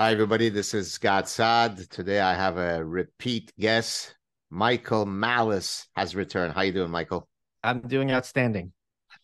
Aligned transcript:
Hi, 0.00 0.12
everybody. 0.12 0.48
This 0.48 0.72
is 0.72 0.96
Gad 0.96 1.28
Saad. 1.28 1.76
Today 1.90 2.20
I 2.20 2.32
have 2.32 2.56
a 2.56 2.82
repeat 2.82 3.52
guest. 3.60 4.16
Michael 4.48 5.04
Malice 5.04 5.88
has 5.94 6.16
returned. 6.16 6.54
How 6.54 6.62
you 6.62 6.72
doing, 6.72 6.90
Michael? 6.90 7.28
I'm 7.62 7.82
doing 7.82 8.10
outstanding. 8.10 8.72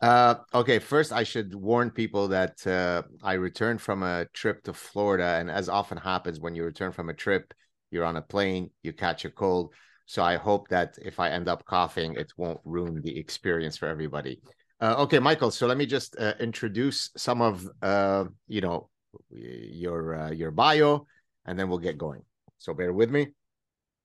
Uh, 0.02 0.34
okay, 0.52 0.78
first 0.78 1.12
I 1.12 1.22
should 1.22 1.54
warn 1.54 1.90
people 1.90 2.28
that 2.28 2.66
uh, 2.66 3.04
I 3.22 3.32
returned 3.40 3.80
from 3.80 4.02
a 4.02 4.26
trip 4.34 4.64
to 4.64 4.74
Florida, 4.74 5.38
and 5.40 5.50
as 5.50 5.70
often 5.70 5.96
happens 5.96 6.40
when 6.40 6.54
you 6.54 6.62
return 6.62 6.92
from 6.92 7.08
a 7.08 7.14
trip, 7.14 7.54
you're 7.90 8.04
on 8.04 8.16
a 8.16 8.20
plane, 8.20 8.68
you 8.82 8.92
catch 8.92 9.24
a 9.24 9.30
cold. 9.30 9.72
So 10.04 10.22
I 10.22 10.36
hope 10.36 10.68
that 10.68 10.98
if 11.00 11.18
I 11.18 11.30
end 11.30 11.48
up 11.48 11.64
coughing, 11.64 12.16
it 12.16 12.34
won't 12.36 12.60
ruin 12.66 13.00
the 13.00 13.18
experience 13.18 13.78
for 13.78 13.88
everybody. 13.88 14.42
Uh, 14.78 14.96
okay, 14.98 15.20
Michael. 15.20 15.50
So 15.50 15.66
let 15.66 15.78
me 15.78 15.86
just 15.86 16.18
uh, 16.18 16.34
introduce 16.38 17.08
some 17.16 17.40
of 17.40 17.66
uh, 17.80 18.24
you 18.46 18.60
know 18.60 18.90
your 19.30 20.14
uh, 20.14 20.30
your 20.30 20.50
bio, 20.50 21.06
and 21.44 21.58
then 21.58 21.68
we'll 21.68 21.78
get 21.78 21.98
going. 21.98 22.22
So 22.58 22.74
bear 22.74 22.92
with 22.92 23.10
me. 23.10 23.28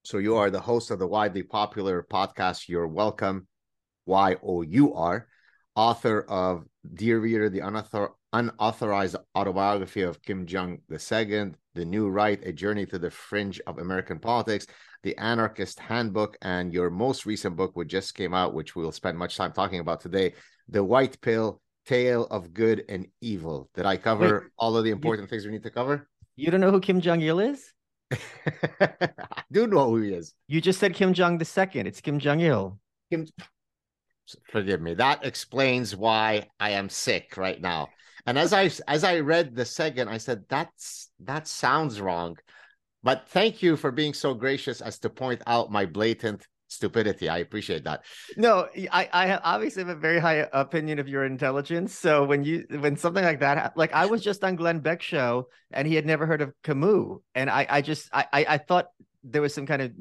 So 0.04 0.18
you 0.18 0.36
are 0.36 0.50
the 0.50 0.60
host 0.60 0.92
of 0.92 1.00
the 1.00 1.08
widely 1.08 1.44
popular 1.44 2.06
podcast. 2.10 2.68
You're 2.68 2.88
welcome. 2.88 3.48
Y 4.06 4.36
O 4.44 4.62
U 4.64 4.94
R, 4.94 5.28
author 5.76 6.22
of 6.22 6.66
Dear 6.94 7.20
Reader, 7.20 7.50
the 7.50 7.60
unauthor- 7.60 8.14
unauthorized 8.34 9.16
autobiography 9.36 10.02
of 10.02 10.22
Kim 10.22 10.46
Jong 10.46 10.80
II, 10.90 11.52
The 11.76 11.86
New 11.86 12.10
Right, 12.10 12.40
A 12.44 12.52
Journey 12.52 12.86
to 12.88 13.00
the 13.00 13.12
Fringe 13.12 13.62
of 13.68 13.78
American 13.78 14.20
Politics, 14.20 14.66
The 15.04 15.16
Anarchist 15.18 15.80
Handbook, 15.80 16.38
and 16.42 16.74
your 16.74 16.90
most 16.90 17.26
recent 17.26 17.56
book, 17.56 17.76
which 17.76 17.90
just 17.90 18.16
came 18.16 18.34
out, 18.34 18.54
which 18.54 18.76
we'll 18.76 18.92
spend 18.92 19.18
much 19.18 19.38
time 19.38 19.52
talking 19.52 19.80
about 19.80 20.02
today, 20.02 20.34
The 20.68 20.84
White 20.84 21.22
Pill 21.22 21.62
Tale 21.86 22.26
of 22.30 22.54
Good 22.54 22.86
and 22.90 23.08
Evil. 23.22 23.70
Did 23.74 23.86
I 23.86 23.98
cover 23.98 24.42
Wait, 24.42 24.52
all 24.58 24.78
of 24.78 24.84
the 24.84 24.92
important 24.92 25.28
you, 25.28 25.30
things 25.30 25.46
we 25.46 25.52
need 25.52 25.64
to 25.64 25.70
cover? 25.70 26.08
You 26.36 26.52
don't 26.52 26.62
know 26.62 26.72
who 26.72 26.80
Kim 26.80 27.02
Jong 27.02 27.22
Il 27.22 27.40
is? 27.40 27.74
I 28.12 29.44
do 29.52 29.68
know 29.68 29.90
who 29.90 30.02
he 30.02 30.14
is. 30.14 30.34
You 30.48 30.62
just 30.62 30.80
said 30.80 30.94
Kim 30.94 31.14
Jong 31.14 31.38
the 31.38 31.46
second. 31.46 31.88
It's 31.88 32.02
Kim 32.02 32.20
Jong 32.20 32.40
Il. 32.42 32.78
Kim, 33.10 33.28
forgive 34.52 34.82
me. 34.82 34.94
That 34.94 35.26
explains 35.26 35.96
why 35.96 36.48
I 36.60 36.72
am 36.72 36.90
sick 36.90 37.38
right 37.38 37.60
now. 37.60 37.90
And 38.26 38.38
as 38.38 38.54
I 38.54 38.70
as 38.88 39.04
I 39.04 39.20
read 39.20 39.56
the 39.56 39.66
second, 39.66 40.08
I 40.08 40.18
said 40.18 40.44
that's 40.48 41.10
that 41.22 41.48
sounds 41.48 42.00
wrong. 42.00 42.38
But 43.04 43.28
thank 43.30 43.64
you 43.64 43.78
for 43.78 43.92
being 43.92 44.14
so 44.14 44.34
gracious 44.34 44.80
as 44.80 45.00
to 45.00 45.10
point 45.10 45.42
out 45.48 45.72
my 45.72 45.86
blatant 45.86 46.46
stupidity. 46.72 47.30
I 47.30 47.40
appreciate 47.40 47.84
that. 47.84 48.06
No, 48.38 48.68
I, 48.92 49.10
I 49.12 49.38
obviously 49.38 49.82
have 49.82 49.90
a 49.90 50.00
very 50.00 50.20
high 50.20 50.48
opinion 50.54 51.00
of 51.00 51.08
your 51.08 51.26
intelligence. 51.26 51.94
So 51.94 52.24
when 52.24 52.44
you 52.44 52.66
when 52.70 52.96
something 52.96 53.24
like 53.24 53.42
that, 53.42 53.76
like 53.76 53.94
I 53.94 54.06
was 54.06 54.24
just 54.24 54.44
on 54.44 54.56
Glenn 54.56 54.80
Beck's 54.80 55.06
show 55.06 55.48
and 55.72 55.88
he 55.88 55.96
had 55.96 56.06
never 56.06 56.26
heard 56.26 56.42
of 56.42 56.54
Camus, 56.64 57.20
and 57.36 57.50
I 57.50 57.68
I 57.70 57.82
just 57.82 58.10
I 58.14 58.26
I 58.32 58.58
thought 58.58 58.88
there 59.24 59.42
was 59.42 59.54
some 59.54 59.68
kind 59.68 59.82
of 59.84 59.92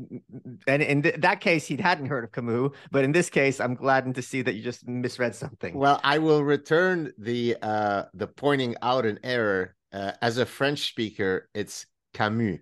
and 0.67 0.83
in 0.83 1.03
th- 1.03 1.17
that 1.17 1.41
case 1.41 1.67
he 1.67 1.77
hadn't 1.77 2.07
heard 2.07 2.25
of 2.25 2.33
Camus, 2.33 2.71
but 2.91 3.05
in 3.05 3.13
this 3.13 3.29
case 3.29 3.61
I'm 3.61 3.75
gladdened 3.75 4.15
to 4.15 4.23
see 4.23 4.43
that 4.43 4.55
you 4.55 4.63
just 4.63 4.87
misread 4.87 5.35
something. 5.35 5.77
Well, 5.77 6.01
I 6.05 6.19
will 6.19 6.45
return 6.45 7.13
the 7.19 7.57
uh 7.61 8.05
the 8.15 8.27
pointing 8.27 8.77
out 8.81 9.05
an 9.07 9.19
error. 9.23 9.75
Uh, 9.93 10.13
as 10.23 10.39
a 10.39 10.47
French 10.47 10.89
speaker, 10.89 11.49
it's 11.53 11.85
Camus. 12.15 12.61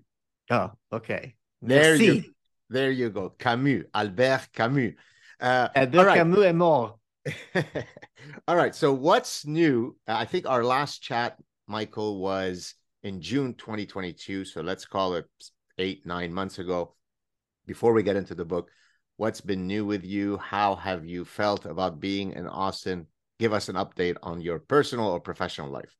Oh, 0.51 0.71
okay. 0.91 1.35
There 1.61 1.99
Merci. 1.99 2.05
you 2.07 2.25
there 2.71 2.91
you 2.91 3.11
go. 3.11 3.31
Camus, 3.31 3.85
Albert 3.95 4.49
Camus. 4.53 4.95
Uh, 5.41 5.69
Albert 5.75 6.07
right. 6.07 6.17
Camus 6.17 6.45
est 6.45 6.53
mort. 6.53 6.97
all 8.49 8.57
right. 8.57 8.75
So, 8.75 8.93
what's 8.93 9.47
new? 9.47 9.97
I 10.07 10.25
think 10.25 10.47
our 10.47 10.65
last 10.65 11.03
chat, 11.03 11.39
Michael, 11.67 12.21
was 12.21 12.75
in 13.03 13.21
June 13.21 13.55
2022. 13.55 14.45
So, 14.45 14.61
let's 14.61 14.85
call 14.85 15.15
it 15.15 15.27
eight, 15.79 16.05
nine 16.07 16.33
months 16.33 16.59
ago. 16.59 16.95
Before 17.67 17.93
we 17.93 18.03
get 18.03 18.17
into 18.17 18.35
the 18.35 18.45
book, 18.45 18.71
what's 19.17 19.41
been 19.41 19.67
new 19.67 19.85
with 19.85 20.05
you? 20.05 20.39
How 20.39 20.75
have 20.75 21.05
you 21.05 21.25
felt 21.25 21.67
about 21.67 22.01
being 22.01 22.33
in 22.33 22.47
Austin? 22.47 23.07
Give 23.39 23.53
us 23.53 23.69
an 23.69 23.77
update 23.77 24.17
on 24.23 24.41
your 24.41 24.59
personal 24.59 25.09
or 25.09 25.21
professional 25.21 25.71
life. 25.71 25.95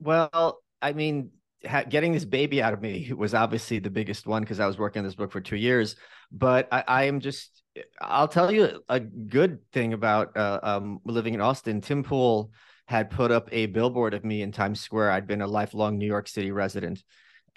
Well, 0.00 0.62
I 0.80 0.92
mean, 0.92 1.30
ha- 1.66 1.84
getting 1.88 2.12
this 2.12 2.24
baby 2.24 2.62
out 2.62 2.72
of 2.72 2.80
me 2.80 3.12
was 3.16 3.34
obviously 3.34 3.78
the 3.78 3.90
biggest 3.90 4.26
one 4.26 4.42
because 4.42 4.60
I 4.60 4.66
was 4.66 4.78
working 4.78 5.00
on 5.00 5.04
this 5.04 5.14
book 5.14 5.32
for 5.32 5.40
two 5.40 5.56
years. 5.56 5.96
But 6.30 6.68
I, 6.72 6.84
I 6.86 7.04
am 7.04 7.20
just, 7.20 7.62
I'll 8.00 8.28
tell 8.28 8.50
you 8.52 8.82
a 8.88 9.00
good 9.00 9.60
thing 9.72 9.92
about 9.92 10.36
uh, 10.36 10.60
um, 10.62 11.00
living 11.04 11.34
in 11.34 11.40
Austin. 11.40 11.80
Tim 11.80 12.02
Pool 12.02 12.52
had 12.86 13.10
put 13.10 13.30
up 13.30 13.48
a 13.52 13.66
billboard 13.66 14.14
of 14.14 14.24
me 14.24 14.42
in 14.42 14.52
Times 14.52 14.80
Square. 14.80 15.10
I'd 15.10 15.26
been 15.26 15.42
a 15.42 15.46
lifelong 15.46 15.98
New 15.98 16.06
York 16.06 16.28
City 16.28 16.50
resident. 16.50 17.02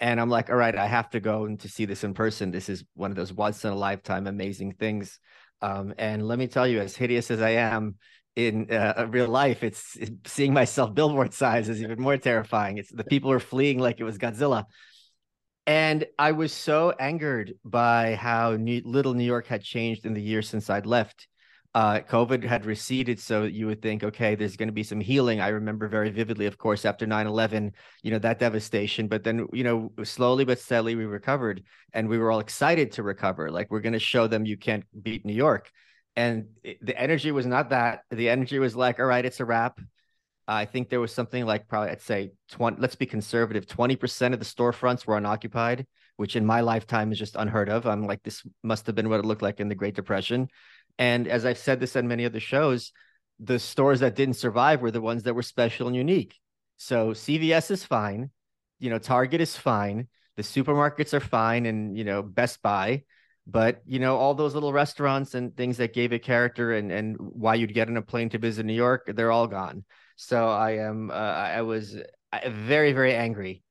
And 0.00 0.20
I'm 0.20 0.28
like, 0.28 0.50
all 0.50 0.56
right, 0.56 0.76
I 0.76 0.86
have 0.86 1.10
to 1.10 1.20
go 1.20 1.44
and 1.44 1.60
to 1.60 1.68
see 1.68 1.84
this 1.84 2.02
in 2.02 2.12
person. 2.12 2.50
This 2.50 2.68
is 2.68 2.84
one 2.94 3.10
of 3.10 3.16
those 3.16 3.32
once 3.32 3.64
in 3.64 3.72
a 3.72 3.76
lifetime 3.76 4.26
amazing 4.26 4.72
things. 4.72 5.18
Um, 5.60 5.94
and 5.96 6.26
let 6.26 6.38
me 6.38 6.48
tell 6.48 6.66
you, 6.66 6.80
as 6.80 6.96
hideous 6.96 7.30
as 7.30 7.40
I 7.40 7.50
am, 7.50 7.96
in 8.36 8.70
uh, 8.70 9.06
real 9.10 9.28
life, 9.28 9.62
it's, 9.62 9.98
seeing 10.26 10.54
myself 10.54 10.94
billboard 10.94 11.34
size 11.34 11.68
is 11.68 11.82
even 11.82 12.00
more 12.00 12.16
terrifying. 12.16 12.78
It's 12.78 12.90
the 12.90 13.04
people 13.04 13.30
are 13.30 13.40
fleeing 13.40 13.78
like 13.78 14.00
it 14.00 14.04
was 14.04 14.18
Godzilla. 14.18 14.64
And 15.66 16.06
I 16.18 16.32
was 16.32 16.52
so 16.52 16.92
angered 16.98 17.54
by 17.64 18.16
how 18.16 18.56
new, 18.56 18.82
little 18.84 19.14
New 19.14 19.24
York 19.24 19.46
had 19.46 19.62
changed 19.62 20.06
in 20.06 20.14
the 20.14 20.22
years 20.22 20.48
since 20.48 20.68
I'd 20.70 20.86
left. 20.86 21.28
Uh, 21.74 22.00
COVID 22.00 22.44
had 22.44 22.66
receded, 22.66 23.18
so 23.18 23.44
you 23.44 23.66
would 23.66 23.80
think, 23.80 24.04
okay, 24.04 24.34
there's 24.34 24.56
going 24.56 24.68
to 24.68 24.74
be 24.74 24.82
some 24.82 25.00
healing. 25.00 25.40
I 25.40 25.48
remember 25.48 25.88
very 25.88 26.10
vividly, 26.10 26.44
of 26.44 26.58
course, 26.58 26.84
after 26.84 27.06
9 27.06 27.26
11, 27.26 27.72
you 28.02 28.10
know, 28.10 28.18
that 28.18 28.38
devastation. 28.38 29.08
But 29.08 29.24
then, 29.24 29.46
you 29.54 29.64
know, 29.64 29.92
slowly 30.04 30.44
but 30.44 30.58
steadily, 30.58 30.96
we 30.96 31.06
recovered 31.06 31.62
and 31.94 32.08
we 32.08 32.18
were 32.18 32.30
all 32.30 32.40
excited 32.40 32.92
to 32.92 33.02
recover. 33.02 33.50
Like, 33.50 33.70
we're 33.70 33.80
going 33.80 33.94
to 33.94 33.98
show 33.98 34.26
them 34.26 34.44
you 34.44 34.58
can't 34.58 34.84
beat 35.02 35.24
New 35.24 35.32
York 35.32 35.70
and 36.16 36.46
the 36.64 36.98
energy 36.98 37.32
was 37.32 37.46
not 37.46 37.70
that. 37.70 38.04
The 38.10 38.28
energy 38.28 38.58
was 38.58 38.76
like, 38.76 38.98
all 38.98 39.06
right, 39.06 39.24
it's 39.24 39.40
a 39.40 39.44
wrap. 39.44 39.80
I 40.46 40.64
think 40.64 40.88
there 40.88 41.00
was 41.00 41.12
something 41.12 41.46
like 41.46 41.68
probably 41.68 41.90
I'd 41.90 42.00
say 42.00 42.32
20, 42.50 42.80
let's 42.80 42.96
be 42.96 43.06
conservative, 43.06 43.66
20% 43.66 44.32
of 44.32 44.38
the 44.38 44.44
storefronts 44.44 45.06
were 45.06 45.16
unoccupied, 45.16 45.86
which 46.16 46.36
in 46.36 46.44
my 46.44 46.60
lifetime 46.60 47.12
is 47.12 47.18
just 47.18 47.36
unheard 47.36 47.68
of. 47.68 47.86
I'm 47.86 48.06
like, 48.06 48.22
this 48.22 48.42
must 48.62 48.86
have 48.86 48.94
been 48.94 49.08
what 49.08 49.20
it 49.20 49.24
looked 49.24 49.42
like 49.42 49.60
in 49.60 49.68
the 49.68 49.74
Great 49.74 49.94
Depression. 49.94 50.48
And 50.98 51.28
as 51.28 51.46
I've 51.46 51.58
said 51.58 51.80
this 51.80 51.96
on 51.96 52.08
many 52.08 52.26
other 52.26 52.40
shows, 52.40 52.92
the 53.38 53.58
stores 53.58 54.00
that 54.00 54.16
didn't 54.16 54.34
survive 54.34 54.82
were 54.82 54.90
the 54.90 55.00
ones 55.00 55.22
that 55.22 55.34
were 55.34 55.42
special 55.42 55.86
and 55.86 55.96
unique. 55.96 56.36
So 56.76 57.10
CVS 57.12 57.70
is 57.70 57.84
fine, 57.84 58.30
you 58.78 58.90
know, 58.90 58.98
Target 58.98 59.40
is 59.40 59.56
fine, 59.56 60.08
the 60.36 60.42
supermarkets 60.42 61.14
are 61.14 61.20
fine, 61.20 61.66
and 61.66 61.96
you 61.96 62.04
know, 62.04 62.22
Best 62.22 62.60
Buy 62.62 63.04
but 63.46 63.82
you 63.86 63.98
know 63.98 64.16
all 64.16 64.34
those 64.34 64.54
little 64.54 64.72
restaurants 64.72 65.34
and 65.34 65.56
things 65.56 65.76
that 65.76 65.92
gave 65.92 66.12
it 66.12 66.20
character 66.22 66.74
and 66.74 66.92
and 66.92 67.16
why 67.18 67.54
you'd 67.54 67.74
get 67.74 67.88
on 67.88 67.96
a 67.96 68.02
plane 68.02 68.28
to 68.28 68.38
visit 68.38 68.64
new 68.64 68.72
york 68.72 69.10
they're 69.14 69.32
all 69.32 69.46
gone. 69.46 69.84
So 70.16 70.48
i 70.48 70.72
am 70.72 71.10
uh, 71.10 71.14
i 71.14 71.62
was 71.62 71.96
uh, 72.32 72.50
very 72.50 72.92
very 72.92 73.14
angry 73.14 73.62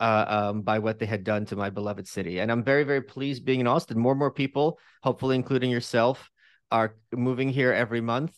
uh, 0.00 0.24
um, 0.28 0.62
by 0.62 0.78
what 0.78 0.98
they 0.98 1.06
had 1.06 1.24
done 1.24 1.44
to 1.44 1.56
my 1.56 1.70
beloved 1.70 2.08
city. 2.08 2.40
And 2.40 2.50
i'm 2.50 2.64
very 2.64 2.84
very 2.84 3.02
pleased 3.02 3.44
being 3.44 3.60
in 3.60 3.66
austin. 3.66 3.98
More 3.98 4.12
and 4.12 4.18
more 4.18 4.32
people 4.32 4.78
hopefully 5.02 5.36
including 5.36 5.70
yourself 5.70 6.30
are 6.72 6.96
moving 7.12 7.48
here 7.48 7.72
every 7.72 8.00
month. 8.00 8.32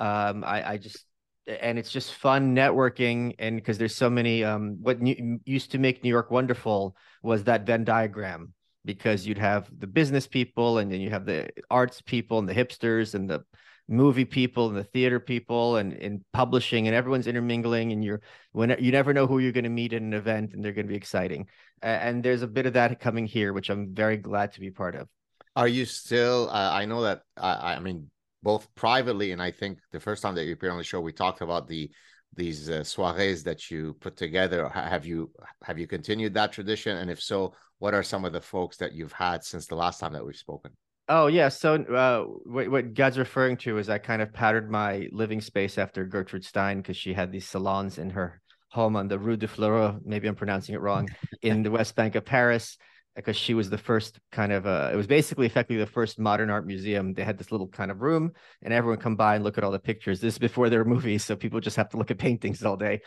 Um, 0.00 0.44
I, 0.44 0.72
I 0.72 0.76
just 0.78 1.04
and 1.48 1.78
it's 1.78 1.90
just 1.90 2.12
fun 2.12 2.54
networking 2.54 3.34
and 3.38 3.56
because 3.56 3.78
there's 3.78 3.94
so 3.94 4.10
many 4.10 4.44
um, 4.44 4.78
what 4.82 5.00
new, 5.00 5.40
used 5.44 5.72
to 5.72 5.78
make 5.78 6.04
new 6.04 6.10
york 6.10 6.30
wonderful 6.30 6.94
was 7.22 7.44
that 7.44 7.64
venn 7.64 7.84
diagram 7.84 8.52
because 8.84 9.26
you'd 9.26 9.38
have 9.38 9.68
the 9.78 9.86
business 9.86 10.26
people 10.26 10.78
and 10.78 10.90
then 10.90 11.00
you 11.00 11.10
have 11.10 11.26
the 11.26 11.48
arts 11.70 12.00
people 12.00 12.38
and 12.38 12.48
the 12.48 12.54
hipsters 12.54 13.14
and 13.14 13.28
the 13.28 13.44
movie 13.88 14.24
people 14.24 14.68
and 14.68 14.76
the 14.76 14.84
theater 14.84 15.18
people 15.18 15.76
and 15.76 15.94
in 15.94 16.22
publishing 16.32 16.86
and 16.86 16.94
everyone's 16.94 17.26
intermingling 17.26 17.92
and 17.92 18.04
you're 18.04 18.20
when 18.52 18.76
you 18.78 18.92
never 18.92 19.14
know 19.14 19.26
who 19.26 19.38
you're 19.38 19.52
going 19.52 19.64
to 19.64 19.70
meet 19.70 19.92
at 19.92 20.02
an 20.02 20.12
event 20.12 20.52
and 20.52 20.62
they're 20.62 20.72
going 20.72 20.86
to 20.86 20.90
be 20.90 20.96
exciting. 20.96 21.46
And 21.80 22.22
there's 22.22 22.42
a 22.42 22.48
bit 22.48 22.66
of 22.66 22.74
that 22.74 23.00
coming 23.00 23.26
here 23.26 23.52
which 23.52 23.70
i'm 23.70 23.94
very 23.94 24.16
glad 24.16 24.52
to 24.52 24.60
be 24.60 24.70
part 24.70 24.94
of. 24.94 25.08
Are 25.56 25.68
you 25.68 25.84
still 25.86 26.50
uh, 26.50 26.70
i 26.72 26.84
know 26.84 27.02
that 27.02 27.22
I, 27.36 27.74
I 27.74 27.80
mean 27.80 28.10
both 28.42 28.72
privately 28.74 29.32
and 29.32 29.42
i 29.42 29.50
think 29.50 29.78
the 29.90 30.00
first 30.00 30.22
time 30.22 30.34
that 30.36 30.44
you 30.44 30.52
appeared 30.52 30.72
on 30.72 30.78
the 30.78 30.84
show 30.84 31.00
we 31.00 31.12
talked 31.12 31.40
about 31.40 31.66
the 31.66 31.90
these 32.36 32.68
uh, 32.68 32.84
soirees 32.84 33.42
that 33.44 33.70
you 33.70 33.94
put 34.00 34.16
together. 34.16 34.68
Have 34.68 35.06
you 35.06 35.30
have 35.62 35.78
you 35.78 35.86
continued 35.86 36.34
that 36.34 36.52
tradition? 36.52 36.96
And 36.98 37.10
if 37.10 37.20
so 37.20 37.54
what 37.78 37.94
are 37.94 38.02
some 38.02 38.24
of 38.24 38.32
the 38.32 38.40
folks 38.40 38.76
that 38.78 38.92
you've 38.92 39.12
had 39.12 39.44
since 39.44 39.66
the 39.66 39.74
last 39.74 40.00
time 40.00 40.12
that 40.12 40.24
we've 40.24 40.36
spoken 40.36 40.70
oh 41.08 41.26
yeah 41.26 41.48
so 41.48 41.74
uh, 41.74 42.22
what, 42.50 42.70
what 42.70 42.94
Gad's 42.94 43.18
referring 43.18 43.56
to 43.58 43.78
is 43.78 43.88
i 43.88 43.98
kind 43.98 44.22
of 44.22 44.32
patterned 44.32 44.70
my 44.70 45.08
living 45.12 45.40
space 45.40 45.78
after 45.78 46.04
gertrude 46.04 46.44
stein 46.44 46.78
because 46.78 46.96
she 46.96 47.12
had 47.12 47.32
these 47.32 47.46
salons 47.46 47.98
in 47.98 48.10
her 48.10 48.40
home 48.70 48.96
on 48.96 49.08
the 49.08 49.18
rue 49.18 49.36
de 49.36 49.48
fleury 49.48 49.94
maybe 50.04 50.28
i'm 50.28 50.34
pronouncing 50.34 50.74
it 50.74 50.80
wrong 50.80 51.08
in 51.42 51.62
the 51.62 51.70
west 51.70 51.94
bank 51.94 52.14
of 52.14 52.24
paris 52.24 52.76
because 53.18 53.36
she 53.36 53.52
was 53.52 53.68
the 53.68 53.76
first 53.76 54.20
kind 54.30 54.52
of 54.52 54.64
uh, 54.64 54.90
it 54.92 54.96
was 54.96 55.08
basically 55.08 55.44
effectively 55.44 55.82
the 55.82 55.90
first 55.90 56.20
modern 56.20 56.50
art 56.50 56.64
museum. 56.64 57.12
They 57.12 57.24
had 57.24 57.36
this 57.36 57.50
little 57.50 57.66
kind 57.66 57.90
of 57.90 58.00
room, 58.00 58.30
and 58.62 58.72
everyone 58.72 59.00
come 59.00 59.16
by 59.16 59.34
and 59.34 59.42
look 59.42 59.58
at 59.58 59.64
all 59.64 59.72
the 59.72 59.78
pictures. 59.80 60.20
This 60.20 60.34
is 60.34 60.38
before 60.38 60.70
there 60.70 60.78
were 60.78 60.84
movies, 60.88 61.24
so 61.24 61.34
people 61.34 61.58
just 61.58 61.76
have 61.76 61.88
to 61.90 61.96
look 61.96 62.12
at 62.12 62.18
paintings 62.18 62.62
all 62.62 62.76
day. 62.76 63.00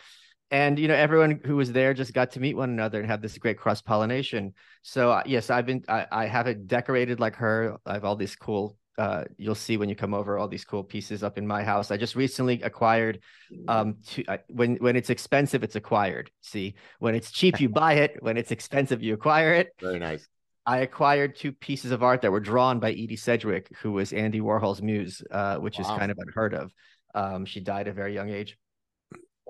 And 0.52 0.78
you 0.78 0.88
know 0.88 0.94
everyone 0.94 1.40
who 1.46 1.56
was 1.56 1.72
there 1.72 1.94
just 1.94 2.14
got 2.14 2.32
to 2.32 2.40
meet 2.40 2.56
one 2.56 2.70
another 2.70 3.00
and 3.00 3.10
have 3.10 3.22
this 3.22 3.38
great 3.38 3.58
cross 3.58 3.82
pollination. 3.82 4.54
So 4.82 5.12
uh, 5.12 5.24
yes, 5.26 5.50
I've 5.50 5.66
been 5.66 5.84
I, 5.88 6.06
I 6.12 6.26
have 6.26 6.48
it 6.48 6.68
decorated 6.68 7.20
like 7.20 7.36
her. 7.38 7.78
I 7.86 7.94
have 7.94 8.06
all 8.06 8.16
these 8.16 8.36
cool. 8.36 8.78
Uh, 8.98 9.24
you'll 9.38 9.56
see 9.56 9.78
when 9.78 9.88
you 9.90 9.96
come 9.96 10.14
over 10.14 10.38
all 10.38 10.50
these 10.50 10.66
cool 10.66 10.84
pieces 10.84 11.24
up 11.24 11.38
in 11.38 11.48
my 11.48 11.64
house. 11.64 11.90
I 11.90 11.98
just 11.98 12.16
recently 12.16 12.62
acquired. 12.62 13.22
Um, 13.68 13.98
to, 14.08 14.26
uh, 14.26 14.38
when 14.50 14.76
when 14.76 14.96
it's 14.96 15.10
expensive, 15.10 15.64
it's 15.64 15.78
acquired. 15.78 16.30
See, 16.42 16.76
when 17.00 17.16
it's 17.16 17.32
cheap, 17.32 17.60
you 17.60 17.70
buy 17.70 17.94
it. 17.94 18.18
When 18.20 18.38
it's 18.38 18.52
expensive, 18.52 19.02
you 19.02 19.14
acquire 19.14 19.54
it. 19.54 19.70
Very 19.80 20.00
nice. 20.00 20.28
I 20.66 20.80
acquired 20.80 21.36
two 21.36 21.54
pieces 21.54 21.92
of 21.92 22.04
art 22.04 22.22
that 22.22 22.32
were 22.32 22.40
drawn 22.40 22.80
by 22.80 22.92
Edie 22.92 23.16
Sedgwick, 23.16 23.70
who 23.82 23.94
was 23.94 24.14
Andy 24.14 24.42
Warhol's 24.42 24.82
muse, 24.82 25.24
uh, 25.32 25.58
which 25.58 25.80
wow. 25.80 25.82
is 25.82 26.00
kind 26.00 26.12
of 26.12 26.18
unheard 26.20 26.54
of. 26.54 26.72
Um, 27.16 27.46
she 27.46 27.62
died 27.62 27.88
at 27.88 27.92
a 27.92 27.94
very 27.94 28.14
young 28.14 28.30
age, 28.30 28.58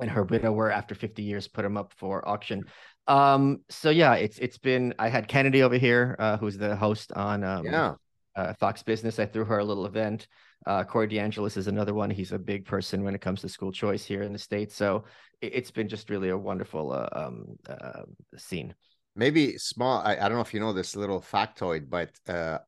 and 0.01 0.09
her 0.09 0.23
widower, 0.23 0.71
after 0.71 0.95
50 0.95 1.21
years, 1.21 1.47
put 1.47 1.61
them 1.61 1.77
up 1.77 1.93
for 1.97 2.27
auction. 2.27 2.65
Um, 3.07 3.61
so 3.69 3.89
yeah, 3.89 4.15
it's 4.15 4.37
it's 4.39 4.57
been. 4.57 4.93
I 4.99 5.09
had 5.09 5.27
Kennedy 5.27 5.63
over 5.63 5.77
here, 5.77 6.15
uh, 6.19 6.37
who's 6.37 6.57
the 6.57 6.75
host 6.75 7.11
on 7.13 7.43
um, 7.43 7.65
yeah. 7.65 7.93
uh, 8.35 8.53
Fox 8.59 8.83
Business. 8.83 9.19
I 9.19 9.25
threw 9.25 9.45
her 9.45 9.59
a 9.59 9.63
little 9.63 9.85
event. 9.85 10.27
Uh, 10.65 10.83
Corey 10.83 11.07
DeAngelis 11.07 11.57
is 11.57 11.67
another 11.67 11.93
one. 11.93 12.11
He's 12.11 12.31
a 12.31 12.39
big 12.39 12.65
person 12.65 13.03
when 13.03 13.15
it 13.15 13.21
comes 13.21 13.41
to 13.41 13.49
school 13.49 13.71
choice 13.71 14.05
here 14.05 14.21
in 14.21 14.33
the 14.33 14.39
states. 14.39 14.75
So 14.75 15.05
it, 15.41 15.55
has 15.55 15.71
been 15.71 15.87
just 15.87 16.09
really 16.09 16.29
a 16.29 16.37
wonderful 16.37 16.91
uh, 16.91 17.09
um, 17.11 17.57
uh, 17.67 18.03
scene 18.37 18.75
maybe 19.15 19.57
small. 19.57 20.01
I, 20.01 20.13
I 20.13 20.29
don't 20.29 20.33
know 20.33 20.41
if 20.41 20.53
you 20.53 20.59
know 20.59 20.73
this 20.73 20.95
little 20.95 21.21
factoid, 21.21 21.89
but 21.89 22.11
uh, 22.27 22.59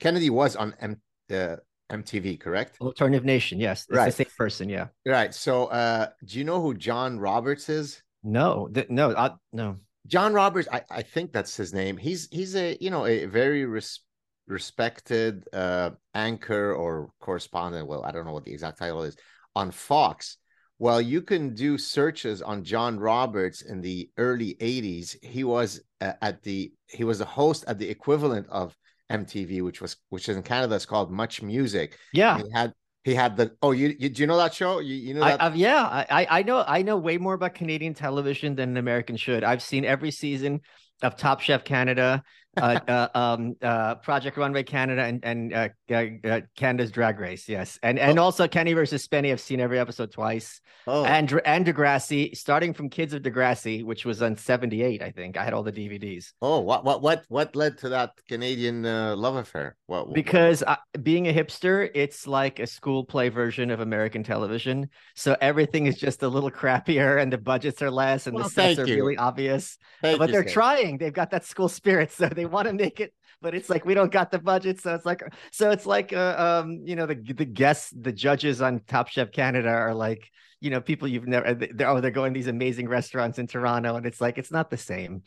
Kennedy 0.00 0.30
was 0.30 0.56
on 0.56 0.74
M, 0.80 1.00
uh, 1.32 1.56
MTV, 1.90 2.38
correct? 2.40 2.78
Alternative 2.80 3.24
Nation, 3.24 3.60
yes. 3.60 3.86
It's 3.88 3.96
right. 3.96 4.06
the 4.06 4.12
same 4.12 4.32
person, 4.36 4.68
yeah. 4.68 4.88
Right. 5.06 5.34
So, 5.34 5.66
uh, 5.66 6.08
do 6.24 6.38
you 6.38 6.44
know 6.44 6.60
who 6.60 6.74
John 6.74 7.18
Roberts 7.18 7.68
is? 7.68 8.02
No, 8.22 8.68
th- 8.72 8.90
no, 8.90 9.14
I, 9.16 9.32
no. 9.52 9.76
John 10.06 10.32
Roberts, 10.32 10.68
I, 10.72 10.82
I 10.90 11.02
think 11.02 11.32
that's 11.32 11.56
his 11.56 11.72
name. 11.72 11.96
He's 11.96 12.28
he's 12.30 12.56
a 12.56 12.76
you 12.80 12.90
know 12.90 13.06
a 13.06 13.26
very 13.26 13.64
res- 13.64 14.00
respected 14.46 15.44
uh, 15.52 15.90
anchor 16.14 16.72
or 16.74 17.10
correspondent. 17.20 17.86
Well, 17.86 18.04
I 18.04 18.12
don't 18.12 18.26
know 18.26 18.32
what 18.32 18.44
the 18.44 18.52
exact 18.52 18.78
title 18.78 19.02
is 19.02 19.16
on 19.54 19.70
Fox 19.70 20.38
well, 20.82 21.00
you 21.00 21.22
can 21.22 21.54
do 21.54 21.78
searches 21.78 22.42
on 22.42 22.64
John 22.64 22.98
Roberts 22.98 23.62
in 23.62 23.80
the 23.80 24.10
early 24.18 24.56
80s. 24.60 25.14
He 25.22 25.44
was 25.44 25.80
uh, 26.00 26.14
at 26.20 26.42
the 26.42 26.72
he 26.88 27.04
was 27.04 27.20
a 27.20 27.24
host 27.24 27.64
at 27.68 27.78
the 27.78 27.88
equivalent 27.88 28.48
of 28.48 28.76
MTV, 29.10 29.62
which 29.62 29.80
was 29.80 29.96
which 30.08 30.28
is 30.28 30.36
in 30.36 30.42
Canada 30.42 30.74
is 30.74 30.86
called 30.86 31.10
Much 31.10 31.42
Music. 31.42 31.98
Yeah. 32.12 32.36
And 32.36 32.46
he 32.46 32.52
had 32.52 32.72
he 33.04 33.14
had 33.14 33.36
the 33.36 33.52
oh 33.62 33.72
you, 33.72 33.94
you 33.98 34.08
do 34.08 34.22
you 34.22 34.26
know 34.26 34.36
that 34.36 34.54
show 34.54 34.78
you, 34.78 34.94
you 34.94 35.14
know 35.14 35.20
that? 35.20 35.42
I, 35.42 35.54
yeah 35.54 36.04
I 36.08 36.26
I 36.30 36.42
know 36.42 36.64
I 36.66 36.82
know 36.82 36.96
way 36.96 37.18
more 37.18 37.34
about 37.34 37.54
Canadian 37.54 37.94
television 37.94 38.54
than 38.54 38.70
an 38.70 38.76
American 38.76 39.16
should. 39.16 39.44
I've 39.44 39.62
seen 39.62 39.84
every 39.84 40.10
season 40.10 40.60
of 41.02 41.16
Top 41.16 41.40
Chef 41.40 41.64
Canada 41.64 42.22
uh, 42.56 42.80
uh, 42.86 43.08
um, 43.14 43.56
uh, 43.62 43.94
Project 43.96 44.36
Runway 44.36 44.62
Canada 44.62 45.02
and 45.02 45.24
and 45.24 45.52
uh, 45.54 45.68
uh, 45.90 46.40
Canada's 46.56 46.90
Drag 46.90 47.18
Race. 47.18 47.48
Yes, 47.48 47.78
and 47.82 47.98
and 47.98 48.18
oh. 48.18 48.24
also 48.24 48.46
Kenny 48.48 48.72
versus 48.72 49.06
Spenny. 49.06 49.32
I've 49.32 49.40
seen 49.40 49.60
every 49.60 49.78
episode 49.78 50.12
twice. 50.12 50.60
Oh. 50.86 51.04
And 51.04 51.40
and 51.44 51.64
Degrassi, 51.64 52.36
starting 52.36 52.74
from 52.74 52.90
Kids 52.90 53.14
of 53.14 53.22
Degrassi, 53.22 53.84
which 53.84 54.04
was 54.04 54.22
on 54.22 54.36
'78, 54.36 55.02
I 55.02 55.10
think. 55.10 55.36
I 55.36 55.44
had 55.44 55.54
all 55.54 55.62
the 55.62 55.72
DVDs. 55.72 56.32
Oh, 56.42 56.60
what 56.60 56.84
what 56.84 57.00
what 57.02 57.24
what 57.28 57.56
led 57.56 57.78
to 57.78 57.88
that 57.90 58.10
Canadian 58.28 58.84
uh, 58.84 59.16
love 59.16 59.36
affair? 59.36 59.76
What, 59.86 60.12
because 60.12 60.62
being 61.02 61.28
a 61.28 61.32
hipster, 61.32 61.90
it's 61.94 62.26
like 62.26 62.58
a 62.58 62.66
school 62.66 63.04
play 63.04 63.28
version 63.28 63.70
of 63.70 63.80
American 63.80 64.24
television. 64.24 64.88
So 65.14 65.36
everything 65.40 65.86
is 65.86 65.98
just 65.98 66.22
a 66.22 66.28
little 66.28 66.50
crappier, 66.50 67.20
and 67.20 67.32
the 67.32 67.38
budgets 67.38 67.80
are 67.82 67.90
less, 67.90 68.26
and 68.26 68.34
well, 68.34 68.44
the 68.44 68.50
sets 68.50 68.78
are 68.78 68.86
you. 68.86 68.96
really 68.96 69.16
obvious. 69.16 69.78
Thank 70.00 70.18
but 70.18 70.30
they're 70.30 70.44
trying. 70.44 70.98
They've 70.98 71.12
got 71.12 71.30
that 71.30 71.44
school 71.44 71.68
spirit, 71.68 72.10
so 72.12 72.28
they 72.28 72.41
they 72.42 72.46
want 72.46 72.66
to 72.66 72.74
make 72.74 72.98
it 72.98 73.14
but 73.40 73.54
it's 73.54 73.70
like 73.70 73.84
we 73.84 73.94
don't 73.94 74.10
got 74.10 74.30
the 74.32 74.38
budget 74.38 74.80
so 74.80 74.94
it's 74.94 75.06
like 75.06 75.22
so 75.52 75.70
it's 75.70 75.86
like 75.86 76.12
uh, 76.12 76.34
um 76.36 76.80
you 76.84 76.96
know 76.96 77.06
the 77.06 77.14
the 77.14 77.44
guests 77.44 77.92
the 77.96 78.12
judges 78.12 78.60
on 78.60 78.80
top 78.88 79.08
chef 79.08 79.30
canada 79.30 79.68
are 79.68 79.94
like 79.94 80.28
you 80.60 80.70
know 80.70 80.80
people 80.80 81.06
you've 81.06 81.28
never 81.28 81.54
they're, 81.54 81.88
oh 81.88 82.00
they're 82.00 82.10
going 82.10 82.32
these 82.32 82.48
amazing 82.48 82.88
restaurants 82.88 83.38
in 83.38 83.46
toronto 83.46 83.94
and 83.94 84.06
it's 84.06 84.20
like 84.20 84.38
it's 84.38 84.50
not 84.50 84.70
the 84.70 84.76
same. 84.76 85.22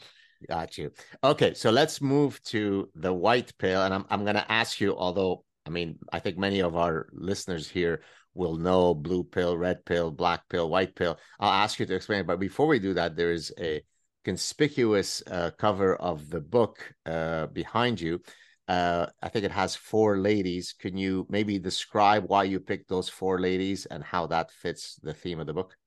Got 0.49 0.77
you. 0.77 0.91
Okay 1.23 1.53
so 1.53 1.71
let's 1.71 2.01
move 2.01 2.41
to 2.43 2.89
the 2.95 3.13
white 3.13 3.57
pill 3.57 3.81
and 3.83 3.93
i'm, 3.93 4.05
I'm 4.09 4.23
going 4.23 4.35
to 4.35 4.51
ask 4.51 4.81
you 4.81 4.95
although 4.95 5.43
i 5.65 5.69
mean 5.69 5.97
i 6.11 6.19
think 6.19 6.37
many 6.37 6.59
of 6.61 6.75
our 6.75 7.07
listeners 7.13 7.69
here 7.69 8.01
will 8.33 8.57
know 8.57 8.93
blue 8.93 9.23
pill 9.23 9.57
red 9.57 9.85
pill 9.85 10.11
black 10.11 10.41
pill 10.49 10.69
white 10.69 10.93
pill. 10.93 11.17
I'll 11.39 11.63
ask 11.63 11.79
you 11.79 11.85
to 11.85 11.95
explain 11.95 12.25
but 12.25 12.39
before 12.39 12.67
we 12.67 12.79
do 12.79 12.93
that 12.93 13.15
there 13.15 13.31
is 13.31 13.53
a 13.59 13.81
conspicuous 14.25 15.23
uh, 15.29 15.51
cover 15.57 15.95
of 15.95 16.29
the 16.29 16.41
book 16.41 16.93
uh, 17.05 17.45
behind 17.47 18.01
you. 18.01 18.19
Uh, 18.67 19.05
I 19.21 19.29
think 19.29 19.45
it 19.45 19.51
has 19.51 19.75
four 19.75 20.17
ladies. 20.17 20.73
Can 20.73 20.97
you 20.97 21.27
maybe 21.29 21.59
describe 21.59 22.25
why 22.27 22.43
you 22.43 22.59
picked 22.59 22.89
those 22.89 23.07
four 23.07 23.39
ladies 23.39 23.85
and 23.85 24.03
how 24.03 24.25
that 24.27 24.51
fits 24.51 24.99
the 25.03 25.13
theme 25.13 25.39
of 25.39 25.45
the 25.45 25.53
book? 25.53 25.77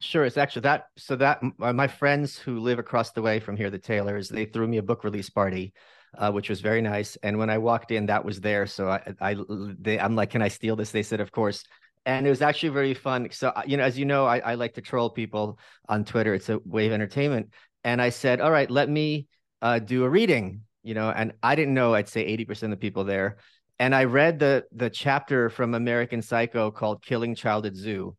Sure. 0.00 0.24
It's 0.24 0.38
actually 0.38 0.62
that. 0.62 0.86
So 0.96 1.16
that 1.16 1.42
my 1.58 1.86
friends 1.86 2.38
who 2.38 2.58
live 2.60 2.78
across 2.78 3.12
the 3.12 3.22
way 3.22 3.38
from 3.38 3.56
here, 3.56 3.70
the 3.70 3.78
Taylors, 3.78 4.28
they 4.30 4.46
threw 4.46 4.66
me 4.66 4.78
a 4.78 4.82
book 4.82 5.04
release 5.04 5.28
party, 5.28 5.74
uh, 6.16 6.32
which 6.32 6.48
was 6.48 6.62
very 6.62 6.80
nice. 6.80 7.16
And 7.22 7.38
when 7.38 7.50
I 7.50 7.58
walked 7.58 7.90
in, 7.90 8.06
that 8.06 8.24
was 8.24 8.40
there. 8.40 8.66
So 8.66 8.88
I, 8.88 9.14
I, 9.20 9.36
they, 9.78 10.00
I'm 10.00 10.16
like, 10.16 10.30
can 10.30 10.42
I 10.42 10.48
steal 10.48 10.76
this? 10.76 10.90
They 10.90 11.02
said, 11.02 11.20
of 11.20 11.30
course 11.30 11.62
and 12.06 12.26
it 12.26 12.30
was 12.30 12.42
actually 12.42 12.68
very 12.68 12.92
fun. 12.92 13.28
So, 13.30 13.50
you 13.66 13.78
know, 13.78 13.82
as 13.82 13.98
you 13.98 14.04
know, 14.04 14.26
I, 14.26 14.38
I, 14.40 14.54
like 14.56 14.74
to 14.74 14.82
troll 14.82 15.08
people 15.08 15.58
on 15.88 16.04
Twitter. 16.04 16.34
It's 16.34 16.50
a 16.50 16.56
of 16.56 16.76
entertainment 16.76 17.54
and 17.84 18.00
I 18.02 18.08
said, 18.08 18.40
"All 18.40 18.50
right, 18.50 18.70
let 18.70 18.88
me 18.88 19.28
uh, 19.62 19.78
do 19.78 20.04
a 20.04 20.10
reading." 20.10 20.62
You 20.82 20.94
know, 20.94 21.10
and 21.10 21.32
I 21.42 21.54
didn't 21.54 21.74
know 21.74 21.94
I'd 21.94 22.08
say 22.08 22.22
eighty 22.22 22.44
percent 22.44 22.72
of 22.72 22.78
the 22.78 22.84
people 22.84 23.04
there, 23.04 23.36
and 23.78 23.94
I 23.94 24.04
read 24.04 24.38
the 24.38 24.64
the 24.72 24.90
chapter 24.90 25.50
from 25.50 25.74
American 25.74 26.22
Psycho 26.22 26.70
called 26.70 27.02
"Killing 27.02 27.34
Child 27.34 27.66
at 27.66 27.76
Zoo," 27.76 28.16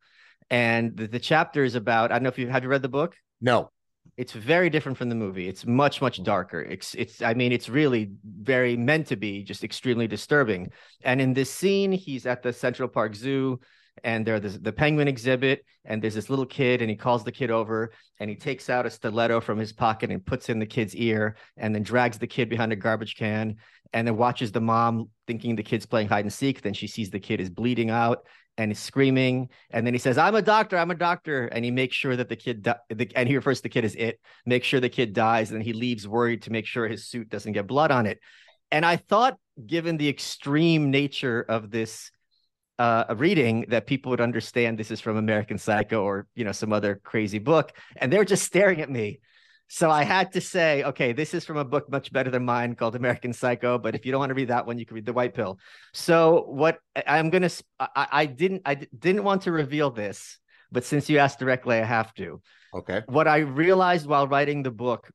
and 0.49 0.95
the, 0.95 1.07
the 1.07 1.19
chapter 1.19 1.63
is 1.63 1.75
about. 1.75 2.11
I 2.11 2.15
don't 2.15 2.23
know 2.23 2.29
if 2.29 2.37
you 2.37 2.47
have 2.47 2.63
you 2.63 2.69
read 2.69 2.81
the 2.81 2.89
book. 2.89 3.15
No, 3.41 3.71
it's 4.17 4.33
very 4.33 4.69
different 4.69 4.97
from 4.97 5.09
the 5.09 5.15
movie. 5.15 5.47
It's 5.47 5.65
much 5.65 6.01
much 6.01 6.23
darker. 6.23 6.61
It's 6.61 6.95
it's 6.95 7.21
I 7.21 7.33
mean 7.33 7.51
it's 7.51 7.69
really 7.69 8.11
very 8.23 8.77
meant 8.77 9.07
to 9.07 9.15
be 9.15 9.43
just 9.43 9.63
extremely 9.63 10.07
disturbing. 10.07 10.71
And 11.03 11.19
in 11.19 11.33
this 11.33 11.51
scene, 11.51 11.91
he's 11.91 12.25
at 12.25 12.41
the 12.41 12.53
Central 12.53 12.87
Park 12.87 13.15
Zoo 13.15 13.59
and 14.03 14.25
there's 14.25 14.59
the 14.59 14.71
penguin 14.71 15.07
exhibit 15.07 15.65
and 15.85 16.01
there's 16.01 16.15
this 16.15 16.29
little 16.29 16.45
kid 16.45 16.81
and 16.81 16.89
he 16.89 16.95
calls 16.95 17.23
the 17.23 17.31
kid 17.31 17.51
over 17.51 17.91
and 18.19 18.29
he 18.29 18.35
takes 18.35 18.69
out 18.69 18.85
a 18.85 18.89
stiletto 18.89 19.39
from 19.39 19.57
his 19.57 19.73
pocket 19.73 20.11
and 20.11 20.25
puts 20.25 20.49
in 20.49 20.59
the 20.59 20.65
kid's 20.65 20.95
ear 20.95 21.35
and 21.57 21.73
then 21.73 21.83
drags 21.83 22.17
the 22.17 22.27
kid 22.27 22.49
behind 22.49 22.71
a 22.71 22.75
garbage 22.75 23.15
can 23.15 23.55
and 23.93 24.07
then 24.07 24.17
watches 24.17 24.51
the 24.51 24.61
mom 24.61 25.09
thinking 25.27 25.55
the 25.55 25.63
kid's 25.63 25.85
playing 25.85 26.07
hide 26.07 26.25
and 26.25 26.33
seek. 26.33 26.61
Then 26.61 26.73
she 26.73 26.87
sees 26.87 27.09
the 27.09 27.19
kid 27.19 27.39
is 27.39 27.49
bleeding 27.49 27.89
out 27.89 28.25
and 28.57 28.71
is 28.71 28.79
screaming 28.79 29.49
and 29.71 29.85
then 29.85 29.93
he 29.93 29.97
says 29.97 30.17
i'm 30.17 30.35
a 30.35 30.41
doctor 30.41 30.77
i'm 30.77 30.89
a 30.89 30.95
doctor 30.95 31.47
and 31.47 31.65
he 31.65 31.71
makes 31.71 31.93
sure 31.93 32.15
that 32.15 32.29
the 32.29 32.37
kid 32.37 32.61
di- 32.61 32.77
the, 32.89 33.11
and 33.13 33.27
he 33.27 33.35
refers 33.35 33.57
to 33.57 33.63
the 33.63 33.69
kid 33.69 33.83
as 33.83 33.95
it 33.95 34.17
make 34.45 34.63
sure 34.63 34.79
the 34.79 34.87
kid 34.87 35.11
dies 35.11 35.51
and 35.51 35.61
he 35.61 35.73
leaves 35.73 36.07
worried 36.07 36.41
to 36.41 36.51
make 36.51 36.65
sure 36.65 36.87
his 36.87 37.05
suit 37.05 37.27
doesn't 37.27 37.51
get 37.51 37.67
blood 37.67 37.91
on 37.91 38.05
it. 38.05 38.19
And 38.71 38.85
i 38.85 38.95
thought 38.95 39.37
given 39.65 39.97
the 39.97 40.09
extreme 40.09 40.89
nature 40.89 41.41
of 41.41 41.69
this 41.69 42.11
uh, 42.77 43.05
a 43.09 43.15
reading 43.15 43.65
that 43.69 43.87
people 43.87 44.09
would 44.09 44.21
understand 44.21 44.77
this 44.77 44.91
is 44.91 45.01
from 45.01 45.17
American 45.17 45.57
Psycho 45.57 46.03
or 46.03 46.27
you 46.35 46.43
know 46.43 46.51
some 46.51 46.73
other 46.73 46.99
crazy 47.03 47.39
book, 47.39 47.73
and 47.95 48.11
they're 48.11 48.25
just 48.25 48.43
staring 48.43 48.81
at 48.81 48.89
me. 48.89 49.19
So 49.67 49.89
I 49.89 50.03
had 50.03 50.33
to 50.33 50.41
say, 50.41 50.83
okay, 50.83 51.11
this 51.11 51.33
is 51.33 51.43
from 51.43 51.57
a 51.57 51.65
book 51.65 51.89
much 51.89 52.13
better 52.13 52.29
than 52.29 52.45
mine 52.45 52.75
called 52.75 52.95
American 52.95 53.33
Psycho. 53.33 53.79
But 53.79 53.95
if 53.95 54.05
you 54.05 54.11
don't 54.11 54.19
want 54.19 54.29
to 54.29 54.35
read 54.35 54.49
that 54.49 54.67
one, 54.67 54.77
you 54.77 54.85
can 54.85 54.93
read 54.93 55.07
The 55.07 55.13
White 55.13 55.33
Pill. 55.33 55.57
So 55.91 56.45
what 56.47 56.77
I'm 57.07 57.31
gonna, 57.31 57.49
I, 57.79 58.07
I 58.11 58.25
didn't, 58.27 58.61
I 58.65 58.75
didn't 58.75 59.23
want 59.23 59.43
to 59.43 59.51
reveal 59.51 59.89
this, 59.89 60.37
but 60.71 60.83
since 60.83 61.09
you 61.09 61.17
asked 61.17 61.39
directly, 61.39 61.77
I 61.77 61.83
have 61.83 62.13
to. 62.15 62.41
Okay. 62.75 63.01
What 63.07 63.27
I 63.27 63.37
realized 63.37 64.05
while 64.05 64.27
writing 64.27 64.61
the 64.61 64.71
book 64.71 65.09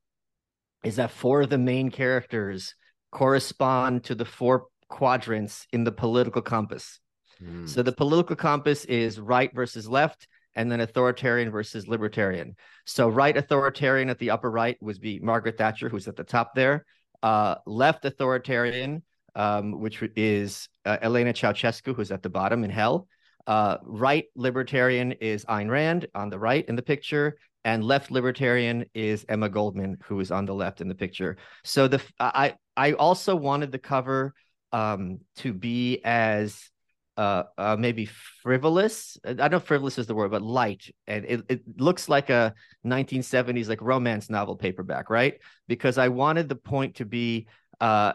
is 0.82 0.96
that 0.96 1.10
four 1.10 1.42
of 1.42 1.50
the 1.50 1.58
main 1.58 1.90
characters 1.90 2.74
correspond 3.12 4.04
to 4.04 4.14
the 4.14 4.24
four 4.24 4.66
quadrants 4.88 5.66
in 5.72 5.84
the 5.84 5.92
political 5.92 6.42
compass. 6.42 6.98
Mm. 7.42 7.68
So 7.68 7.82
the 7.82 7.92
political 7.92 8.36
compass 8.36 8.84
is 8.84 9.18
right 9.18 9.52
versus 9.54 9.88
left, 9.88 10.26
and 10.54 10.70
then 10.70 10.80
authoritarian 10.80 11.50
versus 11.50 11.86
libertarian. 11.86 12.56
So 12.84 13.08
right 13.08 13.36
authoritarian 13.36 14.10
at 14.10 14.18
the 14.18 14.30
upper 14.30 14.50
right 14.50 14.76
would 14.80 15.00
be 15.00 15.20
Margaret 15.20 15.58
Thatcher, 15.58 15.88
who's 15.88 16.08
at 16.08 16.16
the 16.16 16.24
top 16.24 16.54
there. 16.54 16.84
Uh, 17.22 17.56
left 17.66 18.04
authoritarian, 18.04 19.02
um, 19.34 19.80
which 19.80 20.02
is 20.16 20.68
uh, 20.84 20.96
Elena 21.02 21.32
Ceausescu, 21.32 21.94
who's 21.94 22.10
at 22.10 22.22
the 22.22 22.30
bottom 22.30 22.64
in 22.64 22.70
hell. 22.70 23.06
Uh, 23.46 23.76
right 23.82 24.26
libertarian 24.34 25.12
is 25.12 25.44
Ayn 25.44 25.70
Rand 25.70 26.06
on 26.14 26.30
the 26.30 26.38
right 26.38 26.64
in 26.68 26.76
the 26.76 26.82
picture, 26.82 27.36
and 27.64 27.84
left 27.84 28.10
libertarian 28.10 28.86
is 28.94 29.24
Emma 29.28 29.48
Goldman, 29.48 29.98
who 30.04 30.20
is 30.20 30.30
on 30.30 30.46
the 30.46 30.54
left 30.54 30.80
in 30.80 30.88
the 30.88 30.94
picture. 30.94 31.36
So 31.64 31.88
the 31.88 32.00
I 32.18 32.54
I 32.76 32.92
also 32.92 33.36
wanted 33.36 33.72
the 33.72 33.78
cover 33.78 34.34
um, 34.72 35.20
to 35.36 35.52
be 35.52 36.00
as 36.04 36.69
uh, 37.20 37.44
uh, 37.58 37.76
maybe 37.78 38.06
frivolous. 38.06 39.18
I 39.22 39.34
don't 39.34 39.50
know 39.50 39.56
if 39.58 39.64
frivolous 39.64 39.98
is 39.98 40.06
the 40.06 40.14
word, 40.14 40.30
but 40.30 40.40
light. 40.40 40.90
And 41.06 41.26
it, 41.26 41.42
it 41.50 41.60
looks 41.76 42.08
like 42.08 42.30
a 42.30 42.54
1970s 42.86 43.68
like 43.68 43.82
romance 43.82 44.30
novel 44.30 44.56
paperback, 44.56 45.10
right? 45.10 45.34
Because 45.68 45.98
I 45.98 46.08
wanted 46.08 46.48
the 46.48 46.56
point 46.56 46.94
to 46.94 47.04
be 47.04 47.46
uh, 47.78 48.14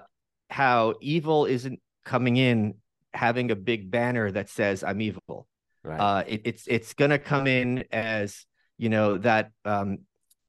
how 0.49 0.95
evil 1.01 1.45
isn't 1.45 1.79
coming 2.03 2.37
in 2.37 2.73
having 3.13 3.51
a 3.51 3.55
big 3.55 3.91
banner 3.91 4.31
that 4.31 4.49
says 4.49 4.83
I'm 4.83 4.99
evil. 5.01 5.47
Right. 5.83 5.99
Uh, 5.99 6.23
it, 6.25 6.41
it's 6.45 6.63
it's 6.65 6.95
gonna 6.95 7.19
come 7.19 7.45
in 7.45 7.83
as 7.91 8.43
you 8.79 8.89
know 8.89 9.19
that 9.19 9.51
um, 9.65 9.99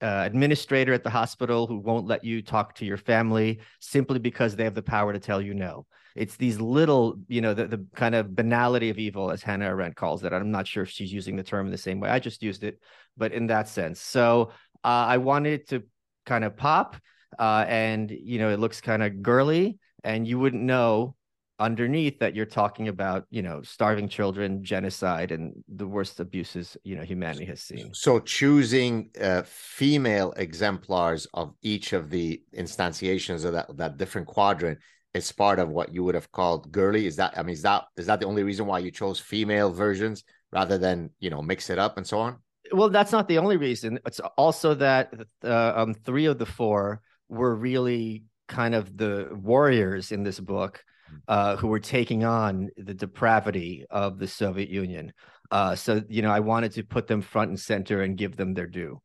uh, 0.01 0.23
administrator 0.25 0.95
at 0.95 1.05
the 1.05 1.11
hospital 1.11 1.67
who 1.67 1.77
won't 1.77 2.07
let 2.07 2.25
you 2.25 2.41
talk 2.41 2.75
to 2.77 2.87
your 2.87 2.97
family 2.97 3.61
simply 3.81 4.19
because 4.19 4.57
they 4.57 4.65
have 4.65 4.75
the 4.75 4.83
power 4.83 5.13
to 5.13 5.21
tell 5.21 5.43
you 5.43 5.53
no. 5.53 5.85
It's 6.17 6.37
these 6.37 6.61
little, 6.61 7.19
you 7.29 7.41
know, 7.41 7.55
the, 7.55 7.67
the 7.67 7.87
kind 7.95 8.15
of 8.15 8.35
banality 8.35 8.91
of 8.91 8.99
evil, 8.99 9.31
as 9.31 9.43
Hannah 9.43 9.67
Arendt 9.67 9.97
calls 9.97 10.25
it. 10.25 10.33
I'm 10.33 10.51
not 10.51 10.67
sure 10.67 10.83
if 10.83 10.91
she's 10.91 11.13
using 11.13 11.37
the 11.37 11.43
term 11.43 11.67
in 11.67 11.73
the 11.73 11.79
same 11.79 12.01
way. 12.01 12.09
I 12.09 12.19
just 12.19 12.43
used 12.43 12.65
it, 12.65 12.81
but 13.17 13.33
in 13.33 13.47
that 13.49 13.69
sense. 13.69 14.01
So 14.01 14.51
uh, 14.83 15.07
I 15.09 15.19
wanted 15.19 15.53
it 15.53 15.69
to 15.69 15.85
kind 16.25 16.45
of 16.45 16.57
pop, 16.57 16.97
uh, 17.39 17.65
and 17.69 18.11
you 18.11 18.39
know, 18.39 18.51
it 18.51 18.59
looks 18.59 18.81
kind 18.81 19.03
of 19.03 19.23
girly, 19.23 19.79
and 20.05 20.27
you 20.27 20.39
wouldn't 20.39 20.63
know 20.63 21.15
underneath 21.59 22.19
that 22.19 22.35
you're 22.35 22.45
talking 22.45 22.89
about 22.89 23.25
you 23.31 23.41
know 23.41 23.63
starving 23.63 24.09
children 24.09 24.63
genocide 24.63 25.33
and 25.33 25.55
the 25.69 25.87
worst 25.87 26.21
abuses 26.21 26.77
you 26.85 26.95
know 26.95 27.03
humanity 27.03 27.47
has 27.47 27.63
seen 27.63 27.95
so 27.95 28.21
choosing 28.21 29.09
uh, 29.23 29.43
female 29.47 30.35
exemplars 30.37 31.27
of 31.33 31.55
each 31.63 31.95
of 31.95 32.11
the 32.11 32.43
instantiations 32.55 33.47
of 33.47 33.55
that 33.55 33.75
that 33.77 33.97
different 33.97 34.27
quadrant 34.27 34.79
is 35.17 35.33
part 35.33 35.59
of 35.59 35.69
what 35.69 35.93
you 35.93 36.05
would 36.05 36.15
have 36.15 36.31
called 36.33 36.71
girly 36.71 37.07
is 37.07 37.17
that 37.17 37.37
i 37.37 37.43
mean 37.43 37.53
is 37.53 37.63
that 37.63 37.85
is 37.97 38.07
that 38.07 38.21
the 38.21 38.27
only 38.27 38.43
reason 38.43 38.67
why 38.67 38.79
you 38.79 38.91
chose 38.91 39.19
female 39.19 39.73
versions 39.73 40.25
rather 40.53 40.79
than 40.79 41.11
you 41.19 41.31
know 41.31 41.43
mix 41.43 41.71
it 41.71 41.79
up 41.79 41.97
and 41.97 42.07
so 42.07 42.19
on 42.19 42.37
well 42.73 42.91
that's 42.91 43.13
not 43.13 43.29
the 43.29 43.39
only 43.39 43.57
reason 43.57 43.99
it's 44.07 44.21
also 44.37 44.75
that 44.75 45.13
uh, 45.45 45.73
um, 45.77 45.95
three 45.95 46.27
of 46.27 46.39
the 46.39 46.47
four 46.47 47.01
were 47.29 47.55
really 47.55 48.25
kind 48.49 48.75
of 48.75 48.97
the 48.97 49.29
warriors 49.33 50.13
in 50.13 50.23
this 50.23 50.39
book 50.39 50.85
uh, 51.29 51.57
who 51.57 51.69
were 51.69 51.81
taking 51.81 52.25
on 52.25 52.71
the 52.77 52.95
depravity 52.95 53.85
of 53.91 54.19
the 54.19 54.27
Soviet 54.29 54.69
Union. 54.69 55.13
Uh, 55.51 55.75
so, 55.75 56.03
you 56.09 56.23
know, 56.23 56.31
I 56.31 56.41
wanted 56.41 56.73
to 56.73 56.83
put 56.83 57.07
them 57.07 57.23
front 57.23 57.51
and 57.51 57.61
center 57.61 58.03
and 58.03 58.17
give 58.17 58.37
them 58.37 58.55
their 58.55 58.67
due. 58.67 59.01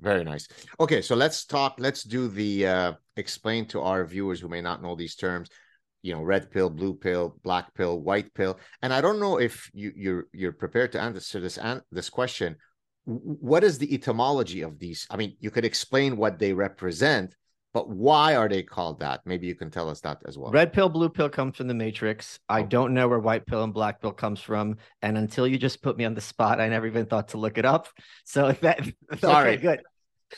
Very 0.00 0.22
nice. 0.22 0.46
Okay, 0.78 1.02
so 1.02 1.16
let's 1.16 1.44
talk. 1.44 1.74
Let's 1.78 2.04
do 2.04 2.28
the 2.28 2.66
uh, 2.66 2.92
explain 3.16 3.66
to 3.68 3.80
our 3.80 4.04
viewers 4.04 4.40
who 4.40 4.48
may 4.48 4.60
not 4.60 4.82
know 4.82 4.94
these 4.94 5.16
terms. 5.16 5.48
You 6.02 6.14
know, 6.14 6.22
red 6.22 6.52
pill, 6.52 6.70
blue 6.70 6.94
pill, 6.94 7.36
black 7.42 7.74
pill, 7.74 8.00
white 8.00 8.32
pill, 8.32 8.60
and 8.82 8.94
I 8.94 9.00
don't 9.00 9.18
know 9.18 9.40
if 9.40 9.68
you, 9.74 9.92
you're 9.96 10.26
you're 10.32 10.52
prepared 10.52 10.92
to 10.92 11.00
answer 11.00 11.40
this 11.40 11.58
this 11.90 12.08
question. 12.08 12.56
What 13.04 13.64
is 13.64 13.78
the 13.78 13.92
etymology 13.92 14.62
of 14.62 14.78
these? 14.78 15.06
I 15.10 15.16
mean, 15.16 15.36
you 15.40 15.50
could 15.50 15.64
explain 15.64 16.16
what 16.16 16.38
they 16.38 16.52
represent, 16.52 17.34
but 17.74 17.88
why 17.88 18.34
are 18.34 18.48
they 18.48 18.62
called 18.62 19.00
that? 19.00 19.20
Maybe 19.24 19.46
you 19.46 19.54
can 19.54 19.70
tell 19.70 19.88
us 19.90 20.00
that 20.00 20.22
as 20.26 20.38
well. 20.38 20.50
Red 20.50 20.72
pill, 20.72 20.88
blue 20.88 21.08
pill 21.08 21.28
comes 21.28 21.56
from 21.56 21.68
the 21.68 21.74
Matrix. 21.74 22.40
I 22.48 22.62
don't 22.62 22.94
know 22.94 23.08
where 23.08 23.18
white 23.18 23.46
pill 23.46 23.62
and 23.64 23.74
black 23.74 24.00
pill 24.00 24.12
comes 24.12 24.40
from, 24.40 24.76
and 25.02 25.18
until 25.18 25.46
you 25.46 25.58
just 25.58 25.82
put 25.82 25.96
me 25.96 26.04
on 26.04 26.14
the 26.14 26.20
spot, 26.20 26.60
I 26.60 26.68
never 26.68 26.86
even 26.86 27.06
thought 27.06 27.28
to 27.28 27.38
look 27.38 27.58
it 27.58 27.64
up. 27.64 27.88
So 28.24 28.52
that 28.62 28.80
sorry, 29.20 29.52
okay, 29.52 29.62
good. 29.62 29.82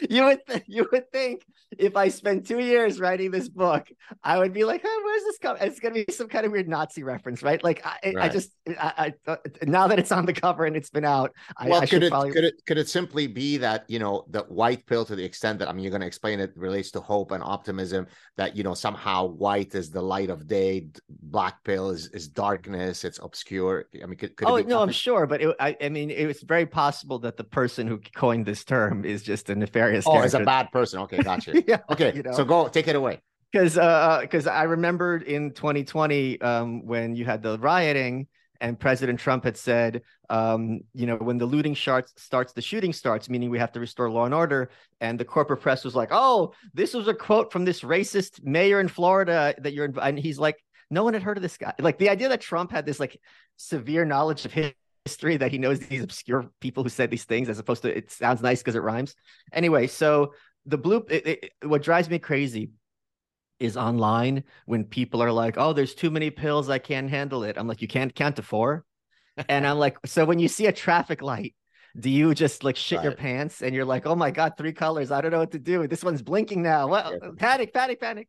You 0.08 0.24
would 0.24 0.40
th- 0.46 0.64
you 0.66 0.88
would 0.90 1.10
think 1.12 1.44
if 1.78 1.96
I 1.96 2.08
spent 2.08 2.46
two 2.46 2.58
years 2.58 3.00
writing 3.00 3.30
this 3.30 3.48
book, 3.48 3.86
I 4.24 4.38
would 4.38 4.52
be 4.52 4.64
like, 4.64 4.82
oh, 4.84 5.02
where's 5.04 5.22
this 5.24 5.38
coming? 5.38 5.62
It's 5.62 5.78
gonna 5.78 5.94
be 5.94 6.06
some 6.10 6.28
kind 6.28 6.44
of 6.44 6.52
weird 6.52 6.68
Nazi 6.68 7.02
reference, 7.02 7.42
right? 7.42 7.62
Like 7.62 7.84
I, 7.84 8.12
right. 8.14 8.16
I 8.24 8.28
just 8.28 8.50
I, 8.68 9.12
I, 9.26 9.30
uh, 9.30 9.36
now 9.62 9.86
that 9.86 9.98
it's 9.98 10.10
on 10.10 10.26
the 10.26 10.32
cover 10.32 10.64
and 10.64 10.76
it's 10.76 10.90
been 10.90 11.04
out, 11.04 11.32
well, 11.64 11.82
I, 11.82 11.86
could 11.86 12.02
it 12.02 12.10
probably... 12.10 12.32
could 12.32 12.44
it 12.44 12.54
could 12.66 12.78
it 12.78 12.88
simply 12.88 13.26
be 13.26 13.56
that 13.58 13.84
you 13.88 13.98
know 13.98 14.24
the 14.30 14.42
white 14.42 14.84
pill 14.86 15.04
to 15.04 15.14
the 15.14 15.24
extent 15.24 15.60
that 15.60 15.68
I 15.68 15.72
mean 15.72 15.84
you're 15.84 15.90
going 15.90 16.00
to 16.00 16.06
explain 16.06 16.40
it 16.40 16.52
relates 16.56 16.90
to 16.92 17.00
hope 17.00 17.30
and 17.30 17.42
optimism 17.42 18.06
that 18.36 18.56
you 18.56 18.64
know 18.64 18.74
somehow 18.74 19.26
white 19.26 19.74
is 19.74 19.90
the 19.90 20.02
light 20.02 20.30
of 20.30 20.46
day, 20.46 20.88
black 21.08 21.62
pill 21.62 21.90
is 21.90 22.08
is 22.08 22.28
darkness, 22.28 23.04
it's 23.04 23.20
obscure. 23.22 23.86
I 24.02 24.06
mean, 24.06 24.16
could, 24.16 24.36
could 24.36 24.48
oh 24.48 24.56
no, 24.58 24.82
I'm 24.82 24.90
sure, 24.90 25.26
but 25.26 25.40
it, 25.40 25.56
I 25.60 25.76
I 25.80 25.88
mean 25.88 26.10
it 26.10 26.26
was 26.26 26.42
very 26.42 26.66
possible 26.66 27.20
that 27.20 27.36
the 27.36 27.44
person 27.44 27.86
who 27.86 28.00
coined 28.16 28.44
this 28.44 28.64
term 28.64 29.04
is 29.04 29.22
just 29.22 29.50
a 29.50 29.54
nefarious. 29.54 30.04
Oh, 30.06 30.22
is 30.22 30.34
a 30.34 30.40
bad 30.40 30.72
person. 30.72 31.00
Okay, 31.00 31.22
gotcha. 31.22 31.59
yeah, 31.66 31.78
okay, 31.90 32.12
you 32.14 32.22
know? 32.22 32.32
so 32.32 32.44
go 32.44 32.68
take 32.68 32.88
it 32.88 32.96
away. 32.96 33.20
Because 33.52 33.76
uh, 33.76 34.18
because 34.20 34.46
I 34.46 34.64
remembered 34.64 35.24
in 35.24 35.52
2020 35.52 36.40
um, 36.40 36.86
when 36.86 37.16
you 37.16 37.24
had 37.24 37.42
the 37.42 37.58
rioting 37.58 38.28
and 38.60 38.78
President 38.78 39.18
Trump 39.18 39.44
had 39.44 39.56
said, 39.56 40.02
um, 40.28 40.80
you 40.94 41.06
know, 41.06 41.16
when 41.16 41.38
the 41.38 41.46
looting 41.46 41.74
starts, 41.74 42.12
starts, 42.16 42.52
the 42.52 42.60
shooting 42.60 42.92
starts, 42.92 43.28
meaning 43.30 43.48
we 43.50 43.58
have 43.58 43.72
to 43.72 43.80
restore 43.80 44.10
law 44.10 44.26
and 44.26 44.34
order. 44.34 44.70
And 45.00 45.18
the 45.18 45.24
corporate 45.24 45.60
press 45.60 45.82
was 45.82 45.96
like, 45.96 46.10
oh, 46.12 46.52
this 46.74 46.92
was 46.92 47.08
a 47.08 47.14
quote 47.14 47.50
from 47.50 47.64
this 47.64 47.80
racist 47.80 48.44
mayor 48.44 48.80
in 48.80 48.88
Florida 48.88 49.54
that 49.58 49.72
you're, 49.72 49.92
and 50.00 50.18
he's 50.18 50.38
like, 50.38 50.62
no 50.90 51.04
one 51.04 51.14
had 51.14 51.22
heard 51.22 51.38
of 51.38 51.42
this 51.42 51.56
guy. 51.56 51.72
Like 51.78 51.98
the 51.98 52.10
idea 52.10 52.28
that 52.28 52.40
Trump 52.40 52.70
had 52.70 52.84
this 52.84 53.00
like 53.00 53.18
severe 53.56 54.04
knowledge 54.04 54.44
of 54.44 54.52
history 55.04 55.36
that 55.38 55.52
he 55.52 55.58
knows 55.58 55.80
these 55.80 56.02
obscure 56.02 56.50
people 56.60 56.82
who 56.82 56.88
said 56.88 57.10
these 57.10 57.24
things 57.24 57.48
as 57.48 57.58
opposed 57.58 57.82
to 57.82 57.96
it 57.96 58.10
sounds 58.10 58.42
nice 58.42 58.60
because 58.60 58.74
it 58.74 58.82
rhymes. 58.82 59.14
Anyway, 59.52 59.86
so 59.86 60.34
the 60.66 60.78
blue, 60.78 61.04
it, 61.08 61.26
it, 61.26 61.52
what 61.62 61.82
drives 61.82 62.08
me 62.08 62.18
crazy 62.18 62.70
is 63.58 63.76
online 63.76 64.44
when 64.66 64.84
people 64.84 65.22
are 65.22 65.32
like, 65.32 65.56
"Oh, 65.58 65.72
there's 65.72 65.94
too 65.94 66.10
many 66.10 66.30
pills, 66.30 66.68
I 66.68 66.78
can't 66.78 67.10
handle 67.10 67.44
it." 67.44 67.56
I'm 67.58 67.68
like, 67.68 67.82
"You 67.82 67.88
can't 67.88 68.14
count 68.14 68.36
to 68.36 68.42
four? 68.42 68.84
and 69.48 69.66
I'm 69.66 69.78
like, 69.78 69.98
"So 70.06 70.24
when 70.24 70.38
you 70.38 70.48
see 70.48 70.66
a 70.66 70.72
traffic 70.72 71.22
light, 71.22 71.54
do 71.98 72.10
you 72.10 72.34
just 72.34 72.64
like 72.64 72.76
shit 72.76 72.98
right. 72.98 73.04
your 73.04 73.14
pants 73.14 73.62
and 73.62 73.74
you're 73.74 73.84
like, 73.84 74.06
"Oh 74.06 74.16
my 74.16 74.30
god, 74.30 74.54
three 74.56 74.72
colors, 74.72 75.10
I 75.10 75.20
don't 75.20 75.30
know 75.30 75.38
what 75.38 75.52
to 75.52 75.58
do. 75.58 75.86
This 75.86 76.04
one's 76.04 76.22
blinking 76.22 76.62
now. 76.62 76.88
Well, 76.88 77.18
panic, 77.36 77.72
panic, 77.72 78.00
panic." 78.00 78.28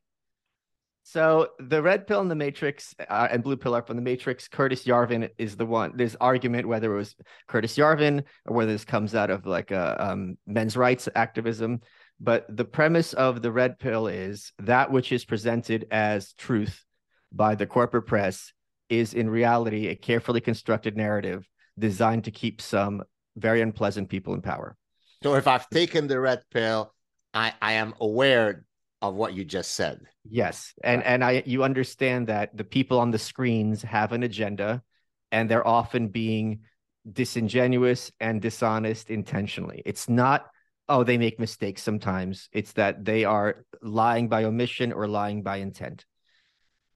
So 1.04 1.50
the 1.60 1.82
red 1.82 2.06
pill 2.06 2.22
in 2.22 2.28
the 2.28 2.36
Matrix 2.36 2.94
uh, 3.10 3.28
and 3.32 3.44
blue 3.44 3.58
pill 3.58 3.76
are 3.76 3.82
from 3.82 3.96
the 3.96 4.04
Matrix. 4.04 4.48
Curtis 4.48 4.86
Yarvin 4.86 5.30
is 5.38 5.58
the 5.58 5.66
one. 5.66 5.94
There's 5.96 6.16
argument 6.16 6.68
whether 6.68 6.94
it 6.94 6.98
was 6.98 7.16
Curtis 7.48 7.76
Yarvin 7.76 8.24
or 8.46 8.56
whether 8.56 8.72
this 8.72 8.86
comes 8.86 9.16
out 9.16 9.30
of 9.30 9.46
like 9.46 9.72
a 9.72 10.12
um, 10.12 10.38
men's 10.46 10.78
rights 10.78 11.10
activism. 11.16 11.82
But 12.24 12.46
the 12.56 12.66
premise 12.66 13.14
of 13.14 13.42
the 13.42 13.52
red 13.52 13.80
pill 13.80 14.06
is 14.08 14.54
that 14.60 14.92
which 14.92 15.12
is 15.12 15.26
presented 15.26 15.88
as 15.90 16.34
truth 16.34 16.86
by 17.32 17.56
the 17.56 17.66
corporate 17.66 18.06
press 18.06 18.54
is 18.90 19.16
in 19.16 19.28
reality 19.28 19.88
a 19.88 19.96
carefully 19.96 20.40
constructed 20.40 20.96
narrative 20.96 21.48
designed 21.80 22.26
to 22.26 22.32
keep 22.32 22.62
some 22.62 23.02
very 23.38 23.62
unpleasant 23.62 24.08
people 24.10 24.36
in 24.36 24.42
power. 24.42 24.78
So 25.24 25.34
if 25.34 25.48
I've 25.48 25.68
taken 25.70 26.08
the 26.08 26.20
red 26.20 26.44
pill, 26.54 26.94
I, 27.34 27.54
I 27.60 27.74
am 27.74 27.96
aware 28.00 28.66
of 29.02 29.16
what 29.16 29.34
you 29.34 29.44
just 29.44 29.72
said. 29.72 30.02
Yes. 30.30 30.74
And 30.84 31.04
and 31.04 31.24
I 31.24 31.42
you 31.48 31.64
understand 31.64 32.28
that 32.28 32.56
the 32.56 32.64
people 32.64 33.00
on 33.00 33.10
the 33.10 33.18
screens 33.18 33.82
have 33.82 34.12
an 34.12 34.22
agenda 34.22 34.84
and 35.32 35.50
they're 35.50 35.68
often 35.68 36.10
being 36.10 36.60
disingenuous 37.12 38.12
and 38.20 38.42
dishonest 38.42 39.10
intentionally. 39.10 39.82
It's 39.86 40.08
not 40.08 40.46
oh, 40.92 41.06
they 41.06 41.18
make 41.18 41.40
mistakes 41.40 41.82
sometimes. 41.82 42.50
It's 42.52 42.74
that 42.74 43.06
they 43.06 43.24
are 43.24 43.64
lying 43.82 44.28
by 44.28 44.44
omission 44.44 44.92
or 44.92 45.08
lying 45.08 45.42
by 45.42 45.58
intent. 45.58 46.06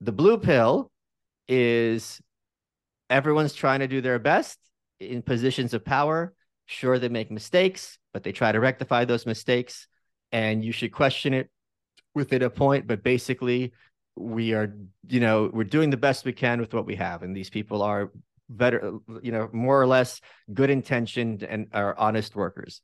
The 0.02 0.12
blue 0.12 0.38
pill 0.38 0.92
is 1.48 2.22
everyone's 3.10 3.54
trying 3.54 3.80
to 3.80 3.88
do 3.88 4.02
their 4.02 4.20
best 4.20 4.60
in 5.00 5.22
positions 5.22 5.74
of 5.74 5.86
power. 5.86 6.34
Sure, 6.66 7.00
they 7.00 7.08
make 7.08 7.32
mistakes, 7.32 7.98
but 8.14 8.24
they 8.24 8.34
try 8.34 8.52
to 8.52 8.60
rectify 8.60 9.06
those 9.06 9.26
mistakes. 9.26 9.88
And 10.34 10.66
you 10.66 10.74
should 10.74 10.92
question 10.92 11.34
it 11.34 11.50
within 12.14 12.44
a 12.44 12.50
point. 12.50 12.88
But 12.88 13.02
basically, 13.02 13.72
we 14.18 14.54
are, 14.54 14.76
you 15.08 15.22
know, 15.22 15.50
we're 15.54 15.64
doing 15.64 15.90
the 15.90 15.96
best 15.96 16.26
we 16.26 16.34
can 16.34 16.60
with 16.60 16.74
what 16.74 16.86
we 16.86 16.96
have. 16.96 17.24
And 17.24 17.34
these 17.34 17.50
people 17.50 17.82
are 17.82 18.12
better, 18.50 19.00
you 19.22 19.32
know, 19.32 19.50
more 19.54 19.82
or 19.82 19.88
less 19.88 20.20
good 20.54 20.70
intentioned 20.70 21.44
and 21.44 21.68
are 21.72 21.98
honest 21.98 22.36
workers. 22.36 22.82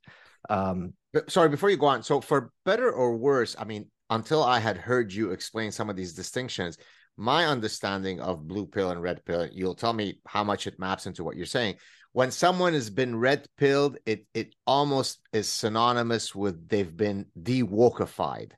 Um, 0.49 0.93
sorry, 1.27 1.49
before 1.49 1.69
you 1.69 1.77
go 1.77 1.87
on, 1.87 2.03
so 2.03 2.21
for 2.21 2.51
better 2.65 2.91
or 2.91 3.15
worse, 3.15 3.55
I 3.57 3.65
mean, 3.65 3.89
until 4.09 4.43
I 4.43 4.59
had 4.59 4.77
heard 4.77 5.13
you 5.13 5.31
explain 5.31 5.71
some 5.71 5.89
of 5.89 5.95
these 5.95 6.13
distinctions, 6.13 6.77
my 7.17 7.45
understanding 7.45 8.19
of 8.19 8.47
blue 8.47 8.65
pill 8.65 8.91
and 8.91 9.01
red 9.01 9.23
pill, 9.25 9.47
you'll 9.51 9.75
tell 9.75 9.93
me 9.93 10.19
how 10.25 10.43
much 10.43 10.67
it 10.67 10.79
maps 10.79 11.05
into 11.05 11.23
what 11.23 11.35
you're 11.35 11.45
saying. 11.45 11.75
When 12.13 12.31
someone 12.31 12.73
has 12.73 12.89
been 12.89 13.17
red 13.17 13.45
pilled, 13.57 13.97
it 14.05 14.25
it 14.33 14.53
almost 14.67 15.19
is 15.31 15.47
synonymous 15.47 16.35
with 16.35 16.67
they've 16.67 16.95
been 16.95 17.27
de-wokeified 17.41 18.51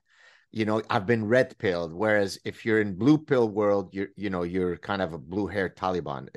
you 0.54 0.64
know 0.64 0.80
i've 0.88 1.04
been 1.04 1.26
red 1.26 1.58
pilled 1.58 1.92
whereas 1.92 2.38
if 2.44 2.64
you're 2.64 2.80
in 2.80 2.94
blue 2.94 3.18
pill 3.18 3.48
world 3.48 3.92
you're 3.92 4.06
you 4.16 4.30
know 4.30 4.44
you're 4.44 4.76
kind 4.76 5.02
of 5.02 5.12
a 5.12 5.18
blue 5.18 5.48
haired 5.48 5.76
taliban. 5.76 6.28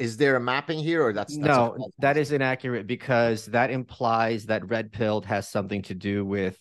Is 0.00 0.16
there 0.16 0.34
a 0.34 0.40
mapping 0.40 0.80
here 0.80 1.00
or 1.04 1.12
that's, 1.12 1.36
that's 1.36 1.46
no 1.46 1.76
a- 1.78 2.00
that 2.00 2.16
is 2.16 2.32
inaccurate 2.32 2.88
because 2.88 3.46
that 3.46 3.70
implies 3.70 4.46
that 4.46 4.68
red 4.68 4.90
pilled 4.90 5.24
has 5.26 5.48
something 5.48 5.80
to 5.82 5.94
do 5.94 6.24
with 6.24 6.58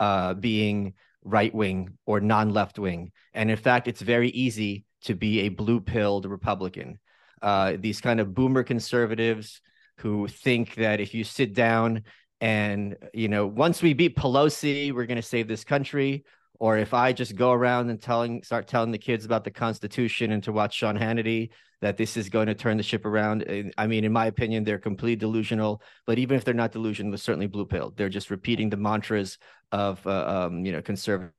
uh, 0.00 0.34
being 0.34 0.94
right 1.22 1.54
wing 1.54 1.90
or 2.04 2.20
non 2.20 2.50
left 2.50 2.80
wing. 2.80 3.12
And 3.32 3.48
in 3.48 3.56
fact 3.56 3.86
it's 3.86 4.02
very 4.02 4.30
easy 4.30 4.84
to 5.02 5.14
be 5.14 5.42
a 5.42 5.50
blue 5.50 5.80
pilled 5.80 6.26
republican. 6.26 6.98
Uh, 7.40 7.76
these 7.78 8.00
kind 8.00 8.18
of 8.18 8.34
boomer 8.34 8.64
conservatives 8.64 9.60
who 9.98 10.26
think 10.26 10.74
that 10.74 10.98
if 10.98 11.14
you 11.14 11.22
sit 11.22 11.54
down 11.54 12.02
and 12.40 12.96
you 13.14 13.28
know 13.28 13.46
once 13.46 13.82
we 13.82 13.92
beat 13.92 14.16
Pelosi, 14.16 14.92
we're 14.92 15.06
going 15.06 15.16
to 15.16 15.22
save 15.22 15.46
this 15.46 15.62
country. 15.62 16.24
Or 16.60 16.78
if 16.78 16.94
I 16.94 17.12
just 17.12 17.34
go 17.34 17.50
around 17.50 17.90
and 17.90 18.00
telling, 18.00 18.44
start 18.44 18.68
telling 18.68 18.92
the 18.92 18.98
kids 18.98 19.24
about 19.24 19.42
the 19.42 19.50
Constitution 19.50 20.30
and 20.30 20.42
to 20.44 20.52
watch 20.52 20.74
Sean 20.74 20.96
Hannity, 20.96 21.50
that 21.80 21.96
this 21.96 22.16
is 22.16 22.28
going 22.28 22.46
to 22.46 22.54
turn 22.54 22.76
the 22.76 22.82
ship 22.82 23.04
around. 23.06 23.44
I 23.78 23.86
mean, 23.86 24.04
in 24.04 24.12
my 24.12 24.26
opinion, 24.26 24.64
they're 24.64 24.78
completely 24.78 25.16
delusional. 25.16 25.82
But 26.06 26.18
even 26.18 26.36
if 26.36 26.44
they're 26.44 26.54
not 26.54 26.72
delusional, 26.72 27.10
they're 27.10 27.18
certainly 27.18 27.46
blue 27.48 27.66
pill. 27.66 27.92
They're 27.96 28.10
just 28.10 28.30
repeating 28.30 28.70
the 28.70 28.76
mantras 28.76 29.38
of, 29.72 30.06
uh, 30.06 30.46
um, 30.46 30.64
you 30.64 30.72
know, 30.72 30.82
conservative 30.82 31.32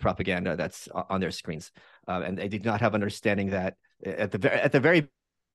propaganda 0.00 0.56
that's 0.56 0.88
on 0.88 1.20
their 1.20 1.30
screens, 1.30 1.70
uh, 2.08 2.22
and 2.24 2.36
they 2.36 2.48
did 2.48 2.64
not 2.64 2.80
have 2.80 2.94
understanding 2.94 3.50
that 3.50 3.76
at 4.04 4.32
the 4.32 4.64
at 4.64 4.72
the 4.72 4.80
very 4.80 5.08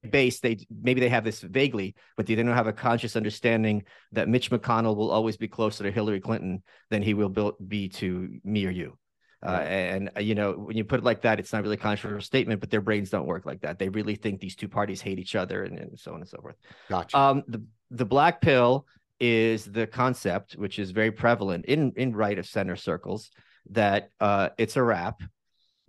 base 0.09 0.39
they 0.39 0.57
maybe 0.81 0.99
they 0.99 1.09
have 1.09 1.23
this 1.23 1.41
vaguely 1.41 1.95
but 2.17 2.25
they 2.25 2.35
don't 2.35 2.47
have 2.47 2.67
a 2.67 2.73
conscious 2.73 3.15
understanding 3.15 3.83
that 4.11 4.27
mitch 4.27 4.51
mcconnell 4.51 4.95
will 4.95 5.11
always 5.11 5.37
be 5.37 5.47
closer 5.47 5.83
to 5.83 5.91
hillary 5.91 6.19
clinton 6.19 6.61
than 6.89 7.01
he 7.01 7.13
will 7.13 7.53
be 7.67 7.89
to 7.89 8.39
me 8.43 8.65
or 8.65 8.71
you. 8.71 8.97
Uh, 9.45 9.59
and 9.67 10.09
uh, 10.15 10.21
you 10.21 10.35
know 10.35 10.53
when 10.53 10.77
you 10.77 10.85
put 10.85 10.99
it 10.99 11.03
like 11.03 11.21
that 11.21 11.37
it's 11.37 11.51
not 11.51 11.63
really 11.63 11.75
a 11.75 11.77
controversial 11.77 12.25
statement 12.25 12.61
but 12.61 12.69
their 12.69 12.79
brains 12.79 13.09
don't 13.09 13.25
work 13.25 13.45
like 13.45 13.59
that. 13.59 13.77
They 13.77 13.89
really 13.89 14.15
think 14.15 14.39
these 14.39 14.55
two 14.55 14.69
parties 14.69 15.01
hate 15.01 15.19
each 15.19 15.35
other 15.35 15.65
and, 15.65 15.77
and 15.77 15.99
so 15.99 16.13
on 16.13 16.21
and 16.21 16.29
so 16.29 16.37
forth. 16.41 16.55
Gotcha. 16.89 17.17
Um, 17.17 17.43
the, 17.47 17.61
the 17.91 18.05
black 18.05 18.39
pill 18.39 18.85
is 19.19 19.65
the 19.65 19.85
concept 19.85 20.53
which 20.53 20.79
is 20.79 20.91
very 20.91 21.11
prevalent 21.11 21.65
in 21.65 21.91
in 21.97 22.15
right 22.15 22.39
of 22.39 22.45
center 22.45 22.77
circles 22.77 23.31
that 23.71 24.11
uh, 24.21 24.49
it's 24.57 24.77
a 24.77 24.83
wrap 24.83 25.21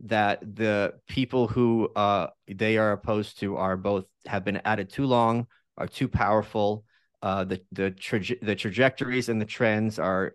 that 0.00 0.40
the 0.56 0.94
people 1.08 1.46
who 1.46 1.88
uh, 1.94 2.28
they 2.48 2.76
are 2.78 2.92
opposed 2.92 3.38
to 3.40 3.56
are 3.56 3.76
both 3.76 4.04
have 4.26 4.44
been 4.44 4.56
at 4.58 4.80
it 4.80 4.90
too 4.90 5.06
long, 5.06 5.46
are 5.78 5.86
too 5.86 6.08
powerful. 6.08 6.84
Uh, 7.22 7.44
the 7.44 7.60
the 7.72 8.38
the 8.42 8.54
trajectories 8.54 9.28
and 9.28 9.40
the 9.40 9.46
trends 9.46 9.98
are 9.98 10.34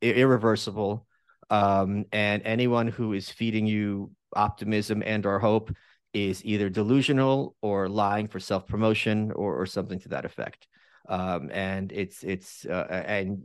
irreversible, 0.00 1.06
um, 1.50 2.04
and 2.12 2.42
anyone 2.44 2.88
who 2.88 3.12
is 3.12 3.28
feeding 3.28 3.66
you 3.66 4.10
optimism 4.34 5.02
and 5.04 5.26
or 5.26 5.38
hope 5.38 5.70
is 6.12 6.44
either 6.44 6.68
delusional 6.68 7.54
or 7.62 7.88
lying 7.88 8.26
for 8.26 8.40
self 8.40 8.66
promotion 8.66 9.32
or, 9.32 9.60
or 9.60 9.66
something 9.66 9.98
to 10.00 10.08
that 10.08 10.24
effect. 10.24 10.66
Um, 11.08 11.50
and 11.52 11.90
it's 11.92 12.22
it's 12.22 12.64
uh, 12.64 12.86
and 13.06 13.42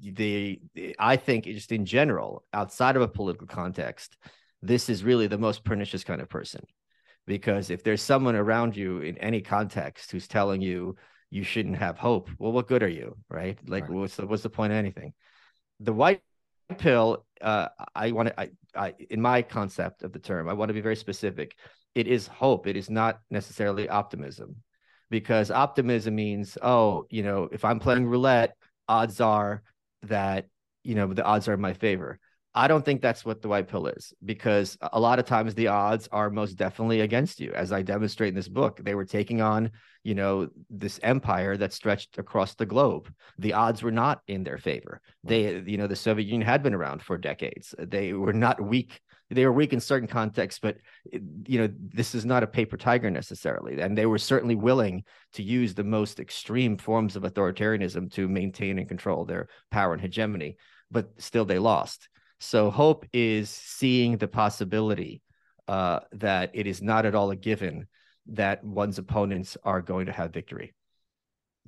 the 0.00 0.60
I 0.98 1.16
think 1.16 1.44
just 1.44 1.72
in 1.72 1.84
general, 1.84 2.44
outside 2.52 2.96
of 2.96 3.02
a 3.02 3.08
political 3.08 3.46
context, 3.46 4.16
this 4.62 4.88
is 4.88 5.04
really 5.04 5.26
the 5.26 5.38
most 5.38 5.64
pernicious 5.64 6.04
kind 6.04 6.20
of 6.20 6.28
person. 6.28 6.64
Because 7.26 7.70
if 7.70 7.82
there's 7.82 8.02
someone 8.02 8.34
around 8.34 8.76
you 8.76 9.00
in 9.00 9.16
any 9.18 9.40
context 9.40 10.10
who's 10.10 10.28
telling 10.28 10.60
you 10.60 10.96
you 11.30 11.44
shouldn't 11.44 11.76
have 11.76 11.96
hope 11.96 12.28
well 12.38 12.50
what 12.50 12.66
good 12.66 12.82
are 12.82 12.88
you 12.88 13.16
right? 13.28 13.58
Like 13.66 13.84
right. 13.84 13.92
what's 13.92 14.16
the 14.16 14.26
what's 14.26 14.42
the 14.42 14.50
point 14.50 14.72
of 14.72 14.78
anything? 14.78 15.12
The 15.80 15.92
white 15.92 16.22
pill 16.78 17.24
uh, 17.40 17.68
i 17.96 18.12
want 18.12 18.28
to 18.28 18.40
I, 18.40 18.50
I 18.76 18.94
in 19.08 19.20
my 19.20 19.42
concept 19.42 20.04
of 20.04 20.12
the 20.12 20.20
term 20.20 20.48
i 20.48 20.52
want 20.52 20.68
to 20.68 20.74
be 20.74 20.80
very 20.80 20.96
specific. 20.96 21.56
It 21.94 22.06
is 22.06 22.28
hope. 22.28 22.68
It 22.68 22.76
is 22.76 22.88
not 22.88 23.20
necessarily 23.30 23.88
optimism. 23.88 24.56
Because 25.10 25.50
optimism 25.50 26.14
means 26.14 26.56
oh 26.62 27.06
you 27.10 27.22
know 27.22 27.48
if 27.50 27.64
i'm 27.64 27.80
playing 27.80 28.06
roulette 28.06 28.54
odds 28.88 29.20
are 29.20 29.62
that 30.02 30.46
you 30.84 30.94
know 30.94 31.12
the 31.12 31.24
odds 31.24 31.48
are 31.48 31.54
in 31.54 31.60
my 31.60 31.74
favor 31.74 32.18
I 32.54 32.66
don't 32.66 32.84
think 32.84 33.00
that's 33.00 33.24
what 33.24 33.42
the 33.42 33.48
white 33.48 33.68
pill 33.68 33.86
is 33.86 34.12
because 34.24 34.76
a 34.92 34.98
lot 34.98 35.20
of 35.20 35.24
times 35.24 35.54
the 35.54 35.68
odds 35.68 36.08
are 36.10 36.30
most 36.30 36.54
definitely 36.54 37.00
against 37.00 37.40
you. 37.40 37.52
As 37.52 37.70
I 37.70 37.82
demonstrate 37.82 38.30
in 38.30 38.34
this 38.34 38.48
book, 38.48 38.80
they 38.82 38.96
were 38.96 39.04
taking 39.04 39.40
on, 39.40 39.70
you 40.02 40.16
know, 40.16 40.48
this 40.68 40.98
empire 41.04 41.56
that 41.56 41.72
stretched 41.72 42.18
across 42.18 42.56
the 42.56 42.66
globe. 42.66 43.12
The 43.38 43.52
odds 43.52 43.84
were 43.84 43.92
not 43.92 44.22
in 44.26 44.42
their 44.42 44.58
favor. 44.58 45.00
They, 45.22 45.60
you 45.60 45.76
know, 45.76 45.86
the 45.86 45.94
Soviet 45.94 46.26
Union 46.26 46.46
had 46.46 46.62
been 46.62 46.74
around 46.74 47.02
for 47.02 47.16
decades. 47.16 47.72
They 47.78 48.14
were 48.14 48.32
not 48.32 48.60
weak. 48.60 49.00
They 49.30 49.46
were 49.46 49.52
weak 49.52 49.72
in 49.72 49.78
certain 49.78 50.08
contexts, 50.08 50.58
but 50.60 50.78
you 51.46 51.60
know, 51.60 51.68
this 51.78 52.16
is 52.16 52.26
not 52.26 52.42
a 52.42 52.48
paper 52.48 52.76
tiger 52.76 53.12
necessarily. 53.12 53.80
And 53.80 53.96
they 53.96 54.06
were 54.06 54.18
certainly 54.18 54.56
willing 54.56 55.04
to 55.34 55.44
use 55.44 55.74
the 55.74 55.84
most 55.84 56.18
extreme 56.18 56.76
forms 56.76 57.14
of 57.14 57.22
authoritarianism 57.22 58.12
to 58.14 58.26
maintain 58.26 58.80
and 58.80 58.88
control 58.88 59.24
their 59.24 59.46
power 59.70 59.92
and 59.92 60.02
hegemony. 60.02 60.56
But 60.90 61.10
still, 61.18 61.44
they 61.44 61.60
lost 61.60 62.08
so 62.40 62.70
hope 62.70 63.06
is 63.12 63.50
seeing 63.50 64.16
the 64.16 64.26
possibility 64.26 65.22
uh, 65.68 66.00
that 66.12 66.50
it 66.54 66.66
is 66.66 66.82
not 66.82 67.06
at 67.06 67.14
all 67.14 67.30
a 67.30 67.36
given 67.36 67.86
that 68.26 68.64
one's 68.64 68.98
opponents 68.98 69.56
are 69.62 69.82
going 69.82 70.06
to 70.06 70.12
have 70.12 70.32
victory. 70.32 70.74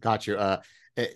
Got 0.01 0.27
you. 0.27 0.37
Uh, 0.37 0.61
eh, 0.97 1.07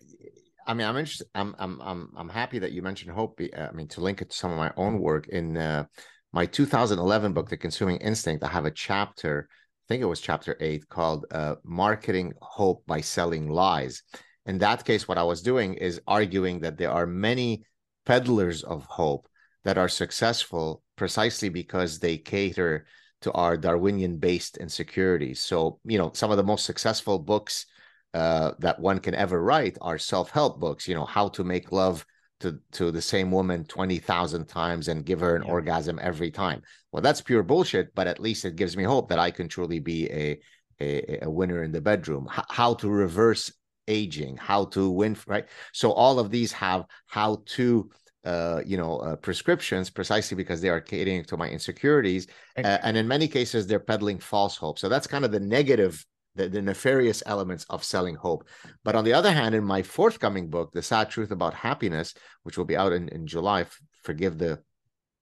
I 0.66 0.75
mean, 0.75 0.87
I'm 0.87 0.97
interested. 0.97 1.27
I'm 1.35 1.55
I'm 1.59 1.81
I'm 1.81 2.11
I'm 2.16 2.29
happy 2.29 2.59
that 2.59 2.73
you 2.73 2.83
mentioned 2.83 3.12
hope. 3.12 3.40
I 3.57 3.71
mean, 3.73 3.88
to 3.88 4.01
link 4.01 4.21
it 4.21 4.31
to 4.31 4.37
some 4.37 4.51
of 4.51 4.59
my 4.59 4.73
own 4.77 4.99
work 4.99 5.29
in 5.29 5.57
uh, 5.57 5.85
my 6.33 6.45
2011 6.45 7.33
book, 7.33 7.49
The 7.49 7.57
Consuming 7.57 7.97
Instinct. 7.99 8.45
I 8.45 8.49
have 8.49 8.66
a 8.66 8.71
chapter. 8.71 9.49
I 9.51 9.85
think 9.88 10.03
it 10.03 10.07
was 10.07 10.21
chapter 10.21 10.57
eight 10.61 10.88
called 10.88 11.25
uh, 11.31 11.55
"Marketing 11.64 12.35
Hope 12.42 12.85
by 12.87 13.01
Selling 13.01 13.49
Lies." 13.49 14.03
In 14.45 14.59
that 14.59 14.85
case, 14.85 15.09
what 15.09 15.19
I 15.19 15.23
was 15.23 15.42
doing 15.42 15.75
is 15.75 16.01
arguing 16.07 16.61
that 16.61 16.77
there 16.77 16.90
are 16.90 17.07
many 17.07 17.64
peddlers 18.05 18.62
of 18.62 18.85
hope 18.85 19.29
that 19.66 19.76
are 19.76 19.88
successful 19.88 20.85
precisely 20.94 21.48
because 21.48 21.98
they 21.98 22.16
cater 22.16 22.87
to 23.20 23.33
our 23.33 23.57
Darwinian 23.57 24.16
based 24.16 24.59
insecurities. 24.59 25.40
So, 25.40 25.81
you 25.85 25.98
know, 25.98 26.12
some 26.14 26.31
of 26.31 26.37
the 26.37 26.44
most 26.44 26.64
successful 26.64 27.18
books 27.18 27.66
uh, 28.14 28.52
that 28.61 28.79
one 28.79 29.00
can 29.00 29.16
ever 29.16 29.42
write 29.42 29.76
are 29.81 29.98
self 29.98 30.31
help 30.31 30.61
books, 30.61 30.87
you 30.87 30.94
know, 30.94 31.05
how 31.05 31.26
to 31.31 31.42
make 31.42 31.72
love 31.72 32.07
to, 32.40 32.61
to 32.72 32.92
the 32.92 33.02
same 33.02 33.33
woman 33.33 33.64
20,000 33.64 34.46
times 34.46 34.87
and 34.87 35.05
give 35.05 35.18
her 35.18 35.35
an 35.35 35.42
yeah. 35.42 35.50
orgasm 35.50 35.98
every 36.00 36.31
time. 36.31 36.62
Well, 36.92 37.02
that's 37.02 37.20
pure 37.20 37.42
bullshit, 37.42 37.92
but 37.96 38.07
at 38.07 38.20
least 38.20 38.44
it 38.44 38.55
gives 38.55 38.76
me 38.76 38.85
hope 38.85 39.09
that 39.09 39.18
I 39.18 39.33
can 39.33 39.48
truly 39.48 39.81
be 39.81 40.09
a, 40.11 40.38
a, 40.81 41.18
a 41.22 41.31
winner 41.31 41.64
in 41.64 41.72
the 41.72 41.81
bedroom. 41.81 42.29
H- 42.33 42.44
how 42.50 42.74
to 42.74 42.88
reverse 42.88 43.50
aging, 43.88 44.37
how 44.37 44.66
to 44.66 44.88
win, 44.90 45.16
right? 45.26 45.48
So, 45.72 45.90
all 45.90 46.20
of 46.20 46.31
these 46.31 46.52
have 46.52 46.85
how 47.09 47.42
to 47.57 47.90
uh, 48.26 48.60
you 48.66 48.76
know 48.76 48.98
uh, 48.98 49.16
prescriptions 49.16 49.88
precisely 49.88 50.36
because 50.36 50.60
they 50.60 50.68
are 50.68 50.80
catering 50.80 51.24
to 51.24 51.36
my 51.36 51.48
insecurities 51.48 52.26
uh, 52.58 52.78
and 52.82 52.96
in 52.96 53.06
many 53.06 53.28
cases 53.28 53.66
they're 53.66 53.80
peddling 53.80 54.18
false 54.18 54.56
hope. 54.56 54.78
So 54.78 54.88
that's 54.88 55.06
kind 55.06 55.24
of 55.24 55.30
the 55.30 55.40
negative 55.40 56.04
the, 56.34 56.48
the, 56.48 56.60
nefarious 56.60 57.22
elements 57.24 57.64
of 57.70 57.82
selling 57.82 58.14
hope. 58.14 58.46
But 58.84 58.94
on 58.94 59.04
the 59.04 59.14
other 59.14 59.32
hand 59.32 59.54
in 59.54 59.64
my 59.64 59.82
forthcoming 59.82 60.50
book 60.50 60.72
the 60.72 60.82
Saad 60.82 61.08
truth 61.08 61.30
about 61.30 61.54
happiness 61.54 62.14
which 62.42 62.58
will 62.58 62.64
be 62.64 62.76
out 62.76 62.92
in, 62.92 63.08
in 63.08 63.26
july 63.26 63.62
f- 63.62 63.80
forgive 64.02 64.38
the 64.38 64.60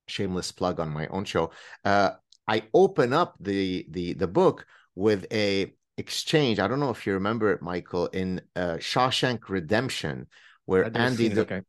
shameless 0.08 0.50
plug 0.50 0.80
on 0.80 0.88
my 0.88 1.06
own 1.08 1.24
show 1.24 1.50
uh, 1.84 2.10
i 2.48 2.62
open 2.74 3.12
up 3.12 3.36
the 3.40 3.86
the 3.90 4.12
the 4.14 4.26
book 4.26 4.66
with 4.94 5.26
a 5.32 5.72
exchange. 5.96 6.58
I 6.58 6.66
don't 6.68 6.80
know 6.80 6.90
if 6.90 7.06
you 7.06 7.14
remember 7.14 7.52
it 7.52 7.62
michael 7.62 8.06
in 8.08 8.40
uh, 8.56 8.76
shawshank 8.78 9.48
redemption 9.48 10.26
where 10.66 10.90
andy 10.96 11.28
the, 11.28 11.42
okay 11.42 11.62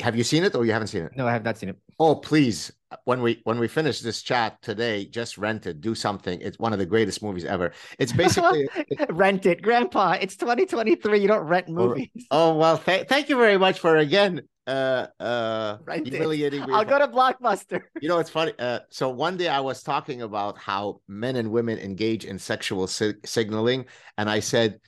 have 0.00 0.16
you 0.16 0.24
seen 0.24 0.44
it 0.44 0.54
or 0.54 0.64
you 0.64 0.72
haven't 0.72 0.88
seen 0.88 1.04
it? 1.04 1.12
No, 1.16 1.26
I 1.26 1.32
have 1.32 1.44
not 1.44 1.58
seen 1.58 1.68
it. 1.70 1.76
Oh, 1.98 2.14
please! 2.14 2.72
When 3.04 3.22
we 3.22 3.40
when 3.44 3.58
we 3.58 3.68
finish 3.68 4.00
this 4.00 4.22
chat 4.22 4.60
today, 4.62 5.04
just 5.06 5.38
rent 5.38 5.66
it. 5.66 5.80
Do 5.80 5.94
something. 5.94 6.40
It's 6.40 6.58
one 6.58 6.72
of 6.72 6.78
the 6.78 6.86
greatest 6.86 7.22
movies 7.22 7.44
ever. 7.44 7.72
It's 7.98 8.12
basically 8.24 8.68
rent 9.10 9.46
it, 9.46 9.62
Grandpa. 9.62 10.16
It's 10.20 10.36
2023. 10.36 11.20
You 11.20 11.28
don't 11.28 11.46
rent 11.46 11.68
movies. 11.68 12.08
Oh, 12.30 12.54
well, 12.54 12.78
th- 12.78 13.08
thank 13.08 13.28
you 13.28 13.36
very 13.36 13.58
much 13.58 13.78
for 13.80 13.96
again 13.96 14.42
uh 14.66 15.06
uh 15.20 15.76
rent 15.84 16.06
humiliating 16.06 16.62
it. 16.62 16.70
I'll 16.70 16.84
go 16.84 16.98
to 16.98 17.08
Blockbuster. 17.08 17.82
You 18.00 18.08
know, 18.08 18.18
it's 18.18 18.30
funny. 18.30 18.52
Uh, 18.58 18.80
so 18.90 19.08
one 19.08 19.36
day 19.36 19.48
I 19.48 19.60
was 19.60 19.82
talking 19.82 20.22
about 20.22 20.58
how 20.58 21.00
men 21.08 21.36
and 21.36 21.50
women 21.50 21.78
engage 21.78 22.24
in 22.24 22.38
sexual 22.38 22.86
si- 22.86 23.14
signaling, 23.24 23.86
and 24.18 24.28
I 24.28 24.40
said 24.40 24.78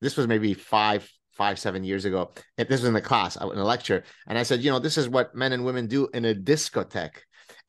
this 0.00 0.16
was 0.16 0.26
maybe 0.26 0.54
five 0.54 1.10
five, 1.40 1.58
seven 1.58 1.82
years 1.82 2.04
ago. 2.04 2.30
This 2.58 2.68
was 2.68 2.84
in 2.84 2.92
the 2.92 3.00
class, 3.00 3.36
in 3.36 3.56
a 3.56 3.64
lecture. 3.64 4.04
And 4.26 4.36
I 4.36 4.42
said, 4.42 4.60
you 4.60 4.70
know, 4.70 4.78
this 4.78 4.98
is 4.98 5.08
what 5.08 5.34
men 5.34 5.54
and 5.54 5.64
women 5.64 5.86
do 5.86 6.06
in 6.12 6.26
a 6.26 6.34
discotheque. 6.34 7.16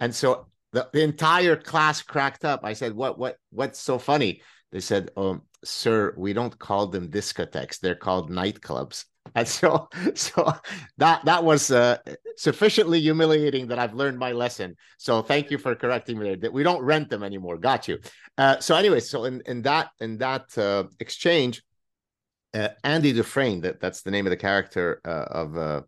And 0.01 0.13
so 0.13 0.47
the, 0.73 0.89
the 0.91 1.01
entire 1.01 1.55
class 1.55 2.01
cracked 2.01 2.43
up. 2.43 2.65
I 2.65 2.73
said, 2.73 2.93
what, 2.93 3.17
what, 3.17 3.37
what's 3.49 3.79
so 3.79 3.97
funny? 3.97 4.41
They 4.73 4.81
said, 4.81 5.11
um, 5.15 5.43
sir, 5.63 6.13
we 6.17 6.33
don't 6.33 6.59
call 6.59 6.87
them 6.87 7.09
discotheques. 7.09 7.79
They're 7.79 7.95
called 7.95 8.29
nightclubs. 8.29 9.05
And 9.35 9.47
so, 9.47 9.87
so 10.15 10.51
that 10.97 11.23
that 11.25 11.43
was 11.43 11.71
uh, 11.71 11.99
sufficiently 12.35 12.99
humiliating 12.99 13.67
that 13.67 13.79
I've 13.79 13.93
learned 13.93 14.17
my 14.17 14.31
lesson. 14.31 14.75
So 14.97 15.21
thank 15.21 15.51
you 15.51 15.59
for 15.59 15.75
correcting 15.75 16.17
me. 16.17 16.35
That 16.35 16.51
we 16.51 16.63
don't 16.63 16.83
rent 16.83 17.09
them 17.09 17.23
anymore. 17.23 17.57
Got 17.57 17.87
you. 17.87 17.99
Uh, 18.37 18.59
so 18.59 18.75
anyway, 18.75 18.99
so 18.99 19.25
in 19.25 19.41
in 19.45 19.61
that 19.61 19.91
in 20.01 20.17
that 20.17 20.57
uh, 20.57 20.85
exchange, 20.99 21.61
uh, 22.53 22.69
Andy 22.83 23.13
Dufresne, 23.13 23.61
that 23.61 23.79
that's 23.79 24.01
the 24.01 24.11
name 24.11 24.25
of 24.25 24.31
the 24.31 24.37
character 24.37 25.01
uh, 25.05 25.25
of 25.29 25.57
uh, 25.57 25.81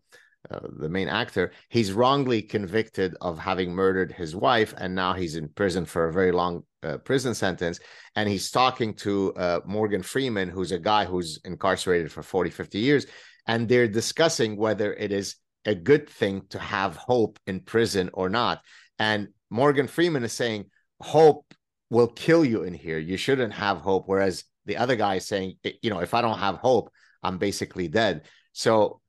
uh, 0.50 0.60
the 0.78 0.88
main 0.88 1.08
actor, 1.08 1.52
he's 1.70 1.92
wrongly 1.92 2.42
convicted 2.42 3.16
of 3.22 3.38
having 3.38 3.72
murdered 3.72 4.12
his 4.12 4.36
wife, 4.36 4.74
and 4.76 4.94
now 4.94 5.14
he's 5.14 5.36
in 5.36 5.48
prison 5.48 5.86
for 5.86 6.08
a 6.08 6.12
very 6.12 6.32
long 6.32 6.62
uh, 6.82 6.98
prison 6.98 7.34
sentence. 7.34 7.80
And 8.14 8.28
he's 8.28 8.50
talking 8.50 8.94
to 8.96 9.32
uh, 9.34 9.60
Morgan 9.64 10.02
Freeman, 10.02 10.50
who's 10.50 10.72
a 10.72 10.78
guy 10.78 11.06
who's 11.06 11.40
incarcerated 11.44 12.12
for 12.12 12.22
40, 12.22 12.50
50 12.50 12.78
years. 12.78 13.06
And 13.46 13.68
they're 13.68 13.88
discussing 13.88 14.56
whether 14.56 14.92
it 14.92 15.12
is 15.12 15.36
a 15.64 15.74
good 15.74 16.08
thing 16.10 16.42
to 16.50 16.58
have 16.58 16.96
hope 16.96 17.38
in 17.46 17.60
prison 17.60 18.10
or 18.12 18.28
not. 18.28 18.60
And 18.98 19.28
Morgan 19.48 19.86
Freeman 19.86 20.24
is 20.24 20.32
saying, 20.32 20.66
hope 21.00 21.54
will 21.88 22.08
kill 22.08 22.44
you 22.44 22.64
in 22.64 22.74
here. 22.74 22.98
You 22.98 23.16
shouldn't 23.16 23.54
have 23.54 23.78
hope. 23.78 24.04
Whereas 24.06 24.44
the 24.66 24.76
other 24.76 24.96
guy 24.96 25.18
saying, 25.18 25.56
you 25.82 25.90
know, 25.90 26.00
if 26.00 26.14
I 26.14 26.22
don't 26.22 26.38
have 26.38 26.56
hope, 26.56 26.90
I'm 27.22 27.38
basically 27.38 27.88
dead. 27.88 28.22
So 28.52 29.00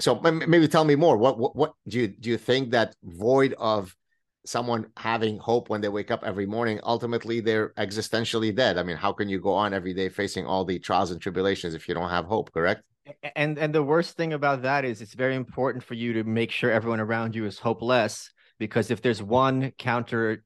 so 0.00 0.20
maybe 0.20 0.68
tell 0.68 0.84
me 0.84 0.94
more. 0.94 1.16
What, 1.16 1.38
what 1.38 1.56
what 1.56 1.72
do 1.88 1.98
you 1.98 2.08
do 2.08 2.30
you 2.30 2.38
think 2.38 2.70
that 2.70 2.94
void 3.02 3.54
of 3.58 3.94
someone 4.44 4.86
having 4.96 5.38
hope 5.38 5.68
when 5.68 5.80
they 5.80 5.88
wake 5.88 6.10
up 6.10 6.22
every 6.24 6.46
morning, 6.46 6.80
ultimately 6.82 7.40
they're 7.40 7.70
existentially 7.70 8.54
dead? 8.54 8.78
I 8.78 8.82
mean, 8.82 8.96
how 8.96 9.12
can 9.12 9.28
you 9.28 9.40
go 9.40 9.52
on 9.52 9.74
every 9.74 9.94
day 9.94 10.08
facing 10.08 10.46
all 10.46 10.64
the 10.64 10.78
trials 10.78 11.10
and 11.10 11.20
tribulations 11.20 11.74
if 11.74 11.88
you 11.88 11.94
don't 11.94 12.10
have 12.10 12.26
hope? 12.26 12.52
Correct. 12.52 12.82
And 13.34 13.58
and 13.58 13.74
the 13.74 13.82
worst 13.82 14.16
thing 14.16 14.34
about 14.34 14.62
that 14.62 14.84
is 14.84 15.00
it's 15.00 15.14
very 15.14 15.34
important 15.34 15.82
for 15.82 15.94
you 15.94 16.12
to 16.14 16.24
make 16.24 16.50
sure 16.50 16.70
everyone 16.70 17.00
around 17.00 17.34
you 17.34 17.46
is 17.46 17.58
hopeless 17.58 18.30
because 18.58 18.90
if 18.90 19.00
there's 19.02 19.22
one 19.22 19.72
counter 19.78 20.44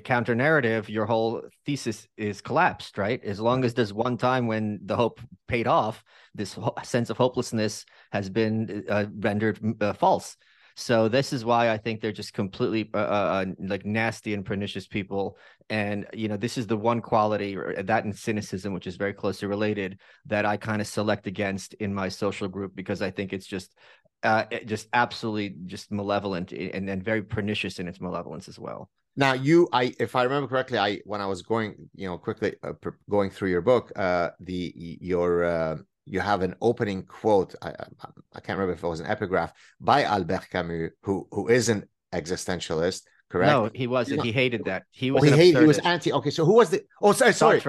counter 0.00 0.34
narrative, 0.34 0.88
your 0.88 1.06
whole 1.06 1.42
thesis 1.66 2.08
is 2.16 2.40
collapsed, 2.40 2.98
right? 2.98 3.22
As 3.24 3.40
long 3.40 3.64
as 3.64 3.74
there's 3.74 3.92
one 3.92 4.16
time 4.16 4.46
when 4.46 4.80
the 4.84 4.96
hope 4.96 5.20
paid 5.48 5.66
off, 5.66 6.02
this 6.34 6.58
sense 6.82 7.10
of 7.10 7.16
hopelessness 7.16 7.84
has 8.10 8.30
been 8.30 8.84
uh, 8.88 9.06
rendered 9.18 9.58
uh, 9.80 9.92
false. 9.92 10.36
So 10.74 11.08
this 11.08 11.32
is 11.32 11.44
why 11.44 11.70
I 11.70 11.76
think 11.76 12.00
they're 12.00 12.12
just 12.12 12.32
completely 12.32 12.88
uh, 12.94 12.98
uh, 12.98 13.00
uh, 13.00 13.44
like 13.58 13.84
nasty 13.84 14.34
and 14.34 14.44
pernicious 14.44 14.86
people. 14.86 15.36
And 15.68 16.06
you 16.12 16.28
know, 16.28 16.36
this 16.36 16.56
is 16.56 16.66
the 16.66 16.76
one 16.76 17.00
quality 17.00 17.56
that 17.84 18.04
and 18.04 18.16
cynicism, 18.16 18.72
which 18.72 18.86
is 18.86 18.96
very 18.96 19.12
closely 19.12 19.48
related, 19.48 19.98
that 20.26 20.46
I 20.46 20.56
kind 20.56 20.80
of 20.80 20.86
select 20.86 21.26
against 21.26 21.74
in 21.74 21.94
my 21.94 22.08
social 22.08 22.48
group 22.48 22.74
because 22.74 23.02
I 23.02 23.10
think 23.10 23.32
it's 23.32 23.46
just 23.46 23.74
uh, 24.22 24.44
just 24.66 24.88
absolutely 24.92 25.56
just 25.66 25.90
malevolent 25.90 26.52
and, 26.52 26.88
and 26.88 27.04
very 27.04 27.22
pernicious 27.22 27.78
in 27.78 27.88
its 27.88 28.00
malevolence 28.00 28.48
as 28.48 28.58
well. 28.58 28.90
Now, 29.14 29.34
you, 29.34 29.68
I, 29.72 29.94
if 30.00 30.16
I 30.16 30.22
remember 30.22 30.48
correctly, 30.48 30.78
I 30.78 31.00
when 31.04 31.20
I 31.20 31.26
was 31.26 31.42
going, 31.42 31.90
you 31.94 32.08
know, 32.08 32.16
quickly 32.16 32.54
uh, 32.62 32.72
going 33.10 33.30
through 33.30 33.50
your 33.50 33.60
book, 33.60 33.92
uh, 33.96 34.30
the 34.40 34.72
your 35.00 35.44
uh, 35.44 35.76
you 36.06 36.20
have 36.20 36.42
an 36.42 36.54
opening 36.62 37.02
quote. 37.02 37.54
I, 37.60 37.70
I, 37.70 38.08
I 38.34 38.40
can't 38.40 38.58
remember 38.58 38.72
if 38.72 38.82
it 38.82 38.88
was 38.88 39.00
an 39.00 39.06
epigraph 39.06 39.52
by 39.80 40.04
Albert 40.04 40.48
Camus, 40.50 40.92
who 41.02 41.28
who 41.30 41.48
is 41.48 41.68
an 41.68 41.84
existentialist. 42.14 43.02
Correct? 43.32 43.50
No, 43.50 43.70
he 43.72 43.86
wasn't. 43.86 44.22
He 44.22 44.30
hated 44.30 44.66
that. 44.66 44.82
He 44.90 45.10
was. 45.10 45.22
Oh, 45.22 45.26
he, 45.26 45.32
hated, 45.32 45.60
he 45.62 45.66
was 45.66 45.78
anti. 45.78 46.12
Okay, 46.12 46.28
so 46.28 46.44
who 46.44 46.52
was 46.52 46.68
the? 46.68 46.82
Oh, 47.00 47.12
sorry, 47.12 47.32
sorry. 47.32 47.60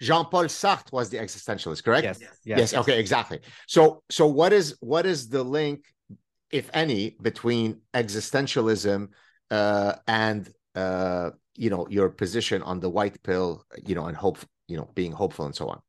Jean 0.00 0.24
Paul 0.24 0.46
Sartre 0.46 0.92
was 0.92 1.10
the 1.10 1.18
existentialist. 1.18 1.84
Correct? 1.84 2.02
Yes. 2.02 2.18
Yes. 2.20 2.58
yes. 2.58 2.74
Okay. 2.74 2.98
Exactly. 2.98 3.38
So, 3.68 4.02
so 4.10 4.26
what 4.26 4.52
is 4.52 4.76
what 4.80 5.06
is 5.06 5.28
the 5.28 5.44
link, 5.44 5.84
if 6.50 6.68
any, 6.74 7.16
between 7.22 7.82
existentialism 7.94 9.08
uh, 9.52 9.92
and 10.08 10.52
uh, 10.74 11.30
you 11.54 11.70
know 11.70 11.86
your 11.88 12.08
position 12.08 12.62
on 12.62 12.80
the 12.80 12.90
white 12.90 13.22
pill 13.22 13.64
you 13.84 13.94
know 13.94 14.06
and 14.06 14.16
hope 14.16 14.38
you 14.66 14.76
know 14.76 14.90
being 14.94 15.12
hopeful 15.12 15.44
and 15.46 15.54
so 15.54 15.68
on 15.68 15.80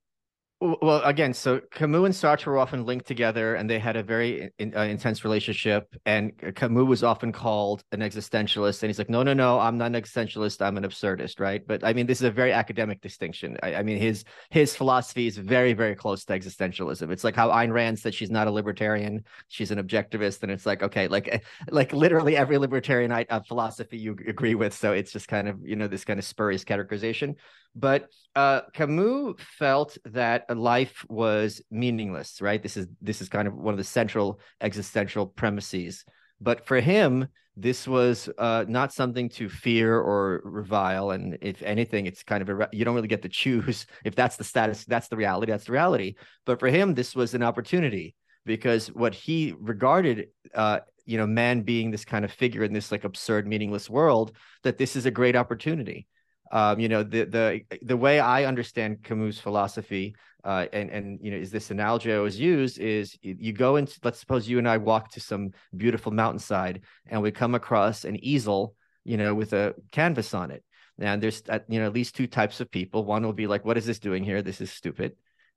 well, 0.59 1.03
again, 1.03 1.35
so 1.35 1.61
Camus 1.71 2.05
and 2.05 2.13
Sartre 2.15 2.47
were 2.47 2.57
often 2.57 2.83
linked 2.83 3.05
together, 3.05 3.53
and 3.53 3.69
they 3.69 3.77
had 3.77 3.95
a 3.95 4.01
very 4.01 4.49
in, 4.57 4.75
uh, 4.75 4.81
intense 4.81 5.23
relationship. 5.23 5.95
And 6.07 6.31
Camus 6.55 6.87
was 6.87 7.03
often 7.03 7.31
called 7.31 7.83
an 7.91 7.99
existentialist, 7.99 8.81
and 8.81 8.89
he's 8.89 8.97
like, 8.97 9.09
"No, 9.09 9.21
no, 9.21 9.33
no, 9.33 9.59
I'm 9.59 9.77
not 9.77 9.93
an 9.93 10.01
existentialist. 10.01 10.65
I'm 10.65 10.75
an 10.77 10.83
absurdist." 10.83 11.39
Right? 11.39 11.61
But 11.65 11.83
I 11.83 11.93
mean, 11.93 12.07
this 12.07 12.19
is 12.19 12.23
a 12.23 12.31
very 12.31 12.53
academic 12.53 13.01
distinction. 13.01 13.57
I, 13.61 13.75
I 13.75 13.83
mean, 13.83 13.99
his 13.99 14.23
his 14.49 14.75
philosophy 14.75 15.27
is 15.27 15.37
very, 15.37 15.73
very 15.73 15.93
close 15.93 16.25
to 16.25 16.39
existentialism. 16.39 17.11
It's 17.11 17.23
like 17.23 17.35
how 17.35 17.49
Ayn 17.49 17.71
Rand 17.71 17.99
said 17.99 18.15
she's 18.15 18.31
not 18.31 18.47
a 18.47 18.51
libertarian; 18.51 19.25
she's 19.49 19.69
an 19.69 19.77
objectivist, 19.77 20.41
and 20.41 20.51
it's 20.51 20.65
like, 20.65 20.81
okay, 20.81 21.07
like 21.07 21.43
like 21.69 21.93
literally 21.93 22.35
every 22.35 22.57
libertarian 22.57 23.11
uh, 23.11 23.41
philosophy 23.47 23.99
you 23.99 24.17
agree 24.27 24.55
with. 24.55 24.73
So 24.73 24.93
it's 24.93 25.11
just 25.11 25.27
kind 25.27 25.47
of 25.47 25.59
you 25.63 25.75
know 25.75 25.87
this 25.87 26.03
kind 26.03 26.17
of 26.17 26.25
spurious 26.25 26.63
categorization. 26.63 27.35
But 27.77 28.09
uh, 28.35 28.61
Camus 28.73 29.35
felt 29.59 29.99
that 30.05 30.45
life 30.57 31.05
was 31.09 31.61
meaningless, 31.69 32.41
right? 32.41 32.61
This 32.61 32.75
is 32.75 32.87
this 33.01 33.21
is 33.21 33.29
kind 33.29 33.47
of 33.47 33.53
one 33.53 33.73
of 33.73 33.77
the 33.77 33.83
central 33.83 34.39
existential 34.59 35.27
premises. 35.27 36.03
But 36.41 36.65
for 36.65 36.79
him, 36.79 37.27
this 37.55 37.87
was 37.87 38.29
uh, 38.39 38.65
not 38.67 38.93
something 38.93 39.29
to 39.29 39.47
fear 39.47 39.95
or 39.95 40.41
revile, 40.43 41.11
and 41.11 41.37
if 41.39 41.61
anything, 41.61 42.07
it's 42.07 42.23
kind 42.23 42.41
of 42.41 42.49
a 42.49 42.69
you 42.71 42.83
don't 42.83 42.95
really 42.95 43.07
get 43.07 43.21
to 43.21 43.29
choose 43.29 43.85
if 44.03 44.15
that's 44.15 44.37
the 44.37 44.43
status, 44.43 44.83
that's 44.85 45.07
the 45.07 45.17
reality, 45.17 45.51
that's 45.51 45.65
the 45.65 45.71
reality. 45.71 46.15
But 46.47 46.59
for 46.59 46.69
him, 46.69 46.95
this 46.95 47.15
was 47.15 47.35
an 47.35 47.43
opportunity 47.43 48.15
because 48.43 48.87
what 48.87 49.13
he 49.13 49.53
regarded 49.59 50.29
uh, 50.55 50.79
you 51.05 51.19
know 51.19 51.27
man 51.27 51.61
being 51.61 51.91
this 51.91 52.05
kind 52.05 52.25
of 52.25 52.31
figure 52.31 52.63
in 52.63 52.73
this 52.73 52.91
like 52.91 53.03
absurd 53.03 53.47
meaningless 53.47 53.87
world 53.87 54.31
that 54.63 54.79
this 54.79 54.95
is 54.95 55.05
a 55.05 55.11
great 55.11 55.35
opportunity 55.35 56.07
um, 56.51 56.79
you 56.79 56.89
know 56.89 57.03
the 57.03 57.25
the 57.25 57.61
the 57.81 57.97
way 57.97 58.19
I 58.19 58.45
understand 58.45 59.03
Camus' 59.03 59.39
philosophy, 59.39 60.15
uh, 60.43 60.65
and 60.71 60.89
and 60.89 61.19
you 61.21 61.31
know, 61.31 61.37
is 61.37 61.51
this 61.51 61.71
analogy 61.71 62.11
I 62.13 62.17
always 62.17 62.39
use 62.39 62.77
is 62.77 63.17
you 63.21 63.51
go 63.51 63.75
into 63.75 63.99
let's 64.03 64.19
suppose 64.19 64.47
you 64.47 64.57
and 64.57 64.67
I 64.67 64.77
walk 64.77 65.11
to 65.11 65.19
some 65.19 65.51
beautiful 65.75 66.11
mountainside 66.11 66.83
and 67.07 67.21
we 67.21 67.31
come 67.31 67.55
across 67.55 68.05
an 68.05 68.23
easel, 68.23 68.75
you 69.03 69.17
know, 69.17 69.33
with 69.33 69.53
a 69.53 69.75
canvas 69.91 70.33
on 70.33 70.51
it. 70.51 70.63
And 70.99 71.21
there's 71.21 71.43
you 71.67 71.79
know 71.79 71.87
at 71.87 71.93
least 71.93 72.15
two 72.15 72.27
types 72.27 72.61
of 72.61 72.71
people. 72.71 73.03
One 73.03 73.23
will 73.23 73.33
be 73.33 73.47
like, 73.47 73.65
"What 73.65 73.77
is 73.77 73.85
this 73.85 73.99
doing 73.99 74.23
here? 74.23 74.41
This 74.41 74.61
is 74.61 74.71
stupid," 74.71 75.15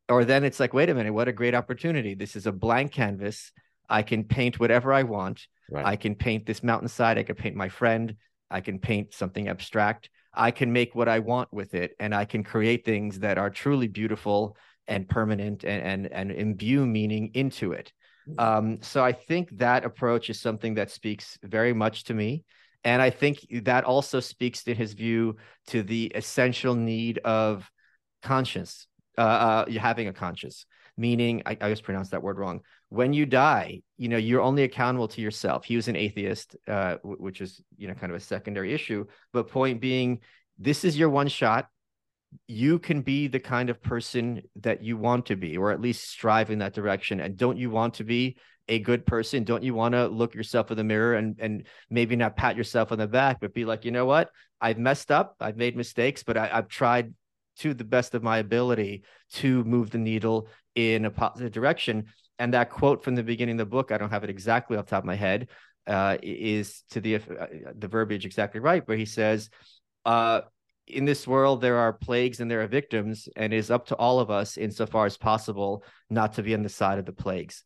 or 0.09 0.24
then 0.24 0.44
it's 0.44 0.61
like, 0.61 0.74
"Wait 0.74 0.90
a 0.90 0.94
minute, 0.94 1.14
what 1.14 1.29
a 1.29 1.33
great 1.33 1.55
opportunity! 1.55 2.14
This 2.14 2.37
is 2.37 2.46
a 2.46 2.53
blank 2.53 2.92
canvas. 2.92 3.53
I 3.88 4.03
can 4.03 4.24
paint 4.24 4.61
whatever 4.61 4.92
I 4.92 5.05
want. 5.05 5.46
Right. 5.70 5.87
I 5.87 5.96
can 5.96 6.14
paint 6.14 6.46
this 6.46 6.62
mountainside. 6.62 7.16
I 7.16 7.22
can 7.22 7.37
paint 7.37 7.57
my 7.57 7.68
friend. 7.68 8.16
I 8.50 8.61
can 8.61 8.81
paint 8.81 9.14
something 9.14 9.48
abstract." 9.48 10.11
I 10.32 10.50
can 10.50 10.72
make 10.72 10.94
what 10.94 11.08
I 11.08 11.18
want 11.18 11.52
with 11.52 11.74
it 11.74 11.96
and 11.98 12.14
I 12.14 12.24
can 12.24 12.44
create 12.44 12.84
things 12.84 13.20
that 13.20 13.38
are 13.38 13.50
truly 13.50 13.88
beautiful 13.88 14.56
and 14.86 15.08
permanent 15.08 15.64
and 15.64 15.82
and, 15.82 16.12
and 16.12 16.30
imbue 16.30 16.86
meaning 16.86 17.30
into 17.34 17.72
it. 17.72 17.92
Mm-hmm. 18.28 18.40
Um, 18.40 18.82
so 18.82 19.04
I 19.04 19.12
think 19.12 19.50
that 19.58 19.84
approach 19.84 20.30
is 20.30 20.40
something 20.40 20.74
that 20.74 20.90
speaks 20.90 21.38
very 21.42 21.72
much 21.72 22.04
to 22.04 22.14
me. 22.14 22.44
And 22.84 23.02
I 23.02 23.10
think 23.10 23.46
that 23.64 23.84
also 23.84 24.20
speaks 24.20 24.64
to 24.64 24.74
his 24.74 24.94
view 24.94 25.36
to 25.68 25.82
the 25.82 26.06
essential 26.14 26.74
need 26.74 27.18
of 27.18 27.70
conscience, 28.22 28.86
uh, 29.18 29.64
uh, 29.66 29.70
having 29.72 30.08
a 30.08 30.12
conscience 30.12 30.64
meaning 31.00 31.42
I, 31.46 31.56
I 31.60 31.70
just 31.70 31.82
pronounced 31.82 32.12
that 32.12 32.22
word 32.22 32.38
wrong. 32.38 32.60
When 32.90 33.12
you 33.12 33.24
die, 33.24 33.83
you 33.96 34.09
know 34.09 34.16
you're 34.16 34.42
only 34.42 34.64
accountable 34.64 35.09
to 35.09 35.20
yourself. 35.20 35.64
He 35.64 35.76
was 35.76 35.88
an 35.88 35.96
atheist, 35.96 36.57
uh, 36.68 36.96
which 37.03 37.40
is 37.40 37.62
you 37.76 37.88
know 37.88 37.94
kind 37.94 38.12
of 38.12 38.16
a 38.16 38.24
secondary 38.24 38.72
issue. 38.74 39.07
But 39.33 39.48
point 39.48 39.81
being, 39.81 40.20
this 40.59 40.85
is 40.85 40.98
your 40.98 41.09
one 41.09 41.29
shot. 41.29 41.68
You 42.46 42.79
can 42.79 43.03
be 43.03 43.29
the 43.29 43.40
kind 43.40 43.70
of 43.70 43.83
person 43.83 44.42
that 44.57 44.83
you 44.83 44.96
want 44.96 45.26
to 45.26 45.37
be, 45.37 45.57
or 45.57 45.70
at 45.70 45.81
least 45.81 46.09
strive 46.09 46.50
in 46.50 46.59
that 46.59 46.74
direction. 46.74 47.20
And 47.20 47.37
don't 47.37 47.59
you 47.59 47.70
want 47.70 47.94
to 47.94 48.05
be 48.05 48.37
a 48.68 48.79
good 48.79 49.07
person? 49.07 49.44
Don't 49.44 49.64
you 49.64 49.74
want 49.74 49.94
to 49.94 50.07
look 50.07 50.35
yourself 50.35 50.70
in 50.70 50.76
the 50.76 50.85
mirror 50.85 51.14
and 51.14 51.37
and 51.40 51.66
maybe 51.90 52.16
not 52.16 52.37
pat 52.37 52.57
yourself 52.57 52.92
on 52.92 52.98
the 52.98 53.07
back, 53.07 53.38
but 53.40 53.55
be 53.55 53.64
like, 53.64 53.85
you 53.85 53.92
know 53.92 54.07
what? 54.07 54.31
I've 54.61 54.79
messed 54.79 55.11
up. 55.11 55.37
I've 55.40 55.57
made 55.57 55.76
mistakes, 55.76 56.22
but 56.22 56.37
I, 56.37 56.50
I've 56.53 56.68
tried 56.68 57.14
to 57.59 57.74
the 57.74 57.85
best 57.85 58.14
of 58.14 58.22
my 58.22 58.38
ability 58.38 59.05
to 59.33 59.64
move 59.64 59.90
the 59.90 59.98
needle 59.98 60.48
in 60.74 61.05
a 61.05 61.11
positive 61.11 61.53
direction. 61.53 62.07
And 62.40 62.55
that 62.55 62.70
quote 62.70 63.05
from 63.05 63.14
the 63.16 63.22
beginning 63.22 63.61
of 63.61 63.68
the 63.68 63.70
book, 63.70 63.92
I 63.92 63.98
don't 63.98 64.11
have 64.11 64.24
it 64.24 64.31
exactly 64.31 64.79
off 64.79 64.87
the 64.87 64.90
top 64.92 65.03
of 65.03 65.07
my 65.07 65.14
head, 65.14 65.48
uh, 65.87 66.16
is 66.22 66.83
to 66.90 67.00
the 67.00 67.16
uh, 67.16 67.20
the 67.76 67.87
verbiage 67.87 68.24
exactly 68.24 68.61
right, 68.61 68.83
where 68.88 68.96
he 68.96 69.05
says, 69.05 69.50
uh, 70.07 70.40
"In 70.87 71.05
this 71.05 71.29
world, 71.29 71.61
there 71.61 71.76
are 71.76 71.92
plagues 71.92 72.40
and 72.40 72.50
there 72.50 72.62
are 72.62 72.66
victims, 72.66 73.29
and 73.37 73.53
it 73.53 73.59
is 73.59 73.70
up 73.70 73.88
to 73.88 73.94
all 73.96 74.20
of 74.20 74.31
us, 74.31 74.57
insofar 74.57 75.05
as 75.05 75.18
possible, 75.18 75.85
not 76.09 76.33
to 76.35 76.42
be 76.42 76.55
on 76.55 76.62
the 76.62 76.70
side 76.70 76.98
of 76.98 77.05
the 77.05 77.12
plagues." 77.12 77.62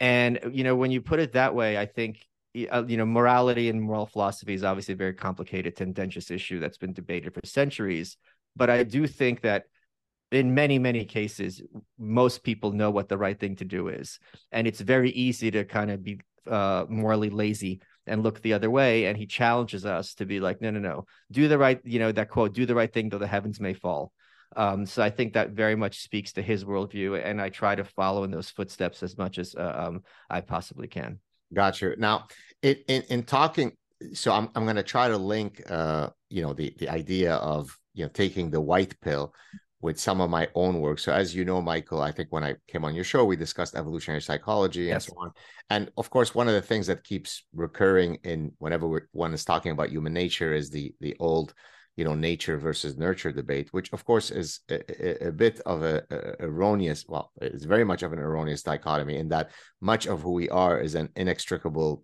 And 0.00 0.40
you 0.52 0.64
know, 0.64 0.74
when 0.74 0.90
you 0.90 1.02
put 1.02 1.20
it 1.20 1.34
that 1.34 1.54
way, 1.54 1.76
I 1.76 1.84
think 1.84 2.24
uh, 2.72 2.84
you 2.86 2.96
know 2.96 3.04
morality 3.04 3.68
and 3.68 3.82
moral 3.82 4.06
philosophy 4.06 4.54
is 4.54 4.64
obviously 4.64 4.94
a 4.94 4.96
very 5.04 5.14
complicated, 5.14 5.76
tendentious 5.76 6.30
issue 6.30 6.60
that's 6.60 6.78
been 6.78 6.94
debated 6.94 7.34
for 7.34 7.42
centuries. 7.44 8.16
But 8.56 8.70
I 8.70 8.84
do 8.84 9.06
think 9.06 9.42
that 9.42 9.64
in 10.34 10.54
many 10.54 10.78
many 10.78 11.04
cases 11.04 11.62
most 11.98 12.42
people 12.42 12.72
know 12.72 12.90
what 12.90 13.08
the 13.08 13.18
right 13.18 13.38
thing 13.38 13.56
to 13.56 13.64
do 13.64 13.88
is. 13.88 14.18
And 14.52 14.66
it's 14.66 14.80
very 14.80 15.10
easy 15.10 15.50
to 15.50 15.64
kind 15.64 15.90
of 15.90 16.02
be 16.02 16.20
uh, 16.46 16.84
morally 16.88 17.30
lazy 17.30 17.80
and 18.06 18.22
look 18.22 18.40
the 18.40 18.52
other 18.52 18.70
way. 18.70 19.06
And 19.06 19.16
he 19.16 19.26
challenges 19.26 19.86
us 19.86 20.14
to 20.14 20.26
be 20.26 20.40
like 20.40 20.60
no 20.60 20.70
no 20.70 20.80
no. 20.80 21.06
Do 21.30 21.48
the 21.48 21.58
right 21.58 21.80
you 21.84 21.98
know 21.98 22.12
that 22.12 22.30
quote 22.30 22.54
do 22.54 22.66
the 22.66 22.74
right 22.74 22.92
thing 22.92 23.08
though 23.08 23.18
the 23.18 23.26
heavens 23.26 23.60
may 23.60 23.74
fall. 23.74 24.12
Um, 24.56 24.86
so 24.86 25.02
i 25.02 25.10
think 25.10 25.32
that 25.32 25.50
very 25.50 25.74
much 25.74 26.02
speaks 26.02 26.32
to 26.34 26.42
his 26.42 26.64
worldview. 26.64 27.20
And 27.24 27.40
i 27.40 27.48
try 27.48 27.74
to 27.74 27.84
follow 27.84 28.24
in 28.24 28.30
those 28.30 28.50
footsteps 28.50 29.02
as 29.02 29.18
much 29.18 29.38
as 29.38 29.54
uh, 29.54 29.86
um, 29.86 30.02
i 30.30 30.40
possibly 30.40 30.88
can. 30.88 31.18
Gotcha. 31.52 31.94
Now, 31.98 32.26
in, 32.62 32.76
in, 32.88 33.02
in 33.10 33.22
talking, 33.22 33.72
so 34.12 34.32
I'm 34.32 34.48
I'm 34.54 34.64
going 34.64 34.76
to 34.76 34.82
try 34.82 35.08
to 35.08 35.16
link, 35.16 35.62
uh, 35.70 36.10
you 36.28 36.42
know, 36.42 36.52
the 36.52 36.74
the 36.78 36.88
idea 36.88 37.34
of 37.36 37.76
you 37.94 38.04
know 38.04 38.10
taking 38.12 38.50
the 38.50 38.60
white 38.60 38.98
pill 39.00 39.32
with 39.84 40.00
some 40.00 40.22
of 40.22 40.30
my 40.30 40.48
own 40.54 40.80
work. 40.80 40.98
So, 40.98 41.12
as 41.12 41.34
you 41.34 41.44
know, 41.44 41.60
Michael, 41.60 42.00
I 42.00 42.10
think 42.10 42.32
when 42.32 42.42
I 42.42 42.54
came 42.66 42.86
on 42.86 42.94
your 42.94 43.04
show, 43.04 43.22
we 43.22 43.36
discussed 43.36 43.74
evolutionary 43.74 44.22
psychology 44.22 44.84
yes. 44.84 45.06
and 45.06 45.14
so 45.14 45.20
on. 45.20 45.30
And 45.68 45.92
of 45.98 46.08
course, 46.08 46.34
one 46.34 46.48
of 46.48 46.54
the 46.54 46.62
things 46.62 46.86
that 46.86 47.04
keeps 47.04 47.44
recurring 47.52 48.16
in 48.24 48.52
whenever 48.56 49.06
one 49.12 49.34
is 49.34 49.44
talking 49.44 49.72
about 49.72 49.90
human 49.90 50.14
nature 50.14 50.54
is 50.54 50.70
the 50.70 50.94
the 51.00 51.14
old 51.20 51.52
you 51.96 52.04
know 52.04 52.14
nature 52.14 52.58
versus 52.58 52.96
nurture 52.96 53.32
debate 53.32 53.68
which 53.72 53.92
of 53.92 54.04
course 54.04 54.30
is 54.30 54.60
a, 54.70 54.80
a, 55.24 55.28
a 55.28 55.32
bit 55.32 55.60
of 55.64 55.82
a, 55.82 56.02
a, 56.10 56.44
erroneous 56.46 57.04
well 57.08 57.30
it's 57.40 57.64
very 57.64 57.84
much 57.84 58.02
of 58.02 58.12
an 58.12 58.18
erroneous 58.18 58.62
dichotomy 58.62 59.16
in 59.16 59.28
that 59.28 59.50
much 59.80 60.06
of 60.06 60.22
who 60.22 60.32
we 60.32 60.48
are 60.48 60.80
is 60.80 60.94
an 60.94 61.08
inextricable 61.16 62.02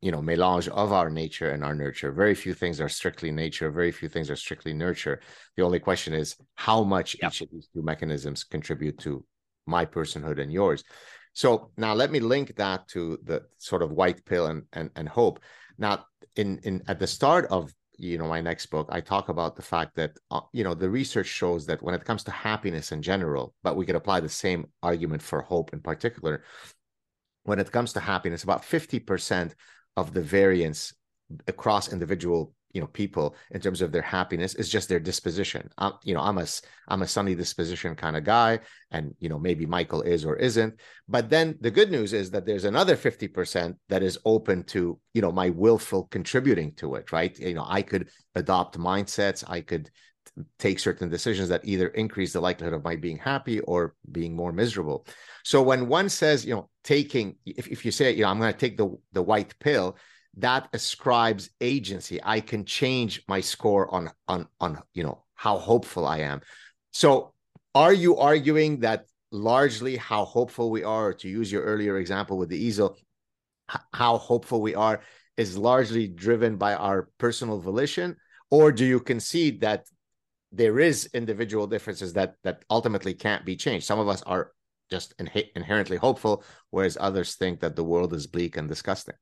you 0.00 0.10
know 0.10 0.22
melange 0.22 0.68
of 0.68 0.92
our 0.92 1.10
nature 1.10 1.50
and 1.50 1.64
our 1.64 1.74
nurture. 1.74 2.12
Very 2.12 2.34
few 2.34 2.54
things 2.54 2.80
are 2.80 2.88
strictly 2.88 3.30
nature 3.30 3.70
very 3.70 3.92
few 3.92 4.08
things 4.08 4.30
are 4.30 4.36
strictly 4.36 4.72
nurture. 4.72 5.20
The 5.56 5.62
only 5.62 5.78
question 5.78 6.14
is 6.14 6.36
how 6.54 6.82
much 6.82 7.16
each 7.16 7.40
of 7.40 7.48
these 7.50 7.68
two 7.72 7.82
mechanisms 7.82 8.44
contribute 8.44 8.98
to 9.00 9.24
my 9.66 9.84
personhood 9.84 10.40
and 10.40 10.52
yours. 10.52 10.84
So 11.32 11.70
now 11.76 11.94
let 11.94 12.10
me 12.10 12.20
link 12.20 12.56
that 12.56 12.88
to 12.88 13.18
the 13.22 13.42
sort 13.58 13.82
of 13.82 13.92
white 13.92 14.24
pill 14.24 14.46
and 14.46 14.62
and, 14.72 14.90
and 14.96 15.08
hope. 15.08 15.40
Now 15.78 16.04
in 16.36 16.58
in 16.64 16.82
at 16.88 16.98
the 16.98 17.06
start 17.06 17.46
of 17.50 17.72
you 18.00 18.16
know 18.16 18.26
my 18.26 18.40
next 18.40 18.66
book 18.66 18.88
i 18.90 19.00
talk 19.00 19.28
about 19.28 19.54
the 19.56 19.62
fact 19.62 19.94
that 19.94 20.12
uh, 20.30 20.40
you 20.52 20.64
know 20.64 20.74
the 20.74 20.88
research 20.88 21.26
shows 21.26 21.66
that 21.66 21.82
when 21.82 21.94
it 21.94 22.04
comes 22.04 22.24
to 22.24 22.30
happiness 22.30 22.92
in 22.92 23.02
general 23.02 23.54
but 23.62 23.76
we 23.76 23.84
could 23.84 23.94
apply 23.94 24.20
the 24.20 24.28
same 24.28 24.66
argument 24.82 25.22
for 25.22 25.42
hope 25.42 25.72
in 25.72 25.80
particular 25.80 26.42
when 27.44 27.58
it 27.58 27.70
comes 27.70 27.92
to 27.92 28.00
happiness 28.00 28.42
about 28.42 28.62
50% 28.62 29.52
of 29.96 30.14
the 30.14 30.20
variance 30.20 30.94
across 31.46 31.92
individual 31.92 32.54
you 32.72 32.80
know 32.80 32.86
people 32.86 33.34
in 33.50 33.60
terms 33.60 33.82
of 33.82 33.92
their 33.92 34.02
happiness 34.02 34.54
is 34.54 34.68
just 34.68 34.88
their 34.88 35.00
disposition. 35.00 35.68
I'm, 35.78 35.92
you 36.04 36.14
know 36.14 36.20
i'm 36.20 36.38
a 36.38 36.46
i'm 36.88 37.02
a 37.02 37.06
sunny 37.06 37.34
disposition 37.34 37.94
kind 37.94 38.16
of 38.16 38.24
guy 38.24 38.60
and 38.90 39.14
you 39.20 39.28
know 39.28 39.38
maybe 39.38 39.66
michael 39.66 40.02
is 40.02 40.24
or 40.24 40.36
isn't. 40.36 40.74
But 41.08 41.30
then 41.30 41.56
the 41.60 41.70
good 41.70 41.90
news 41.90 42.12
is 42.12 42.30
that 42.30 42.46
there's 42.46 42.64
another 42.64 42.96
50% 42.96 43.74
that 43.88 44.02
is 44.02 44.18
open 44.24 44.64
to 44.64 44.98
you 45.14 45.22
know 45.22 45.32
my 45.32 45.50
willful 45.50 46.04
contributing 46.04 46.72
to 46.76 46.94
it 46.94 47.12
right? 47.12 47.38
You 47.38 47.54
know 47.54 47.66
i 47.68 47.82
could 47.82 48.08
adopt 48.34 48.78
mindsets 48.78 49.44
i 49.46 49.60
could 49.60 49.90
take 50.58 50.78
certain 50.78 51.08
decisions 51.08 51.48
that 51.48 51.64
either 51.64 51.88
increase 51.88 52.32
the 52.32 52.40
likelihood 52.40 52.74
of 52.74 52.84
my 52.84 52.96
being 52.96 53.18
happy 53.18 53.60
or 53.60 53.94
being 54.12 54.34
more 54.34 54.52
miserable. 54.52 55.06
So 55.44 55.62
when 55.62 55.88
one 55.88 56.08
says 56.08 56.44
you 56.44 56.54
know 56.54 56.68
taking 56.84 57.36
if, 57.44 57.66
if 57.68 57.84
you 57.84 57.90
say 57.90 58.12
you 58.12 58.22
know 58.22 58.28
i'm 58.28 58.38
going 58.38 58.52
to 58.52 58.58
take 58.58 58.76
the 58.76 58.96
the 59.12 59.22
white 59.22 59.58
pill 59.58 59.96
that 60.36 60.68
ascribes 60.72 61.50
agency. 61.60 62.20
I 62.22 62.40
can 62.40 62.64
change 62.64 63.22
my 63.28 63.40
score 63.40 63.92
on 63.92 64.10
on 64.28 64.46
on 64.60 64.82
you 64.94 65.02
know 65.02 65.24
how 65.34 65.58
hopeful 65.58 66.06
i 66.06 66.18
am. 66.18 66.40
So 66.92 67.32
are 67.74 67.92
you 67.92 68.16
arguing 68.16 68.80
that 68.80 69.06
largely 69.32 69.96
how 69.96 70.24
hopeful 70.24 70.70
we 70.70 70.84
are 70.84 71.12
to 71.14 71.28
use 71.28 71.50
your 71.50 71.62
earlier 71.62 71.98
example 71.98 72.36
with 72.36 72.48
the 72.48 72.62
easel 72.62 72.96
how 73.94 74.18
hopeful 74.18 74.60
we 74.60 74.74
are 74.74 75.00
is 75.36 75.56
largely 75.56 76.08
driven 76.08 76.56
by 76.56 76.74
our 76.74 77.08
personal 77.18 77.58
volition? 77.60 78.16
Or 78.50 78.72
do 78.72 78.84
you 78.84 78.98
concede 79.00 79.60
that 79.60 79.86
there 80.50 80.80
is 80.80 81.08
individual 81.14 81.66
differences 81.66 82.12
that 82.14 82.34
that 82.44 82.64
ultimately 82.70 83.14
can't 83.14 83.44
be 83.44 83.56
changed? 83.56 83.86
Some 83.86 84.00
of 84.00 84.08
us 84.08 84.22
are 84.22 84.52
just 84.90 85.14
in- 85.18 85.30
inherently 85.54 85.96
hopeful 85.96 86.44
whereas 86.70 86.96
others 87.00 87.36
think 87.36 87.60
that 87.60 87.76
the 87.76 87.84
world 87.84 88.12
is 88.12 88.26
bleak 88.26 88.56
and 88.56 88.68
disgusting 88.68 89.14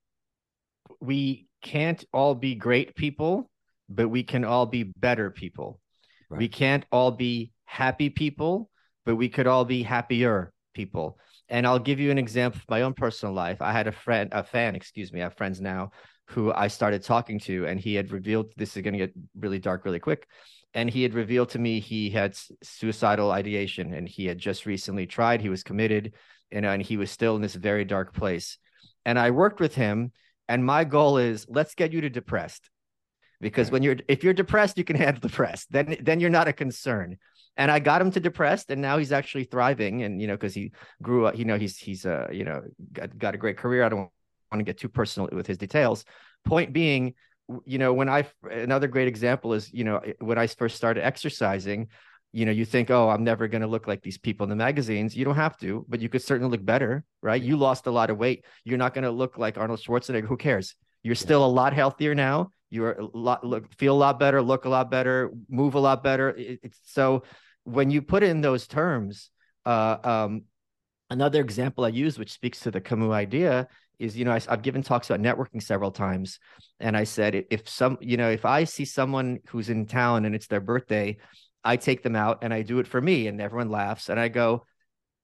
we 1.00 1.46
can't 1.62 2.04
all 2.12 2.34
be 2.34 2.54
great 2.54 2.94
people, 2.94 3.50
but 3.88 4.08
we 4.08 4.22
can 4.22 4.44
all 4.44 4.66
be 4.66 4.84
better 4.84 5.30
people. 5.30 5.80
Right. 6.28 6.38
We 6.38 6.48
can't 6.48 6.84
all 6.92 7.10
be 7.10 7.52
happy 7.64 8.10
people, 8.10 8.70
but 9.04 9.16
we 9.16 9.28
could 9.28 9.46
all 9.46 9.64
be 9.64 9.82
happier 9.82 10.52
people. 10.74 11.18
And 11.48 11.66
I'll 11.66 11.78
give 11.78 11.98
you 11.98 12.10
an 12.10 12.18
example 12.18 12.60
of 12.60 12.68
my 12.68 12.82
own 12.82 12.94
personal 12.94 13.34
life. 13.34 13.62
I 13.62 13.72
had 13.72 13.86
a 13.86 13.92
friend, 13.92 14.28
a 14.32 14.44
fan, 14.44 14.74
excuse 14.74 15.12
me, 15.12 15.20
I 15.20 15.24
have 15.24 15.36
friends 15.36 15.60
now 15.60 15.90
who 16.26 16.52
I 16.52 16.68
started 16.68 17.02
talking 17.02 17.38
to, 17.40 17.66
and 17.66 17.80
he 17.80 17.94
had 17.94 18.12
revealed 18.12 18.52
this 18.56 18.76
is 18.76 18.82
going 18.82 18.92
to 18.92 18.98
get 18.98 19.14
really 19.38 19.58
dark 19.58 19.86
really 19.86 19.98
quick. 19.98 20.26
And 20.74 20.90
he 20.90 21.02
had 21.02 21.14
revealed 21.14 21.48
to 21.50 21.58
me 21.58 21.80
he 21.80 22.10
had 22.10 22.36
suicidal 22.62 23.30
ideation 23.30 23.94
and 23.94 24.06
he 24.06 24.26
had 24.26 24.38
just 24.38 24.66
recently 24.66 25.06
tried, 25.06 25.40
he 25.40 25.48
was 25.48 25.62
committed, 25.62 26.12
know, 26.60 26.70
and 26.70 26.82
he 26.82 26.98
was 26.98 27.10
still 27.10 27.36
in 27.36 27.42
this 27.42 27.54
very 27.54 27.86
dark 27.86 28.14
place. 28.14 28.58
And 29.06 29.18
I 29.18 29.30
worked 29.30 29.60
with 29.60 29.74
him 29.74 30.12
and 30.48 30.64
my 30.64 30.84
goal 30.84 31.18
is 31.18 31.46
let's 31.48 31.74
get 31.74 31.92
you 31.92 32.00
to 32.02 32.10
depressed. 32.10 32.70
Because 33.40 33.70
when 33.70 33.82
you're 33.82 33.96
if 34.08 34.24
you're 34.24 34.34
depressed, 34.34 34.78
you 34.78 34.84
can 34.84 34.96
handle 34.96 35.20
depressed. 35.20 35.70
Then 35.70 35.96
then 36.00 36.20
you're 36.20 36.30
not 36.30 36.48
a 36.48 36.52
concern. 36.52 37.18
And 37.56 37.70
I 37.70 37.80
got 37.80 38.00
him 38.00 38.10
to 38.12 38.20
depressed, 38.20 38.70
and 38.70 38.80
now 38.80 38.98
he's 38.98 39.12
actually 39.12 39.44
thriving. 39.44 40.02
And 40.02 40.20
you 40.20 40.26
know, 40.26 40.34
because 40.34 40.54
he 40.54 40.72
grew 41.02 41.26
up, 41.26 41.36
you 41.36 41.44
know, 41.44 41.58
he's 41.58 41.76
he's 41.76 42.06
uh, 42.06 42.28
you 42.32 42.44
know, 42.44 42.62
got, 42.92 43.16
got 43.16 43.34
a 43.34 43.38
great 43.38 43.56
career. 43.56 43.84
I 43.84 43.88
don't 43.88 44.10
want 44.50 44.60
to 44.60 44.64
get 44.64 44.78
too 44.78 44.88
personal 44.88 45.28
with 45.32 45.46
his 45.46 45.58
details. 45.58 46.04
Point 46.44 46.72
being, 46.72 47.14
you 47.64 47.78
know, 47.78 47.92
when 47.92 48.08
I 48.08 48.26
another 48.50 48.88
great 48.88 49.08
example 49.08 49.54
is, 49.54 49.72
you 49.72 49.84
know, 49.84 50.00
when 50.20 50.38
I 50.38 50.46
first 50.46 50.76
started 50.76 51.04
exercising, 51.04 51.88
you 52.32 52.44
know, 52.44 52.52
you 52.52 52.64
think, 52.64 52.90
oh, 52.90 53.08
I'm 53.08 53.24
never 53.24 53.48
going 53.48 53.62
to 53.62 53.66
look 53.66 53.86
like 53.86 54.02
these 54.02 54.18
people 54.18 54.44
in 54.44 54.50
the 54.50 54.56
magazines. 54.56 55.16
You 55.16 55.24
don't 55.24 55.36
have 55.36 55.56
to, 55.58 55.86
but 55.88 56.00
you 56.00 56.08
could 56.08 56.22
certainly 56.22 56.50
look 56.50 56.64
better, 56.64 57.04
right? 57.22 57.42
You 57.42 57.56
lost 57.56 57.86
a 57.86 57.90
lot 57.90 58.10
of 58.10 58.18
weight. 58.18 58.44
You're 58.64 58.78
not 58.78 58.94
going 58.94 59.04
to 59.04 59.10
look 59.10 59.38
like 59.38 59.56
Arnold 59.56 59.80
Schwarzenegger. 59.80 60.26
Who 60.26 60.36
cares? 60.36 60.74
You're 61.02 61.14
still 61.14 61.44
a 61.44 61.48
lot 61.48 61.72
healthier 61.72 62.14
now. 62.14 62.50
You're 62.70 62.92
a 62.92 63.06
lot 63.14 63.44
look 63.44 63.72
feel 63.78 63.94
a 63.94 63.96
lot 63.96 64.18
better, 64.18 64.42
look 64.42 64.66
a 64.66 64.68
lot 64.68 64.90
better, 64.90 65.30
move 65.48 65.74
a 65.74 65.80
lot 65.80 66.02
better. 66.02 66.30
It, 66.30 66.60
it's 66.62 66.78
so 66.82 67.22
when 67.64 67.90
you 67.90 68.02
put 68.02 68.22
in 68.22 68.42
those 68.42 68.66
terms, 68.66 69.30
uh, 69.64 69.96
um, 70.04 70.42
another 71.08 71.40
example 71.40 71.84
I 71.84 71.88
use, 71.88 72.18
which 72.18 72.32
speaks 72.32 72.60
to 72.60 72.70
the 72.70 72.80
Camus 72.80 73.10
idea, 73.10 73.68
is 73.98 74.18
you 74.18 74.26
know 74.26 74.32
I, 74.32 74.40
have 74.50 74.60
given 74.60 74.82
talks 74.82 75.08
about 75.08 75.22
networking 75.22 75.62
several 75.62 75.90
times, 75.90 76.40
and 76.78 76.94
I 76.94 77.04
said 77.04 77.46
if 77.50 77.68
some 77.68 77.96
you 78.02 78.18
know 78.18 78.30
if 78.30 78.44
I 78.44 78.64
see 78.64 78.84
someone 78.84 79.38
who's 79.48 79.70
in 79.70 79.86
town 79.86 80.26
and 80.26 80.34
it's 80.34 80.46
their 80.46 80.60
birthday 80.60 81.16
I 81.64 81.76
take 81.76 82.02
them 82.02 82.16
out 82.16 82.38
and 82.42 82.52
I 82.52 82.62
do 82.62 82.78
it 82.78 82.86
for 82.86 83.00
me, 83.00 83.26
and 83.26 83.40
everyone 83.40 83.70
laughs. 83.70 84.08
And 84.08 84.18
I 84.18 84.28
go, 84.28 84.64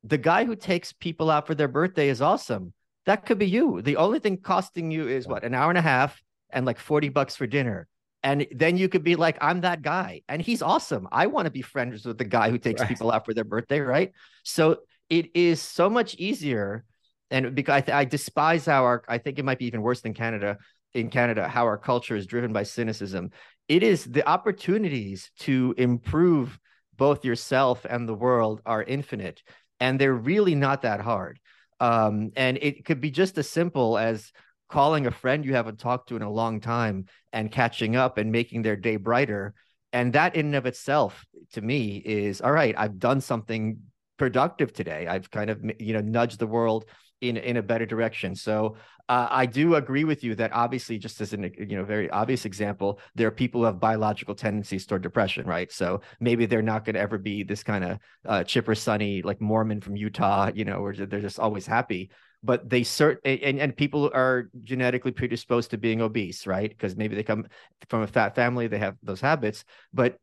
the 0.03 0.19
guy 0.19 0.45
who 0.45 0.55
takes 0.55 0.93
people 0.93 1.31
out 1.31 1.47
for 1.47 1.55
their 1.55 1.69
birthday 1.69 2.09
is 2.09 2.21
awesome. 2.21 2.73
That 3.07 3.27
could 3.27 3.39
be 3.39 3.47
you. 3.47 3.83
The 3.83 3.97
only 3.97 4.19
thing 4.19 4.39
costing 4.39 4.91
you 4.91 5.09
is 5.09 5.27
what 5.27 5.45
an 5.45 5.55
hour 5.55 5.71
and 5.71 5.79
a 5.79 5.83
half 5.83 6.23
and 6.51 6.67
like 6.67 6.79
40 6.79 7.09
bucks 7.11 7.37
for 7.37 7.47
dinner. 7.47 7.89
And 8.23 8.47
then 8.53 8.79
you 8.79 8.89
could 8.89 9.05
be 9.05 9.17
like, 9.17 9.37
I'm 9.41 9.61
that 9.63 9.83
guy. 9.83 10.23
And 10.29 10.41
he's 10.41 10.63
awesome. 10.63 11.09
I 11.13 11.27
want 11.27 11.45
to 11.45 11.51
be 11.51 11.61
friends 11.61 12.07
with 12.07 12.17
the 12.17 12.25
guy 12.25 12.51
who 12.51 12.59
takes 12.59 12.81
right. 12.81 12.89
people 12.89 13.11
out 13.11 13.27
for 13.27 13.35
their 13.35 13.45
birthday. 13.45 13.81
Right. 13.81 14.13
So 14.45 14.79
it 15.11 15.37
is 15.37 15.61
so 15.61 15.91
much 15.91 16.15
easier. 16.15 16.85
And 17.31 17.55
because 17.55 17.83
I, 17.89 18.01
I 18.01 18.05
despise 18.05 18.67
our, 18.67 19.05
I 19.09 19.19
think 19.19 19.39
it 19.39 19.45
might 19.45 19.59
be 19.59 19.67
even 19.67 19.83
worse 19.83 20.01
than 20.01 20.15
Canada 20.15 20.57
in 20.95 21.11
Canada, 21.11 21.49
how 21.49 21.65
our 21.65 21.77
culture 21.77 22.17
is 22.17 22.27
driven 22.27 22.53
by 22.53 22.63
cynicism 22.63 23.31
it 23.69 23.83
is 23.83 24.05
the 24.05 24.27
opportunities 24.29 25.31
to 25.41 25.75
improve 25.77 26.59
both 26.97 27.25
yourself 27.25 27.85
and 27.89 28.09
the 28.09 28.15
world 28.15 28.61
are 28.65 28.83
infinite 28.83 29.43
and 29.81 30.01
they're 30.01 30.15
really 30.15 30.55
not 30.55 30.83
that 30.83 31.01
hard. 31.01 31.41
Um, 31.81 32.31
and 32.37 32.59
it 32.61 32.85
could 32.85 33.01
be 33.01 33.11
just 33.11 33.37
as 33.37 33.49
simple 33.49 33.99
as 33.99 34.33
calling 34.69 35.07
a 35.07 35.11
friend 35.11 35.45
you 35.45 35.55
haven't 35.55 35.79
talked 35.79 36.09
to 36.09 36.17
in 36.17 36.23
a 36.23 36.31
long 36.31 36.61
time 36.61 37.07
and 37.33 37.51
catching 37.51 37.97
up 37.97 38.17
and 38.17 38.31
making 38.31 38.63
their 38.63 38.77
day 38.77 38.97
brighter. 38.97 39.55
And 39.93 40.13
that 40.13 40.37
in 40.37 40.47
and 40.47 40.55
of 40.55 40.67
itself 40.67 41.25
to 41.53 41.61
me 41.61 41.97
is 42.05 42.41
all 42.41 42.51
right 42.51 42.75
i've 42.77 42.99
done 42.99 43.21
something 43.21 43.79
productive 44.17 44.73
today. 44.73 45.07
I've 45.07 45.31
kind 45.31 45.51
of 45.51 45.63
you 45.79 45.93
know 45.93 46.01
nudged 46.01 46.39
the 46.39 46.47
world 46.47 46.85
in 47.29 47.37
in 47.37 47.57
a 47.57 47.63
better 47.63 47.87
direction 47.87 48.35
so 48.35 48.77
uh, 49.09 49.29
I 49.31 49.45
do 49.45 49.75
agree 49.75 50.05
with 50.05 50.25
you 50.25 50.35
that 50.37 50.53
obviously, 50.55 50.97
just 50.97 51.21
as 51.21 51.35
an 51.35 51.53
you 51.59 51.77
know 51.77 51.85
very 51.85 52.09
obvious 52.09 52.47
example, 52.47 52.99
there 53.15 53.29
are 53.29 53.33
people 53.33 53.61
who 53.61 53.67
have 53.67 53.79
biological 53.79 54.35
tendencies 54.35 54.87
toward 54.87 55.03
depression, 55.03 55.47
right? 55.47 55.71
So 55.71 56.01
maybe 56.21 56.47
they're 56.47 56.63
not 56.63 56.87
going 56.87 56.95
to 56.95 57.01
ever 57.01 57.19
be 57.19 57.43
this 57.43 57.63
kind 57.63 57.85
of 57.85 57.99
uh, 58.25 58.45
chipper, 58.45 58.75
sunny 58.75 59.21
like 59.21 59.43
Mormon 59.43 59.83
from 59.83 59.97
Utah, 59.97 60.51
you 60.55 60.65
know, 60.65 60.81
where 60.81 60.95
they're 60.95 61.21
just 61.21 61.39
always 61.39 61.67
happy. 61.67 62.11
But 62.43 62.69
they 62.69 62.81
cert 62.81 63.19
and, 63.25 63.59
and 63.59 63.77
people 63.77 64.11
are 64.15 64.49
genetically 64.63 65.13
predisposed 65.13 65.71
to 65.71 65.79
being 65.79 66.01
obese, 66.01 66.47
right? 66.47 66.71
Because 66.71 66.97
maybe 66.97 67.15
they 67.15 67.23
come 67.23 67.47
from 67.91 68.03
a 68.03 68.07
fat 68.07 68.35
family, 68.35 68.69
they 68.69 68.79
have 68.79 68.97
those 69.03 69.21
habits. 69.21 69.65
But 69.93 70.19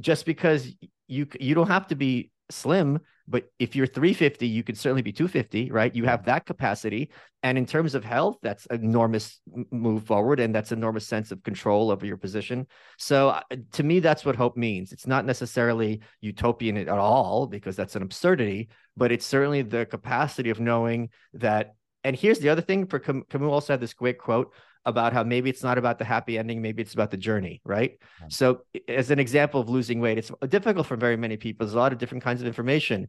just 0.00 0.24
because 0.24 0.66
you 1.08 1.26
you 1.38 1.54
don't 1.54 1.68
have 1.68 1.88
to 1.88 1.94
be 1.94 2.30
slim 2.50 2.98
but 3.30 3.44
if 3.58 3.76
you're 3.76 3.86
350 3.86 4.46
you 4.46 4.62
could 4.62 4.78
certainly 4.78 5.02
be 5.02 5.12
250 5.12 5.70
right? 5.70 5.94
You 5.94 6.04
have 6.04 6.24
that 6.24 6.46
capacity. 6.46 7.10
And 7.42 7.58
in 7.58 7.66
terms 7.66 7.94
of 7.94 8.04
health 8.04 8.38
that's 8.42 8.66
enormous 8.66 9.40
move 9.70 10.04
forward 10.04 10.40
and 10.40 10.54
that's 10.54 10.72
enormous 10.72 11.06
sense 11.06 11.30
of 11.30 11.42
control 11.42 11.90
over 11.90 12.06
your 12.06 12.16
position. 12.16 12.66
So 12.98 13.30
uh, 13.30 13.42
to 13.72 13.82
me 13.82 14.00
that's 14.00 14.24
what 14.24 14.36
hope 14.36 14.56
means. 14.56 14.92
It's 14.92 15.06
not 15.06 15.24
necessarily 15.24 16.00
utopian 16.20 16.76
at 16.76 16.88
all 16.88 17.46
because 17.46 17.76
that's 17.76 17.96
an 17.96 18.02
absurdity 18.02 18.68
but 18.96 19.12
it's 19.12 19.26
certainly 19.26 19.62
the 19.62 19.86
capacity 19.86 20.50
of 20.50 20.60
knowing 20.60 21.10
that. 21.34 21.74
And 22.04 22.16
here's 22.16 22.38
the 22.38 22.48
other 22.48 22.62
thing 22.62 22.86
for 22.86 22.98
Cam- 22.98 23.24
Camus 23.28 23.50
also 23.50 23.72
had 23.72 23.80
this 23.80 23.92
great 23.92 24.18
quote 24.18 24.52
about 24.88 25.12
how 25.12 25.22
maybe 25.22 25.50
it's 25.50 25.62
not 25.62 25.78
about 25.78 25.98
the 25.98 26.04
happy 26.04 26.38
ending, 26.38 26.62
maybe 26.62 26.82
it's 26.82 26.94
about 26.94 27.10
the 27.10 27.16
journey, 27.16 27.60
right? 27.64 27.98
So, 28.28 28.62
as 28.88 29.10
an 29.10 29.18
example 29.18 29.60
of 29.60 29.68
losing 29.68 30.00
weight, 30.00 30.18
it's 30.18 30.32
difficult 30.48 30.86
for 30.86 30.96
very 30.96 31.16
many 31.16 31.36
people. 31.36 31.66
There's 31.66 31.74
a 31.74 31.78
lot 31.78 31.92
of 31.92 31.98
different 31.98 32.24
kinds 32.24 32.40
of 32.40 32.46
information. 32.46 33.08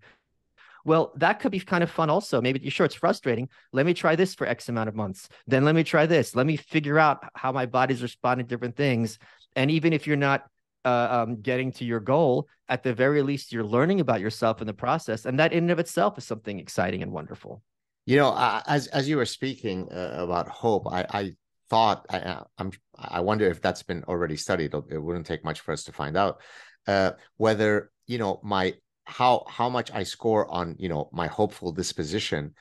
Well, 0.85 1.11
that 1.15 1.39
could 1.39 1.51
be 1.51 1.59
kind 1.59 1.83
of 1.83 1.89
fun 1.89 2.09
also. 2.09 2.41
Maybe 2.41 2.59
you're 2.61 2.71
sure 2.71 2.85
it's 2.85 2.95
frustrating. 2.95 3.49
Let 3.71 3.85
me 3.85 3.93
try 3.93 4.15
this 4.15 4.35
for 4.35 4.47
X 4.47 4.69
amount 4.69 4.89
of 4.89 4.95
months. 4.95 5.29
Then 5.47 5.65
let 5.65 5.75
me 5.75 5.83
try 5.83 6.05
this. 6.05 6.35
Let 6.35 6.45
me 6.45 6.57
figure 6.57 6.99
out 6.99 7.23
how 7.35 7.51
my 7.51 7.65
body's 7.65 8.01
responding 8.01 8.45
to 8.45 8.49
different 8.49 8.75
things. 8.75 9.19
And 9.55 9.71
even 9.71 9.93
if 9.93 10.07
you're 10.07 10.17
not 10.17 10.45
uh, 10.85 11.07
um, 11.11 11.41
getting 11.41 11.71
to 11.73 11.85
your 11.85 11.99
goal, 11.99 12.47
at 12.69 12.83
the 12.83 12.93
very 12.93 13.21
least, 13.21 13.51
you're 13.51 13.63
learning 13.65 13.99
about 13.99 14.21
yourself 14.21 14.61
in 14.61 14.67
the 14.67 14.73
process. 14.73 15.25
And 15.25 15.39
that 15.39 15.51
in 15.53 15.65
and 15.65 15.71
of 15.71 15.79
itself 15.79 16.17
is 16.17 16.23
something 16.23 16.59
exciting 16.59 17.03
and 17.03 17.11
wonderful. 17.11 17.61
You 18.05 18.17
know, 18.17 18.29
uh, 18.29 18.61
as 18.65 18.87
as 18.87 19.07
you 19.07 19.17
were 19.17 19.25
speaking 19.25 19.87
uh, 19.91 20.15
about 20.17 20.47
hope, 20.47 20.87
I, 20.87 21.05
I 21.11 21.35
thought 21.69 22.05
I, 22.09 22.19
uh, 22.19 22.43
am 22.57 22.71
I 22.97 23.21
wonder 23.21 23.47
if 23.49 23.61
that's 23.61 23.83
been 23.83 24.03
already 24.05 24.35
studied. 24.35 24.73
It 24.89 24.97
wouldn't 24.97 25.25
take 25.25 25.43
much 25.43 25.61
for 25.61 25.71
us 25.71 25.83
to 25.85 25.91
find 25.91 26.17
out 26.17 26.41
uh, 26.87 27.11
whether 27.37 27.91
you 28.07 28.17
know 28.17 28.39
my 28.43 28.73
how 29.05 29.45
how 29.47 29.69
much 29.69 29.91
I 29.91 30.03
score 30.03 30.49
on 30.51 30.75
you 30.79 30.89
know 30.89 31.09
my 31.11 31.27
hopeful 31.27 31.71
disposition, 31.71 32.53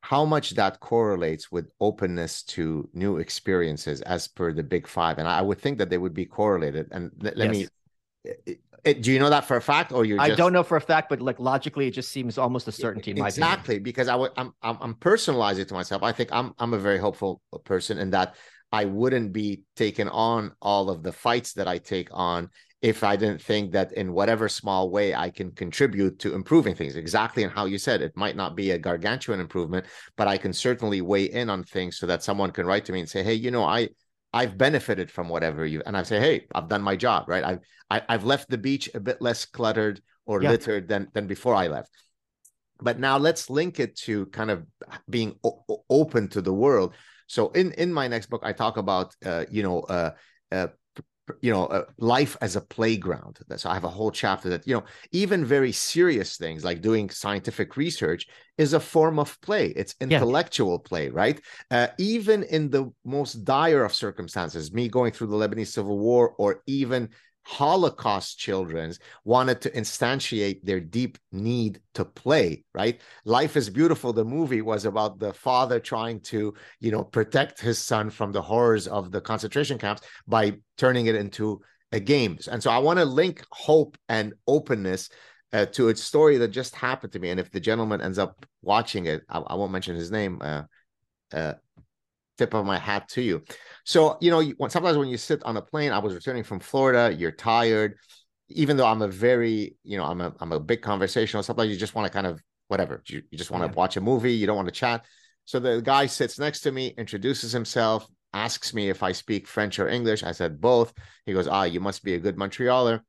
how 0.00 0.24
much 0.24 0.50
that 0.50 0.80
correlates 0.80 1.50
with 1.50 1.70
openness 1.80 2.42
to 2.44 2.88
new 2.92 3.18
experiences 3.18 4.00
as 4.02 4.28
per 4.28 4.52
the 4.52 4.62
Big 4.62 4.86
Five, 4.86 5.18
and 5.18 5.28
I 5.28 5.42
would 5.42 5.58
think 5.58 5.78
that 5.78 5.90
they 5.90 5.98
would 5.98 6.14
be 6.14 6.26
correlated. 6.26 6.88
And 6.92 7.10
let, 7.20 7.36
let 7.36 7.54
yes. 7.54 7.68
me. 8.24 8.56
It, 8.84 9.02
do 9.02 9.12
you 9.12 9.20
know 9.20 9.30
that 9.30 9.44
for 9.44 9.56
a 9.56 9.62
fact, 9.62 9.92
or 9.92 10.04
you? 10.04 10.18
I 10.18 10.34
don't 10.34 10.52
know 10.52 10.64
for 10.64 10.76
a 10.76 10.80
fact, 10.80 11.08
but 11.08 11.20
like 11.20 11.38
logically, 11.38 11.86
it 11.86 11.92
just 11.92 12.10
seems 12.10 12.36
almost 12.36 12.66
a 12.66 12.72
certainty. 12.72 13.12
exactly, 13.12 13.78
because 13.78 14.08
I 14.08 14.16
would, 14.16 14.32
I'm, 14.36 14.52
I'm, 14.60 14.76
I'm 14.80 14.94
personalizing 14.94 15.68
to 15.68 15.74
myself. 15.74 16.02
I 16.02 16.10
think 16.10 16.30
I'm, 16.32 16.52
I'm 16.58 16.74
a 16.74 16.78
very 16.78 16.98
hopeful 16.98 17.40
person 17.64 17.98
in 17.98 18.10
that 18.10 18.34
I 18.72 18.86
wouldn't 18.86 19.32
be 19.32 19.62
taking 19.76 20.08
on 20.08 20.52
all 20.62 20.88
of 20.88 21.02
the 21.02 21.12
fights 21.12 21.52
that 21.54 21.68
I 21.68 21.78
take 21.78 22.08
on 22.10 22.48
if 22.80 23.04
I 23.04 23.14
didn't 23.14 23.40
think 23.40 23.72
that 23.72 23.92
in 23.92 24.12
whatever 24.12 24.48
small 24.48 24.90
way 24.90 25.14
I 25.14 25.30
can 25.30 25.52
contribute 25.52 26.18
to 26.20 26.34
improving 26.34 26.74
things. 26.74 26.96
Exactly, 26.96 27.44
and 27.44 27.52
how 27.52 27.66
you 27.66 27.78
said 27.78 28.02
it 28.02 28.16
might 28.16 28.34
not 28.34 28.56
be 28.56 28.72
a 28.72 28.78
gargantuan 28.78 29.40
improvement, 29.40 29.86
but 30.16 30.26
I 30.26 30.36
can 30.36 30.52
certainly 30.52 31.00
weigh 31.00 31.26
in 31.26 31.48
on 31.48 31.62
things 31.62 31.98
so 31.98 32.06
that 32.06 32.24
someone 32.24 32.50
can 32.50 32.66
write 32.66 32.84
to 32.86 32.92
me 32.92 33.00
and 33.00 33.08
say, 33.08 33.22
"Hey, 33.22 33.34
you 33.34 33.50
know, 33.50 33.64
I." 33.64 33.90
I've 34.34 34.56
benefited 34.56 35.10
from 35.10 35.28
whatever 35.28 35.66
you 35.66 35.82
and 35.84 35.94
I 35.94 36.04
say, 36.04 36.18
hey, 36.18 36.46
I've 36.54 36.68
done 36.68 36.80
my 36.80 36.96
job, 36.96 37.28
right? 37.28 37.44
I've 37.44 37.58
I, 37.90 37.96
have 37.96 38.04
i 38.08 38.12
have 38.12 38.24
left 38.24 38.48
the 38.48 38.56
beach 38.56 38.88
a 38.94 39.00
bit 39.00 39.20
less 39.20 39.44
cluttered 39.44 40.00
or 40.24 40.42
yeah. 40.42 40.50
littered 40.50 40.88
than 40.88 41.08
than 41.12 41.26
before 41.26 41.54
I 41.54 41.66
left. 41.66 41.90
But 42.80 42.98
now 42.98 43.18
let's 43.18 43.50
link 43.50 43.78
it 43.78 43.94
to 44.06 44.26
kind 44.26 44.50
of 44.50 44.66
being 45.08 45.38
o- 45.44 45.84
open 45.90 46.28
to 46.28 46.40
the 46.40 46.52
world. 46.52 46.94
So 47.26 47.50
in 47.50 47.72
in 47.72 47.92
my 47.92 48.08
next 48.08 48.30
book, 48.30 48.42
I 48.44 48.52
talk 48.52 48.76
about 48.76 49.14
uh, 49.24 49.44
you 49.50 49.62
know 49.62 49.80
uh, 49.80 50.10
uh, 50.50 50.68
you 51.40 51.52
know 51.52 51.66
uh, 51.66 51.84
life 51.98 52.36
as 52.40 52.56
a 52.56 52.60
playground. 52.60 53.38
So 53.56 53.70
i 53.70 53.74
have 53.74 53.84
a 53.84 53.88
whole 53.88 54.10
chapter 54.10 54.48
that 54.50 54.66
you 54.66 54.74
know 54.74 54.84
even 55.12 55.44
very 55.44 55.72
serious 55.72 56.36
things 56.36 56.64
like 56.64 56.82
doing 56.82 57.10
scientific 57.10 57.76
research 57.76 58.26
is 58.58 58.72
a 58.72 58.80
form 58.80 59.18
of 59.18 59.40
play. 59.40 59.68
It's 59.68 59.94
intellectual 60.00 60.82
yeah. 60.82 60.88
play 60.88 61.08
right? 61.08 61.40
Uh, 61.70 61.88
even 61.98 62.42
in 62.44 62.70
the 62.70 62.92
most 63.04 63.44
dire 63.44 63.84
of 63.84 63.94
circumstances 63.94 64.72
me 64.72 64.88
going 64.88 65.12
through 65.12 65.28
the 65.28 65.36
lebanese 65.36 65.68
civil 65.68 65.98
war 65.98 66.34
or 66.38 66.62
even 66.66 67.08
Holocaust 67.44 68.38
children 68.38 68.92
wanted 69.24 69.60
to 69.62 69.70
instantiate 69.70 70.62
their 70.62 70.80
deep 70.80 71.18
need 71.32 71.80
to 71.94 72.04
play, 72.04 72.64
right? 72.74 73.00
Life 73.24 73.56
is 73.56 73.68
Beautiful, 73.68 74.12
the 74.12 74.24
movie 74.24 74.62
was 74.62 74.84
about 74.84 75.18
the 75.18 75.32
father 75.32 75.80
trying 75.80 76.20
to, 76.20 76.54
you 76.80 76.90
know, 76.90 77.02
protect 77.02 77.60
his 77.60 77.78
son 77.78 78.10
from 78.10 78.32
the 78.32 78.42
horrors 78.42 78.86
of 78.86 79.10
the 79.10 79.20
concentration 79.20 79.78
camps 79.78 80.02
by 80.26 80.54
turning 80.78 81.06
it 81.06 81.14
into 81.14 81.60
a 81.90 82.00
game. 82.00 82.38
And 82.50 82.62
so 82.62 82.70
I 82.70 82.78
want 82.78 82.98
to 82.98 83.04
link 83.04 83.44
hope 83.50 83.98
and 84.08 84.34
openness 84.46 85.10
uh, 85.52 85.66
to 85.66 85.88
a 85.88 85.96
story 85.96 86.38
that 86.38 86.48
just 86.48 86.74
happened 86.74 87.12
to 87.12 87.18
me. 87.18 87.30
And 87.30 87.40
if 87.40 87.50
the 87.50 87.60
gentleman 87.60 88.00
ends 88.00 88.18
up 88.18 88.46
watching 88.62 89.06
it, 89.06 89.22
I, 89.28 89.38
I 89.38 89.54
won't 89.54 89.72
mention 89.72 89.96
his 89.96 90.10
name. 90.10 90.38
Uh, 90.40 90.62
uh, 91.32 91.54
tip 92.38 92.54
of 92.54 92.64
my 92.64 92.78
hat 92.78 93.08
to 93.10 93.22
you. 93.22 93.42
So, 93.84 94.16
you 94.20 94.30
know, 94.30 94.68
sometimes 94.68 94.96
when 94.96 95.08
you 95.08 95.16
sit 95.16 95.42
on 95.44 95.56
a 95.56 95.62
plane, 95.62 95.92
I 95.92 95.98
was 95.98 96.14
returning 96.14 96.44
from 96.44 96.60
Florida, 96.60 97.14
you're 97.14 97.32
tired. 97.32 97.96
Even 98.48 98.76
though 98.76 98.86
I'm 98.86 99.02
a 99.02 99.08
very, 99.08 99.76
you 99.82 99.96
know, 99.96 100.04
I'm 100.04 100.20
a 100.20 100.34
I'm 100.40 100.52
a 100.52 100.60
big 100.60 100.82
conversational, 100.82 101.42
sometimes 101.42 101.70
you 101.70 101.76
just 101.76 101.94
want 101.94 102.06
to 102.06 102.12
kind 102.12 102.26
of 102.26 102.40
whatever. 102.68 103.02
You, 103.06 103.22
you 103.30 103.38
just 103.38 103.50
want 103.50 103.64
to 103.64 103.68
yeah. 103.68 103.74
watch 103.74 103.96
a 103.96 104.00
movie, 104.00 104.32
you 104.32 104.46
don't 104.46 104.56
want 104.56 104.68
to 104.68 104.72
chat. 104.72 105.04
So 105.44 105.58
the 105.58 105.80
guy 105.80 106.06
sits 106.06 106.38
next 106.38 106.60
to 106.60 106.72
me, 106.72 106.94
introduces 106.98 107.52
himself, 107.52 108.06
asks 108.32 108.72
me 108.74 108.90
if 108.90 109.02
I 109.02 109.12
speak 109.12 109.46
French 109.46 109.78
or 109.78 109.88
English. 109.88 110.22
I 110.22 110.32
said 110.32 110.60
both. 110.60 110.92
He 111.26 111.32
goes, 111.32 111.48
Ah, 111.48 111.64
you 111.64 111.80
must 111.80 112.04
be 112.04 112.14
a 112.14 112.20
good 112.20 112.36
Montrealer. 112.36 113.00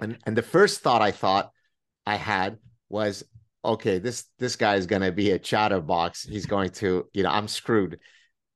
And 0.00 0.18
and 0.26 0.36
the 0.36 0.42
first 0.42 0.80
thought 0.80 1.02
I 1.02 1.10
thought 1.10 1.50
I 2.06 2.16
had 2.16 2.58
was, 2.88 3.22
okay, 3.64 3.98
this 3.98 4.24
this 4.38 4.56
guy 4.56 4.76
is 4.76 4.86
gonna 4.86 5.12
be 5.12 5.30
a 5.32 5.38
chatterbox. 5.38 6.24
He's 6.24 6.46
going 6.46 6.70
to, 6.70 7.06
you 7.12 7.22
know, 7.22 7.30
I'm 7.30 7.48
screwed 7.48 7.98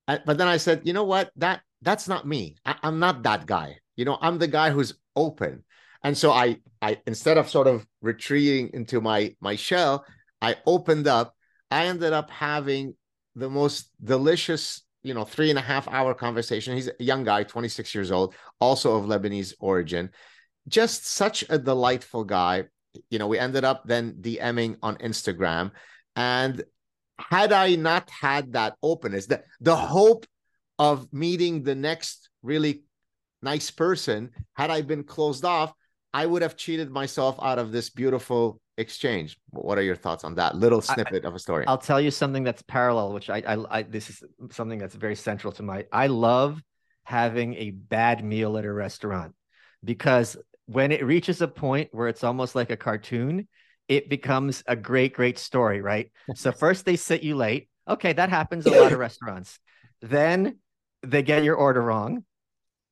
but 0.06 0.38
then 0.38 0.48
I 0.48 0.56
said, 0.56 0.82
you 0.84 0.92
know 0.92 1.04
what? 1.04 1.30
That 1.36 1.62
that's 1.82 2.08
not 2.08 2.26
me. 2.26 2.56
I, 2.64 2.76
I'm 2.82 2.98
not 2.98 3.22
that 3.22 3.46
guy. 3.46 3.78
You 3.96 4.04
know, 4.04 4.18
I'm 4.20 4.38
the 4.38 4.48
guy 4.48 4.70
who's 4.70 4.94
open. 5.16 5.64
And 6.02 6.16
so 6.16 6.32
I 6.32 6.58
I 6.82 7.00
instead 7.06 7.38
of 7.38 7.48
sort 7.48 7.66
of 7.66 7.86
retreating 8.02 8.70
into 8.74 9.00
my 9.00 9.34
my 9.40 9.56
shell, 9.56 10.04
I 10.40 10.56
opened 10.66 11.06
up. 11.06 11.34
I 11.70 11.86
ended 11.86 12.12
up 12.12 12.30
having 12.30 12.94
the 13.34 13.50
most 13.50 13.90
delicious, 14.02 14.82
you 15.02 15.14
know, 15.14 15.24
three 15.24 15.50
and 15.50 15.58
a 15.58 15.62
half 15.62 15.88
hour 15.88 16.14
conversation. 16.14 16.74
He's 16.74 16.88
a 16.88 17.02
young 17.02 17.24
guy, 17.24 17.42
26 17.42 17.94
years 17.94 18.12
old, 18.12 18.34
also 18.60 18.96
of 18.96 19.06
Lebanese 19.06 19.54
origin. 19.58 20.10
Just 20.68 21.06
such 21.06 21.44
a 21.48 21.58
delightful 21.58 22.24
guy. 22.24 22.64
You 23.10 23.18
know, 23.18 23.26
we 23.26 23.38
ended 23.38 23.64
up 23.64 23.82
then 23.86 24.14
DMing 24.20 24.76
on 24.82 24.96
Instagram. 24.98 25.72
And 26.14 26.62
had 27.18 27.52
I 27.52 27.76
not 27.76 28.10
had 28.10 28.52
that 28.52 28.74
openness, 28.82 29.26
the, 29.26 29.42
the 29.60 29.76
hope 29.76 30.26
of 30.78 31.12
meeting 31.12 31.62
the 31.62 31.74
next 31.74 32.28
really 32.42 32.82
nice 33.42 33.70
person, 33.70 34.30
had 34.54 34.70
I 34.70 34.82
been 34.82 35.04
closed 35.04 35.44
off, 35.44 35.72
I 36.12 36.26
would 36.26 36.42
have 36.42 36.56
cheated 36.56 36.90
myself 36.90 37.36
out 37.42 37.58
of 37.58 37.72
this 37.72 37.90
beautiful 37.90 38.60
exchange. 38.76 39.36
What 39.50 39.78
are 39.78 39.82
your 39.82 39.96
thoughts 39.96 40.24
on 40.24 40.34
that 40.36 40.56
little 40.56 40.80
snippet 40.80 41.24
I, 41.24 41.28
of 41.28 41.34
a 41.34 41.38
story? 41.38 41.66
I'll 41.66 41.78
tell 41.78 42.00
you 42.00 42.10
something 42.10 42.44
that's 42.44 42.62
parallel, 42.62 43.12
which 43.12 43.30
I, 43.30 43.42
I, 43.46 43.78
I, 43.78 43.82
this 43.82 44.10
is 44.10 44.22
something 44.50 44.78
that's 44.78 44.94
very 44.94 45.16
central 45.16 45.52
to 45.54 45.62
my. 45.62 45.86
I 45.92 46.08
love 46.08 46.62
having 47.04 47.54
a 47.54 47.70
bad 47.70 48.24
meal 48.24 48.56
at 48.56 48.64
a 48.64 48.72
restaurant 48.72 49.34
because 49.84 50.36
when 50.66 50.92
it 50.92 51.04
reaches 51.04 51.42
a 51.42 51.48
point 51.48 51.90
where 51.92 52.08
it's 52.08 52.24
almost 52.24 52.54
like 52.54 52.70
a 52.70 52.76
cartoon, 52.76 53.46
it 53.88 54.08
becomes 54.08 54.62
a 54.66 54.76
great, 54.76 55.14
great 55.14 55.38
story, 55.38 55.80
right? 55.80 56.10
so 56.34 56.52
first 56.64 56.84
they 56.84 56.96
sit 56.96 57.22
you 57.22 57.36
late. 57.36 57.68
Okay, 57.88 58.12
that 58.12 58.30
happens 58.30 58.66
a 58.66 58.70
lot 58.70 58.92
of 58.92 58.98
restaurants. 59.08 59.58
Then 60.00 60.58
they 61.02 61.22
get 61.22 61.44
your 61.44 61.56
order 61.56 61.82
wrong. 61.82 62.24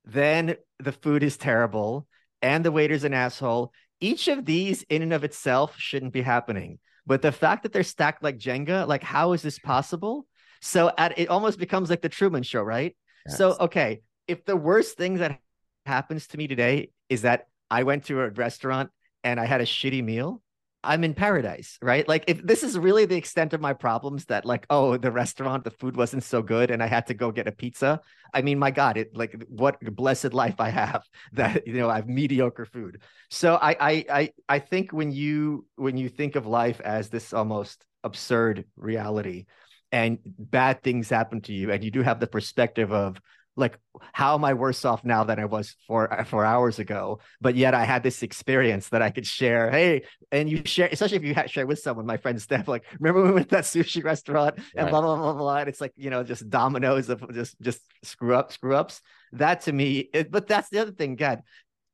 Then 0.04 0.56
the 0.78 0.92
food 0.92 1.22
is 1.22 1.36
terrible 1.36 2.06
and 2.42 2.64
the 2.64 2.72
waiter's 2.72 3.04
an 3.04 3.14
asshole. 3.14 3.72
Each 4.00 4.28
of 4.28 4.44
these 4.44 4.82
in 4.88 5.02
and 5.02 5.12
of 5.12 5.24
itself 5.24 5.74
shouldn't 5.78 6.12
be 6.12 6.22
happening. 6.22 6.78
But 7.06 7.22
the 7.22 7.32
fact 7.32 7.62
that 7.62 7.72
they're 7.72 7.82
stacked 7.82 8.22
like 8.22 8.38
Jenga, 8.38 8.86
like 8.86 9.02
how 9.02 9.32
is 9.32 9.42
this 9.42 9.58
possible? 9.58 10.26
So 10.60 10.92
at 10.98 11.18
it 11.18 11.28
almost 11.28 11.58
becomes 11.58 11.90
like 11.90 12.02
the 12.02 12.08
Truman 12.08 12.42
show, 12.42 12.62
right? 12.62 12.96
Yes. 13.26 13.38
So 13.38 13.56
okay, 13.58 14.02
if 14.28 14.44
the 14.44 14.56
worst 14.56 14.96
thing 14.96 15.14
that 15.14 15.40
happens 15.86 16.26
to 16.28 16.38
me 16.38 16.46
today 16.46 16.90
is 17.08 17.22
that 17.22 17.46
I 17.70 17.84
went 17.84 18.04
to 18.04 18.20
a 18.20 18.30
restaurant 18.30 18.90
and 19.24 19.40
I 19.40 19.46
had 19.46 19.60
a 19.60 19.66
shitty 19.66 20.04
meal, 20.04 20.41
I'm 20.84 21.04
in 21.04 21.14
paradise, 21.14 21.78
right? 21.80 22.06
Like 22.08 22.24
if 22.26 22.44
this 22.44 22.62
is 22.62 22.76
really 22.78 23.04
the 23.04 23.16
extent 23.16 23.52
of 23.52 23.60
my 23.60 23.72
problems 23.72 24.24
that 24.26 24.44
like, 24.44 24.66
oh, 24.68 24.96
the 24.96 25.12
restaurant, 25.12 25.62
the 25.62 25.70
food 25.70 25.96
wasn't 25.96 26.24
so 26.24 26.42
good 26.42 26.70
and 26.70 26.82
I 26.82 26.86
had 26.86 27.06
to 27.06 27.14
go 27.14 27.30
get 27.30 27.46
a 27.46 27.52
pizza. 27.52 28.00
I 28.34 28.42
mean, 28.42 28.58
my 28.58 28.70
God, 28.70 28.96
it 28.96 29.16
like 29.16 29.44
what 29.48 29.78
blessed 29.80 30.32
life 30.32 30.56
I 30.58 30.70
have 30.70 31.04
that 31.32 31.66
you 31.66 31.74
know 31.74 31.88
I 31.88 31.96
have 31.96 32.08
mediocre 32.08 32.64
food. 32.64 33.02
So 33.30 33.54
I 33.54 33.76
I 33.78 34.04
I 34.10 34.32
I 34.48 34.58
think 34.58 34.92
when 34.92 35.12
you 35.12 35.66
when 35.76 35.96
you 35.96 36.08
think 36.08 36.36
of 36.36 36.46
life 36.46 36.80
as 36.80 37.08
this 37.08 37.32
almost 37.32 37.84
absurd 38.02 38.64
reality 38.76 39.46
and 39.92 40.18
bad 40.24 40.82
things 40.82 41.10
happen 41.10 41.40
to 41.42 41.52
you 41.52 41.70
and 41.70 41.84
you 41.84 41.90
do 41.90 42.02
have 42.02 42.18
the 42.18 42.26
perspective 42.26 42.92
of 42.92 43.20
like 43.56 43.78
how 44.12 44.34
am 44.34 44.44
i 44.44 44.54
worse 44.54 44.84
off 44.84 45.04
now 45.04 45.24
than 45.24 45.38
i 45.38 45.44
was 45.44 45.76
four 45.86 46.12
uh, 46.12 46.24
four 46.24 46.44
hours 46.44 46.78
ago? 46.78 47.20
But 47.40 47.54
yet 47.54 47.74
i 47.74 47.84
had 47.84 48.02
this 48.02 48.22
experience 48.22 48.88
that 48.90 49.02
i 49.02 49.10
could 49.10 49.26
share. 49.26 49.70
Hey 49.70 50.02
and 50.30 50.48
you 50.50 50.62
share 50.64 50.88
especially 50.90 51.18
if 51.18 51.24
you 51.24 51.34
had 51.34 51.50
share 51.50 51.66
with 51.66 51.78
someone 51.78 52.06
my 52.06 52.16
friend 52.16 52.40
steph 52.40 52.68
like 52.68 52.84
remember 52.98 53.24
we 53.24 53.32
went 53.32 53.48
to 53.50 53.56
that 53.56 53.64
sushi 53.64 54.02
restaurant 54.02 54.56
and 54.74 54.84
right. 54.84 54.90
blah 54.90 55.00
blah 55.00 55.16
blah 55.16 55.34
blah 55.34 55.56
and 55.58 55.68
it's 55.68 55.80
like 55.80 55.92
you 55.96 56.10
know 56.10 56.22
just 56.22 56.48
dominoes 56.48 57.08
of 57.08 57.22
just 57.32 57.60
just 57.60 57.80
screw 58.02 58.34
up 58.34 58.52
screw 58.52 58.74
ups? 58.74 59.00
That 59.32 59.62
to 59.62 59.72
me 59.72 60.08
it, 60.12 60.30
but 60.30 60.46
that's 60.46 60.68
the 60.70 60.78
other 60.78 60.92
thing 60.92 61.16
god. 61.16 61.42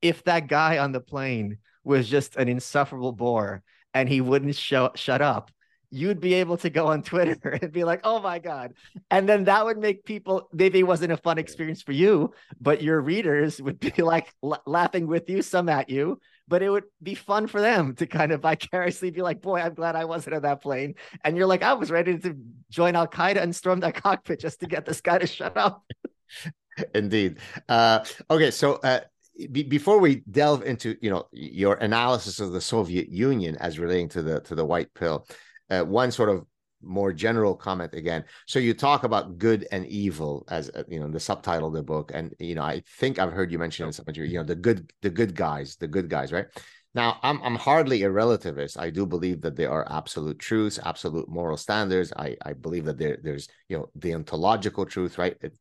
If 0.00 0.24
that 0.24 0.46
guy 0.46 0.78
on 0.78 0.92
the 0.92 1.00
plane 1.00 1.58
was 1.82 2.08
just 2.08 2.36
an 2.36 2.48
insufferable 2.48 3.12
bore 3.12 3.62
and 3.94 4.08
he 4.08 4.20
wouldn't 4.20 4.54
show 4.54 4.90
shut 4.94 5.20
up 5.20 5.50
you'd 5.90 6.20
be 6.20 6.34
able 6.34 6.56
to 6.58 6.70
go 6.70 6.86
on 6.86 7.02
Twitter 7.02 7.50
and 7.62 7.72
be 7.72 7.84
like, 7.84 8.00
oh 8.04 8.20
my 8.20 8.38
God. 8.38 8.74
And 9.10 9.28
then 9.28 9.44
that 9.44 9.64
would 9.64 9.78
make 9.78 10.04
people, 10.04 10.48
maybe 10.52 10.80
it 10.80 10.86
wasn't 10.86 11.12
a 11.12 11.16
fun 11.16 11.38
experience 11.38 11.82
for 11.82 11.92
you, 11.92 12.32
but 12.60 12.82
your 12.82 13.00
readers 13.00 13.60
would 13.60 13.80
be 13.80 13.92
like 14.02 14.32
l- 14.42 14.62
laughing 14.66 15.06
with 15.06 15.28
you, 15.30 15.42
some 15.42 15.68
at 15.68 15.88
you, 15.88 16.20
but 16.46 16.62
it 16.62 16.70
would 16.70 16.84
be 17.02 17.14
fun 17.14 17.46
for 17.46 17.60
them 17.60 17.94
to 17.96 18.06
kind 18.06 18.32
of 18.32 18.42
vicariously 18.42 19.10
be 19.10 19.22
like, 19.22 19.40
boy, 19.40 19.60
I'm 19.60 19.74
glad 19.74 19.96
I 19.96 20.04
wasn't 20.04 20.36
on 20.36 20.42
that 20.42 20.62
plane. 20.62 20.94
And 21.24 21.36
you're 21.36 21.46
like, 21.46 21.62
I 21.62 21.74
was 21.74 21.90
ready 21.90 22.18
to 22.18 22.36
join 22.70 22.96
Al 22.96 23.08
Qaeda 23.08 23.42
and 23.42 23.54
storm 23.54 23.80
that 23.80 23.94
cockpit 24.02 24.40
just 24.40 24.60
to 24.60 24.66
get 24.66 24.84
this 24.84 25.00
guy 25.00 25.18
to 25.18 25.26
shut 25.26 25.56
up. 25.56 25.84
Indeed. 26.94 27.38
Uh, 27.68 28.04
okay. 28.30 28.50
So, 28.50 28.74
uh, 28.74 29.00
before 29.52 29.98
we 29.98 30.22
delve 30.30 30.64
into 30.64 30.96
you 31.00 31.10
know 31.10 31.28
your 31.32 31.74
analysis 31.74 32.40
of 32.40 32.52
the 32.52 32.60
Soviet 32.60 33.08
Union 33.08 33.56
as 33.56 33.78
relating 33.78 34.08
to 34.10 34.22
the 34.22 34.40
to 34.40 34.54
the 34.54 34.64
white 34.64 34.92
pill, 34.94 35.26
uh, 35.70 35.82
one 35.82 36.10
sort 36.10 36.28
of 36.28 36.44
more 36.80 37.12
general 37.12 37.54
comment 37.54 37.94
again. 37.94 38.24
So 38.46 38.58
you 38.58 38.74
talk 38.74 39.02
about 39.04 39.38
good 39.38 39.66
and 39.72 39.86
evil 39.86 40.44
as 40.48 40.70
uh, 40.70 40.84
you 40.88 41.00
know 41.00 41.08
the 41.08 41.20
subtitle 41.20 41.68
of 41.68 41.74
the 41.74 41.82
book, 41.82 42.12
and 42.14 42.34
you 42.38 42.54
know 42.54 42.62
I 42.62 42.82
think 42.98 43.18
I've 43.18 43.32
heard 43.32 43.50
you 43.50 43.58
mention 43.58 43.86
in 43.86 43.92
some 43.92 44.04
of 44.08 44.16
your 44.16 44.26
you 44.26 44.38
know 44.38 44.44
the 44.44 44.54
good 44.54 44.92
the 45.02 45.10
good 45.10 45.34
guys, 45.34 45.76
the 45.76 45.88
good 45.88 46.08
guys, 46.08 46.32
right? 46.32 46.46
Now 46.94 47.18
I'm 47.22 47.42
I'm 47.42 47.56
hardly 47.56 48.02
a 48.02 48.10
relativist. 48.10 48.78
I 48.78 48.90
do 48.90 49.06
believe 49.06 49.40
that 49.42 49.56
there 49.56 49.70
are 49.70 49.90
absolute 49.90 50.38
truths, 50.38 50.78
absolute 50.82 51.28
moral 51.28 51.56
standards. 51.56 52.12
I 52.16 52.36
I 52.42 52.52
believe 52.52 52.84
that 52.86 52.98
there 52.98 53.18
there's 53.22 53.48
you 53.68 53.78
know 53.78 53.90
the 53.94 54.14
ontological 54.14 54.86
truth, 54.86 55.18
right? 55.18 55.36
It, 55.40 55.58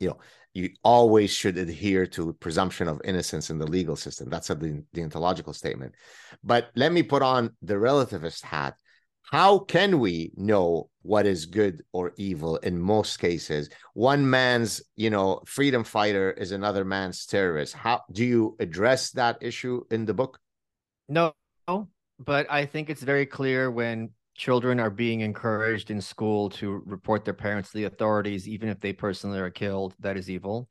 you 0.00 0.08
know 0.08 0.18
you 0.54 0.70
always 0.82 1.30
should 1.30 1.58
adhere 1.58 2.06
to 2.06 2.32
presumption 2.34 2.88
of 2.88 3.00
innocence 3.04 3.50
in 3.50 3.58
the 3.58 3.66
legal 3.66 3.94
system. 3.94 4.28
That's 4.28 4.50
a, 4.50 4.54
the, 4.54 4.82
the 4.92 5.02
ontological 5.02 5.52
statement. 5.52 5.94
But 6.42 6.70
let 6.74 6.90
me 6.90 7.02
put 7.02 7.22
on 7.22 7.54
the 7.62 7.74
relativist 7.74 8.42
hat 8.42 8.74
how 9.30 9.58
can 9.60 9.98
we 9.98 10.32
know 10.36 10.90
what 11.02 11.26
is 11.26 11.46
good 11.46 11.82
or 11.92 12.12
evil 12.16 12.56
in 12.58 12.78
most 12.78 13.18
cases? 13.18 13.68
One 13.94 14.28
man's 14.28 14.82
you 14.96 15.10
know 15.10 15.42
freedom 15.46 15.84
fighter 15.84 16.32
is 16.32 16.52
another 16.52 16.84
man's 16.84 17.26
terrorist. 17.26 17.74
How 17.74 18.02
do 18.12 18.24
you 18.24 18.56
address 18.60 19.10
that 19.12 19.38
issue 19.40 19.84
in 19.90 20.04
the 20.04 20.14
book? 20.14 20.38
No 21.08 21.32
but 22.18 22.46
i 22.50 22.64
think 22.64 22.90
it's 22.90 23.02
very 23.02 23.26
clear 23.26 23.70
when 23.70 24.10
children 24.36 24.78
are 24.78 24.90
being 24.90 25.20
encouraged 25.20 25.90
in 25.90 26.00
school 26.00 26.48
to 26.48 26.82
report 26.86 27.24
their 27.24 27.34
parents 27.34 27.70
to 27.70 27.78
the 27.78 27.84
authorities 27.84 28.48
even 28.48 28.68
if 28.68 28.78
they 28.80 28.92
personally 28.92 29.38
are 29.40 29.50
killed 29.50 29.94
that 29.98 30.16
is 30.16 30.30
evil. 30.30 30.68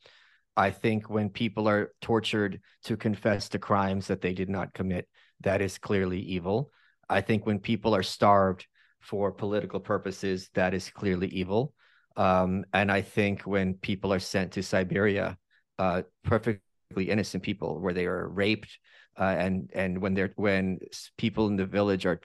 I 0.56 0.72
think 0.72 1.08
when 1.10 1.30
people 1.30 1.68
are 1.68 1.92
tortured 2.02 2.62
to 2.86 2.98
confess 2.98 3.50
to 3.50 3.60
crimes 3.60 4.08
that 4.08 4.22
they 4.22 4.34
did 4.34 4.50
not 4.50 4.74
commit 4.74 5.08
that 5.42 5.62
is 5.62 5.78
clearly 5.78 6.20
evil 6.20 6.72
I 7.10 7.22
think 7.22 7.46
when 7.46 7.60
people 7.60 7.96
are 7.96 8.04
starved 8.04 8.68
for 9.00 9.32
political 9.32 9.80
purposes, 9.80 10.50
that 10.54 10.74
is 10.74 10.90
clearly 10.90 11.28
evil. 11.28 11.74
Um, 12.16 12.66
and 12.74 12.92
I 12.92 13.02
think 13.02 13.44
when 13.44 13.76
people 13.76 14.12
are 14.12 14.20
sent 14.20 14.54
to 14.54 14.64
Siberia, 14.64 15.38
uh, 15.78 16.02
perfectly 16.24 16.62
innocent 16.98 17.44
people, 17.44 17.80
where 17.80 17.94
they 17.94 18.06
are 18.06 18.28
raped, 18.28 18.80
uh, 19.20 19.36
and 19.38 19.70
and 19.74 20.02
when 20.02 20.14
they're 20.14 20.34
when 20.36 20.80
people 21.18 21.48
in 21.48 21.56
the 21.56 21.66
village 21.66 22.06
are 22.06 22.20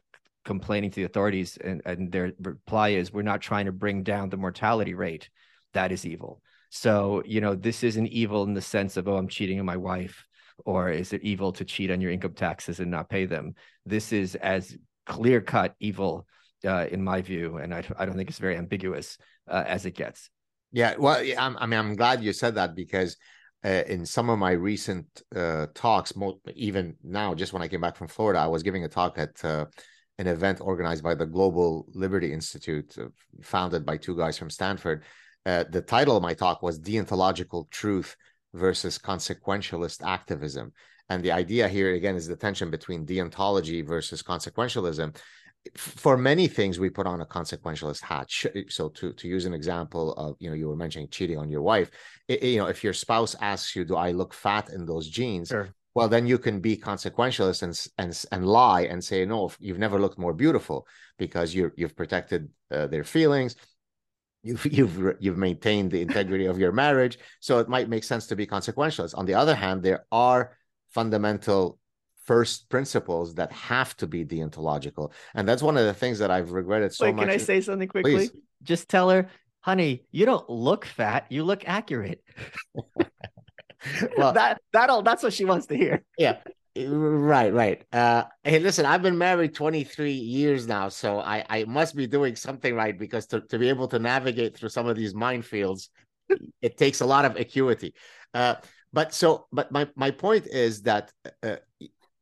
complaining 0.44 0.90
to 0.90 1.00
the 1.00 1.04
authorities, 1.04 1.58
and, 1.58 1.82
and 1.84 2.10
their 2.10 2.32
reply 2.40 2.90
is, 2.90 3.12
"We're 3.12 3.22
not 3.22 3.42
trying 3.42 3.66
to 3.66 3.72
bring 3.72 4.02
down 4.02 4.30
the 4.30 4.36
mortality 4.36 4.94
rate," 4.94 5.28
that 5.74 5.92
is 5.92 6.06
evil. 6.06 6.42
So 6.70 7.22
you 7.26 7.40
know, 7.40 7.54
this 7.54 7.84
isn't 7.84 8.06
evil 8.08 8.44
in 8.44 8.54
the 8.54 8.62
sense 8.62 8.96
of, 8.96 9.08
"Oh, 9.08 9.16
I'm 9.16 9.28
cheating 9.28 9.60
on 9.60 9.66
my 9.66 9.76
wife." 9.76 10.24
Or 10.64 10.90
is 10.90 11.12
it 11.12 11.22
evil 11.22 11.52
to 11.52 11.64
cheat 11.64 11.90
on 11.90 12.00
your 12.00 12.10
income 12.10 12.34
taxes 12.34 12.80
and 12.80 12.90
not 12.90 13.08
pay 13.08 13.26
them? 13.26 13.54
This 13.86 14.12
is 14.12 14.34
as 14.36 14.76
clear 15.06 15.40
cut 15.40 15.74
evil 15.80 16.26
uh, 16.64 16.86
in 16.90 17.02
my 17.02 17.22
view, 17.22 17.56
and 17.58 17.74
I, 17.74 17.82
I 17.98 18.06
don't 18.06 18.16
think 18.16 18.30
it's 18.30 18.38
very 18.38 18.56
ambiguous 18.56 19.18
uh, 19.48 19.64
as 19.66 19.86
it 19.86 19.92
gets. 19.92 20.30
Yeah, 20.72 20.94
well, 20.98 21.22
I'm, 21.38 21.56
i 21.58 21.66
mean, 21.66 21.78
I'm 21.78 21.96
glad 21.96 22.22
you 22.22 22.32
said 22.32 22.54
that 22.54 22.74
because 22.74 23.16
uh, 23.64 23.82
in 23.86 24.06
some 24.06 24.30
of 24.30 24.38
my 24.38 24.52
recent 24.52 25.06
uh, 25.34 25.66
talks, 25.74 26.12
even 26.54 26.96
now, 27.02 27.34
just 27.34 27.52
when 27.52 27.62
I 27.62 27.68
came 27.68 27.80
back 27.80 27.96
from 27.96 28.08
Florida, 28.08 28.40
I 28.40 28.46
was 28.46 28.62
giving 28.62 28.84
a 28.84 28.88
talk 28.88 29.18
at 29.18 29.44
uh, 29.44 29.66
an 30.18 30.26
event 30.26 30.60
organized 30.60 31.02
by 31.02 31.14
the 31.14 31.26
Global 31.26 31.86
Liberty 31.92 32.32
Institute, 32.32 32.96
uh, 32.98 33.06
founded 33.42 33.84
by 33.84 33.96
two 33.96 34.16
guys 34.16 34.38
from 34.38 34.50
Stanford. 34.50 35.04
the 35.44 35.84
title 35.86 36.16
of 36.16 36.22
my 36.22 36.34
talk 36.34 36.62
was 36.62 36.80
"Deontological 36.80 37.70
Truth 37.70 38.16
versus 38.54 38.98
consequentialist 38.98 40.02
activism. 40.06 40.72
And 41.08 41.22
the 41.22 41.32
idea 41.32 41.68
here 41.68 41.94
again 41.94 42.16
is 42.16 42.26
the 42.26 42.36
tension 42.36 42.70
between 42.70 43.06
deontology 43.06 43.86
versus 43.86 44.22
consequentialism. 44.22 45.16
For 45.76 46.16
many 46.16 46.48
things, 46.48 46.80
we 46.80 46.90
put 46.90 47.06
on 47.06 47.20
a 47.20 47.26
consequentialist 47.26 48.02
hat. 48.02 48.28
So, 48.68 48.88
to 48.88 49.12
to 49.12 49.28
use 49.28 49.44
an 49.44 49.54
example 49.54 50.12
of 50.14 50.36
you 50.40 50.50
know 50.50 50.56
you 50.56 50.68
were 50.68 50.76
mentioning 50.76 51.08
cheating 51.08 51.38
on 51.38 51.50
your 51.50 51.62
wife, 51.62 51.90
it, 52.26 52.42
you 52.42 52.58
know 52.58 52.66
if 52.66 52.82
your 52.82 52.92
spouse 52.92 53.36
asks 53.40 53.76
you, 53.76 53.84
"Do 53.84 53.94
I 53.94 54.10
look 54.10 54.34
fat 54.34 54.70
in 54.70 54.86
those 54.86 55.08
jeans?" 55.08 55.48
Sure. 55.48 55.68
Well, 55.94 56.08
then 56.08 56.26
you 56.26 56.38
can 56.38 56.58
be 56.60 56.76
consequentialist 56.76 57.62
and 57.62 57.86
and 57.98 58.24
and 58.32 58.46
lie 58.46 58.82
and 58.82 59.04
say, 59.04 59.24
"No, 59.24 59.52
you've 59.60 59.78
never 59.78 60.00
looked 60.00 60.18
more 60.18 60.32
beautiful," 60.32 60.86
because 61.16 61.54
you 61.54 61.70
you've 61.76 61.94
protected 61.94 62.48
uh, 62.72 62.88
their 62.88 63.04
feelings 63.04 63.54
you've 64.42 64.64
you've 64.66 65.16
you've 65.20 65.38
maintained 65.38 65.90
the 65.90 66.00
integrity 66.00 66.46
of 66.46 66.58
your 66.58 66.72
marriage 66.72 67.18
so 67.40 67.58
it 67.58 67.68
might 67.68 67.88
make 67.88 68.04
sense 68.04 68.26
to 68.28 68.36
be 68.36 68.46
consequentialist. 68.46 69.16
On 69.16 69.26
the 69.26 69.34
other 69.34 69.54
hand 69.54 69.82
there 69.82 70.04
are 70.10 70.56
fundamental 70.90 71.78
first 72.24 72.68
principles 72.68 73.34
that 73.34 73.50
have 73.52 73.96
to 73.96 74.06
be 74.06 74.24
deontological. 74.24 75.12
And 75.34 75.48
that's 75.48 75.62
one 75.62 75.76
of 75.76 75.84
the 75.84 75.94
things 75.94 76.18
that 76.18 76.30
i've 76.30 76.52
regretted 76.52 76.92
so 76.92 77.06
Wait, 77.06 77.14
much 77.14 77.24
can 77.24 77.34
i 77.34 77.36
say 77.36 77.60
something 77.60 77.88
quickly? 77.88 78.14
Please. 78.14 78.30
just 78.62 78.88
tell 78.88 79.10
her 79.10 79.28
honey 79.60 80.04
you 80.10 80.26
don't 80.26 80.48
look 80.48 80.84
fat 80.84 81.26
you 81.30 81.44
look 81.44 81.66
accurate. 81.66 82.22
Well 84.16 84.32
that 84.34 84.62
that'll 84.72 85.02
that's 85.02 85.24
what 85.24 85.32
she 85.32 85.44
wants 85.44 85.66
to 85.66 85.76
hear. 85.76 86.04
Yeah 86.16 86.36
Right, 86.74 87.52
right. 87.52 87.84
Uh, 87.92 88.24
hey, 88.44 88.58
listen, 88.58 88.86
I've 88.86 89.02
been 89.02 89.18
married 89.18 89.54
23 89.54 90.12
years 90.12 90.66
now, 90.66 90.88
so 90.88 91.20
I, 91.20 91.44
I 91.50 91.64
must 91.64 91.94
be 91.94 92.06
doing 92.06 92.34
something 92.34 92.74
right 92.74 92.98
because 92.98 93.26
to, 93.26 93.42
to 93.42 93.58
be 93.58 93.68
able 93.68 93.88
to 93.88 93.98
navigate 93.98 94.56
through 94.56 94.70
some 94.70 94.86
of 94.86 94.96
these 94.96 95.12
minefields, 95.12 95.88
it 96.62 96.78
takes 96.78 97.02
a 97.02 97.06
lot 97.06 97.26
of 97.26 97.36
acuity. 97.36 97.94
Uh, 98.32 98.54
but 98.90 99.12
so, 99.12 99.46
but 99.52 99.70
my, 99.70 99.86
my 99.96 100.10
point 100.10 100.46
is 100.46 100.80
that 100.82 101.12
uh, 101.42 101.56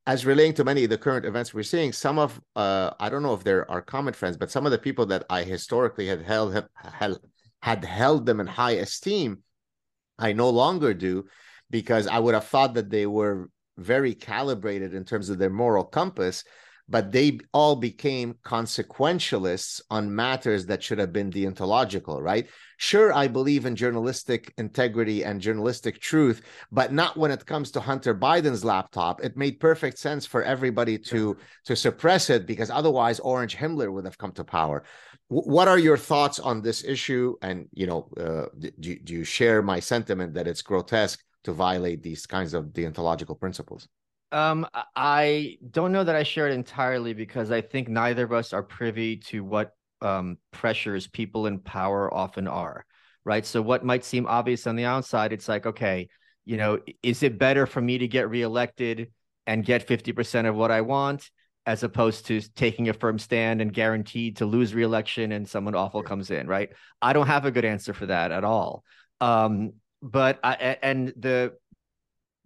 as 0.06 0.26
relating 0.26 0.54
to 0.54 0.64
many 0.64 0.82
of 0.82 0.90
the 0.90 0.98
current 0.98 1.26
events 1.26 1.54
we're 1.54 1.62
seeing, 1.62 1.92
some 1.92 2.18
of, 2.18 2.40
uh, 2.56 2.90
I 2.98 3.08
don't 3.08 3.22
know 3.22 3.34
if 3.34 3.44
there 3.44 3.70
are 3.70 3.80
common 3.80 4.14
friends, 4.14 4.36
but 4.36 4.50
some 4.50 4.66
of 4.66 4.72
the 4.72 4.78
people 4.78 5.06
that 5.06 5.24
I 5.30 5.44
historically 5.44 6.08
had 6.08 6.22
held, 6.22 6.54
had, 6.54 7.16
had 7.62 7.84
held 7.84 8.26
them 8.26 8.40
in 8.40 8.48
high 8.48 8.72
esteem, 8.72 9.44
I 10.18 10.32
no 10.32 10.50
longer 10.50 10.92
do 10.92 11.26
because 11.70 12.08
I 12.08 12.18
would 12.18 12.34
have 12.34 12.46
thought 12.46 12.74
that 12.74 12.90
they 12.90 13.06
were 13.06 13.48
very 13.80 14.14
calibrated 14.14 14.94
in 14.94 15.04
terms 15.04 15.30
of 15.30 15.38
their 15.38 15.50
moral 15.50 15.84
compass, 15.84 16.44
but 16.90 17.12
they 17.12 17.38
all 17.52 17.76
became 17.76 18.34
consequentialists 18.44 19.80
on 19.90 20.14
matters 20.14 20.66
that 20.66 20.82
should 20.82 20.98
have 20.98 21.12
been 21.12 21.30
deontological, 21.30 22.20
right? 22.20 22.48
Sure, 22.78 23.12
I 23.12 23.28
believe 23.28 23.64
in 23.64 23.76
journalistic 23.76 24.52
integrity 24.58 25.24
and 25.24 25.40
journalistic 25.40 26.00
truth, 26.00 26.42
but 26.72 26.92
not 26.92 27.16
when 27.16 27.30
it 27.30 27.46
comes 27.46 27.70
to 27.72 27.80
Hunter 27.80 28.14
Biden's 28.14 28.64
laptop. 28.64 29.22
It 29.22 29.36
made 29.36 29.60
perfect 29.60 29.98
sense 29.98 30.26
for 30.26 30.42
everybody 30.42 30.98
to 30.98 31.36
to 31.66 31.76
suppress 31.76 32.28
it 32.28 32.44
because 32.44 32.70
otherwise 32.70 33.20
Orange 33.20 33.56
Himmler 33.56 33.92
would 33.92 34.04
have 34.04 34.18
come 34.18 34.32
to 34.32 34.44
power. 34.44 34.82
W- 35.30 35.48
what 35.48 35.68
are 35.68 35.78
your 35.78 35.98
thoughts 35.98 36.40
on 36.40 36.60
this 36.60 36.82
issue? 36.82 37.36
And 37.40 37.66
you 37.72 37.86
know, 37.86 38.08
uh, 38.18 38.46
do, 38.58 38.96
do 38.96 39.12
you 39.14 39.24
share 39.24 39.62
my 39.62 39.78
sentiment 39.78 40.34
that 40.34 40.48
it's 40.48 40.62
grotesque 40.62 41.22
to 41.44 41.52
violate 41.52 42.02
these 42.02 42.26
kinds 42.26 42.54
of 42.54 42.66
deontological 42.66 43.38
principles? 43.38 43.88
Um, 44.32 44.66
I 44.94 45.58
don't 45.70 45.92
know 45.92 46.04
that 46.04 46.14
I 46.14 46.22
share 46.22 46.48
it 46.48 46.52
entirely 46.52 47.14
because 47.14 47.50
I 47.50 47.60
think 47.60 47.88
neither 47.88 48.24
of 48.24 48.32
us 48.32 48.52
are 48.52 48.62
privy 48.62 49.16
to 49.16 49.42
what 49.42 49.72
um, 50.02 50.38
pressures 50.52 51.06
people 51.06 51.46
in 51.46 51.58
power 51.58 52.12
often 52.12 52.46
are, 52.46 52.84
right? 53.24 53.44
So 53.44 53.60
what 53.60 53.84
might 53.84 54.04
seem 54.04 54.26
obvious 54.26 54.66
on 54.66 54.76
the 54.76 54.84
outside, 54.84 55.32
it's 55.32 55.48
like, 55.48 55.66
okay, 55.66 56.08
you 56.44 56.56
know, 56.56 56.78
is 57.02 57.22
it 57.22 57.38
better 57.38 57.66
for 57.66 57.80
me 57.80 57.98
to 57.98 58.08
get 58.08 58.30
reelected 58.30 59.10
and 59.46 59.64
get 59.64 59.86
50% 59.86 60.46
of 60.46 60.54
what 60.54 60.70
I 60.70 60.82
want 60.82 61.28
as 61.66 61.82
opposed 61.82 62.26
to 62.26 62.40
taking 62.40 62.88
a 62.88 62.92
firm 62.92 63.18
stand 63.18 63.60
and 63.60 63.72
guaranteed 63.72 64.38
to 64.38 64.46
lose 64.46 64.74
reelection 64.74 65.32
and 65.32 65.48
someone 65.48 65.74
awful 65.74 66.02
comes 66.02 66.30
in, 66.30 66.46
right? 66.46 66.70
I 67.02 67.12
don't 67.12 67.26
have 67.26 67.44
a 67.44 67.50
good 67.50 67.64
answer 67.64 67.92
for 67.92 68.06
that 68.06 68.32
at 68.32 68.44
all. 68.44 68.84
Um, 69.20 69.74
but 70.02 70.38
I, 70.42 70.78
and 70.82 71.12
the 71.16 71.54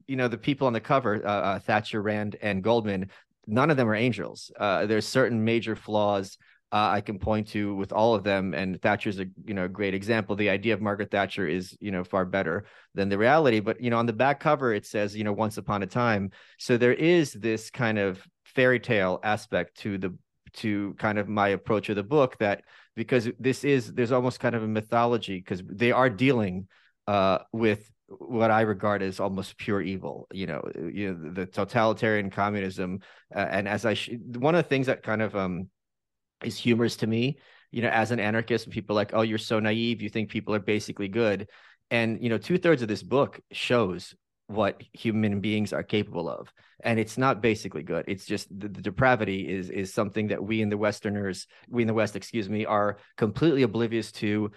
you 0.07 0.17
know 0.17 0.29
the 0.29 0.39
people 0.39 0.67
on 0.67 0.73
the 0.73 0.81
cover 0.81 1.25
uh, 1.25 1.29
uh, 1.29 1.59
thatcher 1.61 2.03
rand 2.03 2.37
and 2.43 2.63
goldman 2.63 3.11
none 3.47 3.71
of 3.71 3.77
them 3.77 3.89
are 3.89 3.95
angels. 3.95 4.51
Uh, 4.59 4.87
there's 4.87 5.07
certain 5.07 5.45
major 5.45 5.77
flaws 5.77 6.39
uh, 6.73 6.89
i 6.93 7.01
can 7.01 7.19
point 7.19 7.47
to 7.49 7.75
with 7.77 7.93
all 7.93 8.15
of 8.15 8.25
them 8.25 8.55
and 8.55 8.81
thatcher's 8.83 9.21
a 9.21 9.27
you 9.45 9.55
know 9.55 9.69
great 9.69 9.95
example. 9.95 10.35
The 10.37 10.51
idea 10.51 10.75
of 10.75 10.81
margaret 10.81 11.11
thatcher 11.11 11.47
is 11.47 11.77
you 11.81 11.93
know 11.93 12.05
far 12.05 12.25
better 12.25 12.65
than 12.95 13.09
the 13.09 13.19
reality 13.19 13.61
but 13.61 13.81
you 13.81 13.91
know 13.91 13.99
on 13.99 14.07
the 14.07 14.13
back 14.13 14.41
cover 14.41 14.73
it 14.73 14.87
says 14.87 15.17
you 15.17 15.25
know 15.25 15.33
once 15.33 15.57
upon 15.57 15.83
a 15.83 15.87
time. 15.87 16.31
So 16.59 16.77
there 16.77 16.95
is 16.95 17.33
this 17.33 17.71
kind 17.71 17.99
of 17.99 18.27
fairy 18.45 18.81
tale 18.81 19.21
aspect 19.23 19.79
to 19.79 19.99
the 19.99 20.17
to 20.55 20.95
kind 20.99 21.19
of 21.19 21.29
my 21.29 21.49
approach 21.49 21.89
of 21.89 21.97
the 21.97 22.03
book 22.03 22.39
that 22.39 22.63
because 22.95 23.29
this 23.39 23.65
is 23.65 23.93
there's 23.93 24.13
almost 24.13 24.41
kind 24.41 24.55
of 24.55 24.63
a 24.63 24.69
mythology 24.69 25.39
because 25.39 25.63
they 25.69 25.93
are 25.93 26.09
dealing 26.09 26.69
uh, 27.07 27.39
with 27.53 27.91
what 28.09 28.51
I 28.51 28.63
regard 28.63 29.03
as 29.03 29.21
almost 29.21 29.57
pure 29.59 29.81
evil. 29.81 30.27
You 30.33 30.47
know, 30.47 30.63
you 30.75 31.13
know 31.13 31.33
the 31.33 31.47
totalitarian 31.47 32.31
communism, 32.31 33.01
uh, 33.35 33.47
and 33.51 33.69
as 33.69 33.85
I 33.85 33.95
sh- 33.95 34.11
one 34.37 34.55
of 34.55 34.63
the 34.63 34.69
things 34.69 34.87
that 34.87 35.03
kind 35.03 35.23
of 35.23 35.35
um 35.37 35.69
is 36.43 36.59
humorous 36.59 36.97
to 36.97 37.07
me. 37.07 37.39
You 37.71 37.83
know, 37.83 37.89
as 37.89 38.13
an 38.13 38.21
anarchist, 38.21 38.71
people 38.71 38.95
like, 38.95 39.11
oh, 39.15 39.23
you're 39.23 39.39
so 39.39 39.59
naive. 39.59 40.01
You 40.01 40.09
think 40.09 40.31
people 40.31 40.55
are 40.55 40.61
basically 40.61 41.09
good, 41.09 41.49
and 41.91 42.23
you 42.23 42.29
know, 42.29 42.39
two 42.39 42.59
thirds 42.59 42.83
of 42.83 42.89
this 42.89 43.03
book 43.03 43.41
shows 43.53 44.15
what 44.47 44.83
human 44.93 45.41
beings 45.41 45.73
are 45.73 45.83
capable 45.83 46.29
of 46.29 46.53
and 46.83 46.99
it's 46.99 47.17
not 47.17 47.41
basically 47.41 47.83
good 47.83 48.05
it's 48.07 48.27
just 48.27 48.47
the, 48.51 48.69
the, 48.69 48.83
depravity 48.83 49.49
is 49.49 49.71
is 49.71 49.93
something 49.93 50.29
that 50.29 50.43
we 50.43 50.61
in 50.61 50.69
the 50.69 50.77
westerners 50.77 51.47
we 51.71 51.83
in 51.83 51.89
the 51.89 51.95
west 51.95 52.15
excuse 52.15 52.49
me 52.49 52.67
are 52.67 52.99
completely 53.17 53.63
oblivious 53.63 54.13
to 54.13 54.51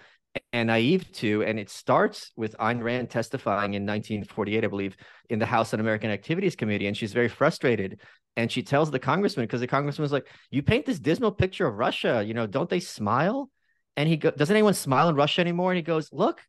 and 0.52 0.68
naive 0.68 1.10
to 1.12 1.42
and 1.42 1.58
it 1.58 1.70
starts 1.70 2.32
with 2.36 2.56
Ayn 2.58 2.82
Rand 2.82 3.10
testifying 3.10 3.74
in 3.74 3.84
1948 3.84 4.64
I 4.64 4.68
believe 4.68 4.96
in 5.30 5.38
the 5.38 5.46
House 5.46 5.72
Un-American 5.72 6.10
Activities 6.10 6.56
Committee 6.56 6.86
and 6.86 6.96
she's 6.96 7.12
very 7.12 7.28
frustrated. 7.28 8.00
And 8.36 8.52
she 8.52 8.62
tells 8.62 8.90
the 8.90 9.00
congressman 9.00 9.46
because 9.46 9.60
the 9.60 9.66
congressman 9.66 10.04
was 10.04 10.12
like 10.12 10.28
you 10.50 10.62
paint 10.62 10.86
this 10.86 11.00
dismal 11.00 11.32
picture 11.32 11.66
of 11.66 11.74
Russia 11.74 12.22
you 12.26 12.34
know 12.34 12.46
don't 12.46 12.70
they 12.70 12.80
smile? 12.80 13.50
And 13.96 14.08
he 14.08 14.16
goes 14.16 14.34
doesn't 14.36 14.54
anyone 14.54 14.74
smile 14.74 15.08
in 15.08 15.16
Russia 15.16 15.40
anymore? 15.40 15.72
And 15.72 15.76
he 15.76 15.82
goes 15.82 16.08
look 16.12 16.40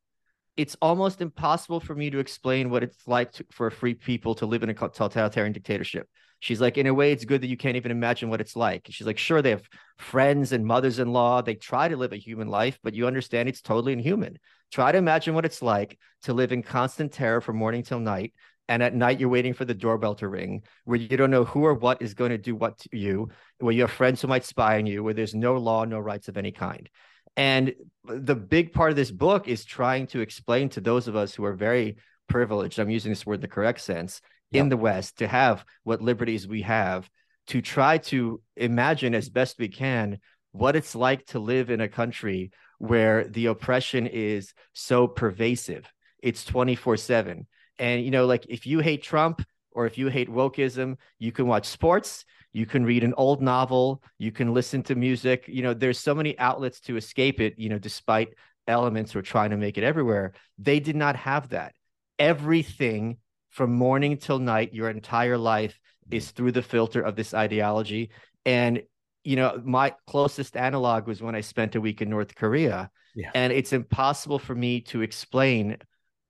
it's 0.59 0.75
almost 0.81 1.21
impossible 1.21 1.79
for 1.79 1.95
me 1.95 2.09
to 2.09 2.19
explain 2.19 2.69
what 2.69 2.83
it's 2.83 3.07
like 3.07 3.31
to, 3.31 3.45
for 3.49 3.71
free 3.71 3.93
people 3.93 4.35
to 4.35 4.45
live 4.45 4.61
in 4.61 4.69
a 4.69 4.73
totalitarian 4.73 5.53
dictatorship. 5.53 6.05
She's 6.39 6.61
like, 6.61 6.77
in 6.77 6.87
a 6.87 6.93
way, 6.93 7.11
it's 7.11 7.25
good 7.25 7.41
that 7.41 7.49
you 7.49 7.57
can't 7.57 7.75
even 7.75 7.91
imagine 7.91 8.29
what 8.29 8.41
it's 8.41 8.55
like. 8.55 8.87
She's 8.89 9.07
like, 9.07 9.17
sure, 9.17 9.41
they 9.41 9.49
have 9.49 9.67
friends 9.97 10.51
and 10.51 10.65
mothers 10.65 10.99
in 10.99 11.11
law. 11.11 11.41
They 11.41 11.55
try 11.55 11.89
to 11.89 11.97
live 11.97 12.13
a 12.13 12.17
human 12.17 12.47
life, 12.47 12.79
but 12.81 12.93
you 12.93 13.07
understand 13.07 13.49
it's 13.49 13.61
totally 13.61 13.93
inhuman. 13.93 14.39
Try 14.71 14.91
to 14.91 14.97
imagine 14.97 15.33
what 15.33 15.45
it's 15.45 15.61
like 15.61 15.97
to 16.23 16.33
live 16.33 16.51
in 16.51 16.63
constant 16.63 17.11
terror 17.11 17.41
from 17.41 17.57
morning 17.57 17.83
till 17.83 17.99
night. 17.99 18.33
And 18.69 18.83
at 18.83 18.93
night, 18.93 19.19
you're 19.19 19.29
waiting 19.29 19.53
for 19.53 19.65
the 19.65 19.73
doorbell 19.73 20.13
to 20.15 20.27
ring, 20.27 20.61
where 20.85 20.99
you 20.99 21.17
don't 21.17 21.31
know 21.31 21.43
who 21.43 21.65
or 21.65 21.73
what 21.73 22.01
is 22.03 22.13
going 22.13 22.29
to 22.29 22.37
do 22.37 22.55
what 22.55 22.77
to 22.79 22.89
you, 22.95 23.29
where 23.57 23.73
you 23.73 23.81
have 23.81 23.91
friends 23.91 24.21
who 24.21 24.27
might 24.27 24.45
spy 24.45 24.77
on 24.77 24.85
you, 24.85 25.03
where 25.03 25.15
there's 25.15 25.33
no 25.33 25.57
law, 25.57 25.85
no 25.85 25.97
rights 25.97 26.27
of 26.27 26.37
any 26.37 26.51
kind. 26.51 26.87
And 27.35 27.73
the 28.05 28.35
big 28.35 28.71
part 28.71 28.91
of 28.91 28.95
this 28.95 29.11
book 29.11 29.47
is 29.47 29.65
trying 29.65 30.07
to 30.07 30.19
explain 30.19 30.69
to 30.69 30.81
those 30.81 31.07
of 31.07 31.15
us 31.15 31.33
who 31.33 31.45
are 31.45 31.53
very 31.53 31.97
privileged, 32.27 32.77
I'm 32.77 32.91
using 32.91 33.11
this 33.11 33.25
word 33.25 33.35
in 33.35 33.41
the 33.41 33.47
correct 33.47 33.81
sense, 33.81 34.21
yep. 34.51 34.61
in 34.61 34.69
the 34.69 34.77
West 34.77 35.19
to 35.19 35.27
have 35.27 35.63
what 35.83 36.01
liberties 36.01 36.47
we 36.47 36.61
have, 36.63 37.09
to 37.47 37.61
try 37.61 37.97
to 37.97 38.41
imagine 38.55 39.15
as 39.15 39.29
best 39.29 39.57
we 39.59 39.67
can 39.67 40.19
what 40.51 40.75
it's 40.75 40.95
like 40.95 41.25
to 41.27 41.39
live 41.39 41.69
in 41.69 41.81
a 41.81 41.87
country 41.87 42.51
where 42.79 43.27
the 43.27 43.47
oppression 43.47 44.07
is 44.07 44.53
so 44.73 45.07
pervasive. 45.07 45.91
It's 46.21 46.43
24 46.45 46.97
7. 46.97 47.47
And, 47.77 48.03
you 48.03 48.11
know, 48.11 48.25
like 48.25 48.45
if 48.49 48.65
you 48.65 48.79
hate 48.79 49.03
Trump 49.03 49.43
or 49.71 49.85
if 49.85 49.97
you 49.97 50.07
hate 50.07 50.29
wokeism, 50.29 50.97
you 51.17 51.31
can 51.31 51.47
watch 51.47 51.65
sports, 51.65 52.25
you 52.53 52.65
can 52.65 52.83
read 52.83 53.03
an 53.03 53.13
old 53.17 53.41
novel 53.41 54.01
you 54.17 54.31
can 54.31 54.53
listen 54.53 54.81
to 54.83 54.95
music 54.95 55.45
you 55.47 55.61
know 55.61 55.73
there's 55.73 55.99
so 55.99 56.15
many 56.15 56.37
outlets 56.39 56.79
to 56.79 56.97
escape 56.97 57.39
it 57.39 57.57
you 57.57 57.69
know 57.69 57.79
despite 57.79 58.33
elements 58.67 59.11
who 59.11 59.19
are 59.19 59.23
trying 59.23 59.49
to 59.51 59.57
make 59.57 59.77
it 59.77 59.83
everywhere 59.83 60.33
they 60.57 60.79
did 60.79 60.95
not 60.95 61.15
have 61.15 61.49
that 61.49 61.73
everything 62.17 63.17
from 63.49 63.73
morning 63.73 64.17
till 64.17 64.39
night 64.39 64.73
your 64.73 64.89
entire 64.89 65.37
life 65.37 65.79
is 66.11 66.25
mm-hmm. 66.25 66.35
through 66.35 66.51
the 66.51 66.61
filter 66.61 67.01
of 67.01 67.15
this 67.15 67.33
ideology 67.33 68.09
and 68.45 68.81
you 69.23 69.35
know 69.35 69.61
my 69.63 69.93
closest 70.07 70.55
analog 70.55 71.07
was 71.07 71.21
when 71.21 71.35
i 71.35 71.41
spent 71.41 71.75
a 71.75 71.81
week 71.81 72.01
in 72.01 72.09
north 72.09 72.35
korea 72.35 72.89
yeah. 73.15 73.31
and 73.35 73.51
it's 73.51 73.73
impossible 73.73 74.39
for 74.39 74.55
me 74.55 74.81
to 74.81 75.01
explain 75.01 75.77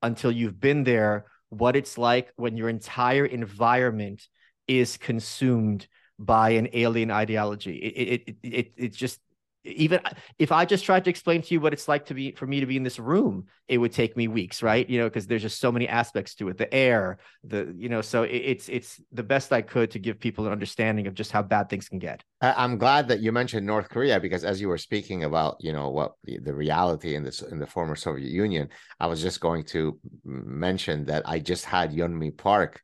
until 0.02 0.32
you've 0.32 0.60
been 0.60 0.84
there 0.84 1.26
what 1.50 1.76
it's 1.76 1.98
like 1.98 2.32
when 2.36 2.56
your 2.56 2.68
entire 2.68 3.26
environment 3.26 4.26
is 4.66 4.96
consumed 4.96 5.86
by 6.18 6.50
an 6.50 6.68
alien 6.72 7.10
ideology. 7.10 7.76
It, 7.76 7.88
it, 7.88 8.36
it, 8.42 8.54
it, 8.54 8.72
it's 8.76 8.96
just 8.96 9.20
even 9.64 10.00
uh, 10.04 10.10
if 10.38 10.52
I 10.52 10.64
just 10.64 10.84
tried 10.84 11.04
to 11.04 11.10
explain 11.10 11.42
to 11.42 11.54
you 11.54 11.60
what 11.60 11.72
it's 11.72 11.88
like 11.88 12.06
to 12.06 12.14
be 12.14 12.32
for 12.32 12.46
me 12.46 12.60
to 12.60 12.66
be 12.66 12.76
in 12.76 12.82
this 12.82 12.98
room, 12.98 13.46
it 13.68 13.78
would 13.78 13.92
take 13.92 14.16
me 14.16 14.28
weeks, 14.28 14.62
right? 14.62 14.88
You 14.88 15.00
know, 15.00 15.08
because 15.08 15.26
there's 15.26 15.42
just 15.42 15.60
so 15.60 15.70
many 15.70 15.86
aspects 15.86 16.34
to 16.36 16.48
it, 16.48 16.58
the 16.58 16.72
air, 16.72 17.18
the 17.44 17.74
you 17.76 17.88
know, 17.88 18.00
so 18.00 18.22
it's 18.22 18.68
it's 18.68 19.00
the 19.12 19.22
best 19.22 19.52
I 19.52 19.62
could 19.62 19.90
to 19.92 19.98
give 19.98 20.18
people 20.18 20.46
an 20.46 20.52
understanding 20.52 21.06
of 21.06 21.14
just 21.14 21.32
how 21.32 21.42
bad 21.42 21.68
things 21.68 21.88
can 21.88 21.98
get. 21.98 22.24
I'm 22.40 22.78
glad 22.78 23.08
that 23.08 23.20
you 23.20 23.32
mentioned 23.32 23.66
North 23.66 23.90
Korea 23.90 24.18
because 24.18 24.44
as 24.44 24.60
you 24.60 24.68
were 24.68 24.78
speaking 24.78 25.24
about, 25.24 25.56
you 25.60 25.72
know, 25.72 25.90
what 25.90 26.14
the, 26.24 26.54
reality 26.54 27.14
in 27.14 27.22
this 27.22 27.42
in 27.42 27.58
the 27.58 27.66
former 27.66 27.96
Soviet 27.96 28.30
Union, 28.30 28.70
I 28.98 29.06
was 29.06 29.20
just 29.20 29.40
going 29.40 29.64
to 29.64 29.98
mention 30.24 31.04
that 31.06 31.28
I 31.28 31.38
just 31.38 31.64
had 31.64 31.92
Yeonmi 31.92 32.36
Park 32.36 32.82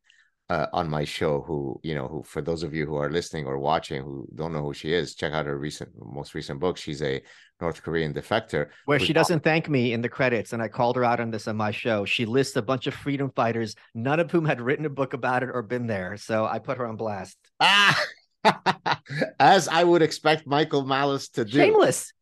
uh, 0.48 0.66
on 0.72 0.88
my 0.88 1.04
show 1.04 1.40
who 1.40 1.80
you 1.82 1.94
know 1.94 2.06
who 2.06 2.22
for 2.22 2.40
those 2.40 2.62
of 2.62 2.72
you 2.72 2.86
who 2.86 2.94
are 2.94 3.10
listening 3.10 3.46
or 3.46 3.58
watching 3.58 4.02
who 4.02 4.28
don't 4.34 4.52
know 4.52 4.62
who 4.62 4.72
she 4.72 4.92
is 4.92 5.14
check 5.14 5.32
out 5.32 5.46
her 5.46 5.58
recent 5.58 5.90
most 6.00 6.34
recent 6.34 6.60
book. 6.60 6.76
She's 6.76 7.02
a 7.02 7.20
north 7.60 7.82
korean 7.82 8.14
defector 8.14 8.68
where 8.84 8.98
she 8.98 9.12
doesn't 9.12 9.42
thank 9.42 9.68
me 9.68 9.92
in 9.92 10.02
the 10.02 10.08
credits 10.08 10.52
and 10.52 10.62
i 10.62 10.68
called 10.68 10.94
her 10.94 11.04
out 11.04 11.20
on 11.20 11.30
this 11.30 11.48
on 11.48 11.56
my 11.56 11.70
show. 11.70 12.04
She 12.04 12.26
lists 12.26 12.54
a 12.56 12.62
bunch 12.62 12.86
of 12.86 12.94
freedom 12.94 13.32
fighters 13.34 13.74
none 13.94 14.20
of 14.20 14.30
whom 14.30 14.44
had 14.44 14.60
written 14.60 14.86
a 14.86 14.90
book 14.90 15.14
about 15.14 15.42
it 15.42 15.50
or 15.52 15.62
been 15.62 15.86
there 15.86 16.16
so 16.16 16.44
i 16.46 16.58
put 16.58 16.78
her 16.78 16.86
on 16.86 16.96
blast. 16.96 17.36
Ah 17.58 18.00
as 19.40 19.66
i 19.66 19.82
would 19.82 20.02
expect 20.02 20.46
michael 20.46 20.84
malice 20.84 21.28
to 21.30 21.44
do. 21.44 21.58
Shameless. 21.58 22.12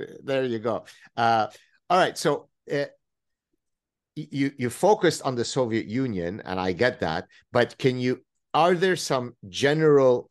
Uh, 0.00 0.04
there 0.22 0.44
you 0.44 0.58
go. 0.58 0.86
Uh, 1.16 1.48
all 1.90 1.98
right 1.98 2.16
so 2.16 2.48
uh, 2.72 2.84
you 4.16 4.52
you 4.56 4.70
focused 4.70 5.22
on 5.22 5.34
the 5.34 5.44
Soviet 5.44 5.86
Union, 5.86 6.42
and 6.44 6.60
I 6.60 6.72
get 6.72 7.00
that, 7.00 7.26
but 7.52 7.76
can 7.78 7.98
you? 7.98 8.22
Are 8.52 8.74
there 8.74 8.96
some 8.96 9.34
general, 9.48 10.30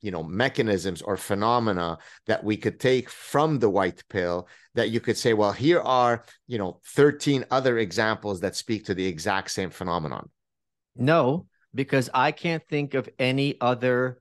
you 0.00 0.10
know, 0.10 0.24
mechanisms 0.24 1.02
or 1.02 1.16
phenomena 1.16 1.98
that 2.26 2.42
we 2.42 2.56
could 2.56 2.80
take 2.80 3.08
from 3.08 3.60
the 3.60 3.70
white 3.70 4.02
pill 4.08 4.48
that 4.74 4.90
you 4.90 4.98
could 4.98 5.16
say, 5.16 5.34
well, 5.34 5.52
here 5.52 5.80
are 5.80 6.24
you 6.48 6.58
know 6.58 6.80
thirteen 6.84 7.44
other 7.50 7.78
examples 7.78 8.40
that 8.40 8.56
speak 8.56 8.86
to 8.86 8.94
the 8.94 9.06
exact 9.06 9.50
same 9.50 9.70
phenomenon? 9.70 10.28
No, 10.96 11.46
because 11.74 12.10
I 12.12 12.32
can't 12.32 12.66
think 12.68 12.94
of 12.94 13.08
any 13.18 13.56
other 13.60 14.20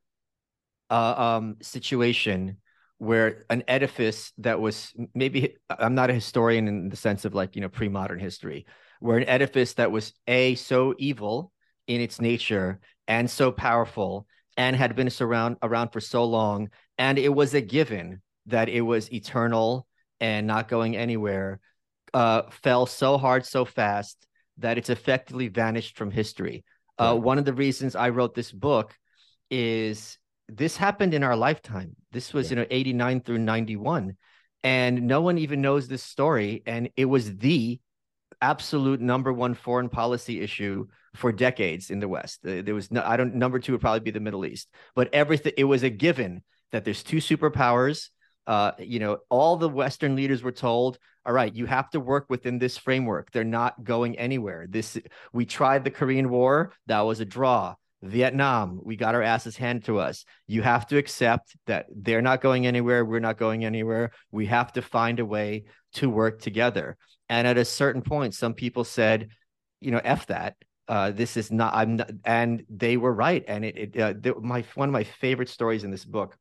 uh, 0.89 1.37
um, 1.37 1.57
situation 1.61 2.57
where 2.99 3.45
an 3.49 3.63
edifice 3.67 4.33
that 4.37 4.59
was 4.59 4.93
maybe 5.15 5.55
I'm 5.69 5.95
not 5.95 6.09
a 6.09 6.13
historian 6.13 6.67
in 6.67 6.89
the 6.89 6.97
sense 6.97 7.25
of 7.25 7.33
like 7.33 7.55
you 7.55 7.61
know 7.61 7.69
pre-modern 7.69 8.19
history, 8.19 8.65
were 8.99 9.17
an 9.17 9.27
edifice 9.27 9.73
that 9.73 9.91
was 9.91 10.13
a 10.27 10.55
so 10.55 10.93
evil 10.97 11.51
in 11.87 12.01
its 12.01 12.21
nature 12.21 12.79
and 13.07 13.29
so 13.29 13.51
powerful 13.51 14.27
and 14.57 14.75
had 14.75 14.95
been 14.95 15.09
around 15.21 15.57
around 15.63 15.89
for 15.89 15.99
so 15.99 16.25
long 16.25 16.69
and 16.97 17.17
it 17.17 17.33
was 17.33 17.53
a 17.53 17.61
given 17.61 18.21
that 18.45 18.69
it 18.69 18.81
was 18.81 19.11
eternal 19.11 19.87
and 20.19 20.45
not 20.45 20.67
going 20.67 20.95
anywhere 20.95 21.59
uh, 22.13 22.43
fell 22.49 22.85
so 22.85 23.17
hard 23.17 23.45
so 23.45 23.65
fast 23.65 24.25
that 24.57 24.77
it's 24.77 24.89
effectively 24.89 25.47
vanished 25.47 25.97
from 25.97 26.11
history. 26.11 26.63
Uh, 26.97 27.15
one 27.15 27.37
of 27.37 27.45
the 27.45 27.53
reasons 27.53 27.95
i 27.95 28.09
wrote 28.09 28.35
this 28.35 28.51
book 28.51 28.93
is 29.49 30.17
this 30.49 30.75
happened 30.75 31.13
in 31.13 31.23
our 31.23 31.35
lifetime. 31.35 31.95
This 32.11 32.33
was 32.33 32.47
yeah. 32.47 32.57
you 32.57 32.61
know 32.63 32.67
89 32.69 33.21
through 33.21 33.37
91 33.37 34.17
and 34.63 35.07
no 35.07 35.21
one 35.21 35.37
even 35.37 35.61
knows 35.61 35.87
this 35.87 36.03
story 36.03 36.63
and 36.65 36.89
it 36.97 37.05
was 37.05 37.37
the 37.37 37.79
absolute 38.41 39.01
number 39.01 39.33
one 39.33 39.53
foreign 39.53 39.89
policy 39.89 40.41
issue 40.41 40.87
for 41.15 41.31
decades 41.31 41.89
in 41.89 41.99
the 41.99 42.07
West. 42.07 42.39
There 42.43 42.75
was 42.75 42.91
no, 42.91 43.03
I 43.05 43.17
don't, 43.17 43.35
number 43.35 43.59
two 43.59 43.73
would 43.73 43.81
probably 43.81 43.99
be 44.01 44.11
the 44.11 44.19
Middle 44.19 44.45
East, 44.45 44.69
but 44.95 45.13
everything, 45.13 45.53
it 45.57 45.63
was 45.63 45.83
a 45.83 45.89
given 45.89 46.43
that 46.71 46.85
there's 46.85 47.03
two 47.03 47.17
superpowers. 47.17 48.09
Uh, 48.47 48.71
you 48.79 48.99
know, 48.99 49.17
all 49.29 49.57
the 49.57 49.69
Western 49.69 50.15
leaders 50.15 50.41
were 50.41 50.51
told, 50.51 50.97
all 51.25 51.33
right, 51.33 51.53
you 51.53 51.65
have 51.67 51.89
to 51.91 51.99
work 51.99 52.25
within 52.29 52.57
this 52.57 52.77
framework. 52.77 53.31
They're 53.31 53.43
not 53.43 53.83
going 53.83 54.17
anywhere. 54.17 54.65
This, 54.67 54.97
we 55.33 55.45
tried 55.45 55.83
the 55.83 55.91
Korean 55.91 56.29
War, 56.29 56.73
that 56.87 57.01
was 57.01 57.19
a 57.19 57.25
draw. 57.25 57.75
Vietnam, 58.01 58.79
we 58.81 58.95
got 58.95 59.13
our 59.13 59.21
asses 59.21 59.57
handed 59.57 59.85
to 59.85 59.99
us. 59.99 60.23
You 60.47 60.61
have 60.61 60.87
to 60.87 60.97
accept 60.97 61.55
that 61.67 61.87
they're 61.93 62.21
not 62.21 62.41
going 62.41 62.65
anywhere. 62.65 63.03
We're 63.03 63.19
not 63.19 63.37
going 63.37 63.65
anywhere. 63.65 64.11
We 64.31 64.45
have 64.45 64.71
to 64.73 64.81
find 64.81 65.19
a 65.19 65.25
way 65.25 65.65
to 65.95 66.09
work 66.09 66.41
together. 66.41 66.97
And 67.29 67.47
at 67.47 67.57
a 67.57 67.65
certain 67.65 68.01
point, 68.01 68.33
some 68.33 68.53
people 68.53 68.83
said, 68.83 69.29
you 69.79 69.91
know, 69.91 70.01
F 70.03 70.27
that. 70.27 70.55
Uh, 70.87 71.11
this 71.11 71.37
is 71.37 71.51
not, 71.51 71.73
I'm 71.75 71.97
not, 71.97 72.09
and 72.25 72.63
they 72.67 72.97
were 72.97 73.13
right. 73.13 73.43
And 73.47 73.63
it, 73.63 73.95
it 73.95 74.25
uh, 74.27 74.33
my, 74.41 74.65
one 74.73 74.89
of 74.89 74.93
my 74.93 75.03
favorite 75.03 75.49
stories 75.49 75.83
in 75.83 75.91
this 75.91 76.03
book 76.05 76.35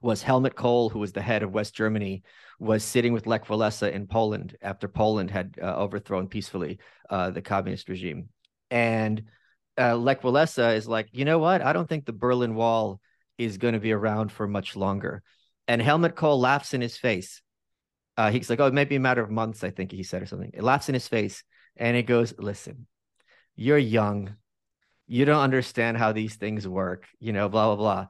was 0.00 0.22
Helmut 0.22 0.54
Kohl, 0.54 0.88
who 0.90 1.00
was 1.00 1.12
the 1.12 1.22
head 1.22 1.42
of 1.42 1.52
West 1.52 1.74
Germany, 1.74 2.22
was 2.60 2.84
sitting 2.84 3.12
with 3.12 3.26
Lech 3.26 3.46
Walesa 3.46 3.90
in 3.92 4.06
Poland 4.06 4.56
after 4.62 4.86
Poland 4.86 5.30
had 5.30 5.58
uh, 5.60 5.76
overthrown 5.76 6.28
peacefully 6.28 6.78
uh, 7.10 7.30
the 7.30 7.42
communist 7.42 7.88
regime. 7.88 8.28
And 8.70 9.24
uh, 9.78 9.96
Lech 9.96 10.22
Walesa 10.22 10.76
is 10.76 10.86
like, 10.86 11.08
you 11.10 11.24
know 11.24 11.38
what? 11.38 11.62
I 11.62 11.72
don't 11.72 11.88
think 11.88 12.04
the 12.04 12.12
Berlin 12.12 12.54
Wall 12.54 13.00
is 13.38 13.58
going 13.58 13.74
to 13.74 13.80
be 13.80 13.92
around 13.92 14.30
for 14.30 14.46
much 14.46 14.76
longer. 14.76 15.22
And 15.66 15.82
Helmut 15.82 16.14
Kohl 16.14 16.38
laughs 16.38 16.74
in 16.74 16.80
his 16.80 16.96
face. 16.96 17.42
Uh, 18.16 18.30
he's 18.30 18.50
like, 18.50 18.60
oh, 18.60 18.66
it 18.66 18.74
may 18.74 18.84
be 18.84 18.96
a 18.96 19.00
matter 19.00 19.22
of 19.22 19.30
months, 19.30 19.64
I 19.64 19.70
think 19.70 19.90
he 19.92 20.02
said, 20.02 20.22
or 20.22 20.26
something. 20.26 20.50
It 20.52 20.62
laughs 20.62 20.88
in 20.88 20.94
his 20.94 21.08
face. 21.08 21.42
And 21.76 21.96
it 21.96 22.02
goes, 22.02 22.34
listen, 22.38 22.86
you're 23.56 23.78
young. 23.78 24.36
You 25.06 25.24
don't 25.24 25.40
understand 25.40 25.96
how 25.96 26.12
these 26.12 26.36
things 26.36 26.68
work, 26.68 27.06
you 27.18 27.32
know, 27.32 27.48
blah, 27.48 27.68
blah, 27.68 27.76
blah. 27.76 28.06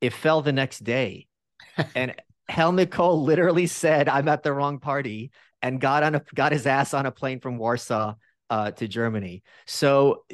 It 0.00 0.12
fell 0.12 0.42
the 0.42 0.52
next 0.52 0.84
day. 0.84 1.26
and 1.94 2.14
Helmut 2.48 2.90
Kohl 2.90 3.22
literally 3.22 3.66
said, 3.66 4.08
I'm 4.08 4.28
at 4.28 4.42
the 4.42 4.52
wrong 4.52 4.78
party 4.78 5.32
and 5.62 5.80
got 5.80 6.02
on 6.02 6.14
a 6.14 6.22
got 6.34 6.52
his 6.52 6.66
ass 6.66 6.94
on 6.94 7.06
a 7.06 7.10
plane 7.10 7.40
from 7.40 7.58
Warsaw 7.58 8.14
uh, 8.50 8.70
to 8.72 8.86
Germany. 8.86 9.42
So 9.66 10.24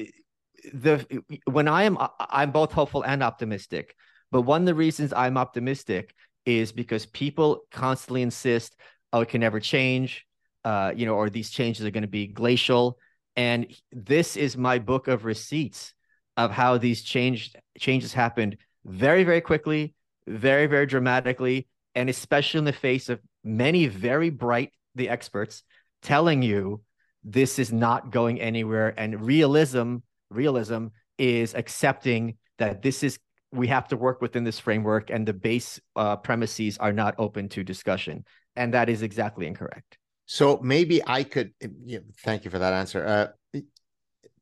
the 0.73 1.23
when 1.45 1.69
I 1.69 1.85
am 1.85 1.99
I'm 2.21 2.51
both 2.51 2.73
hopeful 2.73 3.03
and 3.03 3.23
optimistic. 3.23 3.95
But 4.31 4.43
one 4.43 4.63
of 4.63 4.67
the 4.67 4.75
reasons 4.75 5.13
I'm 5.13 5.37
optimistic 5.37 6.15
is 6.45 6.73
because 6.73 7.07
people 7.07 7.63
constantly 7.71 8.23
insist, 8.23 8.77
oh, 9.13 9.21
it 9.21 9.29
can 9.29 9.41
never 9.41 9.61
change, 9.61 10.27
uh, 10.65 10.93
you 10.95 11.07
know, 11.07 11.15
or 11.15 11.31
these 11.31 11.51
changes 11.51 11.85
are 11.85 11.91
going 11.91 12.03
to 12.03 12.09
be 12.09 12.27
glacial. 12.27 12.99
And 13.37 13.67
this 13.91 14.37
is 14.37 14.57
my 14.57 14.79
book 14.79 15.09
of 15.09 15.25
receipts 15.25 15.95
of 16.37 16.51
how 16.51 16.79
these 16.79 17.03
changed 17.03 17.57
changes 17.79 18.13
happened 18.13 18.57
very, 18.85 19.25
very 19.25 19.41
quickly, 19.41 19.95
very, 20.27 20.67
very 20.67 20.87
dramatically, 20.87 21.69
and 21.95 22.09
especially 22.09 22.59
in 22.59 22.65
the 22.65 22.73
face 22.73 23.09
of 23.09 23.21
many 23.45 23.87
very 23.87 24.31
bright 24.31 24.73
the 24.95 25.09
experts 25.09 25.63
telling 26.03 26.43
you 26.43 26.81
this 27.25 27.59
is 27.59 27.73
not 27.73 28.11
going 28.11 28.41
anywhere 28.41 28.95
and 28.97 29.25
realism 29.25 29.97
realism 30.31 30.87
is 31.19 31.55
accepting 31.55 32.37
that 32.59 32.83
this 32.83 33.03
is 33.03 33.19
we 33.53 33.67
have 33.67 33.87
to 33.87 33.97
work 33.97 34.21
within 34.21 34.45
this 34.45 34.59
framework 34.59 35.11
and 35.11 35.27
the 35.27 35.33
base 35.33 35.79
uh, 35.95 36.17
premises 36.17 36.79
are 36.79 36.93
not 36.93 37.15
open 37.19 37.49
to 37.49 37.63
discussion 37.63 38.25
and 38.57 38.75
that 38.75 38.89
is 38.89 39.03
exactly 39.03 39.47
incorrect 39.47 39.99
so 40.27 40.59
maybe 40.63 41.01
i 41.07 41.23
could 41.23 41.53
you 41.85 41.99
know, 41.99 42.05
thank 42.25 42.45
you 42.45 42.51
for 42.51 42.59
that 42.59 42.73
answer 42.73 43.07
uh, 43.07 43.61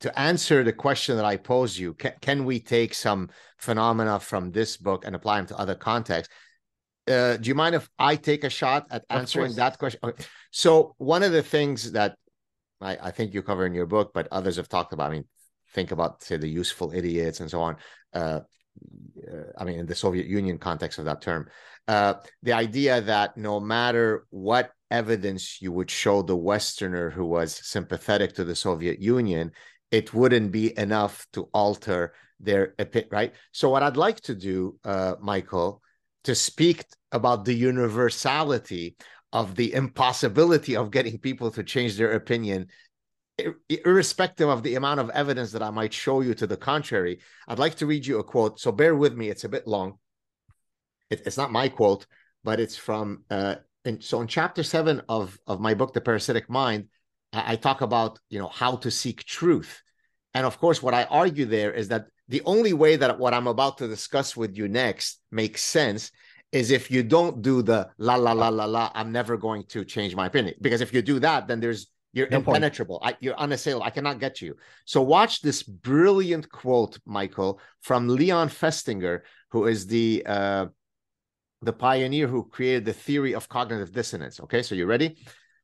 to 0.01 0.19
answer 0.19 0.65
the 0.65 0.73
question 0.73 1.17
that 1.17 1.25
i 1.25 1.37
pose 1.37 1.79
you 1.79 1.95
can, 1.95 2.13
can 2.21 2.45
we 2.45 2.61
take 2.61 2.95
some 2.95 3.29
phenomena 3.59 4.19
from 4.19 4.51
this 4.51 4.77
book 4.77 5.05
and 5.05 5.15
apply 5.15 5.37
them 5.37 5.47
to 5.47 5.57
other 5.57 5.75
contexts 5.75 6.33
uh, 7.09 7.37
do 7.37 7.49
you 7.49 7.55
mind 7.55 7.75
if 7.75 7.89
I 7.99 8.15
take 8.15 8.45
a 8.45 8.51
shot 8.51 8.87
at 8.91 9.05
answering 9.11 9.55
that 9.55 9.79
question? 9.79 10.01
Okay. 10.03 10.23
So 10.53 10.95
one 10.99 11.23
of 11.23 11.33
the 11.33 11.43
things 11.43 11.93
that 11.93 12.17
I, 12.81 12.97
I, 13.03 13.11
think 13.11 13.35
you 13.35 13.43
cover 13.43 13.67
in 13.67 13.75
your 13.75 13.87
book, 13.87 14.13
but 14.15 14.29
others 14.31 14.57
have 14.57 14.69
talked 14.69 14.93
about. 14.93 15.11
I 15.11 15.15
mean, 15.15 15.25
think 15.73 15.93
about 15.93 16.23
say 16.23 16.37
the 16.37 16.49
useful 16.49 16.93
idiots 16.93 17.41
and 17.41 17.51
so 17.51 17.61
on. 17.63 17.77
Uh, 18.13 18.41
uh, 19.27 19.53
I 19.59 19.65
mean, 19.65 19.79
in 19.79 19.87
the 19.87 19.95
Soviet 19.95 20.27
Union 20.27 20.59
context 20.59 20.99
of 20.99 21.05
that 21.07 21.21
term, 21.21 21.49
uh, 21.91 22.15
the 22.45 22.53
idea 22.53 23.01
that 23.01 23.37
no 23.37 23.59
matter 23.59 24.25
what 24.31 24.71
evidence 24.93 25.61
you 25.61 25.73
would 25.73 25.91
show 25.91 26.23
the 26.23 26.37
Westerner 26.37 27.11
who 27.11 27.27
was 27.27 27.67
sympathetic 27.67 28.33
to 28.35 28.45
the 28.45 28.55
Soviet 28.55 29.01
Union, 29.01 29.51
it 29.91 30.15
wouldn't 30.15 30.53
be 30.53 30.79
enough 30.79 31.27
to 31.33 31.49
alter 31.53 32.15
their 32.39 32.75
opinion, 32.79 33.09
right? 33.11 33.35
So, 33.51 33.71
what 33.71 33.83
I'd 33.83 33.97
like 33.97 34.21
to 34.21 34.37
do, 34.37 34.79
uh, 34.85 35.17
Michael, 35.21 35.83
to 36.23 36.35
speak 36.37 36.85
about 37.11 37.45
the 37.45 37.55
universality 37.55 38.95
of 39.33 39.57
the 39.57 39.75
impossibility 39.75 40.77
of 40.77 40.93
getting 40.93 41.19
people 41.19 41.51
to 41.51 41.65
change 41.65 41.97
their 41.97 42.13
opinion 42.13 42.69
irrespective 43.69 44.49
of 44.49 44.63
the 44.63 44.77
amount 44.77 45.01
of 45.01 45.11
evidence 45.11 45.51
that 45.51 45.63
I 45.63 45.71
might 45.71 45.93
show 45.93 46.21
you 46.21 46.35
to 46.35 46.47
the 46.47 46.57
contrary, 46.57 47.19
I'd 47.49 47.59
like 47.59 47.75
to 47.77 47.87
read 47.87 48.07
you 48.07 48.19
a 48.21 48.25
quote. 48.25 48.61
So 48.61 48.71
bear 48.71 48.95
with 48.95 49.15
me; 49.17 49.29
it's 49.29 49.45
a 49.45 49.49
bit 49.49 49.67
long. 49.67 49.99
It, 51.11 51.23
it's 51.27 51.37
not 51.37 51.53
my 51.53 51.69
quote, 51.69 52.07
but 52.45 52.61
it's 52.61 52.77
from. 52.77 53.25
Uh, 53.31 53.57
and 53.85 54.03
so 54.03 54.21
in 54.21 54.27
chapter 54.27 54.63
seven 54.63 55.03
of 55.09 55.39
of 55.47 55.61
my 55.61 55.75
book, 55.75 55.93
The 55.93 56.01
Parasitic 56.01 56.49
Mind, 56.49 56.89
I, 57.33 57.53
I 57.53 57.57
talk 57.57 57.81
about 57.81 58.19
you 58.29 58.39
know 58.39 58.49
how 58.49 58.77
to 58.77 58.91
seek 58.91 59.25
truth, 59.25 59.83
and 60.35 60.47
of 60.47 60.59
course, 60.59 60.83
what 60.83 60.95
I 60.95 61.05
argue 61.05 61.47
there 61.47 61.73
is 61.73 61.89
that 61.89 62.07
the 62.29 62.43
only 62.45 62.73
way 62.73 62.97
that 62.97 63.19
what 63.19 63.35
I'm 63.35 63.49
about 63.49 63.79
to 63.79 63.89
discuss 63.89 64.37
with 64.37 64.57
you 64.57 64.69
next 64.69 65.21
makes 65.33 65.63
sense 65.63 66.13
is 66.53 66.71
if 66.71 66.91
you 66.91 67.03
don't 67.03 67.43
do 67.43 67.63
the 67.63 67.89
la 67.99 68.17
la 68.17 68.33
la 68.33 68.49
la 68.49 68.65
la, 68.65 68.91
I'm 68.95 69.13
never 69.13 69.37
going 69.37 69.65
to 69.69 69.85
change 69.85 70.15
my 70.15 70.27
opinion. 70.27 70.55
Because 70.61 70.81
if 70.81 70.93
you 70.93 71.03
do 71.03 71.19
that, 71.21 71.47
then 71.47 71.61
there's 71.61 71.89
you're 72.13 72.29
no 72.29 72.39
impenetrable. 72.39 73.01
I, 73.03 73.17
you're 73.21 73.39
unassailable. 73.39 73.87
I 73.87 73.91
cannot 73.91 74.19
get 74.19 74.41
you. 74.41 74.57
So 74.85 75.01
watch 75.01 75.43
this 75.43 75.63
brilliant 75.63 76.51
quote, 76.51 76.99
Michael, 77.07 77.61
from 77.83 78.09
Leon 78.09 78.49
Festinger, 78.49 79.21
who 79.51 79.67
is 79.67 79.87
the 79.87 80.25
uh, 80.27 80.67
the 81.63 81.73
pioneer 81.73 82.27
who 82.27 82.45
created 82.49 82.85
the 82.85 82.93
theory 82.93 83.35
of 83.35 83.49
cognitive 83.49 83.93
dissonance. 83.93 84.41
Okay, 84.41 84.63
so 84.63 84.75
you 84.75 84.87
ready? 84.87 85.17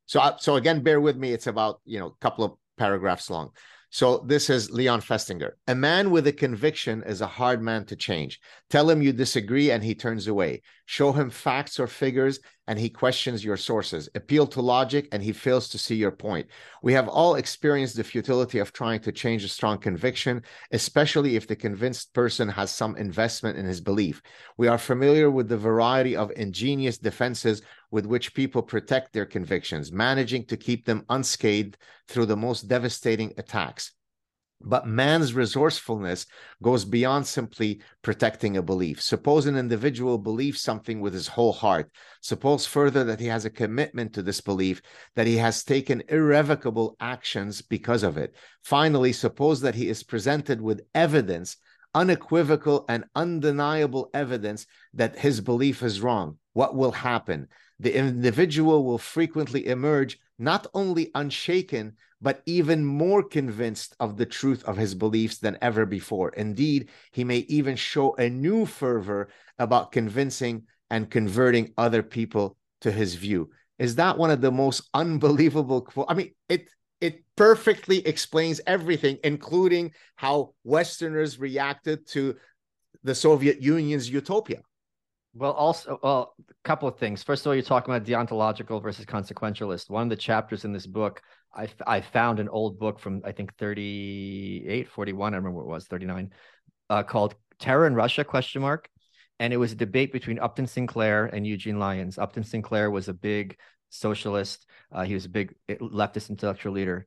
So 0.07 0.21
uh, 0.21 0.37
so 0.39 0.57
again, 0.57 0.83
bear 0.83 1.01
with 1.01 1.17
me. 1.17 1.33
It's 1.33 1.47
about 1.47 1.81
you 1.85 1.99
know 1.99 2.09
a 2.09 2.17
couple 2.21 2.45
of 2.45 2.53
paragraphs 2.77 3.31
long. 3.31 3.51
So 3.91 4.19
this 4.27 4.51
is 4.51 4.71
Leon 4.71 5.01
Festinger. 5.01 5.53
A 5.69 5.75
man 5.75 6.11
with 6.11 6.27
a 6.27 6.33
conviction 6.33 7.03
is 7.05 7.21
a 7.21 7.27
hard 7.27 7.63
man 7.63 7.87
to 7.87 7.97
change. 7.97 8.41
Tell 8.69 8.91
him 8.91 9.01
you 9.01 9.13
disagree 9.13 9.71
and 9.71 9.83
he 9.83 9.95
turns 9.95 10.27
away. 10.27 10.63
Show 10.85 11.13
him 11.13 11.31
facts 11.31 11.81
or 11.81 11.87
figures 11.87 12.41
and 12.69 12.79
he 12.79 12.89
questions 12.89 13.45
your 13.45 13.57
sources. 13.57 14.09
Appeal 14.15 14.47
to 14.49 14.61
logic 14.61 15.09
and 15.13 15.23
he 15.23 15.33
fails 15.33 15.69
to 15.69 15.79
see 15.79 15.95
your 15.95 16.11
point. 16.11 16.47
We 16.83 16.93
have 16.93 17.09
all 17.09 17.37
experienced 17.37 17.97
the 17.97 18.05
futility 18.05 18.59
of 18.59 18.73
trying 18.73 19.01
to 19.01 19.13
change 19.13 19.45
a 19.45 19.49
strong 19.49 19.79
conviction, 19.79 20.43
especially 20.73 21.37
if 21.37 21.47
the 21.47 21.57
convinced 21.57 22.15
person 22.15 22.49
has 22.49 22.71
some 22.71 22.97
investment 22.97 23.59
in 23.59 23.67
his 23.67 23.81
belief. 23.81 24.23
We 24.57 24.69
are 24.69 24.79
familiar 24.79 25.31
with 25.31 25.49
the 25.49 25.59
variety 25.59 26.17
of 26.17 26.33
ingenious 26.37 26.99
defenses 26.99 27.63
with 27.91 28.07
which 28.07 28.35
people 28.35 28.63
protect 28.63 29.13
their 29.13 29.27
convictions, 29.27 29.93
managing 29.93 30.45
to 30.47 30.57
keep 30.57 30.85
them 30.85 31.05
unscathed 31.09 31.77
through 32.09 32.27
the 32.27 32.37
most 32.37 32.69
devastating 32.69 33.33
attacks. 33.39 33.93
But 34.61 34.87
man's 34.87 35.35
resourcefulness 35.35 36.27
goes 36.63 36.85
beyond 36.85 37.27
simply 37.27 37.83
protecting 38.03 38.57
a 38.57 38.63
belief. 38.63 39.03
Suppose 39.03 39.47
an 39.47 39.57
individual 39.57 40.19
believes 40.19 40.61
something 40.61 41.01
with 41.01 41.13
his 41.13 41.29
whole 41.29 41.53
heart. 41.53 41.91
Suppose 42.23 42.67
further 42.67 43.05
that 43.05 43.21
he 43.21 43.27
has 43.27 43.45
a 43.45 43.51
commitment 43.51 44.15
to 44.15 44.23
this 44.23 44.41
belief, 44.41 44.81
that 45.15 45.27
he 45.27 45.37
has 45.37 45.63
taken 45.63 46.03
irrevocable 46.09 46.97
actions 47.01 47.61
because 47.61 48.03
of 48.03 48.17
it. 48.17 48.35
Finally, 48.65 49.13
suppose 49.13 49.61
that 49.61 49.75
he 49.75 49.89
is 49.89 50.03
presented 50.03 50.61
with 50.61 50.87
evidence, 50.95 51.59
unequivocal 51.95 52.87
and 52.89 53.05
undeniable 53.15 54.11
evidence 54.15 54.67
that 54.95 55.19
his 55.19 55.41
belief 55.41 55.83
is 55.83 56.01
wrong. 56.01 56.39
What 56.55 56.75
will 56.75 56.93
happen? 56.93 57.49
The 57.79 57.95
individual 57.95 58.85
will 58.85 58.99
frequently 58.99 59.67
emerge 59.67 60.19
not 60.39 60.67
only 60.75 61.11
unshaken, 61.15 61.97
but 62.21 62.43
even 62.47 62.85
more 62.85 63.23
convinced 63.23 63.95
of 64.01 64.17
the 64.17 64.27
truth 64.27 64.65
of 64.65 64.77
his 64.77 64.95
beliefs 64.95 65.39
than 65.39 65.59
ever 65.61 65.87
before. 65.87 66.31
Indeed, 66.31 66.89
he 67.13 67.25
may 67.25 67.39
even 67.49 67.77
show 67.77 68.15
a 68.15 68.29
new 68.29 68.67
fervor 68.67 69.29
about 69.59 69.93
convincing 69.93 70.65
and 70.91 71.11
converting 71.11 71.73
other 71.77 72.03
people 72.03 72.57
to 72.81 72.91
his 72.91 73.15
view. 73.15 73.51
Is 73.79 73.97
that 73.97 74.17
one 74.17 74.31
of 74.31 74.41
the 74.41 74.51
most 74.51 74.89
unbelievable 74.95 75.83
quotes? 75.83 76.11
I 76.11 76.15
mean, 76.15 76.33
it 76.49 76.69
it 77.01 77.25
perfectly 77.37 78.07
explains 78.07 78.61
everything, 78.67 79.19
including 79.23 79.93
how 80.15 80.55
Westerners 80.65 81.39
reacted 81.39 82.07
to 82.09 82.37
the 83.05 83.15
Soviet 83.15 83.61
Union's 83.61 84.09
utopia. 84.09 84.63
Well, 85.39 85.53
also, 85.53 85.99
well, 86.03 86.35
a 86.49 86.55
couple 86.65 86.89
of 86.89 86.99
things. 86.99 87.23
First 87.23 87.45
of 87.45 87.51
all, 87.51 87.55
you're 87.55 87.63
talking 87.63 87.95
about 87.95 88.07
deontological 88.07 88.83
versus 88.83 89.05
consequentialist. 89.05 89.91
One 89.91 90.05
of 90.05 90.09
the 90.09 90.17
chapters 90.17 90.65
in 90.65 90.73
this 90.73 90.87
book, 90.87 91.21
I, 91.55 91.69
I 91.87 92.01
found 92.01 92.41
an 92.41 92.49
old 92.49 92.79
book 92.79 92.99
from, 92.99 93.21
I 93.23 93.33
think, 93.33 93.55
38, 93.57 94.89
41, 94.89 95.35
I 95.35 95.37
remember 95.37 95.59
what 95.59 95.65
it 95.65 95.75
was, 95.75 95.87
39, 95.87 96.33
uh, 96.89 97.03
called 97.03 97.35
Terror 97.59 97.87
in 97.87 97.95
Russia, 97.95 98.25
question 98.25 98.63
mark. 98.63 98.89
And 99.39 99.53
it 99.53 99.59
was 99.59 99.73
a 99.73 99.77
debate 99.77 100.11
between 100.11 100.39
Upton 100.39 100.67
Sinclair 100.67 101.27
and 101.27 101.47
Eugene 101.47 101.79
Lyons. 101.79 102.17
Upton 102.17 102.45
Sinclair 102.45 102.91
was 102.91 103.09
a 103.09 103.15
big 103.15 103.59
socialist. 103.91 104.65
Uh, 104.91 105.05
he 105.05 105.13
was 105.13 105.27
a 105.27 105.31
big 105.31 105.55
leftist 105.69 106.31
intellectual 106.31 106.73
leader. 106.73 107.07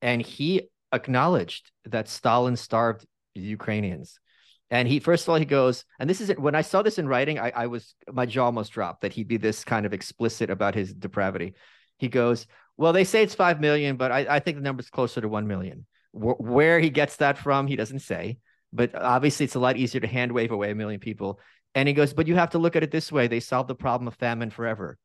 And 0.00 0.22
he 0.22 0.68
acknowledged 0.92 1.72
that 1.86 2.08
Stalin 2.08 2.54
starved 2.54 3.04
Ukrainians 3.34 4.20
and 4.70 4.88
he 4.88 5.00
first 5.00 5.24
of 5.24 5.28
all 5.30 5.36
he 5.36 5.44
goes, 5.44 5.84
and 5.98 6.08
this 6.08 6.20
is 6.20 6.30
when 6.38 6.54
I 6.54 6.62
saw 6.62 6.82
this 6.82 6.98
in 6.98 7.08
writing, 7.08 7.38
I, 7.38 7.50
I 7.50 7.66
was 7.66 7.94
my 8.10 8.26
jaw 8.26 8.46
almost 8.46 8.72
dropped 8.72 9.02
that 9.02 9.12
he'd 9.12 9.28
be 9.28 9.36
this 9.36 9.64
kind 9.64 9.86
of 9.86 9.92
explicit 9.92 10.50
about 10.50 10.74
his 10.74 10.92
depravity. 10.92 11.54
He 11.98 12.08
goes, 12.08 12.46
well, 12.76 12.92
they 12.92 13.04
say 13.04 13.22
it's 13.22 13.34
five 13.34 13.60
million, 13.60 13.96
but 13.96 14.10
I, 14.10 14.26
I 14.28 14.40
think 14.40 14.56
the 14.56 14.62
number's 14.62 14.90
closer 14.90 15.20
to 15.20 15.28
one 15.28 15.46
million. 15.46 15.86
Where 16.12 16.78
he 16.80 16.90
gets 16.90 17.16
that 17.16 17.38
from, 17.38 17.66
he 17.66 17.76
doesn't 17.76 18.00
say. 18.00 18.38
But 18.72 18.94
obviously, 18.94 19.44
it's 19.44 19.54
a 19.54 19.60
lot 19.60 19.76
easier 19.76 20.00
to 20.00 20.06
hand 20.06 20.32
wave 20.32 20.50
away 20.50 20.70
a 20.70 20.74
million 20.74 21.00
people. 21.00 21.40
And 21.74 21.88
he 21.88 21.94
goes, 21.94 22.12
but 22.12 22.26
you 22.26 22.34
have 22.34 22.50
to 22.50 22.58
look 22.58 22.76
at 22.76 22.82
it 22.82 22.90
this 22.90 23.10
way: 23.12 23.26
they 23.26 23.40
solved 23.40 23.68
the 23.68 23.74
problem 23.74 24.08
of 24.08 24.14
famine 24.14 24.50
forever. 24.50 24.98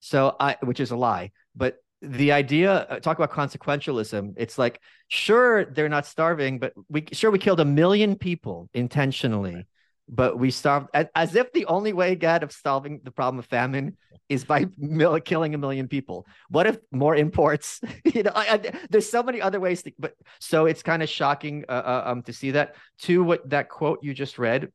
So 0.00 0.36
I, 0.38 0.56
which 0.62 0.80
is 0.80 0.90
a 0.90 0.96
lie, 0.96 1.30
but 1.54 1.76
the 2.02 2.32
idea 2.32 2.72
uh, 2.90 2.98
talk 2.98 3.18
about 3.18 3.30
consequentialism 3.30 4.34
it's 4.36 4.58
like 4.58 4.80
sure 5.08 5.64
they're 5.66 5.88
not 5.88 6.04
starving 6.04 6.58
but 6.58 6.72
we 6.88 7.04
sure 7.12 7.30
we 7.30 7.38
killed 7.38 7.60
a 7.60 7.64
million 7.64 8.16
people 8.16 8.68
intentionally 8.74 9.64
but 10.08 10.38
we 10.38 10.50
starved 10.50 10.88
as 11.14 11.34
if 11.34 11.52
the 11.52 11.66
only 11.66 11.92
way, 11.92 12.14
God, 12.14 12.42
of 12.42 12.52
solving 12.52 13.00
the 13.02 13.10
problem 13.10 13.38
of 13.38 13.46
famine 13.46 13.96
is 14.28 14.44
by 14.44 14.66
mil- 14.76 15.18
killing 15.20 15.54
a 15.54 15.58
million 15.58 15.88
people. 15.88 16.26
What 16.48 16.66
if 16.66 16.78
more 16.90 17.16
imports? 17.16 17.80
you 18.04 18.22
know, 18.22 18.32
I, 18.34 18.54
I, 18.54 18.72
there's 18.90 19.10
so 19.10 19.22
many 19.22 19.40
other 19.40 19.58
ways. 19.58 19.82
To, 19.82 19.92
but 19.98 20.14
so 20.38 20.66
it's 20.66 20.82
kind 20.82 21.02
of 21.02 21.08
shocking 21.08 21.64
uh, 21.68 21.72
uh, 21.72 22.02
um, 22.06 22.22
to 22.24 22.32
see 22.32 22.52
that. 22.52 22.76
To 23.02 23.22
what 23.22 23.48
that 23.50 23.68
quote 23.68 24.00
you 24.02 24.12
just 24.12 24.38
read, 24.38 24.70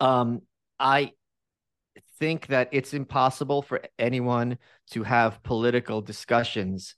um, 0.00 0.42
I 0.78 1.12
think 2.18 2.46
that 2.48 2.68
it's 2.72 2.94
impossible 2.94 3.62
for 3.62 3.80
anyone 3.98 4.58
to 4.90 5.02
have 5.02 5.42
political 5.42 6.00
discussions 6.00 6.94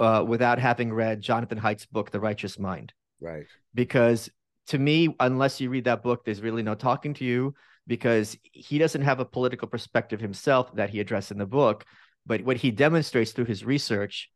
uh, 0.00 0.24
without 0.26 0.58
having 0.58 0.92
read 0.92 1.20
Jonathan 1.20 1.58
Haidt's 1.58 1.86
book, 1.86 2.10
The 2.10 2.20
Righteous 2.20 2.58
Mind. 2.58 2.92
Right. 3.20 3.46
Because 3.74 4.30
to 4.68 4.78
me, 4.78 5.14
unless 5.20 5.60
you 5.60 5.70
read 5.70 5.84
that 5.84 6.02
book, 6.02 6.24
there's 6.24 6.42
really 6.42 6.62
no 6.62 6.74
talking 6.74 7.14
to 7.14 7.24
you 7.24 7.54
because 7.86 8.36
he 8.42 8.78
doesn't 8.78 9.02
have 9.02 9.20
a 9.20 9.24
political 9.24 9.68
perspective 9.68 10.20
himself 10.20 10.74
that 10.74 10.90
he 10.90 11.00
addressed 11.00 11.30
in 11.30 11.38
the 11.38 11.46
book. 11.46 11.84
But 12.26 12.42
what 12.42 12.56
he 12.56 12.70
demonstrates 12.72 13.30
through 13.30 13.44
his 13.44 13.64
research 13.64 14.28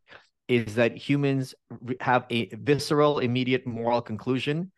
is 0.47 0.77
that 0.77 0.97
humans 0.97 1.55
have 2.01 2.27
a 2.31 2.49
visceral, 2.55 3.19
immediate 3.19 3.67
moral 3.67 4.01
conclusion. 4.01 4.71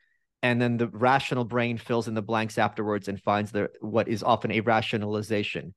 And 0.42 0.60
then 0.60 0.76
the 0.76 0.88
rational 0.88 1.44
brain 1.44 1.78
fills 1.78 2.08
in 2.08 2.14
the 2.14 2.22
blanks 2.22 2.58
afterwards 2.58 3.08
and 3.08 3.22
finds 3.22 3.52
the 3.52 3.70
what 3.80 4.08
is 4.08 4.22
often 4.22 4.50
a 4.50 4.60
rationalization 4.60 5.74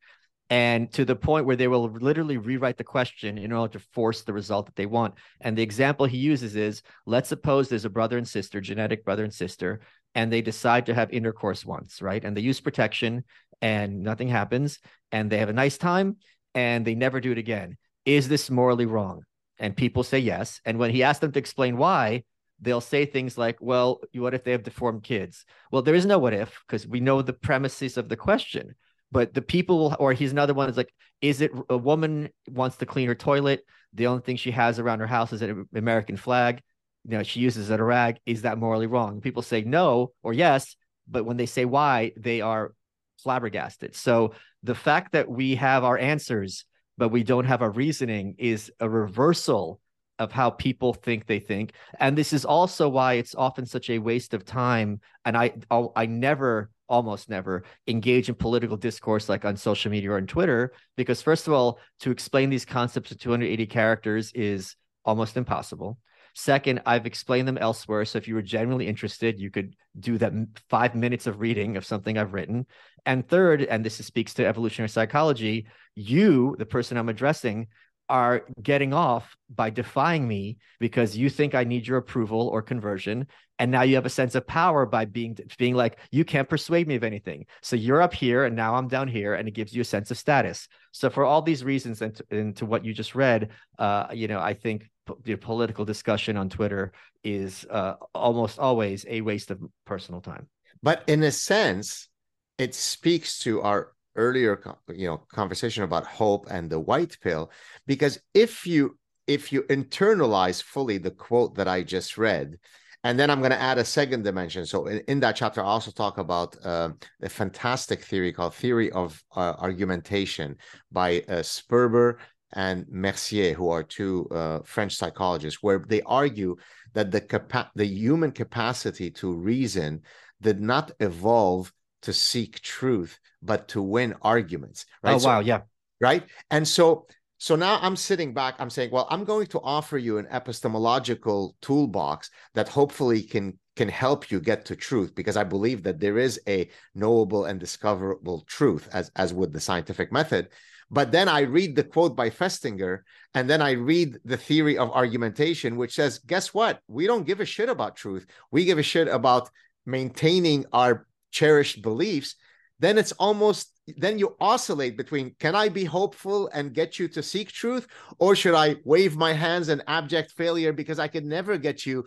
and 0.49 0.91
to 0.93 1.05
the 1.05 1.15
point 1.15 1.45
where 1.45 1.55
they 1.55 1.67
will 1.67 1.89
literally 1.89 2.37
rewrite 2.37 2.77
the 2.77 2.83
question 2.83 3.37
in 3.37 3.51
order 3.51 3.73
to 3.73 3.85
force 3.93 4.21
the 4.21 4.33
result 4.33 4.67
that 4.67 4.75
they 4.75 4.85
want. 4.85 5.15
And 5.41 5.57
the 5.57 5.63
example 5.63 6.05
he 6.05 6.17
uses 6.17 6.55
is 6.55 6.83
let's 7.05 7.29
suppose 7.29 7.67
there's 7.67 7.85
a 7.85 7.89
brother 7.89 8.17
and 8.17 8.27
sister, 8.27 8.61
genetic 8.61 9.03
brother 9.03 9.23
and 9.23 9.33
sister, 9.33 9.81
and 10.13 10.31
they 10.31 10.41
decide 10.41 10.85
to 10.85 10.93
have 10.93 11.11
intercourse 11.11 11.65
once, 11.65 12.01
right? 12.01 12.23
And 12.23 12.37
they 12.37 12.41
use 12.41 12.61
protection 12.61 13.23
and 13.61 14.03
nothing 14.03 14.27
happens, 14.27 14.79
and 15.11 15.31
they 15.31 15.37
have 15.39 15.49
a 15.49 15.53
nice 15.53 15.77
time 15.77 16.17
and 16.53 16.85
they 16.85 16.95
never 16.95 17.19
do 17.19 17.31
it 17.31 17.37
again. 17.37 17.77
Is 18.05 18.27
this 18.27 18.51
morally 18.51 18.85
wrong? 18.85 19.23
And 19.57 19.75
people 19.75 20.03
say 20.03 20.19
yes. 20.19 20.61
And 20.63 20.77
when 20.77 20.91
he 20.91 21.01
asks 21.01 21.21
them 21.21 21.31
to 21.31 21.39
explain 21.39 21.77
why, 21.77 22.23
they'll 22.61 22.81
say 22.81 23.05
things 23.05 23.37
like, 23.37 23.57
well, 23.59 24.01
what 24.13 24.33
if 24.33 24.43
they 24.43 24.51
have 24.51 24.63
deformed 24.63 25.03
kids? 25.03 25.45
Well, 25.71 25.81
there 25.81 25.95
is 25.95 26.05
no 26.05 26.19
what 26.19 26.33
if 26.33 26.61
because 26.67 26.87
we 26.87 26.99
know 26.99 27.21
the 27.21 27.33
premises 27.33 27.97
of 27.97 28.09
the 28.09 28.17
question 28.17 28.75
but 29.15 29.33
the 29.33 29.41
people 29.41 29.95
or 29.99 30.11
he's 30.11 30.33
another 30.33 30.53
one 30.53 30.69
is 30.69 30.75
like 30.75 30.93
is 31.21 31.39
it 31.39 31.51
a 31.69 31.77
woman 31.77 32.29
wants 32.49 32.75
to 32.77 32.85
clean 32.85 33.07
her 33.07 33.15
toilet? 33.15 33.63
The 33.93 34.07
only 34.07 34.21
thing 34.21 34.35
she 34.35 34.51
has 34.51 34.77
around 34.77 34.99
her 34.99 35.07
house 35.07 35.31
is 35.31 35.41
an 35.41 35.67
american 35.73 36.17
flag. 36.17 36.61
You 37.05 37.17
know 37.17 37.23
she 37.23 37.39
uses 37.39 37.69
it 37.69 37.79
a 37.79 37.83
rag. 37.83 38.17
Is 38.25 38.41
that 38.41 38.57
morally 38.57 38.87
wrong? 38.87 39.21
People 39.21 39.41
say 39.41 39.61
no 39.61 40.11
or 40.21 40.33
yes 40.33 40.75
but 41.07 41.23
when 41.23 41.37
they 41.37 41.45
say 41.45 41.65
why 41.65 42.11
they 42.17 42.41
are 42.41 42.73
flabbergasted. 43.19 43.95
So 43.95 44.33
the 44.63 44.75
fact 44.75 45.13
that 45.13 45.29
we 45.29 45.55
have 45.55 45.83
our 45.83 45.97
answers 45.97 46.65
but 46.97 47.09
we 47.09 47.23
don't 47.23 47.45
have 47.45 47.61
our 47.61 47.71
reasoning 47.71 48.35
is 48.37 48.71
a 48.79 48.89
reversal 48.89 49.79
of 50.19 50.31
how 50.31 50.49
people 50.49 50.93
think 50.93 51.25
they 51.25 51.39
think 51.39 51.73
and 51.99 52.17
this 52.17 52.33
is 52.33 52.45
also 52.45 52.87
why 52.87 53.13
it's 53.13 53.35
often 53.35 53.65
such 53.65 53.89
a 53.89 53.99
waste 53.99 54.33
of 54.33 54.45
time 54.45 54.99
and 55.25 55.35
i 55.37 55.51
i 55.95 56.05
never 56.05 56.69
almost 56.87 57.29
never 57.29 57.63
engage 57.87 58.29
in 58.29 58.35
political 58.35 58.77
discourse 58.77 59.27
like 59.27 59.43
on 59.45 59.57
social 59.57 59.91
media 59.91 60.11
or 60.11 60.17
on 60.17 60.27
Twitter 60.27 60.71
because 60.95 61.21
first 61.21 61.47
of 61.47 61.53
all 61.53 61.79
to 61.99 62.11
explain 62.11 62.49
these 62.49 62.65
concepts 62.65 63.11
in 63.11 63.17
280 63.17 63.65
characters 63.65 64.31
is 64.33 64.75
almost 65.03 65.37
impossible. 65.37 65.97
Second, 66.37 66.81
I've 66.85 67.05
explained 67.05 67.47
them 67.47 67.57
elsewhere. 67.57 68.03
So 68.03 68.17
if 68.17 68.27
you 68.27 68.35
were 68.35 68.41
genuinely 68.41 68.87
interested, 68.87 69.39
you 69.39 69.49
could 69.49 69.73
do 69.97 70.17
that 70.17 70.33
five 70.69 70.93
minutes 70.93 71.27
of 71.27 71.39
reading 71.39 71.77
of 71.77 71.85
something 71.85 72.17
I've 72.17 72.33
written. 72.33 72.65
And 73.05 73.25
third, 73.25 73.61
and 73.61 73.85
this 73.85 73.95
speaks 73.95 74.33
to 74.33 74.45
evolutionary 74.45 74.89
psychology, 74.89 75.67
you, 75.95 76.57
the 76.59 76.65
person 76.65 76.97
I'm 76.97 77.07
addressing, 77.07 77.67
are 78.09 78.45
getting 78.61 78.93
off 78.93 79.35
by 79.49 79.69
defying 79.69 80.27
me 80.27 80.57
because 80.79 81.17
you 81.17 81.29
think 81.29 81.55
I 81.55 81.63
need 81.63 81.87
your 81.87 81.97
approval 81.97 82.47
or 82.47 82.61
conversion. 82.61 83.27
And 83.57 83.71
now 83.71 83.83
you 83.83 83.95
have 83.95 84.05
a 84.05 84.09
sense 84.09 84.35
of 84.35 84.45
power 84.45 84.85
by 84.85 85.05
being 85.05 85.37
being 85.57 85.75
like, 85.75 85.97
you 86.11 86.25
can't 86.25 86.49
persuade 86.49 86.87
me 86.87 86.95
of 86.95 87.03
anything. 87.03 87.45
So 87.61 87.75
you're 87.75 88.01
up 88.01 88.13
here 88.13 88.43
and 88.45 88.55
now 88.55 88.75
I'm 88.75 88.87
down 88.87 89.07
here, 89.07 89.35
and 89.35 89.47
it 89.47 89.51
gives 89.51 89.73
you 89.73 89.81
a 89.81 89.85
sense 89.85 90.11
of 90.11 90.17
status. 90.17 90.67
So 90.91 91.09
for 91.09 91.23
all 91.23 91.41
these 91.41 91.63
reasons 91.63 92.01
and 92.01 92.15
to, 92.15 92.25
and 92.31 92.55
to 92.57 92.65
what 92.65 92.83
you 92.83 92.93
just 92.93 93.15
read, 93.15 93.49
uh, 93.79 94.07
you 94.13 94.27
know, 94.27 94.39
I 94.39 94.53
think 94.53 94.89
the 95.23 95.35
political 95.35 95.85
discussion 95.85 96.35
on 96.35 96.49
Twitter 96.49 96.91
is 97.23 97.65
uh, 97.69 97.93
almost 98.13 98.59
always 98.59 99.05
a 99.07 99.21
waste 99.21 99.51
of 99.51 99.61
personal 99.85 100.19
time. 100.21 100.47
But 100.83 101.03
in 101.07 101.23
a 101.23 101.31
sense, 101.31 102.09
it 102.57 102.75
speaks 102.75 103.39
to 103.39 103.61
our 103.61 103.94
earlier 104.15 104.59
you 104.89 105.07
know 105.07 105.17
conversation 105.31 105.83
about 105.83 106.05
hope 106.05 106.47
and 106.49 106.69
the 106.69 106.79
white 106.79 107.17
pill 107.21 107.51
because 107.87 108.19
if 108.33 108.65
you 108.65 108.97
if 109.27 109.51
you 109.51 109.63
internalize 109.63 110.61
fully 110.61 110.97
the 110.97 111.11
quote 111.11 111.55
that 111.55 111.67
i 111.67 111.81
just 111.81 112.17
read 112.17 112.57
and 113.03 113.19
then 113.19 113.29
i'm 113.29 113.39
going 113.39 113.51
to 113.51 113.61
add 113.61 113.77
a 113.77 113.85
second 113.85 114.23
dimension. 114.23 114.65
So 114.65 114.87
in, 114.87 114.99
in 115.07 115.19
that 115.19 115.35
chapter 115.35 115.61
i 115.61 115.65
also 115.65 115.91
talk 115.91 116.17
about 116.17 116.55
uh, 116.65 116.89
a 117.21 117.29
fantastic 117.29 118.03
theory 118.03 118.33
called 118.33 118.55
theory 118.55 118.91
of 118.91 119.21
uh, 119.35 119.53
argumentation 119.59 120.57
by 120.91 121.19
uh, 121.27 121.43
sperber 121.43 122.15
and 122.53 122.85
mercier 122.89 123.53
who 123.53 123.69
are 123.69 123.83
two 123.83 124.27
uh, 124.31 124.59
french 124.63 124.95
psychologists 124.95 125.61
where 125.61 125.79
they 125.87 126.01
argue 126.03 126.55
that 126.93 127.11
the 127.11 127.21
capa- 127.21 127.71
the 127.75 127.85
human 127.85 128.31
capacity 128.31 129.11
to 129.11 129.33
reason 129.33 130.01
did 130.41 130.61
not 130.61 130.91
evolve 130.99 131.71
to 132.05 132.13
seek 132.13 132.61
truth, 132.61 133.19
but 133.41 133.67
to 133.69 133.81
win 133.81 134.15
arguments. 134.21 134.85
Right. 135.03 135.15
Oh, 135.15 135.19
so, 135.19 135.27
wow. 135.27 135.39
Yeah. 135.41 135.61
Right. 136.01 136.23
And 136.49 136.67
so, 136.67 137.07
so 137.37 137.55
now 137.55 137.79
I'm 137.81 137.95
sitting 137.95 138.33
back, 138.33 138.55
I'm 138.59 138.69
saying, 138.69 138.91
well, 138.91 139.07
I'm 139.09 139.23
going 139.23 139.47
to 139.47 139.59
offer 139.61 139.97
you 139.97 140.17
an 140.17 140.27
epistemological 140.31 141.55
toolbox 141.61 142.29
that 142.53 142.69
hopefully 142.69 143.21
can 143.21 143.59
can 143.75 143.89
help 143.89 144.31
you 144.31 144.39
get 144.39 144.63
to 144.65 144.75
truth 144.75 145.13
because 145.15 145.35
I 145.35 145.43
believe 145.43 145.83
that 145.83 145.99
there 145.99 146.17
is 146.17 146.39
a 146.47 146.69
knowable 146.93 147.43
and 147.43 147.59
discoverable 147.59 148.45
truth 148.47 148.87
as 148.93 149.11
as 149.15 149.33
with 149.33 149.51
the 149.51 149.59
scientific 149.59 150.13
method. 150.13 150.47
But 150.89 151.11
then 151.11 151.27
I 151.27 151.41
read 151.41 151.75
the 151.75 151.83
quote 151.83 152.15
by 152.15 152.29
Festinger, 152.29 152.99
and 153.33 153.49
then 153.49 153.61
I 153.61 153.71
read 153.71 154.19
the 154.23 154.37
theory 154.37 154.77
of 154.77 154.91
argumentation, 154.91 155.77
which 155.77 155.95
says, 155.95 156.19
guess 156.19 156.53
what? 156.53 156.79
We 156.87 157.07
don't 157.07 157.25
give 157.25 157.39
a 157.39 157.45
shit 157.45 157.69
about 157.69 157.95
truth. 157.95 158.27
We 158.51 158.65
give 158.65 158.77
a 158.77 158.83
shit 158.83 159.07
about 159.07 159.49
maintaining 159.85 160.65
our 160.71 161.07
cherished 161.35 161.81
beliefs, 161.81 162.35
then 162.79 162.97
it's 162.97 163.11
almost 163.13 163.71
then 163.97 164.17
you 164.17 164.35
oscillate 164.39 164.97
between 164.97 165.35
can 165.39 165.53
I 165.55 165.69
be 165.69 165.85
hopeful 165.85 166.49
and 166.53 166.73
get 166.73 166.97
you 166.97 167.07
to 167.09 167.21
seek 167.21 167.51
truth, 167.51 167.85
or 168.17 168.35
should 168.35 168.55
I 168.55 168.77
wave 168.83 169.15
my 169.15 169.33
hands 169.33 169.69
in 169.69 169.83
abject 169.87 170.31
failure 170.31 170.73
because 170.73 170.97
I 170.97 171.07
could 171.07 171.25
never 171.25 171.57
get 171.57 171.85
you 171.85 172.05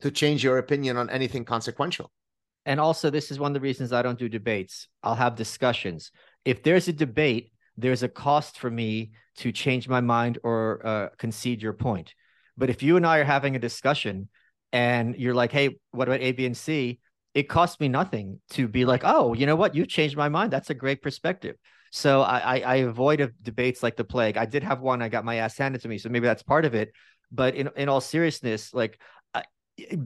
to 0.00 0.10
change 0.10 0.42
your 0.42 0.58
opinion 0.58 0.96
on 0.96 1.10
anything 1.10 1.44
consequential? 1.44 2.10
And 2.64 2.80
also, 2.80 3.10
this 3.10 3.30
is 3.30 3.38
one 3.38 3.50
of 3.50 3.54
the 3.54 3.68
reasons 3.68 3.92
I 3.92 4.02
don't 4.02 4.18
do 4.18 4.28
debates. 4.28 4.88
I'll 5.02 5.16
have 5.16 5.34
discussions. 5.34 6.12
If 6.44 6.62
there's 6.62 6.88
a 6.88 6.92
debate, 6.92 7.52
there's 7.76 8.04
a 8.04 8.08
cost 8.08 8.58
for 8.58 8.70
me 8.70 9.12
to 9.38 9.52
change 9.52 9.88
my 9.88 10.00
mind 10.00 10.38
or 10.42 10.86
uh, 10.86 11.08
concede 11.18 11.62
your 11.62 11.72
point. 11.72 12.14
But 12.56 12.70
if 12.70 12.82
you 12.82 12.96
and 12.96 13.06
I 13.06 13.18
are 13.18 13.24
having 13.24 13.56
a 13.56 13.58
discussion 13.68 14.28
and 14.72 15.16
you're 15.16 15.34
like, 15.34 15.52
hey, 15.52 15.78
what 15.90 16.08
about 16.08 16.20
A, 16.20 16.32
B, 16.32 16.46
and 16.46 16.56
C? 16.56 17.00
It 17.34 17.44
cost 17.48 17.80
me 17.80 17.88
nothing 17.88 18.40
to 18.50 18.68
be 18.68 18.84
like, 18.84 19.02
oh, 19.04 19.32
you 19.32 19.46
know 19.46 19.56
what? 19.56 19.74
You 19.74 19.86
changed 19.86 20.16
my 20.16 20.28
mind. 20.28 20.52
That's 20.52 20.70
a 20.70 20.74
great 20.74 21.02
perspective. 21.02 21.56
So 21.90 22.22
I, 22.22 22.38
I, 22.38 22.60
I 22.60 22.74
avoid 22.76 23.34
debates 23.42 23.82
like 23.82 23.96
the 23.96 24.04
plague. 24.04 24.36
I 24.36 24.46
did 24.46 24.62
have 24.62 24.80
one. 24.80 25.02
I 25.02 25.08
got 25.08 25.24
my 25.24 25.36
ass 25.36 25.56
handed 25.56 25.82
to 25.82 25.88
me. 25.88 25.98
So 25.98 26.08
maybe 26.08 26.26
that's 26.26 26.42
part 26.42 26.64
of 26.64 26.74
it. 26.74 26.92
But 27.30 27.54
in, 27.54 27.70
in 27.76 27.88
all 27.88 28.00
seriousness, 28.00 28.74
like 28.74 29.00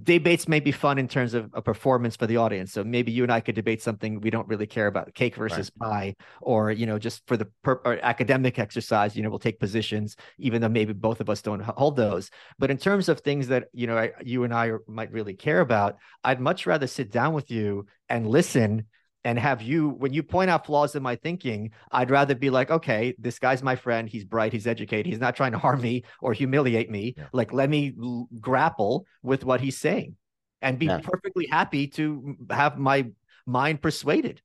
debates 0.04 0.46
may 0.46 0.60
be 0.60 0.70
fun 0.70 0.96
in 0.96 1.08
terms 1.08 1.34
of 1.34 1.50
a 1.52 1.60
performance 1.60 2.14
for 2.14 2.26
the 2.26 2.36
audience. 2.36 2.72
So 2.72 2.84
maybe 2.84 3.10
you 3.10 3.24
and 3.24 3.32
I 3.32 3.40
could 3.40 3.56
debate 3.56 3.82
something 3.82 4.20
we 4.20 4.30
don't 4.30 4.46
really 4.46 4.66
care 4.66 4.86
about, 4.86 5.12
cake 5.14 5.34
versus 5.34 5.70
right. 5.80 5.90
pie, 5.90 6.16
or 6.40 6.70
you 6.70 6.86
know, 6.86 6.98
just 6.98 7.26
for 7.26 7.36
the 7.36 7.48
per- 7.62 7.98
academic 8.02 8.58
exercise. 8.58 9.16
You 9.16 9.22
know, 9.22 9.30
we'll 9.30 9.38
take 9.40 9.58
positions, 9.58 10.16
even 10.38 10.62
though 10.62 10.68
maybe 10.68 10.92
both 10.92 11.20
of 11.20 11.28
us 11.28 11.42
don't 11.42 11.60
hold 11.60 11.96
those. 11.96 12.30
But 12.58 12.70
in 12.70 12.78
terms 12.78 13.08
of 13.08 13.20
things 13.20 13.48
that 13.48 13.68
you 13.72 13.86
know, 13.86 13.98
I, 13.98 14.12
you 14.22 14.44
and 14.44 14.54
I 14.54 14.72
might 14.86 15.10
really 15.10 15.34
care 15.34 15.60
about, 15.60 15.96
I'd 16.22 16.40
much 16.40 16.66
rather 16.66 16.86
sit 16.86 17.10
down 17.10 17.34
with 17.34 17.50
you 17.50 17.86
and 18.08 18.28
listen 18.28 18.86
and 19.26 19.40
have 19.40 19.60
you 19.60 19.88
when 19.88 20.12
you 20.12 20.22
point 20.22 20.48
out 20.48 20.64
flaws 20.64 20.94
in 20.94 21.02
my 21.02 21.16
thinking 21.16 21.70
i'd 21.90 22.10
rather 22.10 22.34
be 22.34 22.48
like 22.48 22.70
okay 22.70 23.12
this 23.18 23.40
guy's 23.40 23.62
my 23.62 23.74
friend 23.74 24.08
he's 24.08 24.24
bright 24.24 24.52
he's 24.52 24.68
educated 24.68 25.06
he's 25.06 25.18
not 25.18 25.34
trying 25.34 25.50
to 25.50 25.58
harm 25.58 25.80
me 25.80 26.04
or 26.20 26.32
humiliate 26.32 26.88
me 26.88 27.12
yeah. 27.16 27.24
like 27.32 27.52
let 27.52 27.68
me 27.68 27.92
l- 28.00 28.28
grapple 28.40 29.04
with 29.22 29.44
what 29.44 29.60
he's 29.60 29.76
saying 29.76 30.14
and 30.62 30.78
be 30.78 30.86
yeah. 30.86 31.00
perfectly 31.02 31.46
happy 31.50 31.88
to 31.88 32.36
have 32.50 32.78
my 32.78 33.04
mind 33.46 33.82
persuaded 33.82 34.40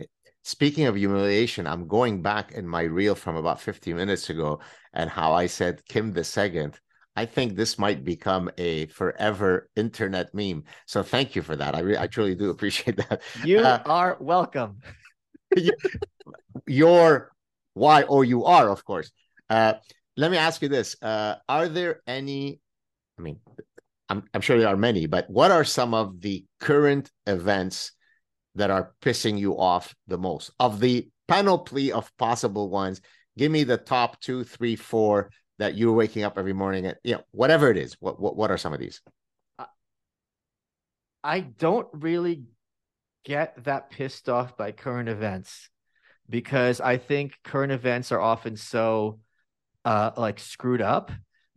eh, 0.00 0.04
speaking 0.44 0.86
of 0.86 0.94
humiliation 0.94 1.66
i'm 1.66 1.88
going 1.88 2.22
back 2.22 2.52
in 2.52 2.66
my 2.68 2.82
reel 2.82 3.16
from 3.16 3.34
about 3.34 3.60
50 3.60 3.92
minutes 3.94 4.30
ago 4.30 4.60
and 4.92 5.10
how 5.10 5.32
i 5.32 5.46
said 5.46 5.84
kim 5.88 6.12
the 6.12 6.22
second 6.24 6.78
I 7.16 7.26
think 7.26 7.54
this 7.54 7.78
might 7.78 8.04
become 8.04 8.50
a 8.58 8.86
forever 8.86 9.68
internet 9.76 10.34
meme. 10.34 10.64
So 10.86 11.02
thank 11.02 11.36
you 11.36 11.42
for 11.42 11.54
that. 11.56 11.74
I 11.74 11.80
re- 11.80 11.98
I 11.98 12.06
truly 12.06 12.34
do 12.34 12.50
appreciate 12.50 12.96
that. 13.08 13.22
You 13.44 13.60
uh, 13.60 13.82
are 13.86 14.16
welcome. 14.20 14.80
You're 16.66 17.30
why 17.74 18.02
or 18.02 18.24
you 18.24 18.44
are, 18.44 18.68
of 18.68 18.84
course. 18.84 19.10
Uh, 19.48 19.74
let 20.16 20.30
me 20.30 20.36
ask 20.36 20.62
you 20.62 20.68
this: 20.68 20.96
uh, 21.02 21.36
Are 21.48 21.68
there 21.68 22.00
any? 22.06 22.60
I 23.18 23.22
mean, 23.22 23.38
I'm 24.08 24.24
I'm 24.34 24.40
sure 24.40 24.58
there 24.58 24.68
are 24.68 24.76
many, 24.76 25.06
but 25.06 25.30
what 25.30 25.50
are 25.50 25.64
some 25.64 25.94
of 25.94 26.20
the 26.20 26.44
current 26.60 27.10
events 27.26 27.92
that 28.56 28.70
are 28.70 28.92
pissing 29.02 29.38
you 29.38 29.58
off 29.58 29.94
the 30.06 30.18
most 30.18 30.50
of 30.58 30.80
the 30.80 31.08
panoply 31.28 31.92
of 31.92 32.10
possible 32.16 32.70
ones? 32.70 33.00
Give 33.36 33.50
me 33.50 33.64
the 33.64 33.76
top 33.76 34.20
two, 34.20 34.44
three, 34.44 34.76
four 34.76 35.30
that 35.58 35.76
you're 35.76 35.92
waking 35.92 36.24
up 36.24 36.38
every 36.38 36.52
morning 36.52 36.86
at, 36.86 36.98
you 37.04 37.14
know, 37.14 37.22
whatever 37.30 37.70
it 37.70 37.76
is. 37.76 37.96
What 38.00 38.20
what 38.20 38.36
what 38.36 38.50
are 38.50 38.58
some 38.58 38.72
of 38.72 38.80
these? 38.80 39.00
I 41.22 41.40
don't 41.40 41.88
really 41.92 42.44
get 43.24 43.64
that 43.64 43.90
pissed 43.90 44.28
off 44.28 44.56
by 44.56 44.72
current 44.72 45.08
events 45.08 45.70
because 46.28 46.80
I 46.80 46.98
think 46.98 47.38
current 47.42 47.72
events 47.72 48.12
are 48.12 48.20
often 48.20 48.56
so 48.56 49.20
uh 49.84 50.10
like 50.16 50.38
screwed 50.38 50.82
up 50.82 51.10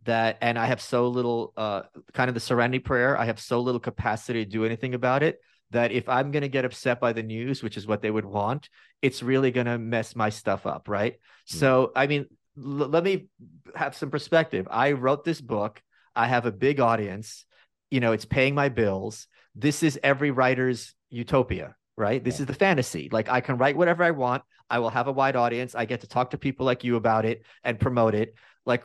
that 0.04 0.38
and 0.40 0.58
I 0.58 0.66
have 0.66 0.80
so 0.80 1.08
little 1.08 1.52
uh 1.56 1.82
kind 2.14 2.28
of 2.28 2.34
the 2.34 2.40
serenity 2.40 2.78
prayer, 2.78 3.18
I 3.18 3.26
have 3.26 3.40
so 3.40 3.60
little 3.60 3.80
capacity 3.80 4.44
to 4.44 4.50
do 4.50 4.64
anything 4.64 4.94
about 4.94 5.22
it 5.22 5.40
that 5.70 5.92
if 5.92 6.08
I'm 6.08 6.30
going 6.30 6.42
to 6.42 6.48
get 6.48 6.64
upset 6.64 7.00
by 7.00 7.12
the 7.12 7.22
news, 7.22 7.62
which 7.62 7.76
is 7.76 7.86
what 7.86 8.00
they 8.00 8.10
would 8.10 8.24
want, 8.24 8.68
it's 9.02 9.22
really 9.22 9.50
going 9.50 9.66
to 9.66 9.78
mess 9.78 10.16
my 10.16 10.30
stuff 10.30 10.66
up, 10.66 10.88
right? 10.88 11.14
Mm-hmm. 11.14 11.58
So, 11.58 11.92
I 11.94 12.06
mean, 12.06 12.26
l- 12.58 12.88
let 12.88 13.04
me 13.04 13.28
have 13.74 13.96
some 13.96 14.10
perspective. 14.10 14.66
I 14.70 14.92
wrote 14.92 15.24
this 15.24 15.40
book. 15.40 15.82
I 16.14 16.26
have 16.26 16.46
a 16.46 16.52
big 16.52 16.80
audience. 16.80 17.44
You 17.90 18.00
know, 18.00 18.12
it's 18.12 18.24
paying 18.24 18.54
my 18.54 18.68
bills. 18.68 19.26
This 19.54 19.82
is 19.82 19.98
every 20.02 20.30
writer's 20.30 20.94
utopia, 21.10 21.74
right? 21.96 22.22
This 22.22 22.40
is 22.40 22.46
the 22.46 22.54
fantasy. 22.54 23.08
Like 23.10 23.28
I 23.28 23.40
can 23.40 23.58
write 23.58 23.76
whatever 23.76 24.04
I 24.04 24.10
want. 24.10 24.42
I 24.70 24.80
will 24.80 24.90
have 24.90 25.06
a 25.06 25.12
wide 25.12 25.36
audience. 25.36 25.74
I 25.74 25.84
get 25.86 26.02
to 26.02 26.08
talk 26.08 26.30
to 26.30 26.38
people 26.38 26.66
like 26.66 26.84
you 26.84 26.96
about 26.96 27.24
it 27.24 27.42
and 27.64 27.80
promote 27.80 28.14
it. 28.14 28.34
Like 28.66 28.84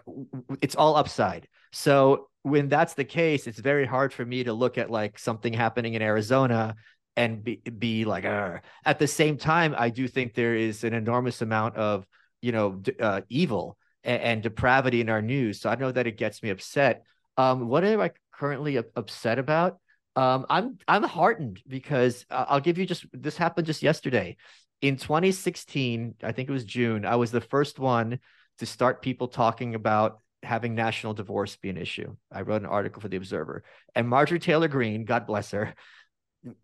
it's 0.62 0.76
all 0.76 0.96
upside. 0.96 1.48
So 1.74 2.30
when 2.44 2.70
that's 2.70 2.94
the 2.94 3.04
case, 3.04 3.48
it's 3.48 3.60
very 3.60 3.86
hard 3.86 4.14
for 4.14 4.26
me 4.26 4.44
to 4.46 4.54
look 4.54 4.78
at 4.78 4.90
like 4.90 5.20
something 5.20 5.54
happening 5.54 5.96
in 5.96 6.02
Arizona 6.02 6.76
and 7.16 7.44
be, 7.44 7.58
be 7.58 8.06
like, 8.06 8.26
Arr. 8.26 8.62
at 8.86 9.00
the 9.00 9.08
same 9.08 9.38
time, 9.38 9.76
I 9.78 9.90
do 9.90 10.08
think 10.08 10.34
there 10.34 10.56
is 10.56 10.84
an 10.84 10.94
enormous 10.94 11.42
amount 11.42 11.76
of 11.76 12.06
you 12.44 12.52
know 12.52 12.82
uh, 13.00 13.22
evil 13.30 13.78
and, 14.04 14.22
and, 14.22 14.44
depravity 14.44 15.00
in 15.00 15.10
our 15.10 15.22
news. 15.22 15.62
So 15.62 15.70
I 15.70 15.76
know 15.76 15.92
that 15.92 16.08
it 16.08 16.18
gets 16.18 16.44
me 16.44 16.50
upset. 16.50 17.04
Um, 17.38 17.70
what 17.70 17.86
am 17.86 18.02
I 18.02 18.12
currently 18.34 18.76
upset 18.76 19.40
about? 19.40 19.80
Um, 20.16 20.46
I'm 20.50 20.78
I'm 20.88 21.04
heartened 21.04 21.62
because 21.68 22.26
uh, 22.30 22.46
I'll 22.48 22.60
give 22.60 22.78
you 22.78 22.86
just 22.86 23.06
this 23.14 23.38
happened 23.38 23.66
just 23.66 23.82
yesterday. 23.82 24.36
In 24.82 24.98
2016, 24.98 26.16
I 26.22 26.34
think 26.34 26.50
it 26.50 26.52
was 26.52 26.66
June, 26.66 27.06
I 27.06 27.16
was 27.16 27.32
the 27.32 27.42
first 27.42 27.80
one 27.80 28.20
to 28.60 28.66
start 28.66 29.02
people 29.02 29.30
talking 29.30 29.76
about 29.76 30.20
having 30.44 30.76
national 30.76 31.14
divorce 31.14 31.56
be 31.56 31.70
an 31.70 31.78
issue. 31.78 32.16
I 32.30 32.42
wrote 32.42 32.62
an 32.62 32.68
article 32.68 33.02
for 33.02 33.08
the 33.08 33.16
Observer, 33.16 33.64
and 33.96 34.10
Marjorie 34.10 34.40
Taylor 34.40 34.68
Greene, 34.68 35.06
God 35.06 35.26
bless 35.26 35.52
her, 35.52 35.74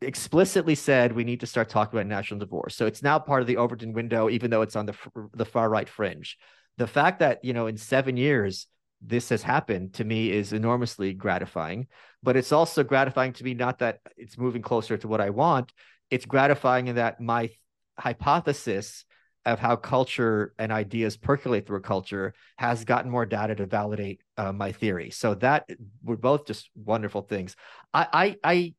explicitly 0.01 0.75
said 0.75 1.13
we 1.13 1.23
need 1.23 1.39
to 1.39 1.47
start 1.47 1.69
talking 1.69 1.97
about 1.97 2.07
national 2.07 2.39
divorce. 2.39 2.75
So 2.75 2.85
it's 2.85 3.03
now 3.03 3.19
part 3.19 3.41
of 3.41 3.47
the 3.47 3.57
Overton 3.57 3.93
window, 3.93 4.29
even 4.29 4.51
though 4.51 4.61
it's 4.61 4.75
on 4.75 4.85
the 4.85 4.95
the 5.33 5.45
far 5.45 5.69
right 5.69 5.87
fringe. 5.87 6.37
The 6.77 6.87
fact 6.87 7.19
that 7.19 7.43
you 7.43 7.53
know 7.53 7.67
in 7.67 7.77
seven 7.77 8.17
years 8.17 8.67
this 9.01 9.29
has 9.29 9.41
happened 9.41 9.93
to 9.93 10.03
me 10.03 10.29
is 10.29 10.51
enormously 10.51 11.13
gratifying, 11.13 11.87
but 12.21 12.35
it's 12.35 12.51
also 12.51 12.83
gratifying 12.83 13.31
to 13.33 13.43
me 13.43 13.53
not 13.53 13.79
that 13.79 13.99
it's 14.17 14.37
moving 14.37 14.61
closer 14.61 14.97
to 14.97 15.07
what 15.07 15.21
I 15.21 15.29
want. 15.29 15.71
It's 16.11 16.25
gratifying 16.25 16.87
in 16.87 16.95
that 16.95 17.21
my 17.21 17.49
hypothesis 17.97 19.05
of 19.45 19.59
how 19.59 19.75
culture 19.77 20.53
and 20.59 20.71
ideas 20.71 21.15
percolate 21.15 21.65
through 21.65 21.77
a 21.77 21.81
culture 21.81 22.33
has 22.57 22.83
gotten 22.83 23.09
more 23.09 23.25
data 23.25 23.55
to 23.55 23.65
validate 23.65 24.21
uh, 24.37 24.51
my 24.51 24.71
theory. 24.73 25.11
So 25.11 25.33
that 25.35 25.69
were 26.03 26.17
both 26.17 26.45
just 26.45 26.69
wonderful 26.75 27.21
things. 27.21 27.55
I, 27.93 28.07
I, 28.11 28.35
I 28.43 28.73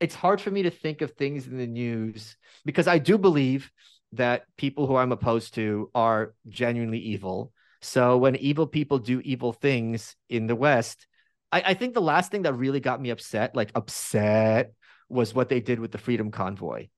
it's 0.00 0.14
hard 0.14 0.40
for 0.40 0.50
me 0.50 0.62
to 0.62 0.70
think 0.70 1.02
of 1.02 1.12
things 1.12 1.46
in 1.46 1.58
the 1.58 1.66
news 1.66 2.36
because 2.64 2.88
I 2.88 2.98
do 2.98 3.18
believe 3.18 3.70
that 4.12 4.44
people 4.56 4.86
who 4.86 4.96
I'm 4.96 5.12
opposed 5.12 5.54
to 5.54 5.90
are 5.94 6.34
genuinely 6.48 6.98
evil. 6.98 7.52
So 7.82 8.16
when 8.16 8.36
evil 8.36 8.66
people 8.66 8.98
do 8.98 9.20
evil 9.20 9.52
things 9.52 10.16
in 10.28 10.46
the 10.46 10.56
West, 10.56 11.06
I, 11.52 11.62
I 11.66 11.74
think 11.74 11.94
the 11.94 12.00
last 12.00 12.30
thing 12.30 12.42
that 12.42 12.54
really 12.54 12.80
got 12.80 13.00
me 13.00 13.10
upset, 13.10 13.54
like 13.54 13.70
upset, 13.74 14.72
was 15.08 15.34
what 15.34 15.48
they 15.48 15.60
did 15.60 15.78
with 15.78 15.92
the 15.92 15.98
Freedom 15.98 16.30
Convoy. 16.30 16.88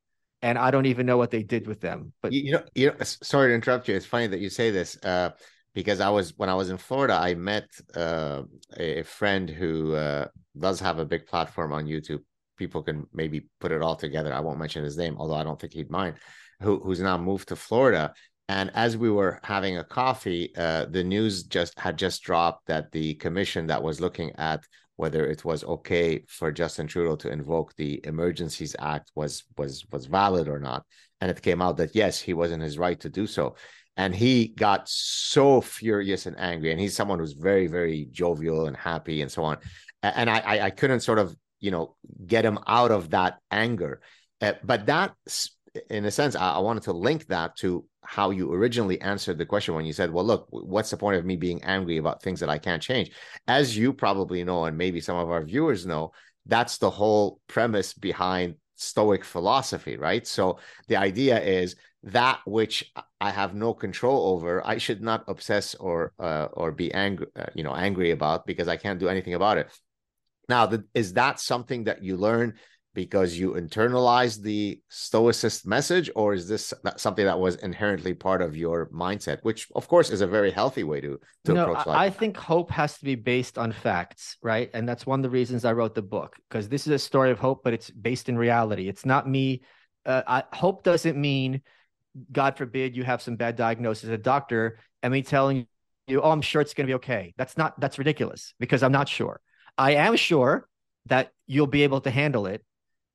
And 0.41 0.59
I 0.59 0.71
don't 0.71 0.87
even 0.87 1.07
know 1.07 1.17
what 1.17 1.31
they 1.31 1.43
did 1.43 1.67
with 1.67 1.81
them. 1.81 2.13
But 2.23 2.33
you 2.33 2.53
know, 2.53 2.65
you 2.75 2.89
know, 2.89 2.97
sorry 3.01 3.51
to 3.51 3.55
interrupt 3.55 3.89
you. 3.89 3.95
It's 3.95 4.07
funny 4.07 4.27
that 4.29 4.41
you 4.41 4.51
say 4.51 4.71
this. 4.71 4.97
Uh, 5.03 5.31
because 5.75 6.01
I 6.01 6.11
was 6.11 6.37
when 6.37 6.49
I 6.49 6.55
was 6.55 6.69
in 6.69 6.77
Florida, 6.77 7.15
I 7.15 7.35
met 7.35 7.65
uh, 7.95 8.43
a 8.77 9.03
friend 9.05 9.49
who 9.49 9.95
uh, 9.95 10.27
does 10.59 10.81
have 10.81 10.99
a 10.99 11.05
big 11.05 11.27
platform 11.27 11.73
on 11.73 11.87
YouTube 11.87 12.21
people 12.57 12.83
can 12.83 13.07
maybe 13.13 13.47
put 13.61 13.73
it 13.73 13.83
all 13.83 13.97
together. 13.97 14.33
I 14.33 14.41
won't 14.41 14.59
mention 14.59 14.85
his 14.85 14.99
name, 14.99 15.17
although 15.19 15.35
I 15.35 15.45
don't 15.45 15.61
think 15.61 15.73
he'd 15.73 15.91
mind. 15.91 16.17
Who, 16.61 16.79
who's 16.81 17.01
now 17.01 17.19
moved 17.19 17.49
to 17.49 17.57
Florida. 17.57 18.15
And 18.49 18.71
as 18.75 18.97
we 18.97 19.11
were 19.11 19.41
having 19.43 19.79
a 19.79 19.85
coffee, 19.85 20.55
uh, 20.57 20.87
the 20.87 21.03
news 21.03 21.45
just 21.45 21.79
had 21.79 21.97
just 21.97 22.23
dropped 22.23 22.67
that 22.67 22.93
the 22.93 23.15
commission 23.15 23.67
that 23.69 23.83
was 23.83 24.01
looking 24.01 24.33
at 24.37 24.65
whether 24.97 25.27
it 25.27 25.45
was 25.45 25.65
okay 25.65 26.23
for 26.29 26.53
Justin 26.53 26.87
Trudeau 26.87 27.17
to 27.17 27.31
invoke 27.31 27.75
the 27.75 28.01
Emergencies 28.05 28.77
Act 28.79 29.11
was 29.15 29.45
was 29.57 29.85
was 29.91 30.07
valid 30.07 30.49
or 30.49 30.59
not. 30.59 30.85
And 31.21 31.31
it 31.31 31.43
came 31.43 31.63
out 31.63 31.77
that 31.79 31.95
yes, 31.95 32.21
he 32.21 32.35
was 32.35 32.53
in 32.53 32.61
his 32.61 32.79
right 32.79 32.99
to 33.01 33.09
do 33.09 33.27
so. 33.27 33.57
And 33.97 34.15
he 34.15 34.49
got 34.49 34.89
so 34.89 35.61
furious 35.61 36.27
and 36.27 36.39
angry. 36.39 36.73
And 36.73 36.81
he's 36.81 36.97
someone 36.97 37.19
who's 37.19 37.35
very, 37.35 37.67
very 37.67 38.09
jovial 38.11 38.67
and 38.67 38.77
happy 38.77 39.23
and 39.23 39.31
so 39.31 39.45
on. 39.45 39.59
And 40.03 40.29
I 40.31 40.67
I 40.67 40.71
couldn't 40.71 41.01
sort 41.01 41.19
of 41.19 41.37
you 41.63 41.71
know 41.71 41.97
get 42.27 42.45
him 42.45 42.59
out 42.67 42.91
of 42.91 43.11
that 43.11 43.39
anger. 43.51 44.03
Uh, 44.43 44.53
but 44.63 44.85
that 44.87 45.15
in 45.89 46.05
a 46.05 46.11
sense 46.11 46.37
I, 46.37 46.55
I, 46.57 46.59
wanted 46.59 46.83
to 46.83 46.93
link 46.93 47.29
that 47.29 47.57
to 47.59 47.87
how 48.03 48.31
you 48.31 48.53
originally 48.53 49.01
answered 49.01 49.39
the 49.39 49.47
question 49.47 49.75
when 49.75 49.87
you 49.87 49.95
said 49.95 50.13
well 50.13 50.25
look 50.25 50.47
what's 50.51 50.91
the 50.91 50.99
point 50.99 51.17
of 51.17 51.25
me 51.25 51.37
being 51.37 51.63
angry 51.63 51.97
about 51.97 52.21
things 52.21 52.41
that 52.41 52.51
i 52.51 52.59
can't 52.59 52.83
change? 52.83 53.13
As 53.47 53.79
you 53.79 53.95
probably 53.95 54.45
know 54.45 54.67
and 54.67 54.77
maybe 54.77 55.01
some 55.01 55.17
of 55.17 55.31
our 55.31 55.43
viewers 55.45 55.87
know 55.87 56.13
that's 56.45 56.77
the 56.79 56.91
whole 56.91 57.41
premise 57.47 57.95
behind 57.95 58.57
stoic 58.75 59.25
philosophy 59.25 59.97
right? 59.97 60.27
So 60.27 60.59
the 60.89 60.97
idea 60.97 61.41
is 61.41 61.77
that 62.03 62.41
which 62.47 62.93
i 63.21 63.31
have 63.31 63.55
no 63.55 63.73
control 63.73 64.35
over 64.35 64.67
i 64.67 64.77
should 64.77 65.01
not 65.01 65.23
obsess 65.29 65.77
or 65.77 66.13
uh, 66.19 66.49
or 66.53 66.73
be 66.73 66.93
angry 66.93 67.29
uh, 67.37 67.47
you 67.55 67.63
know 67.63 67.77
angry 67.77 68.11
about 68.11 68.45
because 68.45 68.67
i 68.67 68.77
can't 68.77 68.99
do 68.99 69.09
anything 69.09 69.35
about 69.35 69.57
it 69.57 69.71
now, 70.53 70.71
is 70.95 71.09
that 71.15 71.41
something 71.41 71.85
that 71.85 71.99
you 72.07 72.15
learn 72.29 72.55
because 72.95 73.39
you 73.39 73.53
internalize 73.53 74.41
the 74.41 74.79
stoicist 74.91 75.65
message, 75.67 76.11
or 76.15 76.35
is 76.35 76.47
this 76.47 76.75
something 76.97 77.25
that 77.25 77.39
was 77.39 77.55
inherently 77.57 78.13
part 78.13 78.43
of 78.43 78.55
your 78.55 78.91
mindset, 78.91 79.39
which 79.43 79.67
of 79.75 79.89
course 79.89 80.11
is 80.11 80.21
a 80.21 80.27
very 80.27 80.51
healthy 80.51 80.85
way 80.85 81.01
to, 81.01 81.19
to 81.45 81.53
no, 81.55 81.63
approach 81.63 81.87
life? 81.87 81.97
I 81.97 82.11
think 82.11 82.37
hope 82.37 82.71
has 82.71 82.99
to 82.99 83.05
be 83.05 83.15
based 83.15 83.57
on 83.57 83.73
facts, 83.73 84.37
right? 84.43 84.69
And 84.75 84.87
that's 84.87 85.07
one 85.07 85.21
of 85.21 85.23
the 85.23 85.31
reasons 85.31 85.65
I 85.65 85.73
wrote 85.73 85.95
the 85.95 86.03
book 86.03 86.37
because 86.49 86.69
this 86.69 86.87
is 86.87 86.93
a 86.93 86.99
story 86.99 87.31
of 87.31 87.39
hope, 87.39 87.65
but 87.65 87.73
it's 87.73 87.91
based 87.91 88.29
in 88.29 88.37
reality. 88.37 88.89
It's 88.89 89.07
not 89.07 89.27
me. 89.27 89.63
Uh, 90.05 90.23
I, 90.27 90.45
hope 90.53 90.85
doesn't 90.85 91.17
mean, 91.17 91.63
God 92.31 92.59
forbid, 92.59 92.95
you 92.95 93.05
have 93.05 93.23
some 93.23 93.37
bad 93.37 93.57
diagnosis 93.57 94.11
a 94.11 94.19
doctor 94.19 94.79
and 95.03 95.13
me 95.13 95.23
telling 95.23 95.67
you, 96.09 96.21
oh, 96.21 96.31
I'm 96.31 96.43
sure 96.43 96.61
it's 96.61 96.75
going 96.75 96.87
to 96.87 96.91
be 96.91 96.97
okay. 96.97 97.33
That's 97.39 97.57
not, 97.57 97.81
that's 97.81 97.97
ridiculous 97.97 98.53
because 98.59 98.83
I'm 98.83 98.93
not 98.93 99.09
sure. 99.09 99.41
I 99.79 99.93
am 99.93 100.17
sure 100.17 100.69
that 101.07 101.33
you'll 101.47 101.67
be 101.67 101.83
able 101.83 102.01
to 102.03 102.11
handle 102.11 102.47
it 102.47 102.65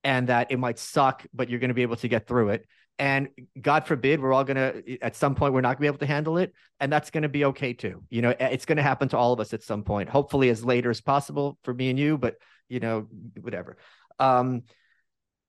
and 0.04 0.28
that 0.28 0.50
it 0.50 0.58
might 0.58 0.78
suck, 0.78 1.26
but 1.32 1.48
you're 1.48 1.60
going 1.60 1.68
to 1.68 1.74
be 1.74 1.82
able 1.82 1.96
to 1.96 2.08
get 2.08 2.26
through 2.26 2.50
it. 2.50 2.66
And 3.00 3.28
God 3.60 3.86
forbid, 3.86 4.20
we're 4.20 4.32
all 4.32 4.42
going 4.42 4.56
to, 4.56 4.98
at 5.00 5.14
some 5.14 5.36
point, 5.36 5.54
we're 5.54 5.60
not 5.60 5.68
going 5.68 5.76
to 5.76 5.80
be 5.82 5.86
able 5.86 5.98
to 5.98 6.06
handle 6.06 6.36
it. 6.36 6.52
And 6.80 6.92
that's 6.92 7.10
going 7.10 7.22
to 7.22 7.28
be 7.28 7.44
okay 7.46 7.72
too. 7.72 8.02
You 8.10 8.22
know, 8.22 8.34
it's 8.40 8.64
going 8.64 8.76
to 8.76 8.82
happen 8.82 9.08
to 9.10 9.16
all 9.16 9.32
of 9.32 9.38
us 9.38 9.54
at 9.54 9.62
some 9.62 9.84
point, 9.84 10.08
hopefully 10.08 10.48
as 10.48 10.64
later 10.64 10.90
as 10.90 11.00
possible 11.00 11.58
for 11.62 11.72
me 11.72 11.90
and 11.90 11.98
you, 11.98 12.18
but, 12.18 12.36
you 12.68 12.80
know, 12.80 13.06
whatever. 13.40 13.76
Um, 14.18 14.62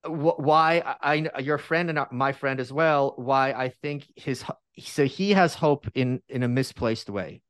wh- 0.04 0.40
why 0.40 0.84
I, 1.02 1.28
I, 1.34 1.40
your 1.40 1.58
friend 1.58 1.90
and 1.90 2.00
my 2.12 2.34
friend 2.34 2.60
as 2.60 2.72
well, 2.72 3.14
why 3.16 3.52
I 3.52 3.70
think 3.82 4.06
his, 4.16 4.44
so 4.78 5.06
he 5.06 5.32
has 5.32 5.56
hope 5.56 5.88
in, 5.96 6.22
in 6.30 6.44
a 6.44 6.48
misplaced 6.48 7.10
way. 7.10 7.42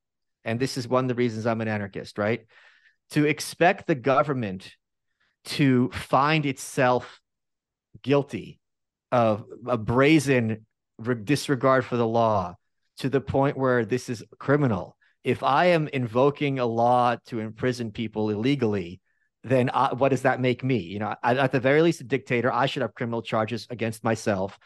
And 0.46 0.62
this 0.62 0.78
is 0.78 0.88
one 0.88 1.04
of 1.04 1.10
the 1.10 1.16
reasons 1.16 1.46
I'm 1.46 1.60
an 1.60 1.68
anarchist, 1.68 2.18
right? 2.18 2.46
To 3.12 3.26
expect 3.26 3.88
the 3.88 3.96
government 3.96 4.76
to 5.46 5.90
find 5.92 6.46
itself 6.46 7.20
guilty 8.04 8.60
of 9.12 9.46
a 9.68 9.78
brazen 9.78 10.66
disregard 11.24 11.86
for 11.86 11.98
the 11.98 12.08
law 12.08 12.56
to 12.98 13.10
the 13.10 13.22
point 13.22 13.58
where 13.58 13.86
this 13.86 14.10
is 14.10 14.24
criminal 14.38 14.96
If 15.24 15.44
I 15.44 15.68
am 15.68 15.90
invoking 15.92 16.60
a 16.60 16.66
law 16.66 17.18
to 17.28 17.40
imprison 17.40 17.92
people 17.92 18.30
illegally, 18.30 19.02
then 19.44 19.70
I, 19.74 19.94
what 19.94 20.10
does 20.10 20.22
that 20.22 20.40
make 20.40 20.64
me? 20.64 20.78
You 20.78 21.00
know, 21.00 21.16
I, 21.22 21.36
at 21.36 21.52
the 21.52 21.60
very 21.60 21.82
least, 21.82 22.02
a 22.02 22.06
dictator, 22.06 22.52
I 22.52 22.66
should 22.66 22.82
have 22.82 22.94
criminal 22.94 23.22
charges 23.22 23.68
against 23.70 24.04
myself 24.04 24.58